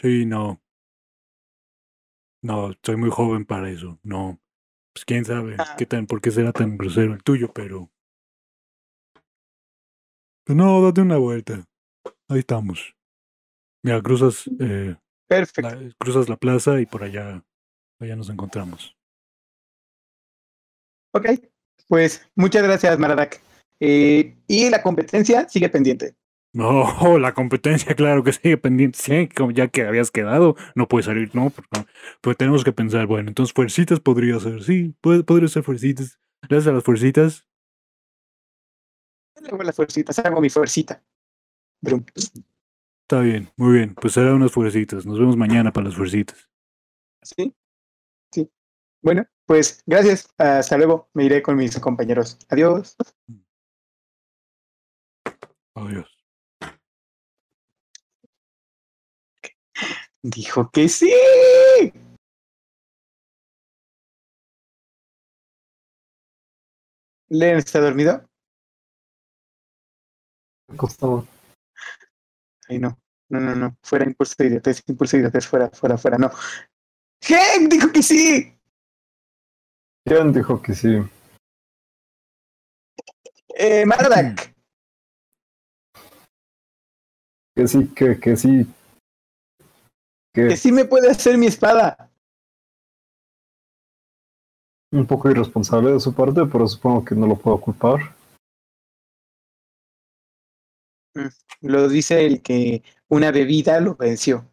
Sí, 0.00 0.26
no. 0.26 0.60
No, 2.42 2.72
soy 2.82 2.96
muy 2.96 3.10
joven 3.10 3.44
para 3.46 3.70
eso. 3.70 3.98
No. 4.02 4.38
Pues 4.92 5.04
quién 5.04 5.24
sabe 5.24 5.56
Ah. 5.58 5.74
qué 5.78 5.86
tan, 5.86 6.06
por 6.06 6.20
qué 6.20 6.30
será 6.30 6.52
tan 6.52 6.76
grosero 6.76 7.14
el 7.14 7.22
tuyo, 7.22 7.52
pero 7.52 7.90
Pues 10.46 10.56
no, 10.56 10.82
date 10.82 11.00
una 11.00 11.16
vuelta. 11.16 11.64
Ahí 12.28 12.40
estamos. 12.40 12.94
Mira, 13.82 14.02
cruzas, 14.02 14.44
eh, 14.60 14.94
Perfecto. 15.26 15.70
la, 15.70 15.94
cruzas 15.98 16.28
la 16.28 16.36
plaza 16.36 16.80
y 16.80 16.86
por 16.86 17.02
allá, 17.02 17.42
allá 17.98 18.16
nos 18.16 18.28
encontramos. 18.28 18.94
Ok, 21.14 21.26
pues 21.88 22.26
muchas 22.34 22.62
gracias, 22.62 22.98
Maradak. 22.98 23.40
Eh, 23.80 24.36
y 24.46 24.70
la 24.70 24.82
competencia 24.82 25.48
sigue 25.48 25.68
pendiente. 25.68 26.14
No, 26.52 26.84
la 27.18 27.34
competencia, 27.34 27.94
claro 27.94 28.22
que 28.22 28.32
sigue 28.32 28.56
pendiente. 28.56 28.98
Sí, 28.98 29.28
como 29.28 29.50
ya 29.50 29.68
que 29.68 29.86
habías 29.86 30.10
quedado, 30.10 30.56
no 30.74 30.88
puede 30.88 31.04
salir, 31.04 31.34
no. 31.34 31.52
Pues 32.20 32.36
tenemos 32.36 32.64
que 32.64 32.72
pensar, 32.72 33.06
bueno, 33.06 33.28
entonces 33.28 33.52
fuercitas 33.52 34.00
podría 34.00 34.38
ser, 34.38 34.62
sí, 34.62 34.94
puede, 35.00 35.24
podría 35.24 35.48
ser 35.48 35.64
fuercitas. 35.64 36.18
Gracias 36.48 36.68
a 36.68 36.74
las 36.74 36.84
fuercitas. 36.84 37.48
Luego 39.40 39.62
las 39.64 39.76
fuercitas, 39.76 40.18
hago 40.20 40.40
mi 40.40 40.48
fuercita. 40.48 41.02
Brum. 41.82 42.04
Está 43.02 43.20
bien, 43.20 43.50
muy 43.56 43.74
bien. 43.74 43.94
Pues 43.94 44.14
será 44.14 44.32
unas 44.34 44.52
fuercitas. 44.52 45.04
Nos 45.04 45.18
vemos 45.18 45.36
mañana 45.36 45.72
para 45.72 45.88
las 45.88 45.96
fuercitas. 45.96 46.48
Sí, 47.20 47.54
sí. 48.32 48.50
Bueno, 49.02 49.26
pues 49.46 49.82
gracias. 49.86 50.28
Hasta 50.38 50.76
luego. 50.76 51.08
Me 51.14 51.24
iré 51.24 51.42
con 51.42 51.56
mis 51.56 51.78
compañeros. 51.80 52.38
Adiós. 52.48 52.96
Adiós. 55.74 56.08
Dijo 60.22 60.70
que 60.70 60.88
sí. 60.88 61.12
¿Len 67.28 67.58
está 67.58 67.80
dormido? 67.80 68.26
Acostado. 70.68 71.26
Ay, 72.68 72.78
no. 72.78 72.98
No, 73.28 73.40
no, 73.40 73.54
no. 73.54 73.76
Fuera 73.82 74.04
impulso 74.04 74.34
de 74.38 74.46
idiotez, 74.46 74.82
impulso 74.86 75.16
de 75.16 75.22
idiotez, 75.22 75.46
fuera, 75.46 75.70
fuera, 75.70 75.98
fuera, 75.98 76.18
no. 76.18 76.30
¡Hank 77.22 77.70
dijo 77.70 77.90
que 77.92 78.02
sí! 78.02 78.53
¿Quién 80.04 80.32
dijo 80.32 80.60
que 80.60 80.74
sí? 80.74 80.98
Eh, 83.56 83.86
Maradak. 83.86 84.54
Que 87.56 87.68
sí, 87.68 87.88
que, 87.94 88.18
que 88.18 88.36
sí. 88.36 88.66
Que 90.34 90.48
Que 90.48 90.56
sí 90.56 90.72
me 90.72 90.84
puede 90.84 91.10
hacer 91.10 91.38
mi 91.38 91.46
espada. 91.46 92.10
un 94.92 95.06
poco 95.08 95.28
irresponsable 95.28 95.90
de 95.90 95.98
su 95.98 96.14
parte, 96.14 96.42
pero 96.46 96.68
supongo 96.68 97.04
que 97.04 97.16
no 97.16 97.26
lo 97.26 97.34
puedo 97.36 97.60
culpar. 97.60 98.14
Mm, 101.16 101.28
Lo 101.62 101.88
dice 101.88 102.24
el 102.24 102.42
que 102.42 102.84
una 103.08 103.32
bebida 103.32 103.80
lo 103.80 103.96
venció. 103.96 104.48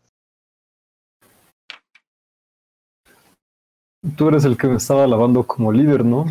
Tú 4.15 4.29
eres 4.29 4.45
el 4.45 4.57
que 4.57 4.67
me 4.67 4.77
estaba 4.77 5.03
alabando 5.03 5.45
como 5.45 5.71
líder, 5.71 6.03
¿no? 6.03 6.25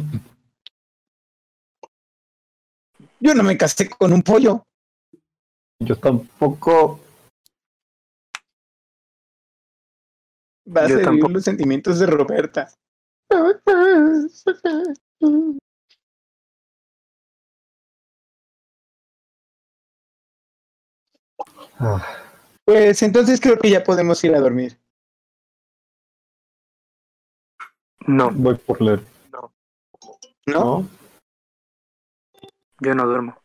Yo 3.21 3.35
no 3.35 3.43
me 3.43 3.57
casé 3.57 3.89
con 3.89 4.13
un 4.13 4.23
pollo. 4.23 4.65
Yo 5.79 5.97
tampoco. 5.97 7.01
Va 10.77 10.85
a 10.85 10.89
Yo 10.89 11.01
tampoco. 11.01 11.33
los 11.33 11.45
sentimientos 11.45 11.99
de 11.99 12.07
Roberta. 12.07 12.71
Ah, 21.79 22.03
Pues 22.65 23.03
entonces 23.03 23.41
creo 23.41 23.59
que 23.59 23.71
ya 23.71 23.83
podemos 23.85 24.23
ir 24.25 24.35
a 24.35 24.41
dormir. 24.41 24.79
No, 28.07 28.31
voy 28.31 28.57
por 28.57 28.81
leer. 28.81 29.05
¿No? 29.33 29.53
¿No? 30.47 30.89
yo 32.83 32.95
no 32.95 33.07
duermo. 33.07 33.37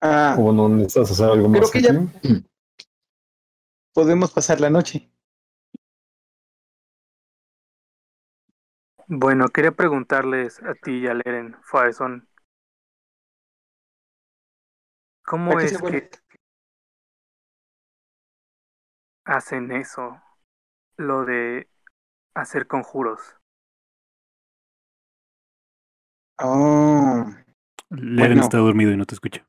Ah, 0.00 0.36
¿O 0.38 0.52
no 0.52 0.68
necesitas 0.68 1.10
hacer 1.10 1.26
algo 1.26 1.48
creo 1.50 1.62
más 1.62 1.70
que 1.70 1.82
ya 1.82 1.92
podemos 3.98 4.30
pasar 4.30 4.60
la 4.60 4.70
noche. 4.70 5.10
Bueno, 9.08 9.48
quería 9.48 9.72
preguntarles 9.72 10.62
a 10.62 10.74
ti 10.74 10.98
y 10.98 11.06
a 11.08 11.14
Leren, 11.14 11.56
Fireson. 11.64 12.28
¿Cómo 15.24 15.50
¿Para 15.50 15.66
qué 15.66 15.74
es 15.74 15.82
que 15.82 16.10
hacen 19.24 19.72
eso? 19.72 20.22
Lo 20.96 21.24
de 21.24 21.68
hacer 22.38 22.66
conjuros. 22.66 23.20
Oh, 26.40 27.26
Leren 27.90 28.16
Bueno. 28.16 28.42
está 28.42 28.58
dormido 28.58 28.92
y 28.92 28.96
no 28.96 29.06
te 29.06 29.14
escucha. 29.14 29.46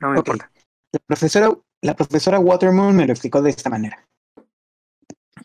No 0.00 0.10
me 0.10 0.18
importa. 0.18 0.50
La 0.92 0.98
profesora, 1.06 1.56
la 1.82 1.94
profesora 1.94 2.38
Watermoon 2.40 2.96
me 2.96 3.06
lo 3.06 3.12
explicó 3.12 3.40
de 3.40 3.50
esta 3.50 3.70
manera. 3.70 4.06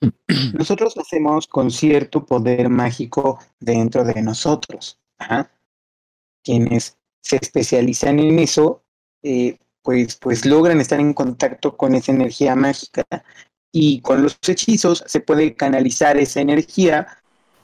Nosotros 0.54 0.98
hacemos 0.98 1.48
con 1.48 1.72
cierto 1.72 2.26
poder 2.26 2.70
mágico 2.70 3.40
dentro 3.60 4.04
de 4.04 4.22
nosotros. 4.22 5.00
Ajá. 5.18 5.52
Quienes 6.44 6.98
se 7.22 7.38
especializan 7.38 8.20
en 8.20 8.40
eso, 8.40 8.84
eh, 9.24 9.58
pues, 9.82 10.18
pues 10.18 10.46
logran 10.46 10.82
estar 10.82 11.00
en 11.00 11.14
contacto 11.14 11.78
con 11.78 11.96
esa 11.96 12.12
energía 12.12 12.56
mágica 12.56 13.06
y 13.77 13.99
con 13.99 14.23
los 14.23 14.38
hechizos 14.47 15.03
se 15.06 15.19
puede 15.19 15.53
canalizar 15.53 16.15
esa 16.15 16.39
energía 16.39 17.07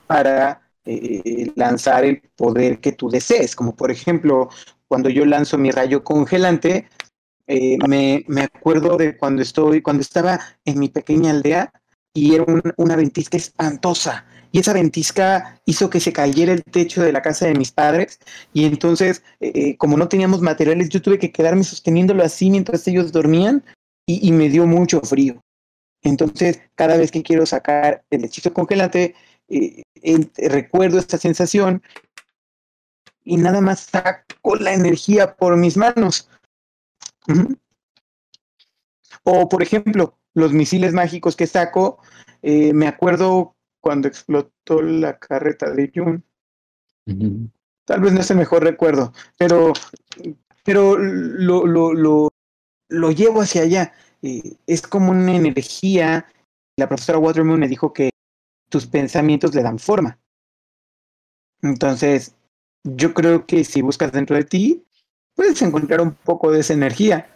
para 0.06 0.60
eh, 0.84 1.50
lanzar 1.56 2.04
el 2.04 2.20
poder 2.36 2.80
que 2.80 2.92
tú 2.92 3.08
desees. 3.08 3.56
Como 3.56 3.74
por 3.74 3.90
ejemplo, 3.90 4.50
cuando 4.88 5.08
yo 5.08 5.24
lanzo 5.24 5.56
mi 5.56 5.70
rayo 5.70 6.04
congelante, 6.04 6.86
eh, 7.46 7.78
me, 7.88 8.24
me 8.28 8.42
acuerdo 8.42 8.98
de 8.98 9.16
cuando 9.16 9.40
estoy, 9.42 9.82
cuando 9.82 10.02
estaba 10.02 10.38
en 10.66 10.78
mi 10.78 10.90
pequeña 10.90 11.30
aldea 11.30 11.72
y 12.14 12.34
era 12.34 12.44
un- 12.44 12.62
una 12.76 12.96
ventisca 12.96 13.38
espantosa. 13.38 14.26
Y 14.52 14.58
esa 14.58 14.74
ventisca 14.74 15.62
hizo 15.64 15.88
que 15.88 16.00
se 16.00 16.12
cayera 16.12 16.52
el 16.52 16.62
techo 16.62 17.02
de 17.02 17.12
la 17.12 17.22
casa 17.22 17.46
de 17.46 17.54
mis 17.54 17.72
padres. 17.72 18.18
Y 18.52 18.66
entonces, 18.66 19.22
eh, 19.40 19.78
como 19.78 19.96
no 19.96 20.08
teníamos 20.08 20.42
materiales, 20.42 20.90
yo 20.90 21.00
tuve 21.00 21.18
que 21.18 21.32
quedarme 21.32 21.64
sosteniéndolo 21.64 22.22
así 22.22 22.50
mientras 22.50 22.86
ellos 22.86 23.12
dormían 23.12 23.64
y 24.06 24.30
me 24.32 24.50
dio 24.50 24.66
mucho 24.66 25.00
frío. 25.00 25.40
Entonces, 26.02 26.60
cada 26.74 26.96
vez 26.96 27.10
que 27.10 27.22
quiero 27.22 27.46
sacar 27.46 28.04
el 28.10 28.24
hechizo 28.24 28.52
congelante, 28.52 29.14
eh, 29.48 29.82
eh, 30.02 30.48
recuerdo 30.48 30.98
esta 30.98 31.18
sensación 31.18 31.82
y 33.24 33.36
nada 33.36 33.60
más 33.60 33.80
saco 33.80 34.56
la 34.56 34.74
energía 34.74 35.36
por 35.36 35.56
mis 35.56 35.76
manos. 35.76 36.28
O, 39.22 39.48
por 39.48 39.62
ejemplo, 39.62 40.18
los 40.34 40.52
misiles 40.52 40.92
mágicos 40.92 41.36
que 41.36 41.46
saco, 41.46 41.98
eh, 42.42 42.72
me 42.72 42.88
acuerdo 42.88 43.54
cuando 43.80 44.08
explotó 44.08 44.82
la 44.82 45.18
carreta 45.18 45.70
de 45.70 45.92
Jun. 45.94 46.24
Tal 47.84 48.00
vez 48.00 48.12
no 48.12 48.20
es 48.20 48.30
el 48.30 48.38
mejor 48.38 48.64
recuerdo, 48.64 49.12
pero, 49.36 49.72
pero 50.64 50.96
lo, 50.96 51.66
lo, 51.66 51.92
lo, 51.92 52.32
lo 52.88 53.10
llevo 53.10 53.42
hacia 53.42 53.62
allá. 53.62 53.92
Eh, 54.22 54.56
es 54.66 54.82
como 54.82 55.10
una 55.10 55.34
energía. 55.34 56.26
La 56.76 56.88
profesora 56.88 57.18
Watermoon 57.18 57.60
me 57.60 57.68
dijo 57.68 57.92
que 57.92 58.10
tus 58.68 58.86
pensamientos 58.86 59.54
le 59.54 59.62
dan 59.62 59.78
forma. 59.78 60.18
Entonces, 61.60 62.34
yo 62.84 63.14
creo 63.14 63.46
que 63.46 63.64
si 63.64 63.82
buscas 63.82 64.12
dentro 64.12 64.36
de 64.36 64.44
ti, 64.44 64.84
puedes 65.34 65.60
encontrar 65.62 66.00
un 66.00 66.14
poco 66.14 66.50
de 66.50 66.60
esa 66.60 66.72
energía. 66.72 67.28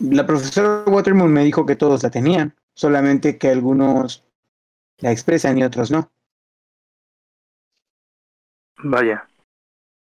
La 0.00 0.26
profesora 0.26 0.84
Watermoon 0.86 1.32
me 1.32 1.44
dijo 1.44 1.64
que 1.64 1.76
todos 1.76 2.02
la 2.02 2.10
tenían, 2.10 2.56
solamente 2.74 3.38
que 3.38 3.48
algunos 3.48 4.24
la 4.98 5.12
expresan 5.12 5.58
y 5.58 5.64
otros 5.64 5.90
no. 5.90 6.10
Vaya. 8.82 9.28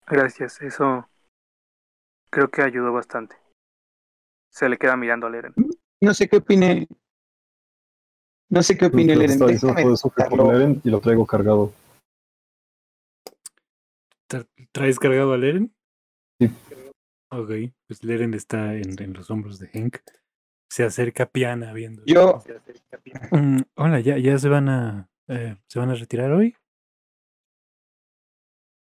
Gracias, 0.07 0.61
eso 0.63 1.09
creo 2.31 2.49
que 2.49 2.63
ayudó 2.63 2.93
bastante. 2.93 3.44
Se 4.55 4.69
le 4.69 4.79
queda 4.79 4.97
mirando 4.97 5.27
a 5.27 5.31
Leren. 5.31 5.53
No 6.01 6.15
sé 6.15 6.29
qué 6.29 6.37
opine. 6.37 6.87
No 8.51 8.63
sé 8.63 8.79
qué 8.79 8.87
opine 8.87 9.17
Leren. 9.17 9.39
todo 9.39 9.49
eso. 9.49 10.13
Leren 10.53 10.81
y 10.85 10.91
lo 10.91 11.01
traigo 11.01 11.27
cargado. 11.27 11.73
¿Tra- 14.29 14.47
¿Traes 14.71 14.99
cargado 15.01 15.33
a 15.33 15.39
Leren? 15.39 15.75
Sí. 16.41 16.49
Ok, 17.33 17.51
pues 17.89 18.05
Leren 18.05 18.33
está 18.35 18.75
en, 18.77 19.01
en 19.03 19.13
los 19.13 19.29
hombros 19.31 19.59
de 19.59 19.69
Hank. 19.71 19.97
Se 20.71 20.85
acerca 20.85 21.27
Piana 21.27 21.73
viendo. 21.73 22.03
Yo, 22.07 22.43
Mm, 23.33 23.59
hola, 23.77 24.01
¿ya, 24.01 24.19
ya 24.19 24.39
se 24.39 24.49
van 24.49 24.69
a 24.69 25.09
eh, 25.29 25.57
se 25.69 25.79
van 25.81 25.91
a 25.91 25.95
retirar 25.95 26.31
hoy? 26.31 26.55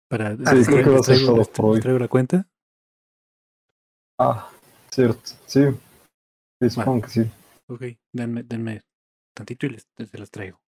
Para, 0.08 0.36
Sí, 0.36 0.66
creo 0.66 0.84
que 0.84 0.90
va 0.92 1.00
a 1.00 1.04
ser 1.04 1.26
todo 1.26 1.44
por 1.46 1.66
hoy. 1.66 1.80
traigo 1.80 1.98
la 2.00 2.08
cuenta. 2.08 2.48
Ah, 4.20 4.52
cierto, 4.96 5.22
sí. 5.46 5.62
Sí, 6.62 6.70
supongo 6.70 7.02
que 7.02 7.10
sí. 7.10 7.32
Ok, 7.68 7.84
denme, 8.14 8.44
denme 8.44 8.82
tantito 9.34 9.66
y 9.66 9.70
les, 9.70 9.88
se 9.98 10.18
las 10.18 10.30
traigo. 10.32 10.62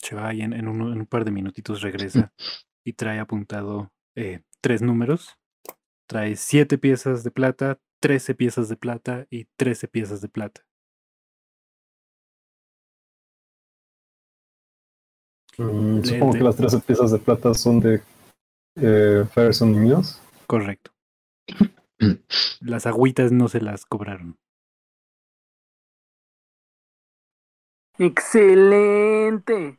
Se 0.00 0.14
va 0.14 0.32
y 0.32 0.42
en, 0.42 0.52
en 0.52 0.68
un, 0.68 0.92
en 0.92 1.00
un 1.00 1.06
par 1.06 1.24
de 1.24 1.30
minutitos 1.30 1.82
regresa 1.82 2.32
y 2.84 2.92
trae 2.92 3.18
apuntado 3.18 3.92
eh, 4.14 4.42
tres 4.60 4.82
números. 4.82 5.36
Trae 6.06 6.36
siete 6.36 6.78
piezas 6.78 7.22
de 7.24 7.30
plata, 7.30 7.78
trece 8.00 8.34
piezas 8.34 8.68
de 8.68 8.76
plata 8.76 9.26
y 9.30 9.44
trece 9.56 9.88
piezas 9.88 10.20
de 10.20 10.28
plata. 10.28 10.64
Mm, 15.58 16.04
supongo 16.04 16.32
de- 16.32 16.38
que 16.38 16.44
las 16.44 16.56
13 16.56 16.78
piezas 16.80 17.10
de 17.10 17.18
plata 17.18 17.52
son 17.52 17.80
de 17.80 18.00
eh, 18.76 19.24
Ferguson 19.32 19.74
y 19.74 19.78
míos. 19.78 20.20
Correcto. 20.46 20.92
Las 22.60 22.86
agüitas 22.86 23.32
no 23.32 23.48
se 23.48 23.60
las 23.60 23.84
cobraron. 23.86 24.36
¡Excelente! 27.98 29.78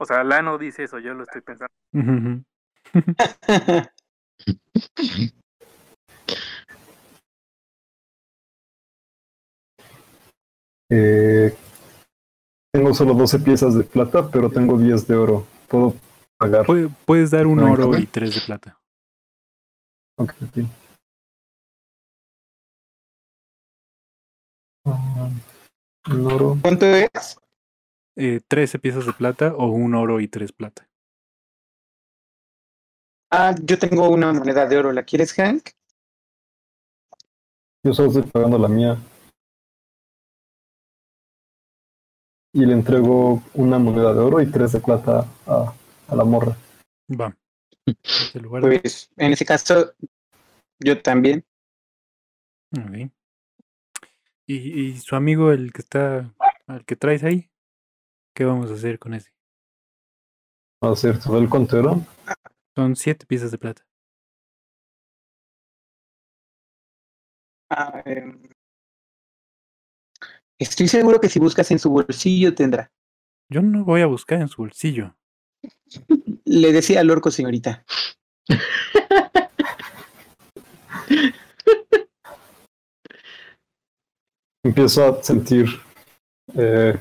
O 0.00 0.04
sea, 0.04 0.24
Lano 0.24 0.58
dice 0.58 0.84
eso, 0.84 0.98
yo 0.98 1.14
lo 1.14 1.24
estoy 1.24 1.42
pensando. 1.42 1.72
Eh, 10.90 11.54
tengo 12.72 12.94
solo 12.94 13.14
12 13.14 13.38
piezas 13.40 13.74
de 13.74 13.84
plata, 13.84 14.30
pero 14.30 14.50
tengo 14.50 14.78
10 14.78 15.06
de 15.06 15.16
oro. 15.16 15.46
Puedo 15.68 15.94
pagar. 16.38 16.66
Pue- 16.66 16.90
Puedes 17.04 17.30
dar 17.30 17.46
un 17.46 17.58
¿Pueden 17.58 17.72
oro 17.72 17.98
y 17.98 18.06
tres 18.06 18.34
de 18.34 18.40
plata. 18.40 18.77
Ah, 24.84 25.30
un 26.10 26.26
oro. 26.26 26.58
¿Cuánto 26.60 26.86
es? 26.86 27.38
Eh, 28.16 28.40
13 28.48 28.78
piezas 28.78 29.06
de 29.06 29.12
plata 29.12 29.54
o 29.54 29.66
un 29.66 29.94
oro 29.94 30.20
y 30.20 30.26
tres 30.26 30.52
plata. 30.52 30.88
Ah, 33.30 33.54
yo 33.62 33.78
tengo 33.78 34.08
una 34.08 34.32
moneda 34.32 34.66
de 34.66 34.78
oro. 34.78 34.92
¿La 34.92 35.04
quieres, 35.04 35.32
Hank? 35.34 35.70
Yo 37.84 37.94
solo 37.94 38.08
estoy 38.08 38.22
pagando 38.22 38.58
la 38.58 38.68
mía. 38.68 38.96
Y 42.52 42.64
le 42.66 42.72
entrego 42.72 43.42
una 43.54 43.78
moneda 43.78 44.12
de 44.14 44.20
oro 44.20 44.40
y 44.40 44.50
3 44.50 44.72
de 44.72 44.80
plata 44.80 45.26
a, 45.46 45.72
a 46.08 46.16
la 46.16 46.24
morra. 46.24 46.56
Va. 47.08 47.32
Este 48.02 48.40
lugar 48.40 48.62
de- 48.64 48.80
Pues 48.80 49.10
en 49.16 49.32
ese 49.32 49.44
caso, 49.44 49.92
yo 50.80 51.00
también. 51.02 51.44
Ok. 52.76 53.10
¿Y, 54.46 54.54
y 54.80 54.96
su 54.98 55.14
amigo, 55.14 55.52
el 55.52 55.72
que 55.72 55.82
está, 55.82 56.34
al 56.66 56.84
que 56.84 56.96
traes 56.96 57.22
ahí? 57.24 57.50
¿Qué 58.34 58.44
vamos 58.44 58.70
a 58.70 58.74
hacer 58.74 58.98
con 58.98 59.14
ese? 59.14 59.30
Ah, 60.80 60.94
cierto. 60.96 61.36
¿El 61.36 61.48
cuánto 61.48 61.78
era? 61.78 61.90
Son 62.74 62.94
siete 62.96 63.26
piezas 63.26 63.50
de 63.50 63.58
plata. 63.58 63.84
Ah, 67.70 68.02
em, 68.06 68.40
estoy 70.58 70.88
seguro 70.88 71.20
que 71.20 71.28
si 71.28 71.38
buscas 71.38 71.70
en 71.70 71.78
su 71.78 71.90
bolsillo 71.90 72.54
tendrá. 72.54 72.90
Yo 73.50 73.60
no 73.60 73.84
voy 73.84 74.00
a 74.02 74.06
buscar 74.06 74.40
en 74.40 74.48
su 74.48 74.62
bolsillo. 74.62 75.14
Le 76.48 76.72
decía 76.72 77.00
al 77.00 77.10
orco, 77.10 77.30
señorita. 77.30 77.84
Empiezo 84.64 85.04
a 85.06 85.22
sentir 85.22 85.66
eh, 86.54 86.98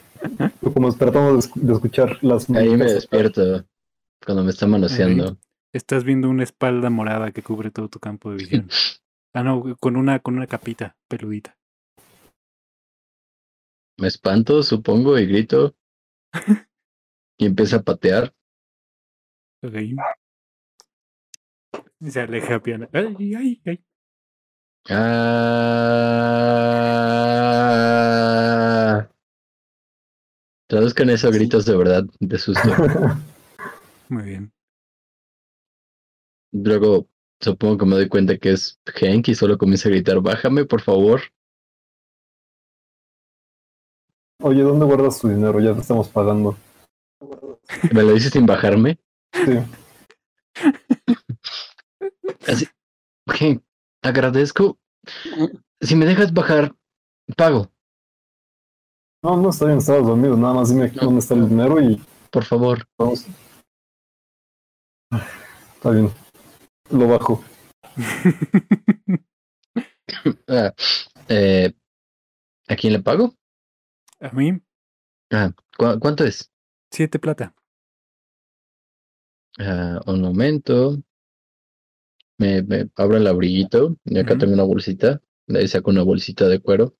como 0.73 0.93
tratamos 0.95 1.33
de, 1.33 1.49
esc- 1.51 1.61
de 1.61 1.73
escuchar 1.73 2.23
las 2.23 2.49
Ahí 2.49 2.75
me 2.75 2.85
despierto 2.85 3.65
cuando 4.23 4.43
me 4.43 4.51
está 4.51 4.67
manoseando. 4.67 5.37
Estás 5.73 6.03
viendo 6.03 6.29
una 6.29 6.43
espalda 6.43 6.89
morada 6.89 7.31
que 7.31 7.43
cubre 7.43 7.71
todo 7.71 7.89
tu 7.89 7.99
campo 7.99 8.31
de 8.31 8.37
visión. 8.37 8.69
Ah, 9.33 9.43
no, 9.43 9.75
con 9.79 9.97
una, 9.97 10.17
con 10.19 10.35
una 10.35 10.47
capita 10.47 10.97
peludita. 11.07 11.59
Me 13.99 14.07
espanto, 14.07 14.63
supongo, 14.63 15.19
y 15.19 15.27
grito. 15.27 15.75
y 17.37 17.45
empieza 17.45 17.75
a 17.75 17.81
patear. 17.83 18.33
Ok. 19.67 19.75
Y 21.99 22.09
se 22.09 22.21
aleja 22.21 22.61
piano. 22.61 22.87
Ay, 22.93 23.35
ay, 23.35 23.61
ay. 23.65 23.83
Ah. 24.89 25.27
Traduzcan 30.67 31.09
eso 31.09 31.27
a 31.27 31.31
gritos 31.31 31.65
de 31.65 31.75
verdad, 31.75 32.05
de 32.21 32.37
susto. 32.37 32.61
Muy 34.09 34.23
bien. 34.23 34.53
Luego 36.53 37.09
supongo 37.41 37.77
que 37.79 37.85
me 37.85 37.95
doy 37.95 38.07
cuenta 38.07 38.37
que 38.37 38.51
es 38.51 38.79
Hank 38.85 39.27
y 39.27 39.35
solo 39.35 39.57
comienza 39.57 39.89
a 39.89 39.91
gritar, 39.91 40.21
bájame 40.21 40.63
por 40.63 40.79
favor. 40.81 41.23
Oye, 44.41 44.61
¿dónde 44.61 44.85
guardas 44.85 45.19
tu 45.19 45.27
dinero? 45.27 45.59
Ya 45.59 45.73
te 45.73 45.81
estamos 45.81 46.07
pagando. 46.07 46.55
¿Me 47.91 48.03
lo 48.03 48.13
dices 48.13 48.31
sin 48.31 48.45
bajarme? 48.45 48.97
Sí. 49.45 49.59
Así, 52.47 52.67
Hank, 53.27 53.63
agradezco. 54.01 54.79
Si 55.81 55.95
me 55.95 56.05
dejas 56.05 56.33
bajar, 56.33 56.75
pago. 57.35 57.71
No, 59.23 59.37
no 59.37 59.49
está 59.49 59.65
bien, 59.65 59.77
estabas 59.79 60.05
dormido. 60.05 60.37
Nada 60.37 60.53
más 60.53 60.69
dime 60.69 60.85
aquí 60.85 60.99
dónde 60.99 61.19
está 61.19 61.33
el 61.33 61.49
dinero 61.49 61.79
y 61.81 62.01
Por 62.31 62.43
favor. 62.45 62.87
vamos. 62.97 63.25
Está 65.75 65.89
bien. 65.91 66.11
Lo 66.91 67.07
bajo. 67.07 67.43
Ah, 70.47 70.73
eh, 71.27 71.73
¿A 72.69 72.75
quién 72.75 72.93
le 72.93 72.99
pago? 73.01 73.33
A 74.21 74.29
mí, 74.31 74.53
Ah, 75.31 75.51
¿cu- 75.77 75.99
¿Cuánto 75.99 76.23
es? 76.23 76.49
siete 76.91 77.19
plata. 77.19 77.53
Ah, 79.59 80.01
un 80.05 80.21
momento. 80.21 80.97
Me, 82.39 82.61
me 82.61 82.89
abro 82.95 83.17
el 83.17 83.27
abriguito 83.27 83.97
y 84.05 84.19
acá 84.19 84.37
tengo 84.37 84.53
una 84.53 84.63
bolsita. 84.63 85.21
De 85.47 85.59
ahí 85.59 85.67
saco 85.67 85.89
una 85.89 86.03
bolsita 86.03 86.47
de 86.47 86.59
cuero. 86.59 86.95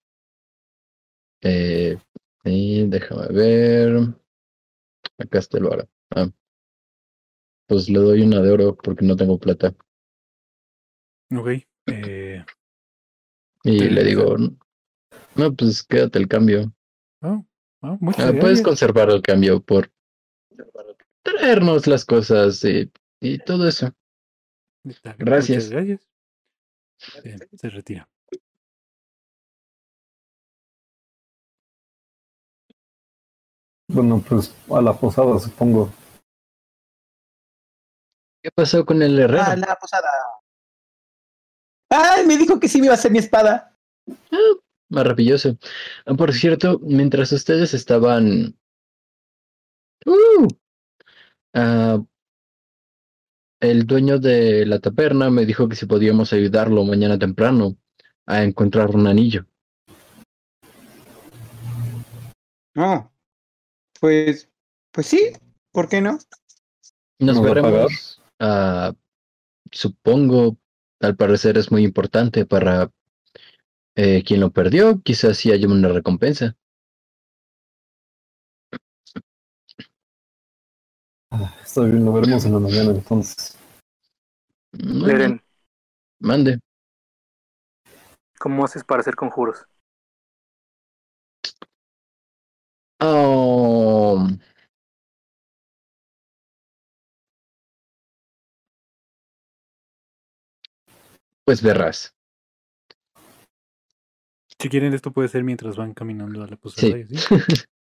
Eh, 1.41 1.97
y 2.43 2.87
déjame 2.87 3.27
ver. 3.27 3.97
Acá 5.19 5.39
está 5.39 5.57
el 5.57 5.65
oro. 5.65 5.87
Ah. 6.15 6.29
Pues 7.67 7.89
le 7.89 7.99
doy 7.99 8.21
una 8.21 8.41
de 8.41 8.51
oro 8.51 8.75
porque 8.75 9.05
no 9.05 9.15
tengo 9.15 9.37
plata. 9.37 9.75
Ok. 11.35 11.47
Eh, 11.87 12.43
Y 13.63 13.79
le 13.89 14.03
digo, 14.03 14.35
no, 15.35 15.53
pues 15.55 15.83
quédate 15.83 16.19
el 16.19 16.27
cambio. 16.27 16.73
oh, 17.21 17.45
oh, 17.81 17.97
Ah, 18.17 18.31
puedes 18.39 18.61
conservar 18.61 19.09
el 19.09 19.21
cambio 19.21 19.61
por 19.61 19.91
traernos 21.27 21.87
las 21.87 22.05
cosas 22.05 22.63
y, 22.63 22.91
y 23.19 23.39
todo 23.39 23.67
eso. 23.67 23.91
Gracias. 25.17 25.65
Muchas 25.65 25.69
gracias. 25.69 26.07
Eh, 27.23 27.37
se 27.55 27.69
retira. 27.69 28.09
Bueno, 33.89 34.23
pues 34.27 34.53
a 34.69 34.81
la 34.81 34.93
posada, 34.93 35.39
supongo. 35.39 35.89
¿Qué 38.43 38.51
pasó 38.53 38.85
con 38.85 39.01
el 39.01 39.17
herrero? 39.17 39.43
Ah, 39.45 39.55
la 39.55 39.75
posada. 39.75 40.09
¡Ay! 41.89 42.25
Me 42.25 42.37
dijo 42.37 42.59
que 42.59 42.67
sí 42.67 42.79
me 42.79 42.87
iba 42.87 42.95
a 42.95 42.97
hacer 42.97 43.11
mi 43.11 43.19
espada. 43.19 43.77
Maravilloso. 44.89 45.57
Ah, 46.05 46.13
Por 46.15 46.33
cierto, 46.33 46.79
mientras 46.79 47.31
ustedes 47.31 47.73
estaban... 47.73 48.57
¡Uh! 50.05 50.47
Ah, 51.59 51.99
el 53.59 53.87
dueño 53.87 54.19
de 54.19 54.63
la 54.67 54.77
taberna 54.77 55.31
me 55.31 55.43
dijo 55.43 55.67
que 55.67 55.75
si 55.75 55.87
podíamos 55.87 56.31
ayudarlo 56.31 56.85
mañana 56.85 57.17
temprano 57.17 57.75
a 58.27 58.43
encontrar 58.43 58.95
un 58.95 59.07
anillo. 59.07 59.47
No. 62.75 63.11
Pues, 63.99 64.51
pues 64.91 65.07
sí. 65.07 65.31
¿Por 65.71 65.89
qué 65.89 65.99
no? 65.99 66.19
Nos 67.17 67.41
veremos. 67.41 68.21
ah, 68.39 68.93
supongo, 69.71 70.57
al 70.99 71.15
parecer 71.15 71.57
es 71.57 71.71
muy 71.71 71.83
importante 71.83 72.45
para 72.45 72.91
eh, 73.95 74.23
quien 74.23 74.41
lo 74.41 74.51
perdió. 74.51 75.01
Quizás 75.01 75.37
sí 75.37 75.51
haya 75.51 75.67
una 75.67 75.87
recompensa. 75.87 76.55
Ah, 81.31 81.53
Está 81.63 81.81
bien, 81.81 82.05
lo 82.05 82.13
veremos 82.13 82.45
en 82.45 82.53
la 82.53 82.59
mañana 82.59 82.91
entonces. 82.91 83.57
Leren, 84.71 85.41
Mande. 86.19 86.59
¿cómo 88.39 88.63
haces 88.63 88.83
para 88.83 89.01
hacer 89.01 89.15
conjuros? 89.15 89.65
Oh. 92.99 94.27
Pues 101.45 101.61
verás. 101.61 102.13
Si 104.59 104.69
quieren, 104.69 104.93
esto 104.93 105.11
puede 105.11 105.29
ser 105.29 105.43
mientras 105.43 105.75
van 105.77 105.93
caminando 105.93 106.43
a 106.43 106.47
la 106.47 106.57
posada. 106.57 106.87
Sí. 106.93 107.05
y 107.09 107.15
así. 107.17 107.35
La, 107.35 107.37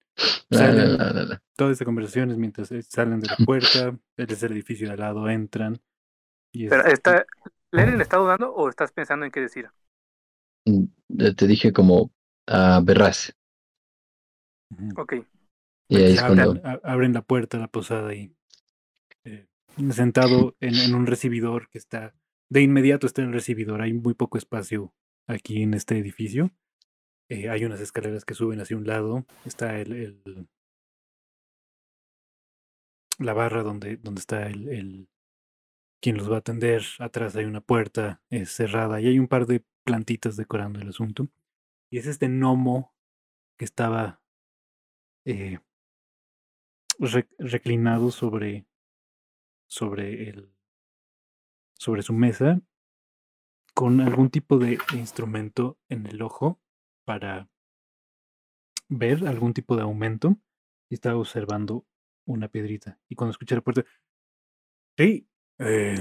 Salen- 0.50 0.96
la, 0.98 1.06
la, 1.06 1.12
la, 1.12 1.24
la. 1.24 1.42
Toda 1.56 1.72
esta 1.72 1.84
conversación 1.84 2.30
es 2.30 2.36
mientras 2.38 2.70
eh, 2.72 2.82
salen 2.82 3.20
de 3.20 3.28
la 3.28 3.36
puerta, 3.46 3.98
es 4.16 4.42
el 4.42 4.52
edificio 4.52 4.86
de 4.88 4.94
al 4.94 5.00
lado, 5.00 5.28
entran. 5.28 5.80
Y 6.52 6.66
es- 6.66 6.70
Pero, 6.70 6.84
¿está, 6.86 7.24
¿Leren 7.72 8.00
está 8.00 8.16
dudando 8.18 8.52
o 8.54 8.68
estás 8.68 8.92
pensando 8.92 9.26
en 9.26 9.32
qué 9.32 9.40
decir? 9.40 9.68
Mm, 10.66 10.84
Te 11.36 11.46
dije 11.46 11.72
como 11.72 12.12
ah, 12.46 12.80
verás. 12.84 13.32
Ok. 14.96 15.12
Y 15.88 15.96
ahí 15.96 16.12
es 16.14 16.22
abren, 16.22 16.36
cuando. 16.36 16.60
a- 16.64 16.80
abren 16.84 17.12
la 17.12 17.22
puerta 17.22 17.56
a 17.56 17.60
la 17.60 17.68
posada 17.68 18.14
y 18.14 18.34
eh, 19.24 19.46
sentado 19.92 20.56
en, 20.60 20.76
en 20.76 20.94
un 20.94 21.06
recibidor 21.06 21.68
que 21.70 21.78
está 21.78 22.14
de 22.50 22.62
inmediato 22.62 23.06
está 23.06 23.22
el 23.22 23.32
recibidor. 23.32 23.82
Hay 23.82 23.92
muy 23.94 24.14
poco 24.14 24.38
espacio 24.38 24.94
aquí 25.26 25.62
en 25.62 25.74
este 25.74 25.98
edificio. 25.98 26.50
Eh, 27.28 27.48
hay 27.50 27.64
unas 27.64 27.80
escaleras 27.80 28.24
que 28.24 28.34
suben 28.34 28.60
hacia 28.60 28.76
un 28.76 28.86
lado. 28.86 29.26
Está 29.44 29.78
el, 29.80 30.48
la 33.18 33.32
barra 33.32 33.62
donde, 33.62 33.96
donde 33.96 34.20
está 34.20 34.46
el, 34.46 35.08
quien 36.00 36.16
los 36.16 36.30
va 36.30 36.36
a 36.36 36.38
atender. 36.38 36.82
Atrás 36.98 37.34
hay 37.36 37.44
una 37.44 37.60
puerta 37.60 38.22
eh, 38.30 38.46
cerrada 38.46 39.00
y 39.00 39.08
hay 39.08 39.18
un 39.18 39.28
par 39.28 39.46
de 39.46 39.64
plantitas 39.84 40.36
decorando 40.36 40.80
el 40.80 40.88
asunto. 40.88 41.28
Y 41.90 41.98
es 41.98 42.06
este 42.06 42.28
gnomo 42.28 42.94
que 43.58 43.64
estaba 43.64 44.20
eh, 45.24 45.58
re- 46.98 47.28
reclinado 47.38 48.10
sobre 48.10 48.66
sobre 49.68 50.28
el 50.28 50.52
sobre 51.78 52.02
su 52.02 52.12
mesa 52.12 52.60
con 53.74 54.00
algún 54.00 54.30
tipo 54.30 54.58
de 54.58 54.78
instrumento 54.94 55.76
en 55.88 56.06
el 56.06 56.22
ojo 56.22 56.60
para 57.06 57.48
ver 58.88 59.26
algún 59.26 59.54
tipo 59.54 59.76
de 59.76 59.82
aumento 59.82 60.36
y 60.90 60.94
estaba 60.94 61.16
observando 61.18 61.86
una 62.26 62.48
piedrita 62.48 62.98
y 63.08 63.14
cuando 63.14 63.30
escuché 63.30 63.54
la 63.54 63.60
puerta 63.60 63.84
sí 64.98 65.28
eh, 65.60 65.96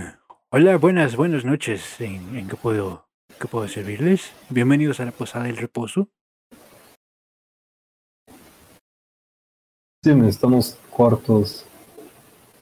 hola 0.50 0.78
buenas 0.78 1.16
buenas 1.16 1.46
noches 1.46 2.02
en, 2.02 2.36
en 2.36 2.48
qué 2.48 2.56
puedo 2.56 3.08
qué 3.40 3.48
puedo 3.48 3.68
servirles 3.68 4.34
bienvenidos 4.50 5.00
a 5.00 5.06
la 5.06 5.12
posada 5.12 5.46
del 5.46 5.58
reposo 5.58 6.10
Sí, 10.04 10.14
necesitamos 10.14 10.78
cuartos. 10.92 11.66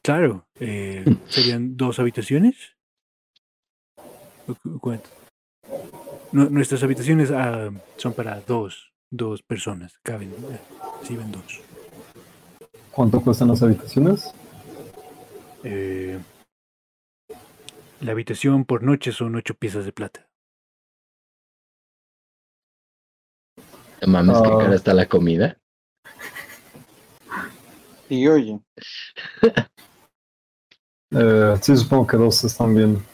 Claro, 0.02 0.48
eh, 0.62 1.04
serían 1.28 1.76
dos 1.76 2.00
habitaciones. 2.00 2.56
¿O 4.48 4.56
cu- 4.56 4.80
¿Cuánto? 4.80 5.10
Nu- 6.34 6.50
nuestras 6.50 6.84
habitaciones 6.84 7.32
ah, 7.32 7.70
son 7.98 8.14
para 8.14 8.42
dos, 8.42 8.92
dos 9.12 9.42
personas, 9.44 9.98
caben, 10.04 10.32
eh, 10.32 10.60
sirven 11.04 11.32
dos. 11.32 11.62
¿Cuánto 12.92 13.22
cuestan 13.22 13.48
las 13.50 13.62
habitaciones? 13.64 14.34
Eh, 15.64 16.20
la 18.02 18.12
habitación 18.12 18.66
por 18.66 18.84
noche 18.84 19.12
son 19.12 19.36
ocho 19.36 19.54
piezas 19.54 19.86
de 19.86 19.94
plata. 19.94 20.28
No 24.02 24.08
mames, 24.08 24.38
que 24.42 24.48
Ah. 24.50 24.58
cara 24.60 24.76
está 24.76 24.94
la 24.94 25.06
comida. 25.08 25.58
Y 28.10 28.28
oye, 28.28 28.60
Eh, 31.16 31.56
sí, 31.62 31.78
supongo 31.78 32.08
que 32.08 32.18
dos 32.18 32.44
están 32.44 32.74
bien. 32.74 33.06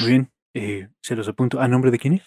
Muy 0.00 0.08
bien, 0.08 0.30
eh, 0.54 0.88
se 1.02 1.16
los 1.16 1.28
apunto. 1.28 1.60
¿A 1.60 1.68
nombre 1.68 1.90
de 1.90 1.98
quién 1.98 2.14
es? 2.14 2.24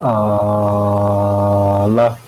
Ah, 0.00 1.86
la. 1.90 2.18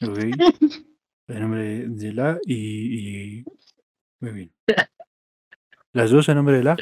A 1.26 1.32
nombre 1.40 1.88
de 1.88 2.12
la 2.12 2.38
y, 2.44 3.38
y- 3.38 3.44
Muy 4.20 4.32
bien. 4.32 4.52
¿Las 5.92 6.10
dos 6.10 6.28
a 6.28 6.34
nombre 6.34 6.56
de 6.56 6.64
la? 6.64 6.76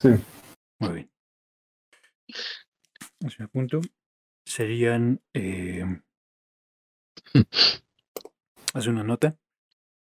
Sí. 0.00 0.08
Muy 0.80 0.92
bien. 0.92 1.10
Me 3.38 3.44
apunto. 3.44 3.80
Serían. 4.44 5.20
Eh... 5.32 5.84
Haz 8.74 8.86
una 8.88 9.04
nota. 9.04 9.38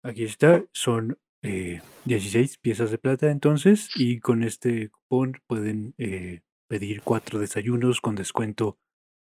Aquí 0.04 0.24
está. 0.24 0.64
Son 0.74 1.18
eh, 1.42 1.82
16 2.06 2.58
piezas 2.58 2.92
de 2.92 2.98
plata 2.98 3.30
entonces. 3.32 3.90
Y 3.96 4.20
con 4.20 4.44
este 4.44 4.90
cupón 4.90 5.42
pueden 5.48 5.94
eh, 5.98 6.42
pedir 6.68 7.02
cuatro 7.02 7.40
desayunos 7.40 8.02
con 8.02 8.16
descuento 8.16 8.78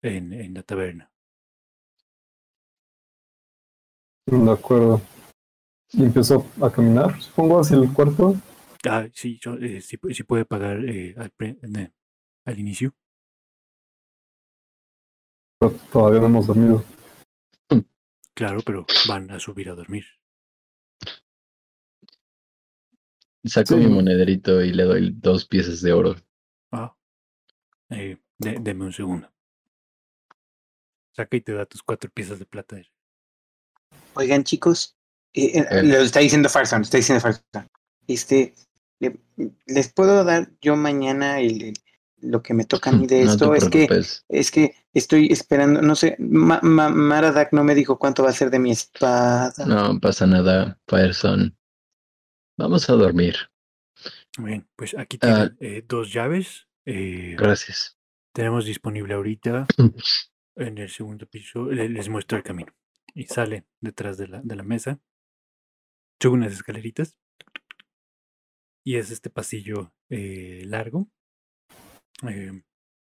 en, 0.02 0.34
en 0.34 0.54
la 0.54 0.64
taberna. 0.64 1.12
De 4.28 4.52
acuerdo. 4.52 5.02
Y 5.94 6.04
empezó 6.04 6.46
a 6.62 6.72
caminar, 6.72 7.22
supongo, 7.22 7.60
hacia 7.60 7.78
el 7.78 7.94
cuarto. 7.94 8.36
Ah, 8.90 9.08
sí, 9.14 9.40
yo, 9.42 9.54
eh, 9.56 9.82
sí, 9.82 9.98
pu- 9.98 10.14
sí 10.14 10.24
puede 10.24 10.46
pagar 10.46 10.84
eh, 10.84 11.14
al, 11.18 11.30
pre- 11.32 11.58
al 12.46 12.60
inicio. 12.60 12.94
Pero 15.60 15.72
todavía 15.92 16.20
no 16.22 16.26
hemos 16.28 16.48
dormido. 16.48 16.84
Claro, 18.34 18.60
pero 18.66 18.86
van 19.08 19.32
a 19.32 19.40
subir 19.40 19.70
a 19.70 19.76
dormir. 19.76 20.06
Saco 23.46 23.76
Sí. 23.76 23.80
mi 23.82 23.88
monederito 23.88 24.62
y 24.64 24.72
le 24.74 24.84
doy 24.84 25.14
dos 25.16 25.46
piezas 25.46 25.82
de 25.82 25.94
oro. 25.94 26.16
Ah, 26.72 26.96
eh, 27.90 28.18
de- 28.38 28.58
deme 28.60 28.86
un 28.86 28.94
segundo. 28.94 29.32
Saca 31.16 31.38
y 31.38 31.42
te 31.42 31.54
da 31.54 31.66
tus 31.66 31.82
cuatro 31.84 32.10
piezas 32.12 32.40
de 32.40 32.46
plata. 32.46 32.78
oigan 34.18 34.44
chicos, 34.46 34.96
eh, 35.34 35.60
eh, 35.70 35.84
lo 35.84 35.98
está 35.98 36.22
diciendo 36.22 36.48
Farson, 36.48 36.84
está 36.84 36.96
diciendo 36.98 37.22
Farson. 37.22 37.70
Este, 38.08 38.54
le- 39.00 39.20
les 39.68 39.92
puedo 39.92 40.24
dar 40.24 40.50
yo 40.62 40.78
mañana 40.78 41.40
el, 41.42 41.62
el- 41.64 41.74
lo 42.22 42.42
que 42.42 42.54
me 42.54 42.64
toca 42.64 42.92
a 42.92 42.94
mí 42.94 43.08
de 43.08 43.24
esto. 43.24 43.54
es 43.54 43.68
que 43.70 43.88
es 44.30 44.52
que 44.52 44.76
estoy 44.94 45.28
esperando, 45.32 45.82
no 45.82 45.96
sé, 45.96 46.16
Ma- 46.18 46.62
Ma- 46.64 46.90
Maradak 46.90 47.52
no 47.52 47.64
me 47.66 47.76
dijo 47.76 48.00
cuánto 48.00 48.24
va 48.24 48.30
a 48.30 48.34
ser 48.34 48.50
de 48.50 48.60
mi 48.60 48.72
espada. 48.72 49.66
No 49.66 50.00
pasa 50.00 50.26
nada, 50.26 50.80
Fireson. 50.88 51.56
Vamos 52.58 52.90
a 52.90 52.94
dormir. 52.94 53.36
Bien, 54.38 54.68
pues 54.76 54.96
aquí 54.98 55.18
Ah. 55.22 55.50
tienen 55.52 55.58
eh, 55.60 55.84
dos 55.88 56.12
llaves. 56.14 56.68
eh, 56.88 57.36
Gracias. 57.38 57.98
tenemos 58.34 58.66
disponible 58.66 59.14
ahorita 59.16 59.66
en 60.56 60.78
el 60.78 60.90
segundo 60.90 61.26
piso. 61.28 61.66
le- 61.72 61.90
les 61.90 62.10
muestro 62.10 62.38
el 62.38 62.44
camino. 62.44 62.74
Y 63.14 63.26
salen 63.26 63.66
detrás 63.82 64.18
de 64.18 64.28
la, 64.28 64.42
de 64.42 64.56
la 64.56 64.64
mesa. 64.64 65.00
Suben 66.22 66.42
unas 66.42 66.54
escaleritas. 66.54 67.18
Y 68.86 68.98
es 68.98 69.10
este 69.10 69.30
pasillo 69.30 69.94
eh, 70.10 70.62
largo. 70.66 71.10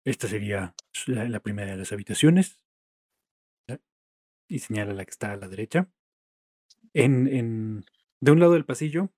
Esta 0.07 0.29
sería 0.29 0.75
la, 1.07 1.29
la 1.29 1.41
primera 1.41 1.73
de 1.73 1.79
las 1.79 1.93
habitaciones. 1.93 2.61
Y 4.49 4.59
señala 4.59 4.93
la 4.93 5.05
que 5.05 5.11
está 5.11 5.33
a 5.33 5.37
la 5.37 5.49
derecha. 5.49 5.91
En, 6.93 7.27
en, 7.29 7.85
de 8.21 8.31
un 8.31 8.41
lado 8.41 8.53
del 8.53 8.67
pasillo 8.67 9.11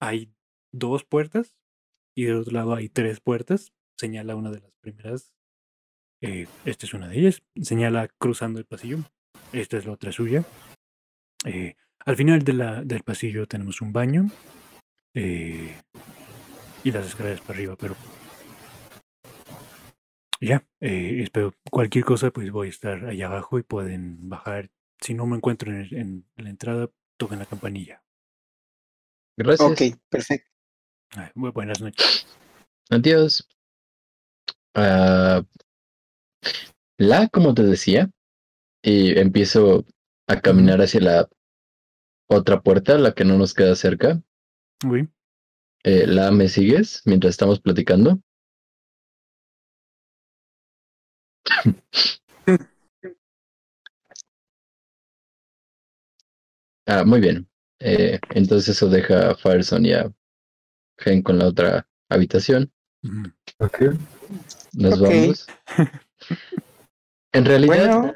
hay 0.00 0.32
dos 0.72 1.04
puertas 1.04 1.56
y 2.16 2.24
del 2.24 2.36
otro 2.38 2.52
lado 2.54 2.74
hay 2.74 2.88
tres 2.88 3.20
puertas. 3.20 3.72
Señala 3.98 4.36
una 4.36 4.50
de 4.50 4.60
las 4.60 4.72
primeras. 4.80 5.34
eh, 6.22 6.46
esta 6.64 6.86
es 6.86 6.94
una 6.94 7.08
de 7.08 7.18
ellas. 7.18 7.42
Señala 7.60 8.08
cruzando 8.18 8.58
el 8.58 8.66
pasillo. 8.66 8.98
Esta 9.52 9.76
es 9.78 9.86
la 9.86 9.92
otra 9.92 10.12
suya. 10.12 10.44
Eh, 11.44 11.76
al 12.04 12.16
final 12.16 12.42
del 12.44 13.02
pasillo 13.04 13.46
tenemos 13.46 13.80
un 13.80 13.92
baño. 13.92 14.26
eh, 15.14 15.74
y 16.84 16.92
las 16.92 17.06
escaleras 17.06 17.40
para 17.40 17.54
arriba, 17.58 17.76
pero 17.76 17.94
ya, 20.40 20.66
eh, 20.80 21.20
espero 21.22 21.52
cualquier 21.70 22.04
cosa, 22.04 22.30
pues 22.30 22.50
voy 22.50 22.68
a 22.68 22.70
estar 22.70 23.04
allá 23.06 23.26
abajo 23.26 23.58
y 23.58 23.62
pueden 23.62 24.28
bajar. 24.28 24.70
Si 25.00 25.14
no 25.14 25.26
me 25.26 25.36
encuentro 25.36 25.72
en, 25.72 25.88
en 25.92 26.24
la 26.36 26.50
entrada, 26.50 26.90
toquen 27.18 27.38
la 27.38 27.46
campanilla. 27.46 28.02
Gracias. 29.36 29.70
Ok, 29.70 29.80
perfecto. 30.08 30.48
Ay, 31.16 31.28
bu- 31.34 31.52
buenas 31.52 31.80
noches. 31.80 32.26
Adiós. 32.90 33.46
Ah, 34.74 35.42
la, 36.98 37.28
como 37.28 37.54
te 37.54 37.62
decía, 37.64 38.10
y 38.82 39.18
empiezo 39.18 39.84
a 40.28 40.40
caminar 40.40 40.80
hacia 40.80 41.00
la 41.00 41.28
otra 42.28 42.60
puerta, 42.60 42.98
la 42.98 43.12
que 43.14 43.24
no 43.24 43.36
nos 43.36 43.54
queda 43.54 43.74
cerca. 43.74 44.22
Oui. 44.86 45.08
Eh, 45.82 46.06
la, 46.06 46.30
¿me 46.30 46.48
sigues 46.48 47.02
mientras 47.06 47.30
estamos 47.32 47.60
platicando? 47.60 48.20
Ah, 56.86 57.04
muy 57.04 57.20
bien. 57.20 57.48
Eh, 57.80 58.20
entonces 58.34 58.76
eso 58.76 58.88
deja 58.88 59.30
a 59.30 59.34
Fireson 59.34 59.86
y 59.86 59.94
a 59.94 60.12
Gen 60.98 61.22
con 61.22 61.38
la 61.38 61.46
otra 61.46 61.88
habitación. 62.10 62.70
Ok. 63.58 63.78
Nos 64.74 65.00
vamos. 65.00 65.46
En 67.32 67.44
realidad, 67.44 67.96
Bueno, 67.96 68.14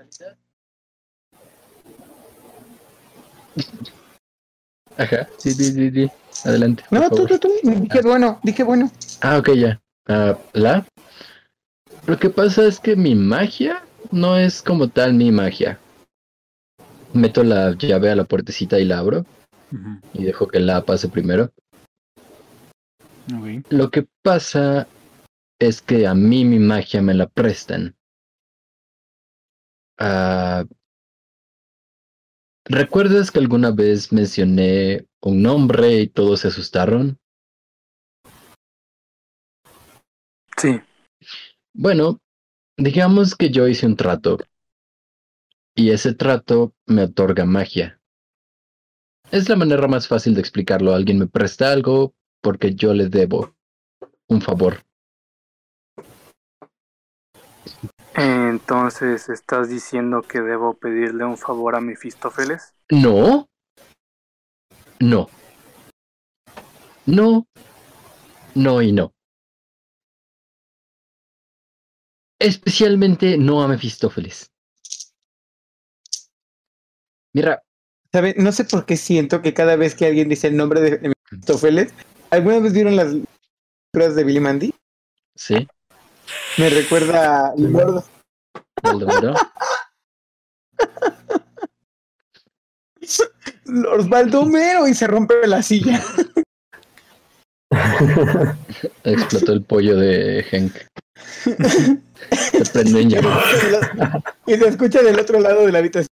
ajá, 4.97 5.29
sí, 5.39 5.53
sí, 5.53 5.71
sí, 5.71 5.91
sí. 5.93 6.11
Adelante. 6.45 6.83
no, 6.91 7.09
tú, 7.11 7.27
tú, 7.27 7.39
tú. 7.39 7.49
Dije 7.63 8.03
bueno, 8.03 8.41
dije 8.43 8.65
bueno. 8.65 8.91
Ah, 9.21 9.39
ok, 9.39 9.51
ya. 9.53 9.81
Ah, 10.09 10.37
la. 10.53 10.85
Lo 12.09 12.19
que 12.19 12.29
pasa 12.29 12.67
es 12.67 12.81
que 12.81 12.97
mi 12.97 13.15
magia 13.15 13.85
no 14.11 14.37
es 14.37 14.63
como 14.63 14.89
tal 14.89 15.15
mi 15.15 15.31
magia. 15.31 15.79
Meto 17.13 17.45
la 17.45 17.77
llave 17.79 18.11
a 18.11 18.17
la 18.17 18.25
puertecita 18.25 18.81
y 18.81 18.85
la 18.85 18.99
abro 18.99 19.25
Y 20.13 20.25
dejo 20.25 20.47
que 20.49 20.61
la 20.61 20.85
pase 20.85 21.09
primero. 21.09 21.53
Lo 23.71 23.91
que 23.91 24.07
pasa 24.23 24.87
es 25.59 25.81
que 25.81 26.07
a 26.07 26.15
mí 26.15 26.45
mi 26.45 26.59
magia 26.59 27.03
me 27.03 27.15
la 27.15 27.27
prestan. 27.27 27.97
Ah, 29.99 30.65
¿Recuerdas 32.67 33.31
que 33.31 33.41
alguna 33.41 33.71
vez 33.71 34.11
mencioné 34.11 35.07
un 35.21 35.43
nombre 35.43 36.01
y 36.01 36.09
todos 36.09 36.41
se 36.41 36.49
asustaron? 36.49 37.19
Sí. 40.57 40.81
Bueno, 41.75 42.21
digamos 42.79 43.35
que 43.35 43.51
yo 43.51 43.69
hice 43.69 43.87
un 43.87 43.97
trato. 43.97 44.39
Y 45.75 45.91
ese 45.91 46.15
trato 46.15 46.73
me 46.87 47.03
otorga 47.03 47.45
magia. 47.45 48.01
Es 49.31 49.49
la 49.49 49.57
manera 49.57 49.89
más 49.89 50.07
fácil 50.07 50.35
de 50.35 50.41
explicarlo. 50.41 50.95
Alguien 50.95 51.19
me 51.19 51.27
presta 51.27 51.73
algo 51.73 52.15
porque 52.41 52.75
yo 52.75 52.95
le 52.95 53.09
debo 53.09 53.55
un 54.29 54.41
favor. 54.41 54.85
Entonces, 58.15 59.29
¿estás 59.29 59.69
diciendo 59.69 60.23
que 60.23 60.41
debo 60.41 60.75
pedirle 60.75 61.25
un 61.25 61.37
favor 61.37 61.75
a 61.75 61.81
Mefistófeles? 61.81 62.75
No. 62.91 63.49
No. 65.01 65.29
No. 67.07 67.47
No 68.55 68.83
y 68.83 68.93
no. 68.93 69.13
Especialmente 72.39 73.37
no 73.37 73.63
a 73.63 73.69
Mefistófeles. 73.69 74.53
Mira, 77.33 77.65
¿Sabe? 78.15 78.37
No 78.39 78.53
sé 78.53 78.65
por 78.65 78.87
qué 78.87 78.97
siento 78.97 79.43
que 79.43 79.53
cada 79.53 79.75
vez 79.75 79.97
que 79.97 80.07
alguien 80.07 80.29
dice 80.29 80.47
el 80.47 80.57
nombre 80.57 80.81
de 80.81 81.13
Mephistófeles, 81.33 81.93
¿alguna 82.31 82.61
vez 82.61 82.73
vieron 82.73 82.95
las 82.95 83.09
películas 83.09 84.15
de 84.15 84.23
Billy 84.23 84.39
Mandy? 84.39 84.73
sí, 85.35 85.67
Me 86.57 86.71
recuerda 86.71 87.49
a 87.49 87.55
Lord. 87.57 88.05
Lord 93.65 94.09
Baldomero 94.09 94.87
y 94.87 94.95
se 94.95 95.09
rompe 95.09 95.35
la 95.49 95.61
silla. 95.61 96.01
Explotó 99.03 99.55
el 99.55 99.65
pollo 99.65 99.97
de 99.97 100.47
Henk. 100.53 100.73
Y 104.47 104.55
se 104.57 104.69
escucha 104.69 105.03
del 105.03 105.19
otro 105.19 105.41
lado 105.41 105.67
de 105.67 105.73
la 105.73 105.79
habitación. 105.79 106.09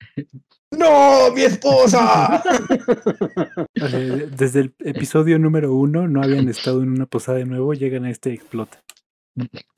¡No, 0.71 1.31
mi 1.35 1.43
esposa! 1.43 2.43
Sea, 3.77 4.09
desde 4.31 4.61
el 4.61 4.75
episodio 4.81 5.39
número 5.39 5.75
uno 5.75 6.09
no 6.09 6.23
habían 6.23 6.49
estado 6.49 6.83
en 6.83 6.91
una 6.91 7.07
posada 7.07 7.39
de 7.39 7.45
nuevo, 7.45 7.75
llegan 7.75 8.05
a 8.07 8.11
este 8.11 8.31
y 8.31 8.35
explota. 8.35 8.83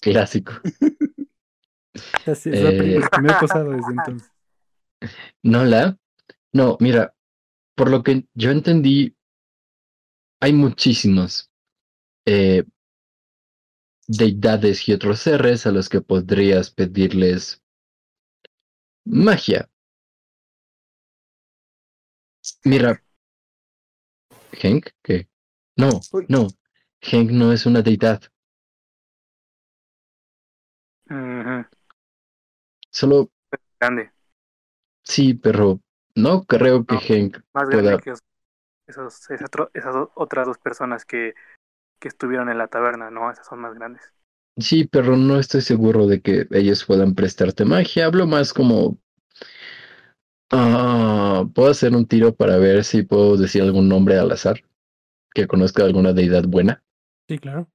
Clásico. 0.01 0.53
Así 2.27 2.51
es 2.51 2.61
la 2.63 2.71
Eh. 2.71 2.79
pri- 2.79 2.95
el 2.95 3.03
primer 3.09 3.39
posada 3.39 3.65
desde 3.65 3.91
entonces. 3.93 4.31
No, 5.43 5.65
la. 5.65 5.99
No, 6.53 6.77
mira, 6.81 7.15
por 7.77 7.91
lo 7.91 8.03
que 8.03 8.27
yo 8.35 8.51
entendí, 8.53 9.17
hay 10.41 10.53
muchísimos 10.53 11.51
eh, 12.27 12.65
deidades 14.07 14.89
y 14.89 14.93
otros 14.93 15.21
seres 15.21 15.67
a 15.67 15.73
los 15.73 15.89
que 15.89 16.01
podrías 16.01 16.71
pedirles 16.71 17.63
magia. 19.07 19.69
Mira, 22.65 23.01
Henk, 24.53 24.89
¿qué? 25.03 25.29
No, 25.77 26.01
no, 26.29 26.49
Henk 27.03 27.31
no 27.31 27.53
es 27.53 27.67
una 27.67 27.83
deidad. 27.83 28.23
Solo 32.91 33.31
Grande. 33.81 34.13
sí, 35.03 35.35
pero 35.35 35.81
no 36.15 36.45
creo 36.45 36.85
que 36.85 36.97
Henk 36.97 37.39
Más 37.53 37.69
grande 37.69 37.83
pueda. 37.93 37.99
que 37.99 38.11
esos, 38.87 39.31
esas, 39.31 39.43
otro- 39.43 39.71
esas 39.75 39.95
otras 40.15 40.47
dos 40.47 40.59
personas 40.59 41.05
que, 41.05 41.35
que 42.05 42.09
estuvieron 42.09 42.51
en 42.51 42.59
la 42.59 42.67
taberna, 42.67 43.11
¿no? 43.11 43.31
Esas 43.31 43.47
son 43.47 43.61
más 43.61 43.75
grandes. 43.75 44.03
Sí, 44.59 44.85
pero 44.85 45.17
no 45.17 45.39
estoy 45.39 45.63
seguro 45.63 46.07
de 46.07 46.21
que 46.21 46.47
ellos 46.51 46.85
puedan 46.85 47.15
prestarte 47.15 47.65
magia. 47.65 48.05
Hablo 48.05 48.27
más 48.27 48.53
como... 48.53 48.99
Ah, 50.51 51.47
puedo 51.55 51.71
hacer 51.71 51.97
un 51.97 52.07
tiro 52.07 52.35
para 52.35 52.59
ver 52.59 52.85
si 52.85 53.05
puedo 53.05 53.39
decir 53.39 53.63
algún 53.63 53.89
nombre 53.89 54.19
al 54.19 54.31
azar 54.33 54.61
que 55.35 55.47
conozca 55.47 55.83
alguna 55.83 56.13
deidad 56.13 56.45
buena. 56.45 56.85
Sí, 57.27 57.39
claro. 57.39 57.71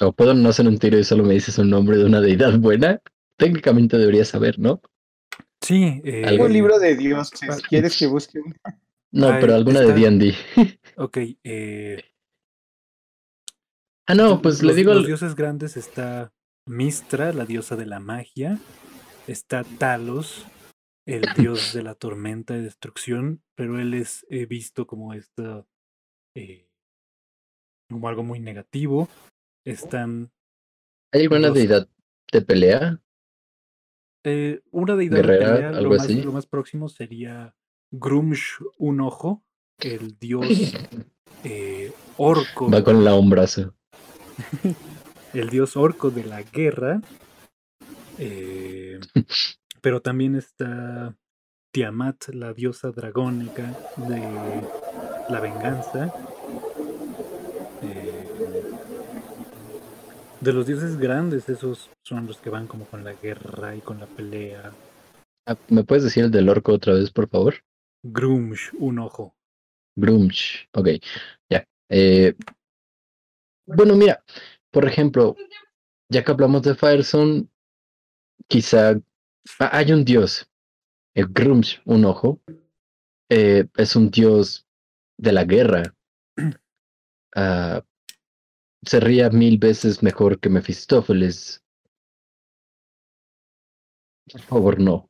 O 0.00 0.12
puedo 0.12 0.32
no 0.32 0.48
hacer 0.48 0.68
un 0.68 0.78
tiro 0.78 0.96
y 0.96 1.02
solo 1.02 1.24
me 1.24 1.34
dices 1.34 1.58
un 1.58 1.70
nombre 1.70 1.96
de 1.96 2.04
una 2.04 2.20
deidad 2.20 2.56
buena. 2.56 3.02
Técnicamente 3.36 3.98
debería 3.98 4.24
saber, 4.24 4.60
¿no? 4.60 4.80
Sí. 5.60 6.00
eh, 6.04 6.38
un 6.40 6.52
libro 6.52 6.78
de 6.78 6.94
dioses. 6.94 7.62
¿Quieres 7.68 7.98
que 7.98 8.06
busque 8.06 8.38
un? 8.38 8.54
No, 9.10 9.28
Ay, 9.30 9.40
pero 9.40 9.54
alguna 9.54 9.80
de 9.80 9.92
D&D. 9.92 10.34
Ok. 10.96 11.16
Eh, 11.44 12.02
Ah, 14.06 14.14
no, 14.14 14.40
pues 14.40 14.62
le 14.62 14.74
digo... 14.74 14.94
Los 14.94 15.06
dioses 15.06 15.34
grandes 15.34 15.76
está 15.76 16.32
Mistra, 16.66 17.32
la 17.32 17.44
diosa 17.44 17.76
de 17.76 17.84
la 17.86 18.00
magia. 18.00 18.58
Está 19.26 19.64
Talos, 19.64 20.46
el 21.06 21.22
dios 21.34 21.74
de 21.74 21.82
la 21.82 21.94
tormenta 21.94 22.56
y 22.56 22.62
destrucción. 22.62 23.42
Pero 23.54 23.78
él 23.78 23.92
es 23.94 24.26
eh, 24.30 24.46
visto 24.46 24.86
como 24.86 25.12
esta. 25.12 25.66
eh, 26.34 26.70
como 27.90 28.08
algo 28.08 28.22
muy 28.24 28.40
negativo. 28.40 29.08
Están. 29.66 30.30
¿Hay 31.12 31.22
alguna 31.22 31.48
los- 31.48 31.54
deidad 31.54 31.88
de 32.32 32.42
pelea? 32.42 33.00
eh, 34.24 34.60
una 34.70 34.96
deidad 34.96 35.16
de 35.16 35.22
Guerrera, 35.22 35.52
pelea, 35.54 35.68
algo 35.70 35.82
lo 35.82 35.90
más, 35.96 36.04
así. 36.04 36.22
lo 36.22 36.32
más 36.32 36.46
próximo 36.46 36.88
sería 36.88 37.54
Grumsh 37.90 38.60
un 38.78 39.00
ojo, 39.00 39.42
el 39.78 40.18
dios 40.18 40.46
eh, 41.44 41.92
orco. 42.16 42.70
Va 42.70 42.84
con 42.84 43.04
la 43.04 43.14
hombrazo. 43.14 43.74
el 45.34 45.48
dios 45.48 45.76
orco 45.76 46.10
de 46.10 46.24
la 46.24 46.42
guerra. 46.42 47.00
eh, 48.18 49.00
pero 49.80 50.02
también 50.02 50.34
está 50.34 51.16
Tiamat, 51.72 52.28
la 52.28 52.52
diosa 52.52 52.90
dragónica 52.90 53.74
de 53.96 54.62
la 55.30 55.40
venganza. 55.40 56.12
eh, 57.82 58.24
de 60.40 60.52
los 60.52 60.66
dioses 60.66 60.98
grandes, 60.98 61.48
esos 61.48 61.90
son 62.02 62.26
los 62.26 62.38
que 62.38 62.50
van 62.50 62.66
como 62.66 62.84
con 62.84 63.02
la 63.02 63.12
guerra 63.14 63.74
y 63.74 63.80
con 63.80 63.98
la 63.98 64.06
pelea. 64.06 64.72
Ah, 65.46 65.56
¿Me 65.68 65.82
puedes 65.84 66.04
decir 66.04 66.24
el 66.24 66.30
del 66.30 66.48
orco 66.48 66.72
otra 66.72 66.94
vez, 66.94 67.10
por 67.10 67.28
favor? 67.28 67.54
Grumsh, 68.02 68.72
un 68.78 68.98
ojo. 68.98 69.34
Grumsh. 69.96 70.66
Ok, 70.72 70.88
ya. 71.50 71.66
Eh, 71.88 72.34
bueno, 73.66 73.94
mira, 73.96 74.22
por 74.70 74.86
ejemplo, 74.86 75.36
ya 76.08 76.24
que 76.24 76.30
hablamos 76.30 76.62
de 76.62 76.74
Fireson, 76.74 77.50
quizá 78.48 79.00
ah, 79.60 79.70
hay 79.72 79.92
un 79.92 80.04
dios, 80.04 80.48
el 81.14 81.26
Grumsh, 81.28 81.80
un 81.84 82.04
ojo, 82.04 82.40
eh, 83.30 83.66
es 83.76 83.96
un 83.96 84.10
dios 84.10 84.66
de 85.18 85.32
la 85.32 85.44
guerra. 85.44 85.82
Ah, 87.36 87.84
sería 88.82 89.28
mil 89.28 89.58
veces 89.58 90.02
mejor 90.02 90.40
que 90.40 90.48
Mefistófeles. 90.48 91.62
Por 94.32 94.40
favor, 94.40 94.80
no. 94.80 95.07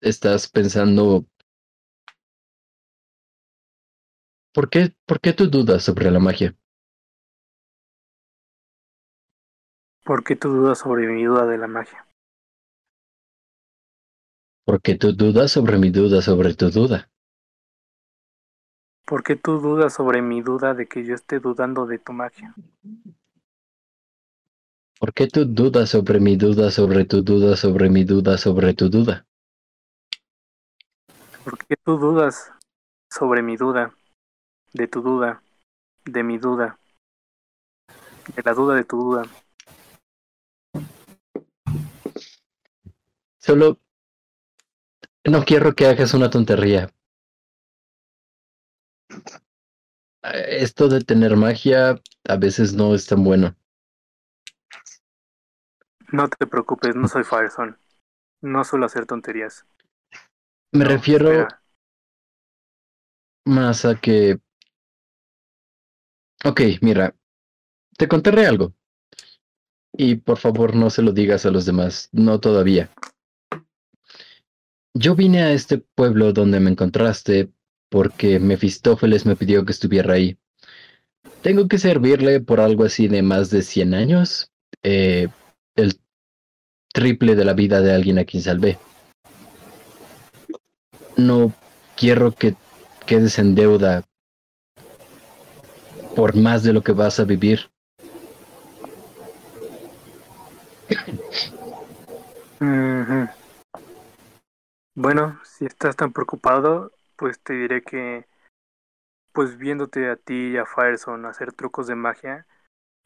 Estás 0.00 0.48
pensando. 0.48 1.26
¿Por 4.52 4.70
qué, 4.70 4.94
¿Por 5.06 5.20
qué 5.20 5.32
tú 5.32 5.48
dudas 5.48 5.82
sobre 5.82 6.10
la 6.12 6.20
magia? 6.20 6.56
¿Por 10.04 10.22
qué 10.22 10.36
tú 10.36 10.50
dudas 10.50 10.78
sobre 10.78 11.08
mi 11.08 11.24
duda 11.24 11.46
de 11.46 11.58
la 11.58 11.66
magia? 11.66 12.06
¿Por 14.64 14.80
qué 14.80 14.94
tú 14.94 15.12
dudas 15.12 15.50
sobre 15.50 15.78
mi 15.78 15.90
duda 15.90 16.22
sobre 16.22 16.54
tu 16.54 16.70
duda? 16.70 17.10
¿Por 19.06 19.22
qué 19.22 19.34
tú 19.36 19.58
dudas 19.58 19.94
sobre 19.94 20.22
mi 20.22 20.40
duda 20.40 20.74
de 20.74 20.86
que 20.86 21.04
yo 21.04 21.14
esté 21.14 21.40
dudando 21.40 21.86
de 21.86 21.98
tu 21.98 22.12
magia? 22.12 22.54
¿Por 25.04 25.12
qué 25.12 25.26
tú 25.26 25.44
dudas 25.44 25.90
sobre 25.90 26.18
mi 26.18 26.36
duda 26.36 26.70
sobre 26.70 27.04
tu 27.04 27.20
duda 27.20 27.58
sobre 27.58 27.90
mi 27.90 28.04
duda 28.04 28.38
sobre 28.38 28.72
tu 28.72 28.88
duda? 28.88 29.26
¿Por 31.44 31.58
qué 31.58 31.76
tú 31.76 31.98
dudas 31.98 32.50
sobre 33.10 33.42
mi 33.42 33.58
duda, 33.58 33.92
de 34.72 34.88
tu 34.88 35.02
duda, 35.02 35.42
de 36.06 36.22
mi 36.22 36.38
duda, 36.38 36.78
de 38.34 38.42
la 38.42 38.54
duda 38.54 38.76
de 38.76 38.84
tu 38.84 38.96
duda? 38.96 39.24
Solo 43.36 43.78
no 45.26 45.44
quiero 45.44 45.74
que 45.74 45.84
hagas 45.84 46.14
una 46.14 46.30
tontería. 46.30 46.88
Eh, 50.22 50.62
Esto 50.62 50.88
de 50.88 51.02
tener 51.02 51.36
magia 51.36 52.00
a 52.26 52.36
veces 52.38 52.72
no 52.72 52.94
es 52.94 53.06
tan 53.06 53.22
bueno. 53.22 53.54
No 56.14 56.28
te 56.28 56.46
preocupes, 56.46 56.94
no 56.94 57.08
soy 57.08 57.24
Fireson. 57.24 57.76
No 58.40 58.62
suelo 58.62 58.86
hacer 58.86 59.04
tonterías. 59.04 59.66
Me 60.70 60.84
refiero 60.84 61.32
espera. 61.32 61.60
más 63.44 63.84
a 63.84 63.96
que... 63.96 64.38
Ok, 66.44 66.60
mira, 66.82 67.16
te 67.98 68.06
contaré 68.06 68.46
algo. 68.46 68.72
Y 69.92 70.14
por 70.14 70.38
favor 70.38 70.76
no 70.76 70.88
se 70.88 71.02
lo 71.02 71.10
digas 71.10 71.46
a 71.46 71.50
los 71.50 71.66
demás, 71.66 72.10
no 72.12 72.38
todavía. 72.38 72.90
Yo 74.94 75.16
vine 75.16 75.42
a 75.42 75.52
este 75.52 75.78
pueblo 75.78 76.32
donde 76.32 76.60
me 76.60 76.70
encontraste 76.70 77.50
porque 77.88 78.38
Mefistófeles 78.38 79.26
me 79.26 79.34
pidió 79.34 79.64
que 79.64 79.72
estuviera 79.72 80.14
ahí. 80.14 80.38
Tengo 81.42 81.66
que 81.66 81.78
servirle 81.78 82.38
por 82.38 82.60
algo 82.60 82.84
así 82.84 83.08
de 83.08 83.22
más 83.22 83.50
de 83.50 83.62
100 83.62 83.94
años, 83.94 84.52
eh, 84.84 85.26
el 85.74 86.03
triple 86.94 87.34
de 87.34 87.44
la 87.44 87.54
vida 87.54 87.80
de 87.80 87.92
alguien 87.92 88.18
a 88.20 88.24
quien 88.24 88.42
salvé. 88.42 88.78
No 91.16 91.52
quiero 91.96 92.32
que 92.32 92.54
quedes 93.04 93.38
en 93.38 93.54
deuda 93.54 94.04
por 96.14 96.36
más 96.36 96.62
de 96.62 96.72
lo 96.72 96.82
que 96.82 96.92
vas 96.92 97.18
a 97.18 97.24
vivir. 97.24 97.68
Bueno, 104.94 105.40
si 105.44 105.66
estás 105.66 105.96
tan 105.96 106.12
preocupado, 106.12 106.92
pues 107.16 107.40
te 107.40 107.54
diré 107.54 107.82
que, 107.82 108.26
pues 109.32 109.58
viéndote 109.58 110.08
a 110.08 110.16
ti 110.16 110.52
y 110.52 110.56
a 110.56 110.64
Fireson 110.64 111.26
hacer 111.26 111.52
trucos 111.52 111.88
de 111.88 111.96
magia, 111.96 112.46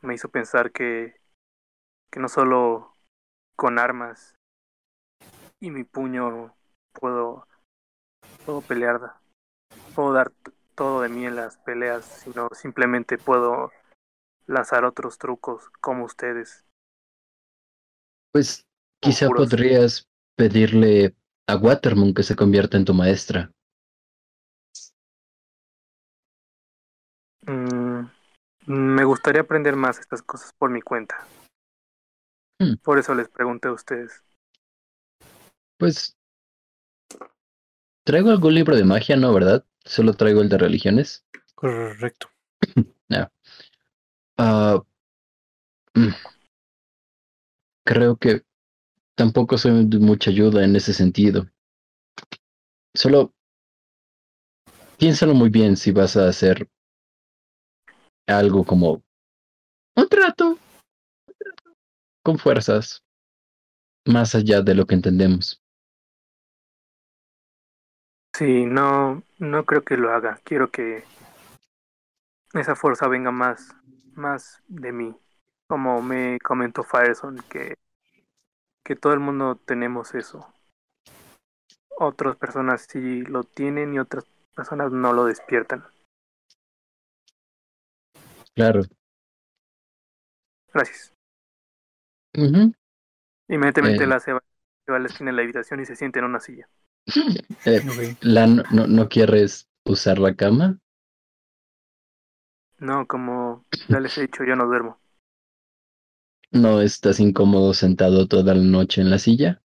me 0.03 0.15
hizo 0.15 0.29
pensar 0.29 0.71
que, 0.71 1.19
que 2.11 2.21
no 2.21 2.29
solo 2.29 2.98
con 3.59 3.81
armas 3.81 4.37
y 5.59 5.73
mi 5.73 5.83
puño 5.83 6.55
puedo, 6.93 7.45
puedo 8.47 8.61
pelear, 8.61 9.15
puedo 9.97 10.13
dar 10.13 10.31
todo 10.77 11.01
de 11.01 11.09
mí 11.09 11.27
en 11.27 11.35
las 11.35 11.57
peleas, 11.59 12.05
sino 12.05 12.49
simplemente 12.53 13.19
puedo 13.19 13.73
lanzar 14.47 14.85
otros 14.85 15.19
trucos 15.19 15.71
como 15.81 16.05
ustedes. 16.05 16.65
Pues 18.31 18.65
quizá 19.01 19.29
podrías 19.29 20.07
pedirle 20.37 21.17
a 21.49 21.57
Watermoon 21.57 22.15
que 22.15 22.23
se 22.23 22.37
convierta 22.37 22.77
en 22.77 22.85
tu 22.85 22.95
maestra. 22.95 23.51
Mm, 27.43 28.03
me 28.67 29.05
gustaría 29.05 29.41
aprender 29.41 29.75
más 29.75 29.99
estas 29.99 30.23
cosas 30.23 30.53
por 30.53 30.71
mi 30.71 30.81
cuenta. 30.81 31.27
Hmm. 32.59 32.75
Por 32.83 32.99
eso 32.99 33.15
les 33.15 33.29
pregunté 33.29 33.69
a 33.69 33.73
ustedes. 33.73 34.23
Pues 35.77 36.17
traigo 38.05 38.31
algún 38.31 38.55
libro 38.55 38.75
de 38.77 38.85
magia, 38.85 39.17
¿no? 39.17 39.33
¿Verdad? 39.33 39.65
Solo 39.85 40.15
traigo 40.15 40.43
el 40.43 40.49
de 40.49 40.59
religiones. 40.59 41.25
Correcto. 41.55 42.29
No. 43.11 43.27
Ah, 44.37 44.83
mm. 45.95 46.11
Creo 47.87 48.17
que 48.17 48.43
tampoco 49.15 49.57
soy 49.57 49.87
de 49.87 49.99
mucha 49.99 50.31
ayuda 50.31 50.63
en 50.63 50.77
ese 50.77 50.93
sentido. 50.93 51.49
Solo 52.95 53.33
piénsalo 54.99 55.33
muy 55.33 55.49
bien 55.49 55.77
si 55.77 55.91
vas 55.91 56.17
a 56.19 56.29
hacer 56.29 56.69
algo 58.27 58.65
como 58.65 59.03
un 59.97 60.09
trato 60.09 60.58
con 62.29 62.39
fuerzas 62.39 63.03
más 64.07 64.35
allá 64.35 64.61
de 64.61 64.75
lo 64.75 64.85
que 64.85 64.95
entendemos. 64.95 65.63
Sí, 68.37 68.67
no, 68.67 69.23
no 69.39 69.65
creo 69.65 69.83
que 69.83 69.97
lo 69.97 70.13
haga. 70.13 70.39
Quiero 70.45 70.71
que 70.71 71.05
esa 72.53 72.77
fuerza 72.77 73.09
venga 73.09 73.31
más, 73.31 73.75
más 74.13 74.63
de 74.69 74.93
mí. 74.93 75.17
Como 75.69 76.03
me 76.03 76.39
comentó 76.41 76.83
Fireson, 76.83 77.39
que, 77.49 77.77
que 78.85 78.95
todo 78.95 79.15
el 79.15 79.21
mundo 79.21 79.57
tenemos 79.57 80.15
eso. 80.15 80.53
Otras 81.97 82.37
personas 82.37 82.87
sí 82.91 83.23
lo 83.23 83.45
tienen 83.45 83.95
y 83.95 84.01
otras 84.01 84.27
personas 84.55 84.93
no 84.93 85.15
lo 85.15 85.25
despiertan. 85.25 85.83
Claro. 88.55 88.83
Gracias. 90.75 91.18
Inmediatamente 93.49 94.07
Eh. 94.07 94.07
la 94.07 94.21
se 94.21 94.33
va, 94.33 94.43
se 94.87 94.93
va 94.93 94.97
a 94.97 95.01
la 95.01 95.09
esquina 95.09 95.31
de 95.31 95.37
la 95.37 95.43
habitación 95.43 95.81
y 95.81 95.85
se 95.85 95.97
siente 95.97 96.19
en 96.19 96.25
una 96.25 96.41
silla. 96.41 96.69
Eh, 97.65 97.83
Lan, 98.23 98.65
¿no, 98.71 98.87
¿no 98.87 99.09
quieres 99.09 99.69
usar 99.85 100.19
la 100.19 100.35
cama? 100.35 100.79
No, 102.81 103.07
como 103.07 103.67
ya 103.89 104.01
les 104.01 104.19
he 104.19 104.23
dicho, 104.23 104.43
yo 104.43 104.57
no 104.57 104.67
duermo. 104.67 105.01
¿No 106.53 106.83
estás 106.83 107.21
incómodo 107.21 107.73
sentado 107.73 108.29
toda 108.29 108.55
la 108.55 108.61
noche 108.63 109.01
en 109.01 109.09
la 109.09 109.19
silla? 109.19 109.63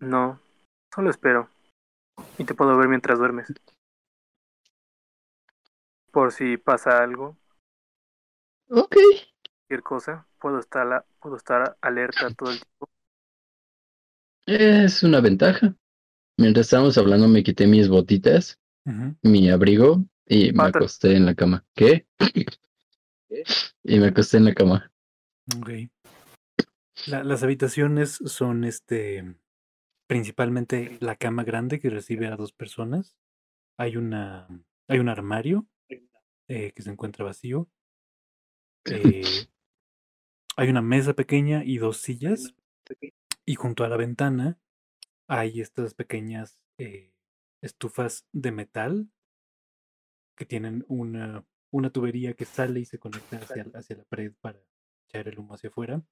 No, 0.00 0.38
solo 0.94 1.08
espero. 1.08 1.48
Y 2.38 2.44
te 2.44 2.54
puedo 2.54 2.76
ver 2.78 2.88
mientras 2.88 3.18
duermes. 3.18 3.54
Por 6.12 6.30
si 6.32 6.56
pasa 6.58 7.02
algo, 7.02 7.36
Ok. 8.70 8.96
cualquier 9.68 9.82
cosa, 9.82 10.26
puedo 10.42 10.60
estar, 10.60 10.86
la- 10.86 11.06
puedo 11.20 11.36
estar 11.38 11.78
alerta 11.82 12.30
todo 12.32 12.50
el 12.52 12.60
tiempo. 12.60 12.90
Es 14.46 15.02
una 15.02 15.20
ventaja. 15.20 15.74
Mientras 16.38 16.66
estábamos 16.66 16.98
hablando 16.98 17.28
me 17.28 17.42
quité 17.44 17.66
mis 17.66 17.88
botitas, 17.88 18.58
mi 19.22 19.50
abrigo 19.50 20.04
y 20.26 20.52
me 20.52 20.68
acosté 20.68 21.16
en 21.16 21.26
la 21.26 21.34
cama. 21.34 21.64
¿Qué? 21.74 22.06
Y 23.84 23.98
me 24.00 24.08
acosté 24.08 24.38
en 24.38 24.46
la 24.46 24.54
cama. 24.54 24.90
Ok. 25.56 25.70
La- 27.04 27.24
las 27.24 27.42
habitaciones 27.42 28.18
son 28.26 28.64
este 28.64 29.36
principalmente 30.08 30.98
la 31.00 31.16
cama 31.16 31.44
grande 31.44 31.80
que 31.80 31.90
recibe 31.90 32.28
a 32.28 32.36
dos 32.36 32.52
personas. 32.52 33.16
Hay 33.78 33.96
una 33.98 34.48
hay 34.88 35.00
un 35.00 35.08
armario 35.10 35.66
eh, 36.48 36.72
que 36.74 36.82
se 36.82 36.90
encuentra 36.90 37.24
vacío. 37.24 37.68
Eh, 38.88 39.46
hay 40.56 40.68
una 40.68 40.82
mesa 40.82 41.14
pequeña 41.14 41.64
y 41.64 41.78
dos 41.78 41.98
sillas. 41.98 42.54
Y 43.44 43.54
junto 43.54 43.84
a 43.84 43.88
la 43.88 43.96
ventana 43.96 44.58
hay 45.26 45.60
estas 45.60 45.94
pequeñas 45.94 46.60
eh, 46.78 47.12
estufas 47.60 48.26
de 48.32 48.52
metal 48.52 49.10
que 50.36 50.44
tienen 50.44 50.84
una, 50.88 51.44
una 51.70 51.90
tubería 51.90 52.34
que 52.34 52.44
sale 52.44 52.80
y 52.80 52.84
se 52.84 52.98
conecta 52.98 53.38
hacia, 53.38 53.66
hacia 53.74 53.96
la 53.96 54.04
pared 54.04 54.32
para 54.40 54.60
echar 55.08 55.28
el 55.28 55.38
humo 55.38 55.54
hacia 55.54 55.70
afuera. 55.70 56.02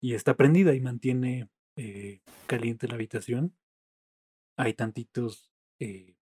Y 0.00 0.14
está 0.14 0.36
prendida 0.36 0.74
y 0.74 0.80
mantiene 0.80 1.48
eh, 1.76 2.20
caliente 2.46 2.88
la 2.88 2.94
habitación. 2.94 3.56
Hay 4.56 4.74
tantitos 4.74 5.50
eh, 5.78 6.16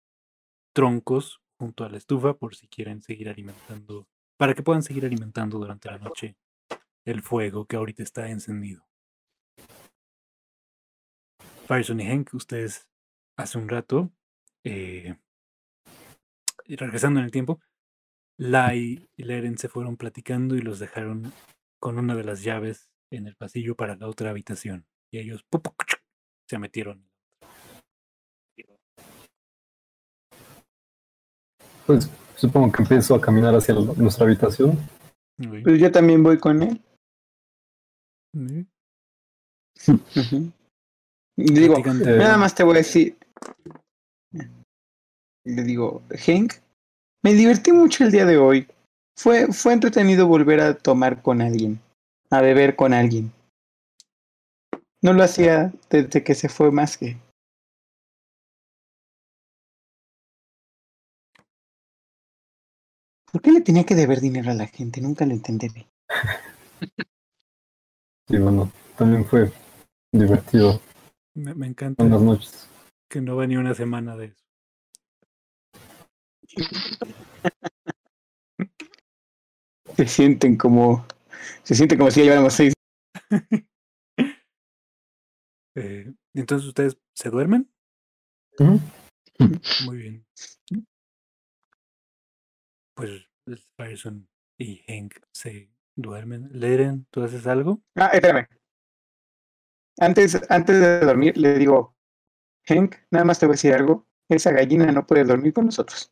troncos 0.74 1.42
junto 1.58 1.84
a 1.84 1.90
la 1.90 1.98
estufa 1.98 2.38
por 2.38 2.56
si 2.56 2.68
quieren 2.68 3.02
seguir 3.02 3.30
alimentando, 3.30 4.08
para 4.38 4.54
que 4.54 4.64
puedan 4.64 4.84
seguir 4.84 5.06
alimentando 5.06 5.60
durante 5.60 5.90
la 5.90 5.98
noche 5.98 6.36
el 7.06 7.22
fuego 7.22 7.66
que 7.66 7.76
ahorita 7.76 8.04
está 8.04 8.30
encendido. 8.30 8.86
Fireson 11.68 12.00
y 12.00 12.06
Hank, 12.08 12.34
ustedes 12.34 12.88
hace 13.38 13.58
un 13.58 13.70
rato, 13.70 14.12
eh, 14.64 15.16
y 16.66 16.76
regresando 16.76 17.20
en 17.20 17.26
el 17.26 17.32
tiempo, 17.32 17.60
Lai 18.38 19.08
y 19.16 19.24
Leren 19.24 19.58
se 19.58 19.70
fueron 19.70 19.98
platicando 19.98 20.56
y 20.56 20.62
los 20.62 20.80
dejaron 20.80 21.32
con 21.80 21.98
una 21.98 22.16
de 22.16 22.24
las 22.24 22.44
llaves 22.44 22.90
en 23.12 23.28
el 23.28 23.36
pasillo 23.36 23.76
para 23.76 23.96
la 23.96 24.08
otra 24.08 24.30
habitación. 24.30 24.86
Y 25.12 25.20
ellos 25.20 25.46
pu- 25.50 25.62
pu- 25.62 26.00
se 26.48 26.58
metieron. 26.58 27.08
Pues 31.86 32.10
supongo 32.36 32.72
que 32.72 32.82
empiezo 32.82 33.16
a 33.16 33.22
caminar 33.22 33.54
hacia 33.56 33.76
la- 33.76 33.94
nuestra 33.94 34.26
habitación. 34.26 34.78
Pues 35.64 35.80
yo 35.80 35.92
también 35.92 36.24
voy 36.24 36.38
con 36.38 36.64
él. 36.64 36.82
Digo, 41.36 41.78
nada 41.78 42.38
más 42.38 42.56
te 42.56 42.64
voy 42.64 42.76
a 42.76 42.78
decir. 42.78 43.18
Le 45.46 45.64
digo, 45.64 46.02
Hank, 46.26 46.54
me 47.24 47.34
divertí 47.34 47.72
mucho 47.72 48.04
el 48.04 48.12
día 48.12 48.26
de 48.26 48.38
hoy. 48.38 48.68
Fue, 49.18 49.48
fue 49.52 49.74
entretenido 49.74 50.28
volver 50.28 50.62
a 50.62 50.76
tomar 50.76 51.22
con 51.22 51.42
alguien, 51.42 51.80
a 52.30 52.42
beber 52.42 52.76
con 52.76 52.94
alguien. 52.94 53.32
No 55.02 55.14
lo 55.14 55.24
hacía 55.24 55.74
desde 55.90 56.24
que 56.24 56.34
se 56.34 56.50
fue 56.50 56.72
más 56.72 56.98
que. 56.98 57.18
¿Por 63.32 63.42
qué 63.42 63.52
le 63.52 63.62
tenía 63.62 63.84
que 63.84 63.96
deber 63.96 64.22
dinero 64.22 64.52
a 64.52 64.54
la 64.54 64.68
gente? 64.68 65.02
Nunca 65.02 65.26
lo 65.26 65.34
entenderé. 65.34 65.88
Y 68.30 68.38
bueno, 68.38 68.72
también 68.98 69.26
fue 69.26 69.52
divertido. 70.12 70.80
Me, 71.36 71.54
me 71.56 71.68
encanta 71.68 72.04
Buenas 72.04 72.22
noches. 72.22 72.70
que 73.10 73.22
no 73.22 73.36
va 73.36 73.48
ni 73.48 73.58
una 73.58 73.74
semana 73.74 74.16
de 74.16 74.26
eso. 74.28 74.44
Se 79.98 80.08
sienten 80.08 80.58
como. 80.58 81.06
Se 81.64 81.76
sienten 81.76 81.98
como 82.00 82.10
si 82.12 82.20
ya 82.22 82.26
lleváramos 82.26 82.54
seis. 82.54 82.74
Eh, 85.76 86.14
Entonces, 86.36 86.68
¿ustedes 86.68 86.96
se 87.16 87.32
duermen? 87.32 87.68
Ujú. 88.60 88.80
Muy 89.86 89.98
bien. 89.98 90.24
Pues 92.96 93.24
Fireson 93.76 94.30
y 94.60 94.84
Hank 94.88 95.16
se 95.34 95.73
duermen. 95.96 96.50
Leren, 96.52 97.06
¿tú 97.12 97.24
haces 97.24 97.48
algo? 97.48 97.82
Ah, 97.96 98.10
espérame. 98.14 98.48
Antes, 100.00 100.42
antes 100.50 100.80
de 100.80 101.00
dormir, 101.02 101.38
le 101.38 101.58
digo, 101.60 101.96
Hank, 102.66 102.96
nada 103.12 103.26
más 103.26 103.40
te 103.40 103.46
voy 103.46 103.54
a 103.54 103.56
decir 103.56 103.74
algo. 103.74 104.06
Esa 104.30 104.52
gallina 104.52 104.92
no 104.92 105.06
puede 105.06 105.24
dormir 105.24 105.54
con 105.54 105.66
nosotros. 105.66 106.12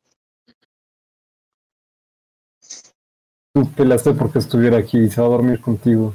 Tú 3.53 3.69
peleaste 3.75 4.13
porque 4.13 4.39
estuviera 4.39 4.77
aquí 4.77 4.97
y 4.97 5.09
se 5.09 5.19
va 5.19 5.27
a 5.27 5.31
dormir 5.31 5.59
contigo. 5.59 6.13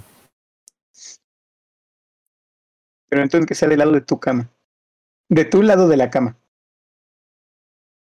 Pero 3.09 3.23
entonces 3.23 3.47
que 3.47 3.55
sea 3.55 3.69
del 3.69 3.79
lado 3.79 3.93
de 3.93 4.01
tu 4.01 4.19
cama. 4.19 4.51
De 5.29 5.45
tu 5.45 5.63
lado 5.63 5.89
de 5.89 5.97
la 5.97 6.11
cama. 6.11 6.37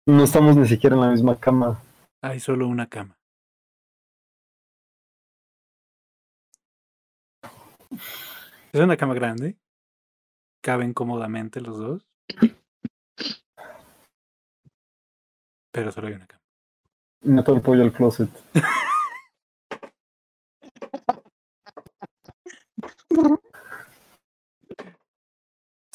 No 0.06 0.24
estamos 0.24 0.56
ni 0.56 0.68
siquiera 0.68 0.96
en 0.96 1.02
la 1.02 1.12
misma 1.12 1.40
cama. 1.40 1.82
Hay 2.22 2.40
solo 2.40 2.68
una 2.68 2.88
cama. 2.88 3.17
Es 8.72 8.80
una 8.80 8.98
cama 8.98 9.14
grande. 9.14 9.58
Caben 10.62 10.94
cómodamente 10.94 11.62
los 11.62 11.78
dos. 11.78 12.08
Pero 15.72 15.92
solo 15.92 16.08
hay 16.08 16.14
una 16.14 16.28
cama. 16.28 16.44
Meto 17.22 17.54
el 17.54 17.62
pollo 17.62 17.84
al 17.84 17.94
closet. 17.94 18.30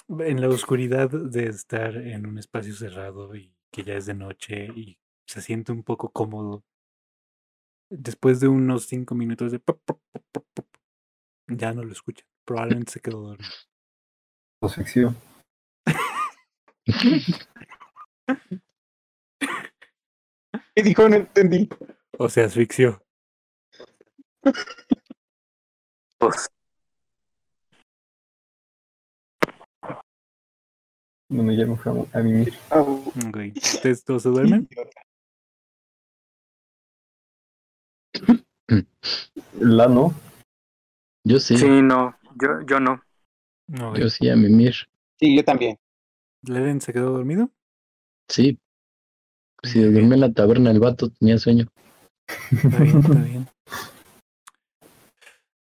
En 0.09 0.41
la 0.41 0.49
oscuridad 0.49 1.11
de 1.11 1.47
estar 1.47 1.97
en 1.97 2.27
un 2.27 2.37
espacio 2.37 2.75
cerrado 2.75 3.35
y 3.35 3.55
que 3.71 3.83
ya 3.83 3.95
es 3.95 4.07
de 4.07 4.15
noche 4.15 4.67
y 4.67 4.99
se 5.27 5.41
siente 5.41 5.73
un 5.73 5.83
poco 5.83 6.11
cómodo. 6.11 6.65
Después 7.89 8.41
de 8.41 8.49
unos 8.49 8.87
cinco 8.87 9.15
minutos 9.15 9.53
de 9.53 9.59
pop, 9.59 9.81
pop, 9.85 10.01
pop, 10.13 10.25
pop, 10.33 10.47
pop, 10.53 10.67
ya 11.57 11.73
no 11.73 11.83
lo 11.83 11.93
escuchan. 11.93 12.27
Probablemente 12.45 12.93
se 12.93 13.01
quedó 13.01 13.21
dormido. 13.21 13.51
Asfixio. 14.61 15.15
¿Qué 20.75 20.83
dijo? 20.83 21.09
No 21.09 21.17
entendí. 21.17 21.69
O 22.19 22.29
se 22.29 22.43
asfixió. 22.43 23.03
Pues, 26.19 26.49
ya 31.29 31.67
me 31.67 31.77
fui 31.77 32.07
a, 32.13 32.19
a 32.19 32.23
mimir. 32.23 32.55
Ok. 32.71 33.39
¿Ustedes 33.57 34.05
todos 34.05 34.23
se 34.23 34.29
duermen? 34.29 34.69
La 39.59 39.87
no. 39.89 40.15
Yo 41.25 41.39
sí, 41.39 41.57
sí, 41.57 41.83
no, 41.83 42.17
yo, 42.41 42.49
yo 42.67 42.81
no. 42.81 43.01
Ok. 43.81 43.99
yo 43.99 44.09
sí 44.09 44.29
a 44.29 44.37
mimir. 44.37 44.75
Sí, 45.19 45.37
yo 45.37 45.45
también. 45.45 45.79
¿Leren 46.43 46.81
se 46.81 46.93
quedó 46.93 47.13
dormido? 47.13 47.51
Sí. 48.29 48.59
Si 49.63 49.81
durmió 49.81 50.15
en 50.15 50.21
la 50.21 50.33
taberna 50.33 50.71
el 50.71 50.81
vato 50.81 51.11
tenía 51.11 51.39
sueño. 51.39 51.69
Está 52.51 52.79
bien, 52.79 52.99
está 52.99 53.15
bien. 53.23 53.49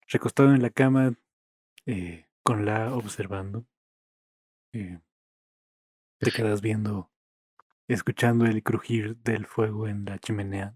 Recostado 0.09 0.55
en 0.55 0.62
la 0.62 0.70
cama, 0.70 1.15
eh, 1.87 2.27
con 2.43 2.65
la 2.65 2.95
observando, 2.95 3.66
eh, 4.73 4.99
te 6.19 6.31
quedas 6.31 6.61
viendo, 6.61 7.11
escuchando 7.89 8.47
el 8.47 8.62
crujir 8.62 9.16
del 9.19 9.47
fuego 9.47 9.89
en 9.89 10.05
la 10.05 10.19
chimenea 10.19 10.74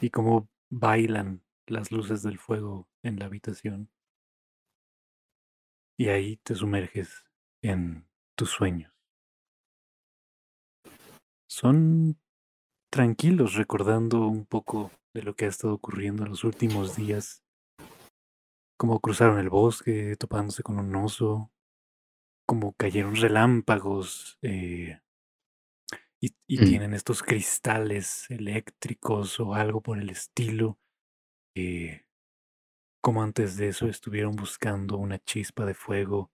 y 0.00 0.10
cómo 0.10 0.48
bailan 0.70 1.43
las 1.66 1.92
luces 1.92 2.22
del 2.22 2.38
fuego 2.38 2.88
en 3.02 3.18
la 3.18 3.26
habitación. 3.26 3.90
Y 5.98 6.08
ahí 6.08 6.36
te 6.36 6.54
sumerges 6.54 7.24
en 7.60 8.06
tus 8.36 8.50
sueños. 8.50 8.92
Son 11.48 12.20
tranquilos 12.90 13.54
recordando 13.54 14.26
un 14.28 14.46
poco 14.46 14.92
de 15.14 15.22
lo 15.22 15.36
que 15.36 15.46
ha 15.46 15.48
estado 15.48 15.74
ocurriendo 15.74 16.24
en 16.24 16.30
los 16.30 16.44
últimos 16.44 16.96
días. 16.96 17.44
Cómo 18.76 19.00
cruzaron 19.00 19.38
el 19.38 19.50
bosque 19.50 20.16
topándose 20.16 20.62
con 20.62 20.78
un 20.78 20.94
oso, 20.96 21.52
cómo 22.46 22.74
cayeron 22.74 23.16
relámpagos 23.16 24.38
eh, 24.42 25.00
y, 26.20 26.34
y 26.46 26.58
Mm. 26.58 26.60
tienen 26.60 26.94
estos 26.94 27.22
cristales 27.22 28.30
eléctricos 28.30 29.38
o 29.40 29.54
algo 29.54 29.82
por 29.82 29.98
el 29.98 30.10
estilo. 30.10 30.78
Eh, 31.54 32.04
como 33.00 33.22
antes 33.22 33.56
de 33.56 33.68
eso 33.68 33.86
estuvieron 33.86 34.34
buscando 34.34 34.96
una 34.96 35.18
chispa 35.18 35.64
de 35.64 35.74
fuego 35.74 36.30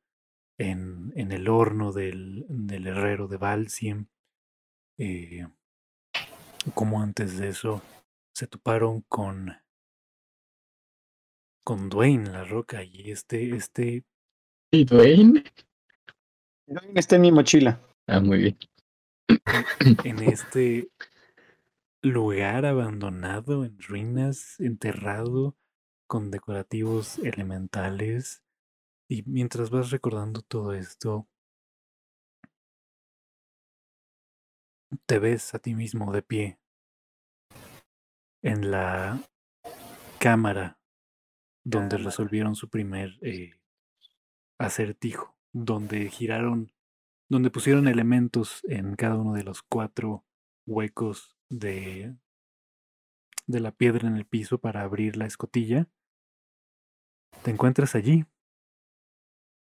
en, 0.59 1.13
en 1.17 1.33
el 1.33 1.49
horno 1.49 1.93
del, 1.93 2.45
del 2.49 2.87
herrero 2.87 3.29
de 3.29 3.37
Valsiem. 3.37 4.07
Eh, 4.99 5.47
como 6.75 7.01
antes 7.03 7.39
de 7.39 7.49
eso 7.49 7.83
se 8.35 8.47
toparon 8.47 9.01
con 9.03 9.57
con 11.65 11.89
Dwayne 11.89 12.31
la 12.31 12.45
roca 12.45 12.83
y 12.83 13.11
este 13.11 13.55
este 13.57 14.05
¿Y 14.71 14.85
Dwayne? 14.85 15.45
Está 16.95 17.17
en 17.17 17.23
mi 17.23 17.33
mochila. 17.33 17.81
Ah, 18.07 18.21
muy 18.21 18.39
bien. 18.39 18.59
en 20.05 20.19
este 20.21 20.89
lugar 22.03 22.65
abandonado 22.65 23.65
en 23.65 23.79
ruinas 23.81 24.59
enterrado 24.59 25.57
con 26.07 26.31
decorativos 26.31 27.19
elementales 27.19 28.43
y 29.09 29.23
mientras 29.25 29.71
vas 29.71 29.91
recordando 29.91 30.41
todo 30.43 30.73
esto 30.73 31.29
te 35.07 35.19
ves 35.19 35.55
a 35.55 35.59
ti 35.59 35.75
mismo 35.75 36.13
de 36.13 36.23
pie. 36.23 36.59
En 38.43 38.71
la 38.71 39.21
cámara 40.19 40.79
donde 41.65 41.99
resolvieron 41.99 42.55
su 42.55 42.71
primer 42.71 43.19
eh, 43.23 43.53
acertijo, 44.59 45.37
donde 45.53 46.09
giraron 46.09 46.73
donde 47.29 47.51
pusieron 47.51 47.87
elementos 47.87 48.65
en 48.65 48.97
cada 48.97 49.15
uno 49.15 49.35
de 49.35 49.45
los 49.45 49.63
cuatro 49.63 50.25
huecos 50.67 51.40
de, 51.51 52.17
de 53.47 53.61
la 53.61 53.73
piedra 53.73 54.09
en 54.09 54.17
el 54.17 54.25
piso 54.25 54.59
para 54.59 54.83
abrir 54.83 55.17
la 55.17 55.27
escotilla. 55.27 55.89
Te 57.43 57.51
encuentras 57.51 57.95
allí. 57.95 58.25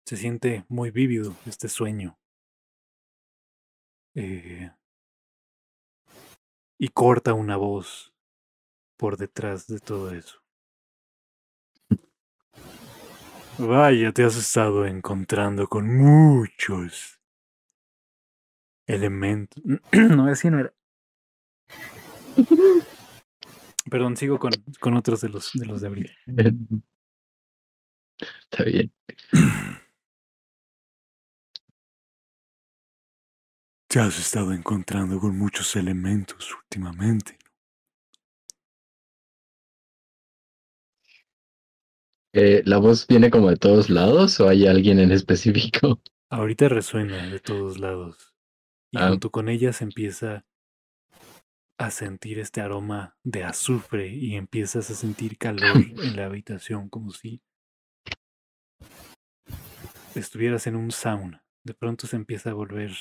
Se 0.05 0.17
siente 0.17 0.65
muy 0.69 0.91
vívido 0.91 1.35
este 1.45 1.67
sueño. 1.69 2.17
Eh, 4.15 4.71
y 6.79 6.89
corta 6.89 7.33
una 7.33 7.57
voz 7.57 8.13
por 8.97 9.17
detrás 9.17 9.67
de 9.67 9.79
todo 9.79 10.11
eso. 10.11 10.41
Vaya, 13.59 14.11
te 14.11 14.23
has 14.23 14.35
estado 14.35 14.85
encontrando 14.85 15.67
con 15.67 15.87
muchos 15.97 17.19
elementos. 18.85 19.63
No, 19.91 20.27
así 20.27 20.49
no 20.49 20.59
era. 20.59 20.76
Perdón, 23.89 24.17
sigo 24.17 24.39
con, 24.39 24.51
con 24.79 24.95
otros 24.95 25.21
de 25.21 25.29
los 25.29 25.51
de 25.53 25.65
los 25.65 25.81
de 25.81 25.87
abril. 25.87 26.11
Está 28.51 28.63
bien. 28.63 28.91
Te 33.89 33.99
has 33.99 34.17
estado 34.17 34.53
encontrando 34.53 35.19
con 35.19 35.37
muchos 35.37 35.75
elementos 35.75 36.55
últimamente. 36.55 37.37
Eh, 42.33 42.61
¿La 42.65 42.77
voz 42.77 43.05
viene 43.07 43.29
como 43.29 43.49
de 43.49 43.57
todos 43.57 43.89
lados 43.89 44.39
o 44.39 44.47
hay 44.47 44.65
alguien 44.67 44.99
en 44.99 45.11
específico? 45.11 46.01
Ahorita 46.29 46.69
resuena 46.69 47.27
de 47.27 47.39
todos 47.39 47.79
lados. 47.79 48.33
Y 48.91 48.97
Ah. 48.99 49.09
junto 49.09 49.31
con 49.31 49.49
ella 49.49 49.73
se 49.73 49.83
empieza 49.83 50.45
a 51.77 51.91
sentir 51.91 52.39
este 52.39 52.61
aroma 52.61 53.15
de 53.23 53.43
azufre 53.43 54.07
y 54.07 54.35
empiezas 54.35 54.89
a 54.89 54.95
sentir 54.95 55.37
calor 55.37 55.77
en 56.03 56.15
la 56.15 56.25
habitación 56.25 56.89
como 56.89 57.11
si 57.11 57.41
estuvieras 60.15 60.67
en 60.67 60.75
un 60.75 60.91
sauna. 60.91 61.43
De 61.63 61.73
pronto 61.73 62.07
se 62.07 62.15
empieza 62.15 62.49
a 62.49 62.53
volver 62.53 62.91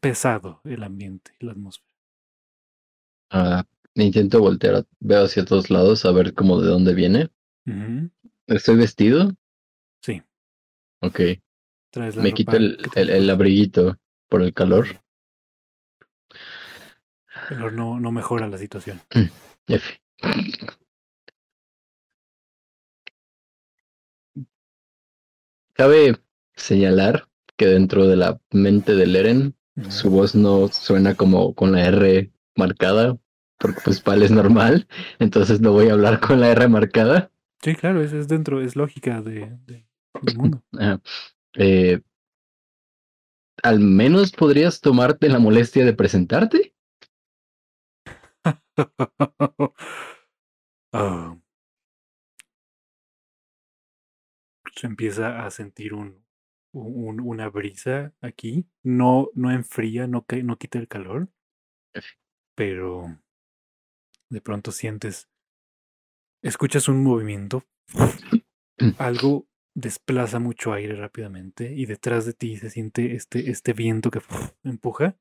pesado 0.00 0.60
el 0.64 0.82
ambiente, 0.82 1.32
la 1.40 1.52
atmósfera. 1.52 1.92
Ah, 3.30 3.64
intento 3.94 4.40
voltear, 4.40 4.84
veo 5.00 5.24
hacia 5.24 5.44
todos 5.44 5.70
lados 5.70 6.04
a 6.04 6.12
ver 6.12 6.34
como 6.34 6.60
de 6.60 6.68
dónde 6.68 6.94
viene. 6.94 7.30
¿Estoy 8.46 8.76
vestido? 8.76 9.34
Sí. 10.02 10.22
Ok. 11.00 11.20
Traes 11.90 12.16
la 12.16 12.22
Me 12.22 12.30
ropa 12.30 12.36
quito 12.36 12.56
el, 12.56 12.78
el, 12.94 13.10
el 13.10 13.30
abriguito 13.30 13.98
por 14.28 14.42
el 14.42 14.52
calor. 14.52 14.86
Calor 17.48 17.72
no, 17.72 18.00
no 18.00 18.12
mejora 18.12 18.48
la 18.48 18.58
situación. 18.58 19.00
F. 19.68 20.00
Cabe 25.74 26.16
señalar 26.54 27.28
que 27.56 27.66
dentro 27.66 28.06
de 28.06 28.16
la 28.16 28.40
mente 28.50 28.94
de 28.94 29.06
Leren, 29.06 29.54
su 29.88 30.10
voz 30.10 30.34
no 30.34 30.68
suena 30.68 31.14
como 31.14 31.54
con 31.54 31.72
la 31.72 31.84
R 31.86 32.30
marcada, 32.56 33.18
porque 33.58 33.80
pues 33.84 34.00
Pal 34.00 34.22
es 34.22 34.30
normal, 34.30 34.86
entonces 35.18 35.60
no 35.60 35.72
voy 35.72 35.88
a 35.88 35.94
hablar 35.94 36.20
con 36.20 36.40
la 36.40 36.50
R 36.50 36.68
marcada. 36.68 37.30
Sí, 37.62 37.74
claro, 37.74 38.02
es, 38.02 38.12
es 38.12 38.28
dentro, 38.28 38.60
es 38.60 38.76
lógica 38.76 39.22
de, 39.22 39.56
de- 39.66 39.86
del 40.22 40.36
mundo. 40.36 40.62
Eh, 41.56 42.00
al 43.62 43.80
menos 43.80 44.32
podrías 44.32 44.80
tomarte 44.80 45.28
la 45.28 45.38
molestia 45.38 45.84
de 45.84 45.94
presentarte. 45.94 46.73
Ah. 50.92 51.36
se 54.76 54.86
empieza 54.86 55.46
a 55.46 55.50
sentir 55.50 55.94
un, 55.94 56.22
un- 56.72 57.20
una 57.20 57.48
brisa 57.48 58.12
aquí. 58.20 58.66
No, 58.82 59.30
no 59.34 59.50
enfría, 59.50 60.06
no, 60.06 60.26
no 60.42 60.58
quita 60.58 60.78
el 60.78 60.88
calor, 60.88 61.28
pero 62.56 63.06
de 64.28 64.42
pronto 64.42 64.70
sientes, 64.70 65.30
escuchas 66.42 66.88
un 66.88 67.02
movimiento, 67.02 67.64
algo 68.98 69.46
desplaza 69.74 70.38
mucho 70.38 70.72
aire 70.72 70.94
rápidamente 70.94 71.72
y 71.74 71.86
detrás 71.86 72.26
de 72.26 72.34
ti 72.34 72.56
se 72.56 72.70
siente 72.70 73.14
este, 73.16 73.50
este 73.50 73.72
viento 73.72 74.10
que 74.10 74.20
empuja. 74.64 75.16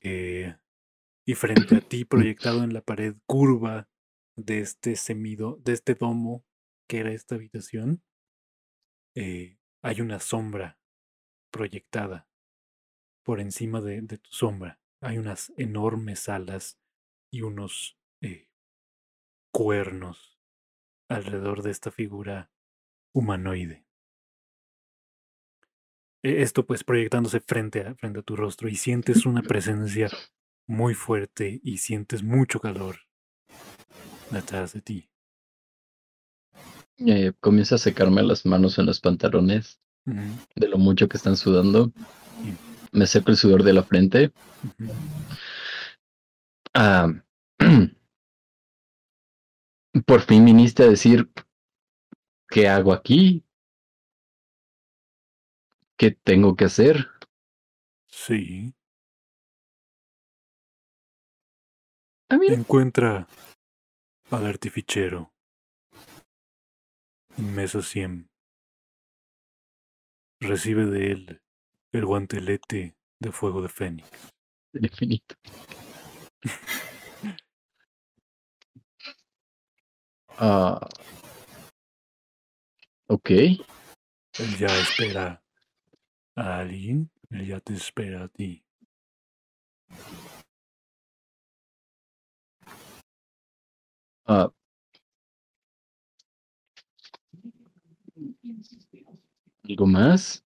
eh, 0.00 0.54
y 1.26 1.34
frente 1.34 1.76
a 1.76 1.80
ti, 1.80 2.04
proyectado 2.06 2.64
en 2.64 2.74
la 2.74 2.82
pared 2.82 3.16
curva 3.26 3.88
de 4.36 4.60
este 4.60 4.96
semido, 4.96 5.56
de 5.62 5.72
este 5.72 5.94
domo 5.94 6.44
que 6.88 7.00
era 7.00 7.12
esta 7.12 7.36
habitación, 7.36 8.02
eh, 9.16 9.58
hay 9.82 10.00
una 10.00 10.20
sombra 10.20 10.78
proyectada 11.52 12.28
por 13.24 13.40
encima 13.40 13.80
de, 13.80 14.02
de 14.02 14.18
tu 14.18 14.30
sombra. 14.30 14.80
Hay 15.02 15.18
unas 15.18 15.52
enormes 15.56 16.28
alas 16.28 16.80
y 17.32 17.42
unos 17.42 17.98
eh, 18.22 18.50
cuernos 19.52 20.40
alrededor 21.08 21.62
de 21.62 21.70
esta 21.70 21.90
figura 21.90 22.52
humanoide. 23.14 23.86
E- 26.22 26.42
Esto 26.42 26.66
pues 26.66 26.84
proyectándose 26.84 27.40
frente 27.40 27.80
a, 27.86 27.94
frente 27.94 28.20
a 28.20 28.22
tu 28.22 28.36
rostro 28.36 28.68
y 28.68 28.76
sientes 28.76 29.26
una 29.26 29.42
presencia 29.42 30.10
muy 30.70 30.94
fuerte 30.94 31.60
y 31.64 31.78
sientes 31.78 32.22
mucho 32.22 32.60
calor 32.60 33.00
detrás 34.30 34.72
de 34.72 34.80
ti. 34.80 35.10
Eh, 36.98 37.32
comienzo 37.40 37.74
a 37.74 37.78
secarme 37.78 38.22
las 38.22 38.46
manos 38.46 38.78
en 38.78 38.86
los 38.86 39.00
pantalones 39.00 39.80
de 40.04 40.68
lo 40.68 40.78
mucho 40.78 41.08
que 41.08 41.16
están 41.16 41.36
sudando. 41.36 41.92
Me 42.92 43.06
seco 43.06 43.32
el 43.32 43.36
sudor 43.36 43.64
de 43.64 43.72
la 43.72 43.82
frente. 43.82 44.32
Ah, 46.72 47.12
por 50.06 50.20
fin 50.20 50.44
viniste 50.44 50.84
a 50.84 50.88
decir 50.88 51.28
qué 52.48 52.68
hago 52.68 52.92
aquí, 52.92 53.44
qué 55.96 56.12
tengo 56.12 56.54
que 56.54 56.66
hacer. 56.66 57.08
Sí. 58.06 58.72
Ah. 62.32 62.38
Encuentra 62.46 63.26
al 64.30 64.46
artificiero 64.46 65.32
en 67.36 67.54
mesa 67.54 67.82
100. 67.82 68.30
Recibe 70.40 70.86
de 70.86 71.10
él 71.10 71.42
el 71.92 72.06
guantelete 72.06 72.96
de 73.20 73.32
fuego 73.32 73.62
de 73.62 73.68
Fénix. 73.68 74.08
Del 74.72 74.84
infinito. 74.86 75.34
Ah, 80.42 80.88
ok. 83.08 83.30
Él 83.30 84.56
ya 84.58 84.68
espera 84.68 85.44
a 86.34 86.58
alguien, 86.60 87.10
él 87.28 87.46
ya 87.46 87.60
te 87.60 87.74
espera 87.74 88.24
a 88.24 88.28
ti. 88.28 88.64
Ah, 94.32 94.48
¿Algo 99.64 99.86
más? 99.88 100.44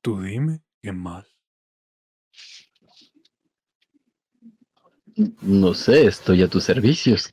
Tú 0.00 0.20
dime, 0.20 0.62
¿qué 0.82 0.90
más? 0.90 1.28
No 5.42 5.74
sé, 5.74 6.06
estoy 6.06 6.42
a 6.42 6.48
tus 6.48 6.64
servicios. 6.64 7.32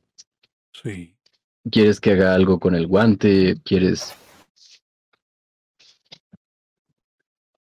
Sí. 0.71 1.17
¿Quieres 1.71 1.99
que 1.99 2.11
haga 2.11 2.35
algo 2.35 2.59
con 2.59 2.75
el 2.75 2.85
guante? 2.85 3.59
¿Quieres...? 3.63 4.13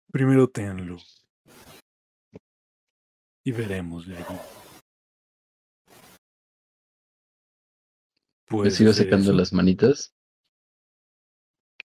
Primero 0.10 0.48
tenlo. 0.48 0.99
Y 3.45 3.52
veremos. 3.52 4.07
Me 4.07 4.15
¿Puedes 8.48 8.76
sigo 8.76 8.94
secando 8.94 9.32
eso? 9.32 9.38
las 9.38 9.52
manitas. 9.53 10.14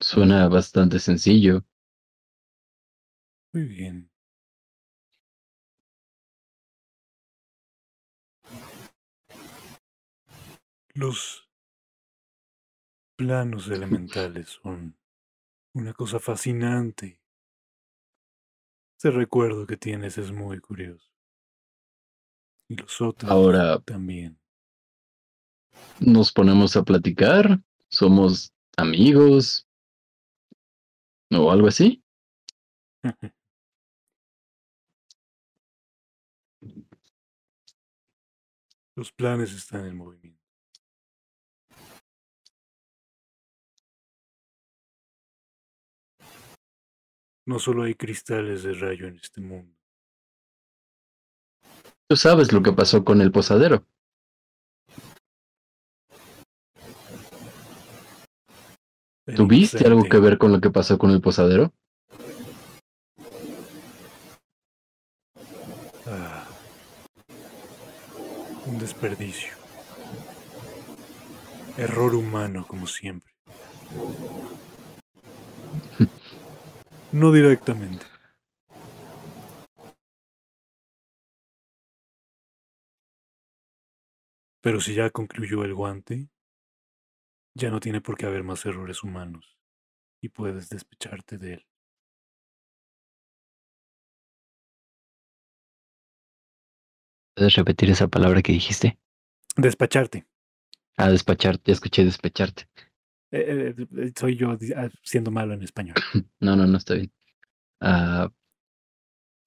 Suena 0.01 0.49
bastante 0.49 0.99
sencillo. 1.01 1.65
Muy 3.53 3.65
bien. 3.65 4.11
Los 10.95 11.49
planos 13.17 13.69
elementales 13.69 14.61
son 14.63 14.97
Una 15.75 15.93
cosa 15.93 16.21
fascinante. 16.21 17.21
Ese 18.99 19.11
recuerdo 19.11 19.67
que 19.67 19.77
tienes 19.77 20.19
es 20.19 20.33
muy 20.33 20.61
curioso. 20.61 21.09
Y 22.69 22.77
los 22.77 23.01
otros 23.01 23.31
Ahora 23.31 23.79
también. 23.81 24.39
nos 26.01 26.33
ponemos 26.33 26.77
a 26.77 26.85
platicar, 26.85 27.61
somos 27.89 28.53
amigos 28.77 29.67
o 31.31 31.51
algo 31.51 31.69
así. 31.69 32.03
Los 38.97 39.13
planes 39.13 39.53
están 39.53 39.87
en 39.87 39.97
movimiento. 39.97 40.43
No 47.47 47.59
solo 47.59 47.85
hay 47.85 47.95
cristales 47.95 48.65
de 48.65 48.75
rayo 48.75 49.07
en 49.07 49.17
este 49.17 49.41
mundo. 49.41 49.78
Tú 52.09 52.17
sabes 52.17 52.53
lo 52.53 52.63
que 52.63 52.73
pasó 52.73 53.05
con 53.05 53.21
el 53.21 53.31
posadero. 53.31 53.85
El 59.27 59.35
¿Tuviste 59.35 59.87
algo 59.87 60.05
que 60.05 60.19
ver 60.19 60.39
con 60.39 60.53
lo 60.53 60.61
que 60.63 60.71
pasó 60.71 60.97
con 60.97 61.11
el 61.11 61.21
posadero? 61.21 61.71
Ah, 66.07 66.47
un 68.65 68.79
desperdicio. 68.79 69.53
Error 71.77 72.15
humano, 72.15 72.67
como 72.67 72.87
siempre. 72.87 73.31
No 77.11 77.33
directamente. 77.33 78.05
Pero 84.69 84.83
si 84.83 84.95
ya 84.95 85.09
concluyó 85.09 85.65
el 85.65 85.73
guante, 85.73 86.29
ya 87.55 87.71
no 87.71 87.81
tiene 87.81 88.03
por 88.03 88.19
qué 88.19 88.27
haber 88.27 88.45
más 88.45 88.67
errores 88.67 89.03
humanos 89.03 89.57
y 90.21 90.29
puedes 90.29 90.69
despecharte 90.69 91.39
de 91.39 91.55
él. 91.55 91.67
¿Puedes 97.35 97.55
repetir 97.55 97.89
esa 97.89 98.09
palabra 98.09 98.43
que 98.43 98.53
dijiste? 98.53 98.99
Despacharte. 99.57 100.27
Ah, 100.99 101.09
despacharte, 101.09 101.63
ya 101.71 101.73
escuché 101.73 102.05
despecharte. 102.05 102.69
Eh, 103.31 103.75
eh, 103.75 103.87
eh, 103.97 104.13
soy 104.15 104.37
yo 104.37 104.51
ah, 104.77 104.91
siendo 105.03 105.31
malo 105.31 105.55
en 105.55 105.63
español. 105.63 105.95
No, 106.41 106.57
no, 106.57 106.67
no 106.67 106.77
está 106.77 106.93
bien. 106.93 107.11
Ah, 107.81 108.31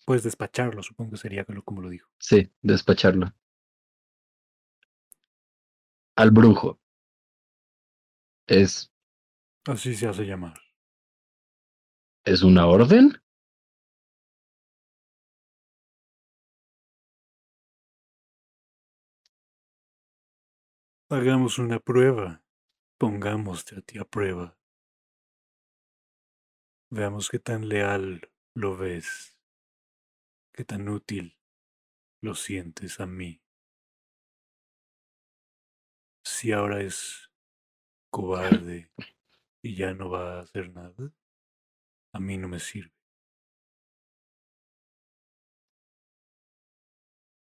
Puedes 0.04 0.24
despacharlo, 0.24 0.82
supongo 0.82 1.12
que 1.12 1.18
sería 1.18 1.46
como 1.46 1.84
lo 1.84 1.90
dijo. 1.90 2.10
sí, 2.18 2.52
despacharlo. 2.64 3.32
Al 6.22 6.30
brujo. 6.30 6.80
¿Es, 8.46 8.94
Así 9.66 9.96
se 9.96 10.08
hace 10.08 10.24
llamar. 10.24 10.54
¿Es 12.24 12.44
una 12.44 12.68
orden? 12.68 13.14
Hagamos 21.10 21.58
una 21.58 21.80
prueba. 21.80 22.44
Pongámoste 23.00 23.80
a 23.80 23.82
ti 23.82 23.98
a 23.98 24.06
prueba. 24.06 24.60
Veamos 26.92 27.30
qué 27.30 27.40
tan 27.40 27.68
leal 27.68 28.30
lo 28.54 28.78
ves. 28.78 29.40
Qué 30.54 30.66
tan 30.66 30.88
útil 30.88 31.40
lo 32.22 32.36
sientes 32.36 33.00
a 33.00 33.08
mí. 33.08 33.42
Si 36.42 36.52
ahora 36.52 36.82
es 36.82 37.30
cobarde 38.10 38.90
y 39.62 39.76
ya 39.76 39.94
no 39.94 40.10
va 40.10 40.40
a 40.40 40.42
hacer 40.42 40.74
nada, 40.74 41.14
a 42.14 42.20
mí 42.20 42.36
no 42.40 42.48
me 42.48 42.60
sirve. 42.60 42.92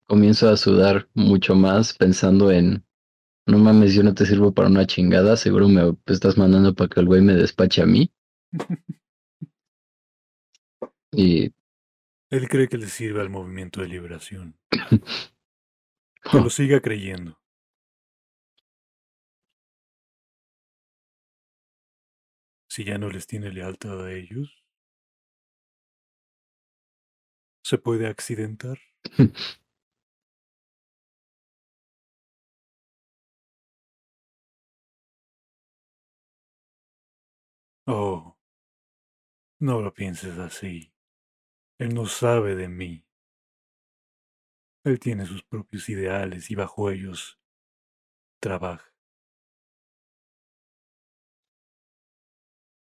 Comienzo 0.06 0.50
a 0.50 0.58
sudar 0.58 1.08
mucho 1.14 1.54
más 1.54 1.94
pensando 1.94 2.50
en, 2.50 2.84
no 3.46 3.56
mames, 3.56 3.94
yo 3.94 4.02
no 4.02 4.12
te 4.12 4.26
sirvo 4.26 4.52
para 4.52 4.68
una 4.68 4.86
chingada, 4.86 5.38
seguro 5.38 5.68
me 5.68 5.96
estás 6.04 6.36
mandando 6.36 6.74
para 6.74 6.90
que 6.90 7.00
el 7.00 7.06
güey 7.06 7.22
me 7.22 7.32
despache 7.32 7.80
a 7.80 7.86
mí. 7.86 8.12
Y 11.12 11.50
Él 12.28 12.46
cree 12.50 12.68
que 12.68 12.76
le 12.76 12.88
sirve 12.88 13.22
al 13.22 13.30
movimiento 13.30 13.80
de 13.80 13.88
liberación. 13.88 14.54
Que 16.30 16.38
lo 16.38 16.50
siga 16.50 16.80
creyendo. 16.80 17.41
Si 22.72 22.84
ya 22.88 22.96
no 22.98 23.08
les 23.08 23.28
tiene 23.28 23.52
lealtad 23.52 24.04
a 24.04 24.12
ellos, 24.12 24.64
se 27.64 27.78
puede 27.78 28.06
accidentar. 28.06 28.78
Oh, 37.86 38.34
no 39.60 39.80
lo 39.80 39.94
pienses 39.94 40.36
así. 40.38 40.92
Él 41.78 41.94
no 41.94 42.06
sabe 42.06 42.56
de 42.56 42.68
mí. 42.68 43.04
Él 44.84 45.00
tiene 45.00 45.26
sus 45.26 45.42
propios 45.42 45.88
ideales 45.88 46.48
y 46.52 46.54
bajo 46.54 46.88
ellos 46.88 47.40
trabaja. 48.40 48.91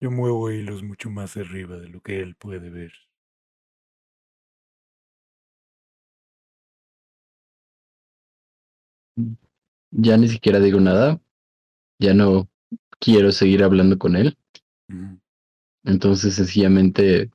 Yo 0.02 0.12
muevo 0.12 0.50
hilos 0.50 0.82
mucho 0.82 1.10
más 1.10 1.36
arriba 1.36 1.78
de 1.78 1.90
lo 1.90 2.02
que 2.02 2.22
él 2.22 2.36
puede 2.36 2.70
ver. 2.70 2.92
ya 9.92 10.18
ni 10.18 10.28
siquiera 10.28 10.60
digo 10.60 10.80
nada, 10.80 11.20
ya 12.00 12.14
no 12.14 12.50
quiero 13.00 13.32
seguir 13.32 13.64
hablando 13.64 13.98
con 13.98 14.16
él. 14.16 14.38
Ujú. 14.90 15.20
Entonces 15.84 16.36
sencillamente 16.36 17.32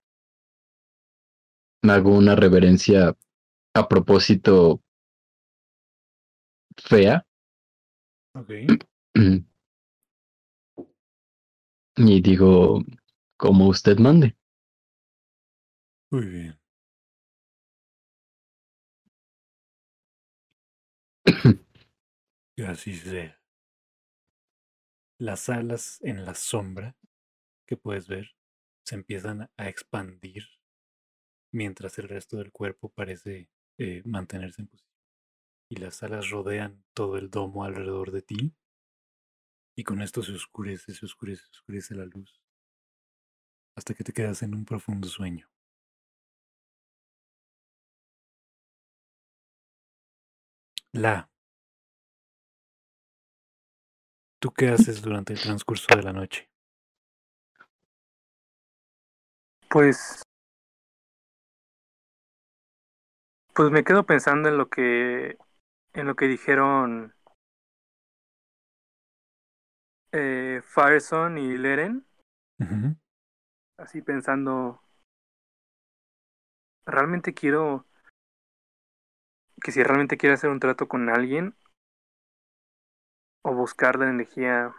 me 1.82 1.93
hago 1.93 2.16
una 2.16 2.35
reverencia 2.35 3.15
a 3.74 3.89
propósito 3.89 4.81
fea 6.77 7.27
Ok. 8.35 8.51
y 11.97 12.21
digo, 12.21 12.83
como 13.37 13.69
usted 13.69 13.99
mande. 13.99 14.37
Muy 16.11 16.27
bien. 16.27 16.59
Así 22.66 22.95
sea. 22.95 23.41
Las 25.19 25.49
alas 25.49 26.01
en 26.03 26.25
la 26.25 26.35
sombra 26.35 26.97
que 27.66 27.77
puedes 27.77 28.09
ver 28.09 28.37
se 28.85 28.95
empiezan 28.97 29.51
a 29.57 29.69
expandir 29.69 30.45
mientras 31.53 31.99
el 31.99 32.09
resto 32.09 32.37
del 32.37 32.53
cuerpo 32.53 32.91
parece 32.91 33.49
eh, 33.79 34.03
mantenerse 34.05 34.62
en 34.62 34.69
posición. 34.69 34.95
Y 35.71 35.77
las 35.77 36.03
alas 36.03 36.31
rodean 36.31 36.85
todo 36.95 37.16
el 37.16 37.31
domo 37.31 37.65
alrededor 37.65 38.11
de 38.11 38.23
ti. 38.23 38.55
Y 39.77 39.85
con 39.85 40.01
esto 40.03 40.23
se 40.23 40.33
oscurece, 40.33 40.95
se 40.95 41.05
oscurece, 41.05 41.43
se 41.45 41.51
oscurece 41.51 41.95
la 41.95 42.05
luz. 42.05 42.41
Hasta 43.77 43.95
que 43.95 44.05
te 44.05 44.13
quedas 44.13 44.43
en 44.43 44.55
un 44.55 44.65
profundo 44.65 45.09
sueño. 45.09 45.49
La. 50.93 51.29
¿Tú 54.39 54.53
qué 54.53 54.69
haces 54.69 55.03
durante 55.03 55.33
el 55.33 55.41
transcurso 55.41 55.87
de 55.97 56.03
la 56.03 56.13
noche? 56.13 56.49
Pues. 59.69 60.23
Pues 63.55 63.71
me 63.71 63.83
quedo 63.83 64.07
pensando 64.07 64.49
en 64.49 64.57
lo 64.57 64.69
que. 64.69 65.37
En 65.95 66.07
lo 66.07 66.15
que 66.15 66.27
dijeron. 66.29 67.13
Eh, 70.16 70.62
Fireson 70.65 71.39
y 71.39 71.59
Leren. 71.59 72.07
Así 73.77 74.01
pensando. 74.01 74.81
Realmente 76.86 77.35
quiero. 77.35 77.85
Que 79.61 79.73
si 79.73 79.82
realmente 79.82 80.16
quiero 80.16 80.35
hacer 80.35 80.51
un 80.51 80.61
trato 80.61 80.86
con 80.86 81.09
alguien. 81.09 81.57
O 83.43 83.55
buscar 83.55 83.99
la 83.99 84.09
energía. 84.09 84.73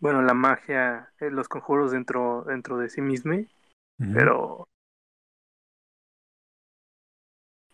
bueno, 0.00 0.22
la 0.22 0.34
magia, 0.34 1.12
eh, 1.20 1.30
los 1.30 1.48
conjuros 1.48 1.92
dentro, 1.92 2.44
dentro 2.44 2.78
de 2.78 2.88
sí 2.88 3.00
mismo, 3.00 3.34
pero 4.14 4.68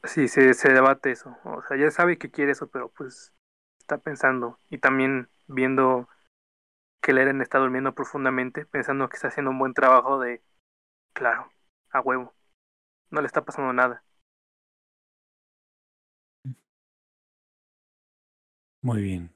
sí, 0.05 0.29
se, 0.29 0.55
se 0.55 0.73
debate 0.73 1.11
eso. 1.11 1.37
O 1.45 1.63
sea, 1.63 1.77
ya 1.77 1.91
sabe 1.91 2.19
que 2.19 2.31
quiere 2.31 2.53
eso, 2.53 2.69
pero 2.69 2.89
pues 2.89 3.35
está 3.85 3.99
pensando. 3.99 4.59
Y 4.71 4.79
también 4.79 5.29
viendo 5.47 6.09
que 7.03 7.13
Leren 7.13 7.43
está 7.43 7.59
durmiendo 7.59 7.95
profundamente, 7.95 8.67
pensando 8.67 9.09
que 9.09 9.17
está 9.17 9.29
haciendo 9.29 9.51
un 9.53 9.59
buen 9.59 9.75
trabajo 9.75 10.19
de, 10.21 10.43
claro, 11.15 11.51
a 11.91 12.01
huevo. 12.01 12.35
No 13.11 13.21
le 13.23 13.27
está 13.29 13.45
pasando 13.45 13.73
nada. 13.73 14.05
Muy 18.83 19.03
bien. 19.03 19.35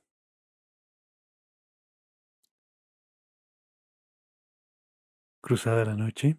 Cruzada 5.41 5.85
la 5.85 5.95
noche, 5.95 6.39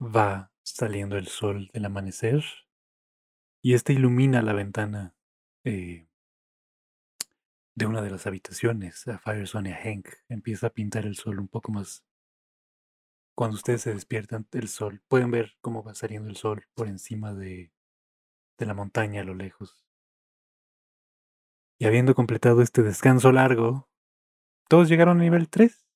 va 0.00 0.52
saliendo 0.62 1.16
el 1.16 1.26
sol 1.26 1.68
del 1.72 1.84
amanecer 1.86 2.44
y 3.64 3.72
este 3.72 3.94
ilumina 3.94 4.42
la 4.42 4.52
ventana 4.52 5.14
eh, 5.64 6.06
de 7.74 7.86
una 7.86 8.02
de 8.02 8.10
las 8.10 8.26
habitaciones. 8.26 9.08
A 9.08 9.18
Firestone 9.18 9.70
y 9.70 9.72
a 9.72 9.76
Hank 9.82 10.06
empieza 10.28 10.66
a 10.66 10.70
pintar 10.70 11.06
el 11.06 11.16
sol 11.16 11.40
un 11.40 11.48
poco 11.48 11.72
más. 11.72 12.04
Cuando 13.34 13.56
ustedes 13.56 13.80
se 13.80 13.94
despiertan, 13.94 14.46
el 14.52 14.68
sol, 14.68 15.00
pueden 15.08 15.30
ver 15.30 15.56
cómo 15.62 15.82
va 15.82 15.94
saliendo 15.94 16.28
el 16.28 16.36
sol 16.36 16.66
por 16.74 16.88
encima 16.88 17.32
de, 17.32 17.72
de 18.58 18.66
la 18.66 18.74
montaña 18.74 19.22
a 19.22 19.24
lo 19.24 19.32
lejos. 19.32 19.82
Y 21.78 21.86
habiendo 21.86 22.14
completado 22.14 22.60
este 22.60 22.82
descanso 22.82 23.32
largo, 23.32 23.88
todos 24.68 24.90
llegaron 24.90 25.20
a 25.20 25.22
nivel 25.22 25.48
3 25.48 25.86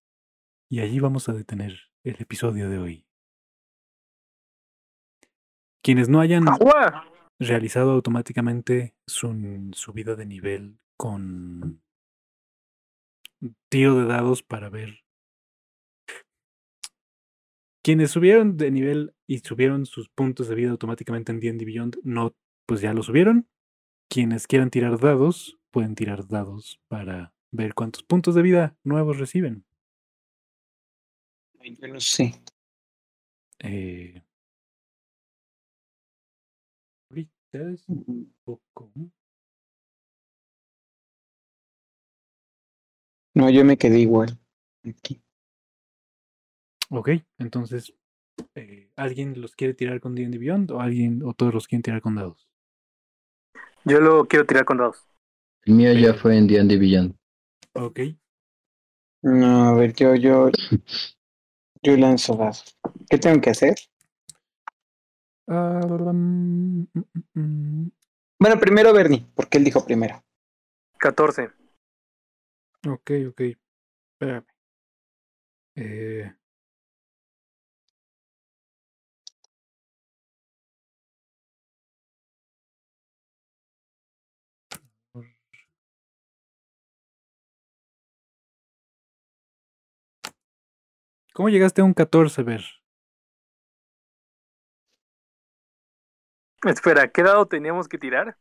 y 0.70 0.80
allí 0.80 1.00
vamos 1.00 1.28
a 1.28 1.34
detener 1.34 1.78
el 2.02 2.16
episodio 2.18 2.70
de 2.70 2.78
hoy. 2.78 3.06
Quienes 5.82 6.08
no 6.08 6.20
hayan 6.20 6.46
realizado 7.38 7.92
automáticamente 7.92 8.94
su 9.06 9.34
subida 9.72 10.16
de 10.16 10.26
nivel 10.26 10.78
con 10.96 11.80
tiro 13.68 13.96
de 13.96 14.06
dados 14.06 14.42
para 14.42 14.68
ver. 14.68 15.04
Quienes 17.82 18.10
subieron 18.10 18.56
de 18.56 18.70
nivel 18.70 19.14
y 19.26 19.38
subieron 19.38 19.86
sus 19.86 20.08
puntos 20.08 20.48
de 20.48 20.54
vida 20.54 20.70
automáticamente 20.70 21.32
en 21.32 21.40
D&D 21.40 21.64
Beyond, 21.64 21.98
no, 22.02 22.34
pues 22.66 22.80
ya 22.80 22.92
lo 22.92 23.02
subieron. 23.02 23.48
Quienes 24.10 24.46
quieran 24.46 24.70
tirar 24.70 24.98
dados, 24.98 25.58
pueden 25.70 25.94
tirar 25.94 26.26
dados 26.26 26.80
para 26.88 27.32
ver 27.50 27.74
cuántos 27.74 28.02
puntos 28.02 28.34
de 28.34 28.42
vida 28.42 28.76
nuevos 28.82 29.18
reciben. 29.18 29.64
Yo 31.62 31.88
no 31.88 32.00
sé. 32.00 32.42
Eh, 33.60 34.22
ahorita 37.52 37.70
es 37.72 37.88
un 37.88 38.34
poco. 38.44 38.90
No, 43.34 43.50
yo 43.50 43.64
me 43.64 43.76
quedé 43.76 44.00
igual. 44.00 44.38
Aquí. 44.84 45.22
Ok, 46.90 47.10
entonces, 47.38 47.94
eh, 48.54 48.90
¿alguien 48.96 49.40
los 49.40 49.54
quiere 49.54 49.74
tirar 49.74 50.00
con 50.00 50.14
D&D 50.14 50.38
Beyond 50.38 50.70
o 50.72 50.80
alguien 50.80 51.22
o 51.22 51.34
todos 51.34 51.52
los 51.52 51.68
quieren 51.68 51.82
tirar 51.82 52.00
con 52.00 52.14
dados? 52.14 52.48
Yo 53.84 54.00
lo 54.00 54.26
quiero 54.26 54.46
tirar 54.46 54.64
con 54.64 54.78
dados. 54.78 55.06
El 55.64 55.74
mío 55.74 55.92
ya 55.92 56.14
fue 56.14 56.36
en 56.36 56.46
D&D 56.46 56.78
Beyond. 56.78 57.14
Ok. 57.74 58.00
No, 59.22 59.68
a 59.68 59.74
ver, 59.74 59.92
yo, 59.94 60.14
yo, 60.14 60.50
yo 61.82 61.96
lanzo 61.96 62.34
dados. 62.36 62.76
¿Qué 63.08 63.18
tengo 63.18 63.40
que 63.40 63.50
hacer? 63.50 63.74
Ah, 65.48 65.80
mm, 65.82 66.82
mm, 66.92 67.04
mm, 67.34 67.90
Bueno, 68.38 68.60
primero 68.60 68.92
Bernie, 68.92 69.26
porque 69.34 69.58
él 69.58 69.64
dijo 69.64 69.84
primero. 69.84 70.22
14. 70.98 71.50
Ok, 72.86 73.10
ok. 73.30 73.40
Espérame. 74.12 74.46
Eh, 75.76 76.32
¿Cómo 91.32 91.48
llegaste 91.48 91.80
a 91.80 91.84
un 91.84 91.94
14, 91.94 92.42
Ver? 92.42 92.77
Espera, 96.64 97.08
¿qué 97.08 97.22
dado 97.22 97.46
teníamos 97.46 97.86
que 97.86 97.98
tirar? 97.98 98.36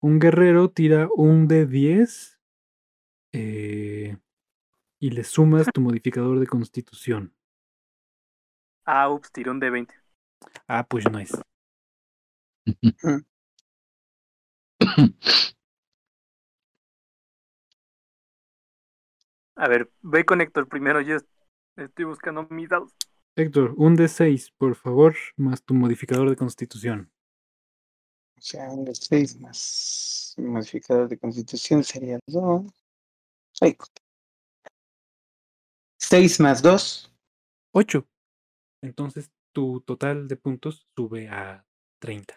Un 0.00 0.18
guerrero 0.18 0.70
tira 0.70 1.08
un 1.14 1.46
de 1.48 1.66
10 1.66 2.40
eh, 3.32 4.16
y 4.98 5.10
le 5.10 5.22
sumas 5.24 5.66
tu 5.72 5.82
modificador 5.82 6.40
de 6.40 6.46
constitución. 6.46 7.34
Ah, 8.84 9.10
ups, 9.10 9.30
tiré 9.30 9.50
un 9.50 9.60
de 9.60 9.70
20. 9.70 9.94
Ah, 10.66 10.86
pues 10.88 11.04
nice. 11.10 11.38
A 19.54 19.68
ver, 19.68 19.92
ve 20.00 20.24
con 20.24 20.40
Héctor 20.40 20.68
primero, 20.68 21.00
yo 21.02 21.18
estoy 21.76 22.04
buscando 22.06 22.46
mis 22.50 22.68
dados. 22.68 22.92
Héctor, 23.36 23.74
un 23.76 23.94
de 23.94 24.08
6, 24.08 24.52
por 24.56 24.74
favor, 24.74 25.14
más 25.36 25.62
tu 25.62 25.74
modificador 25.74 26.30
de 26.30 26.36
constitución. 26.36 27.12
O 28.42 28.44
sea, 28.44 28.68
un 28.70 28.84
de 28.84 28.92
seis 28.92 29.38
más 29.40 30.34
modificador 30.36 31.08
de 31.08 31.16
constitución 31.16 31.84
sería 31.84 32.18
dos. 32.26 32.72
Ay. 33.60 33.76
Seis 35.96 36.40
más 36.40 36.60
dos. 36.60 37.08
8. 37.70 38.04
Entonces 38.82 39.30
tu 39.52 39.80
total 39.82 40.26
de 40.26 40.34
puntos 40.34 40.88
sube 40.96 41.28
a 41.28 41.64
30. 42.00 42.34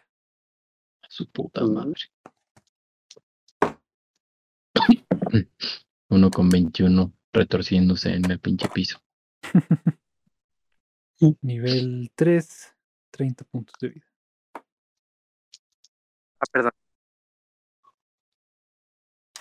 Su 1.10 1.28
puta 1.32 1.66
madre. 1.66 2.00
Uno 6.10 6.30
con 6.30 6.50
21 6.50 7.14
retorciéndose 7.34 8.14
en 8.14 8.30
el 8.30 8.40
pinche 8.40 8.70
piso. 8.70 9.02
Nivel 11.42 12.12
3, 12.14 12.76
30 13.10 13.44
puntos 13.46 13.74
de 13.82 13.90
vida. 13.90 14.15
Ah, 16.40 16.46
perdón. 16.52 16.72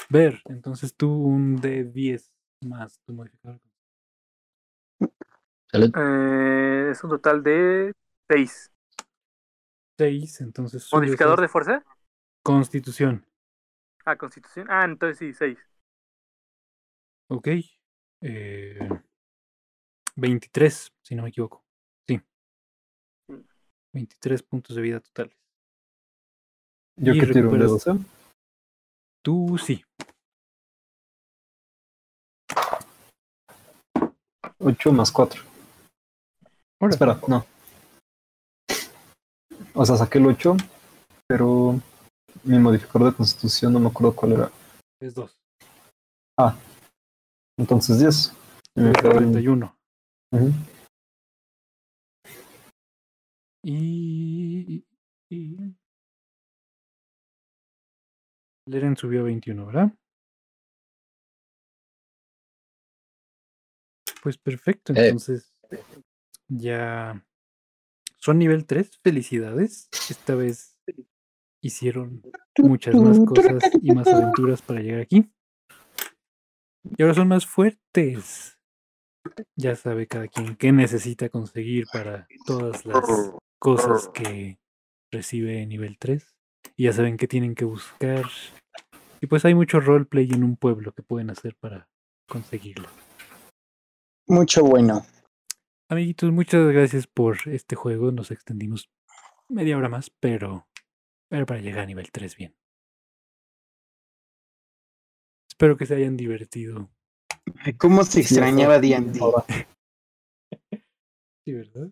Ver, 0.09 0.41
entonces 0.47 0.95
tú 0.95 1.11
un 1.13 1.57
de 1.57 1.85
10 1.85 2.33
más 2.61 3.01
tu 3.01 3.13
modificador. 3.13 3.61
Eh, 5.73 6.89
es 6.91 7.03
un 7.03 7.11
total 7.11 7.43
de 7.43 7.93
6. 8.29 8.71
6, 9.99 10.41
entonces 10.41 10.89
¿Modificador 10.93 11.41
de 11.41 11.49
fuerza? 11.49 11.85
constitución. 12.43 13.27
Ah, 14.05 14.17
constitución. 14.17 14.67
Ah, 14.71 14.85
entonces 14.85 15.19
sí, 15.19 15.33
6. 15.33 15.59
Ok. 17.29 17.49
Eh, 18.21 18.89
23, 20.17 20.93
si 21.03 21.15
no 21.15 21.23
me 21.23 21.31
equivoco. 21.31 21.65
Sí. 22.07 22.21
23 23.93 24.43
puntos 24.43 24.77
de 24.77 24.83
vida 24.83 25.01
totales. 25.01 25.44
Yo 26.97 27.13
que 27.15 27.27
tiro 27.27 27.51
un 27.51 27.59
de 27.59 27.65
recuperas- 27.65 27.85
12. 27.85 28.05
Tú 29.25 29.59
sí. 29.59 29.83
8 34.59 34.93
más 34.93 35.11
4. 35.11 35.43
Espera, 36.91 37.19
no. 37.29 37.45
O 39.75 39.85
sea, 39.85 39.97
saqué 39.97 40.19
el 40.19 40.27
8, 40.27 40.57
pero 41.27 41.81
mi 42.45 42.59
modificador 42.59 43.11
de 43.11 43.17
constitución 43.17 43.73
no 43.73 43.81
me 43.81 43.89
acuerdo 43.89 44.15
cuál 44.15 44.33
era. 44.33 44.53
Es 45.01 45.15
2. 45.15 45.37
Ah, 46.39 46.57
entonces 47.59 47.99
10. 47.99 48.33
Y 48.77 48.81
me 48.83 48.93
quedo 48.93 49.13
en- 49.13 49.17
41. 49.33 49.77
Ujú. 50.33 50.53
Y, 53.63 54.85
y, 55.31 55.37
y- 55.37 55.75
Leren 58.67 58.97
subió 58.97 59.21
a 59.21 59.25
21, 59.25 59.67
¿verdad? 59.67 59.93
Pues 64.23 64.39
perfecto, 64.39 64.95
Eh. 64.95 65.07
entonces 65.09 65.55
ya 66.49 67.23
son 68.19 68.39
nivel 68.39 68.65
3, 68.65 68.99
felicidades. 69.03 69.89
Esta 70.09 70.35
vez 70.35 70.79
hicieron 71.63 72.23
muchas 72.59 72.95
más 72.95 73.19
cosas 73.21 73.63
y 73.83 73.93
más 73.93 74.07
aventuras 74.09 74.63
para 74.63 74.81
llegar 74.81 75.01
aquí. 75.01 75.31
Y 76.97 77.03
ahora 77.03 77.15
son 77.15 77.29
más 77.29 77.47
fuertes. 77.47 78.59
Ya 79.57 79.75
sabe 79.75 80.07
cada 80.07 80.29
quien 80.29 80.57
qué 80.57 80.73
necesita 80.73 81.29
conseguir 81.29 81.87
para 81.93 82.27
todas 82.47 82.85
las 82.85 83.05
cosas 83.59 84.09
que 84.09 84.59
recibe 85.11 85.63
en 85.63 85.71
nivel 85.71 85.99
3. 85.99 86.34
Y 86.77 86.85
ya 86.85 86.93
saben 86.93 87.17
qué 87.17 87.29
tienen 87.29 87.55
que 87.55 87.65
buscar. 87.65 88.25
Y 89.21 89.27
pues 89.27 89.45
hay 89.45 89.55
mucho 89.55 89.81
roleplay 89.81 90.29
en 90.31 90.45
un 90.45 90.57
pueblo 90.57 90.93
que 90.93 91.03
pueden 91.03 91.31
hacer 91.31 91.57
para 91.57 91.89
conseguirlo. 92.29 92.89
Mucho 94.27 94.65
bueno. 94.65 95.05
Amiguitos, 95.89 96.33
muchas 96.33 96.67
gracias 96.73 97.07
por 97.07 97.37
este 97.47 97.77
juego. 97.77 98.11
Nos 98.11 98.31
extendimos 98.31 98.91
media 99.49 99.77
hora 99.77 99.89
más, 99.89 100.11
pero, 100.21 100.67
pero 101.29 101.47
para 101.47 101.61
llegar 101.61 101.81
a 101.81 101.87
nivel 101.87 102.11
3 102.11 102.37
bien. 102.37 102.57
Espero 105.49 105.77
que 105.77 105.87
se 105.87 105.95
hayan 105.95 106.17
divertido. 106.17 106.91
¿Cómo 107.79 108.05
se 108.05 108.21
extrañaba 108.23 108.79
D&D? 108.79 109.21
Sí, 111.47 111.53
¿verdad? 111.53 111.91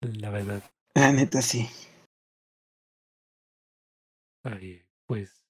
La 0.00 0.30
verdad. 0.30 0.62
La 0.98 1.12
neta, 1.12 1.40
sí. 1.40 1.68
Ay, 4.42 4.82
pues. 5.06 5.44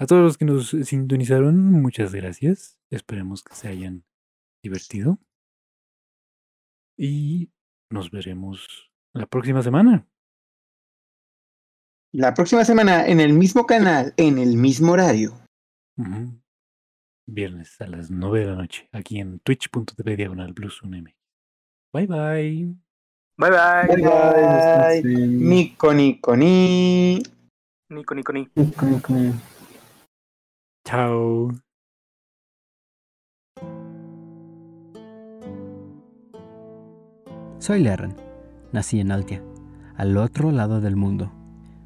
A 0.00 0.06
todos 0.06 0.22
los 0.22 0.36
que 0.36 0.44
nos 0.44 0.70
sintonizaron, 0.70 1.56
muchas 1.70 2.12
gracias. 2.12 2.80
Esperemos 2.90 3.44
que 3.44 3.54
se 3.54 3.68
hayan 3.68 4.04
divertido. 4.60 5.20
Y 6.98 7.52
nos 7.90 8.10
veremos 8.10 8.90
la 9.14 9.26
próxima 9.26 9.62
semana. 9.62 10.08
La 12.12 12.34
próxima 12.34 12.64
semana 12.64 13.06
en 13.06 13.20
el 13.20 13.34
mismo 13.34 13.66
canal, 13.66 14.14
en 14.16 14.38
el 14.38 14.56
mismo 14.56 14.92
horario. 14.92 15.40
Viernes 17.28 17.80
a 17.80 17.86
las 17.86 18.10
9 18.10 18.40
de 18.40 18.46
la 18.46 18.56
noche, 18.56 18.88
aquí 18.90 19.20
en 19.20 19.38
twitch.tv 19.38 20.16
diagonal 20.16 20.54
blues 20.54 20.82
unm. 20.82 21.04
Bye 21.92 22.06
bye. 22.08 22.87
Bye 23.38 23.50
bye. 23.50 23.96
Bye, 23.96 25.02
bye. 25.02 25.26
Nico, 25.28 25.94
Nico, 25.94 26.36
ni. 26.36 27.22
Nico, 27.88 28.14
Nico, 28.14 28.32
ni. 28.32 29.32
Chao. 30.84 31.52
Soy 37.58 37.80
Lerren. 37.80 38.16
Nací 38.72 38.98
en 38.98 39.12
Altia, 39.12 39.40
al 39.96 40.16
otro 40.16 40.50
lado 40.50 40.80
del 40.80 40.96
mundo. 40.96 41.30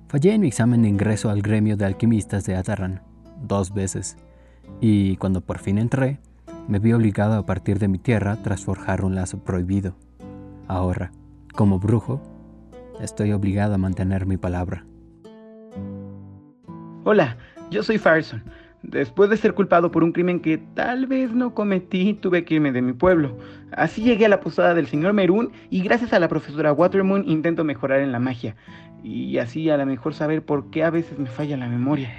Fallé 0.08 0.32
en 0.32 0.40
mi 0.40 0.48
examen 0.48 0.82
de 0.82 0.88
ingreso 0.88 1.28
al 1.28 1.42
gremio 1.42 1.76
de 1.76 1.84
alquimistas 1.84 2.44
de 2.46 2.56
Atarran 2.56 3.02
dos 3.42 3.74
veces, 3.74 4.16
y 4.80 5.16
cuando 5.18 5.42
por 5.42 5.58
fin 5.58 5.76
entré, 5.78 6.18
me 6.66 6.78
vi 6.78 6.92
obligado 6.92 7.34
a 7.34 7.44
partir 7.44 7.78
de 7.78 7.88
mi 7.88 7.98
tierra 7.98 8.38
tras 8.42 8.64
forjar 8.64 9.04
un 9.04 9.14
lazo 9.14 9.44
prohibido. 9.44 9.94
Ahora, 10.66 11.12
como 11.52 11.78
brujo, 11.78 12.20
estoy 13.00 13.32
obligado 13.32 13.74
a 13.74 13.78
mantener 13.78 14.26
mi 14.26 14.36
palabra. 14.36 14.84
Hola, 17.04 17.36
yo 17.70 17.82
soy 17.82 17.98
Farson. 17.98 18.42
Después 18.82 19.30
de 19.30 19.36
ser 19.36 19.54
culpado 19.54 19.92
por 19.92 20.02
un 20.02 20.12
crimen 20.12 20.40
que 20.40 20.58
tal 20.58 21.06
vez 21.06 21.32
no 21.32 21.54
cometí, 21.54 22.14
tuve 22.14 22.44
que 22.44 22.54
irme 22.54 22.72
de 22.72 22.82
mi 22.82 22.92
pueblo. 22.92 23.38
Así 23.70 24.02
llegué 24.02 24.26
a 24.26 24.28
la 24.28 24.40
posada 24.40 24.74
del 24.74 24.88
señor 24.88 25.12
Merún 25.12 25.52
y 25.70 25.82
gracias 25.82 26.12
a 26.12 26.18
la 26.18 26.28
profesora 26.28 26.72
Watermoon 26.72 27.28
intento 27.28 27.62
mejorar 27.62 28.00
en 28.00 28.10
la 28.10 28.18
magia. 28.18 28.56
Y 29.04 29.38
así 29.38 29.70
a 29.70 29.76
lo 29.76 29.86
mejor 29.86 30.14
saber 30.14 30.44
por 30.44 30.70
qué 30.70 30.82
a 30.82 30.90
veces 30.90 31.18
me 31.18 31.28
falla 31.28 31.56
la 31.56 31.68
memoria. 31.68 32.10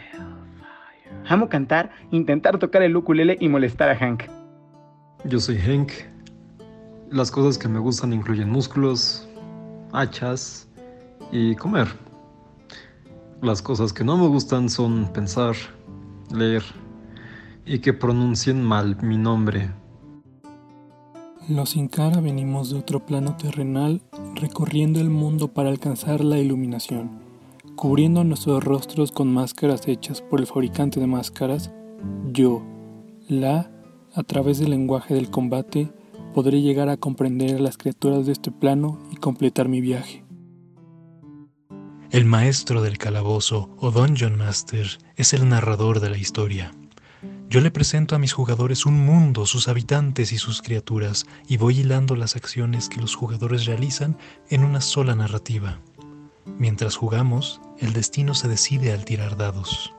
Amo 1.28 1.50
cantar, 1.50 1.92
intentar 2.12 2.60
tocar 2.60 2.82
el 2.82 2.96
ukulele 2.96 3.38
y 3.40 3.50
molestar 3.50 3.90
a 3.90 3.96
Hank. 3.96 4.24
Yo 5.26 5.40
soy 5.40 5.58
Hank. 5.58 5.92
Las 7.14 7.30
cosas 7.30 7.60
que 7.60 7.68
me 7.68 7.78
gustan 7.78 8.12
incluyen 8.12 8.50
músculos, 8.50 9.28
hachas 9.92 10.68
y 11.32 11.56
comer. 11.56 11.88
Las 13.40 13.62
cosas 13.62 13.94
que 13.94 14.04
no 14.04 14.18
me 14.18 14.26
gustan 14.26 14.68
son 14.68 15.14
pensar, 15.14 15.56
leer 16.32 16.64
y 17.68 17.78
que 17.78 17.94
pronuncien 17.94 18.64
mal 18.64 18.98
mi 19.04 19.20
nombre. 19.20 19.70
Los 21.48 21.70
Sin 21.70 21.88
Cara 21.88 22.20
venimos 22.20 22.72
de 22.72 22.80
otro 22.80 23.06
plano 23.06 23.38
terrenal 23.38 24.02
recorriendo 24.34 25.00
el 25.00 25.12
mundo 25.12 25.50
para 25.50 25.70
alcanzar 25.70 26.24
la 26.24 26.40
iluminación, 26.40 27.12
cubriendo 27.76 28.24
nuestros 28.24 28.64
rostros 28.64 29.12
con 29.12 29.32
máscaras 29.32 29.88
hechas 29.88 30.24
por 30.24 30.40
el 30.40 30.48
fabricante 30.48 31.00
de 31.00 31.06
máscaras, 31.06 31.70
yo, 32.32 32.64
la, 33.28 33.70
a 34.16 34.24
través 34.24 34.58
del 34.58 34.72
lenguaje 34.72 35.14
del 35.14 35.30
combate, 35.30 35.92
podré 36.34 36.62
llegar 36.62 36.90
a 36.90 36.98
comprender 36.98 37.56
a 37.56 37.60
las 37.60 37.78
criaturas 37.78 38.26
de 38.26 38.34
este 38.34 38.52
plano 38.52 39.00
y 39.12 39.16
completar 39.16 39.70
mi 39.70 39.80
viaje. 39.80 40.26
El 42.12 42.26
maestro 42.26 42.82
del 42.82 42.98
calabozo 42.98 43.76
o 43.80 43.92
Dungeon 43.92 44.38
Master 44.38 44.88
es 45.16 45.34
el 45.34 45.48
narrador 45.48 46.00
de 46.00 46.10
la 46.10 46.18
historia. 46.18 46.72
Yo 47.50 47.62
le 47.62 47.72
presento 47.72 48.16
a 48.16 48.20
mis 48.20 48.34
jugadores 48.34 48.86
un 48.86 49.06
mundo, 49.06 49.46
sus 49.46 49.68
habitantes 49.68 50.32
y 50.32 50.38
sus 50.38 50.62
criaturas, 50.62 51.26
y 51.48 51.58
voy 51.58 51.80
hilando 51.80 52.16
las 52.16 52.36
acciones 52.36 52.90
que 52.90 53.00
los 53.00 53.16
jugadores 53.16 53.66
realizan 53.66 54.18
en 54.50 54.64
una 54.64 54.82
sola 54.82 55.16
narrativa. 55.16 55.80
Mientras 56.46 56.96
jugamos, 56.96 57.62
el 57.80 57.94
destino 57.94 58.34
se 58.34 58.48
decide 58.48 58.92
al 58.92 59.06
tirar 59.06 59.38
dados. 59.38 59.94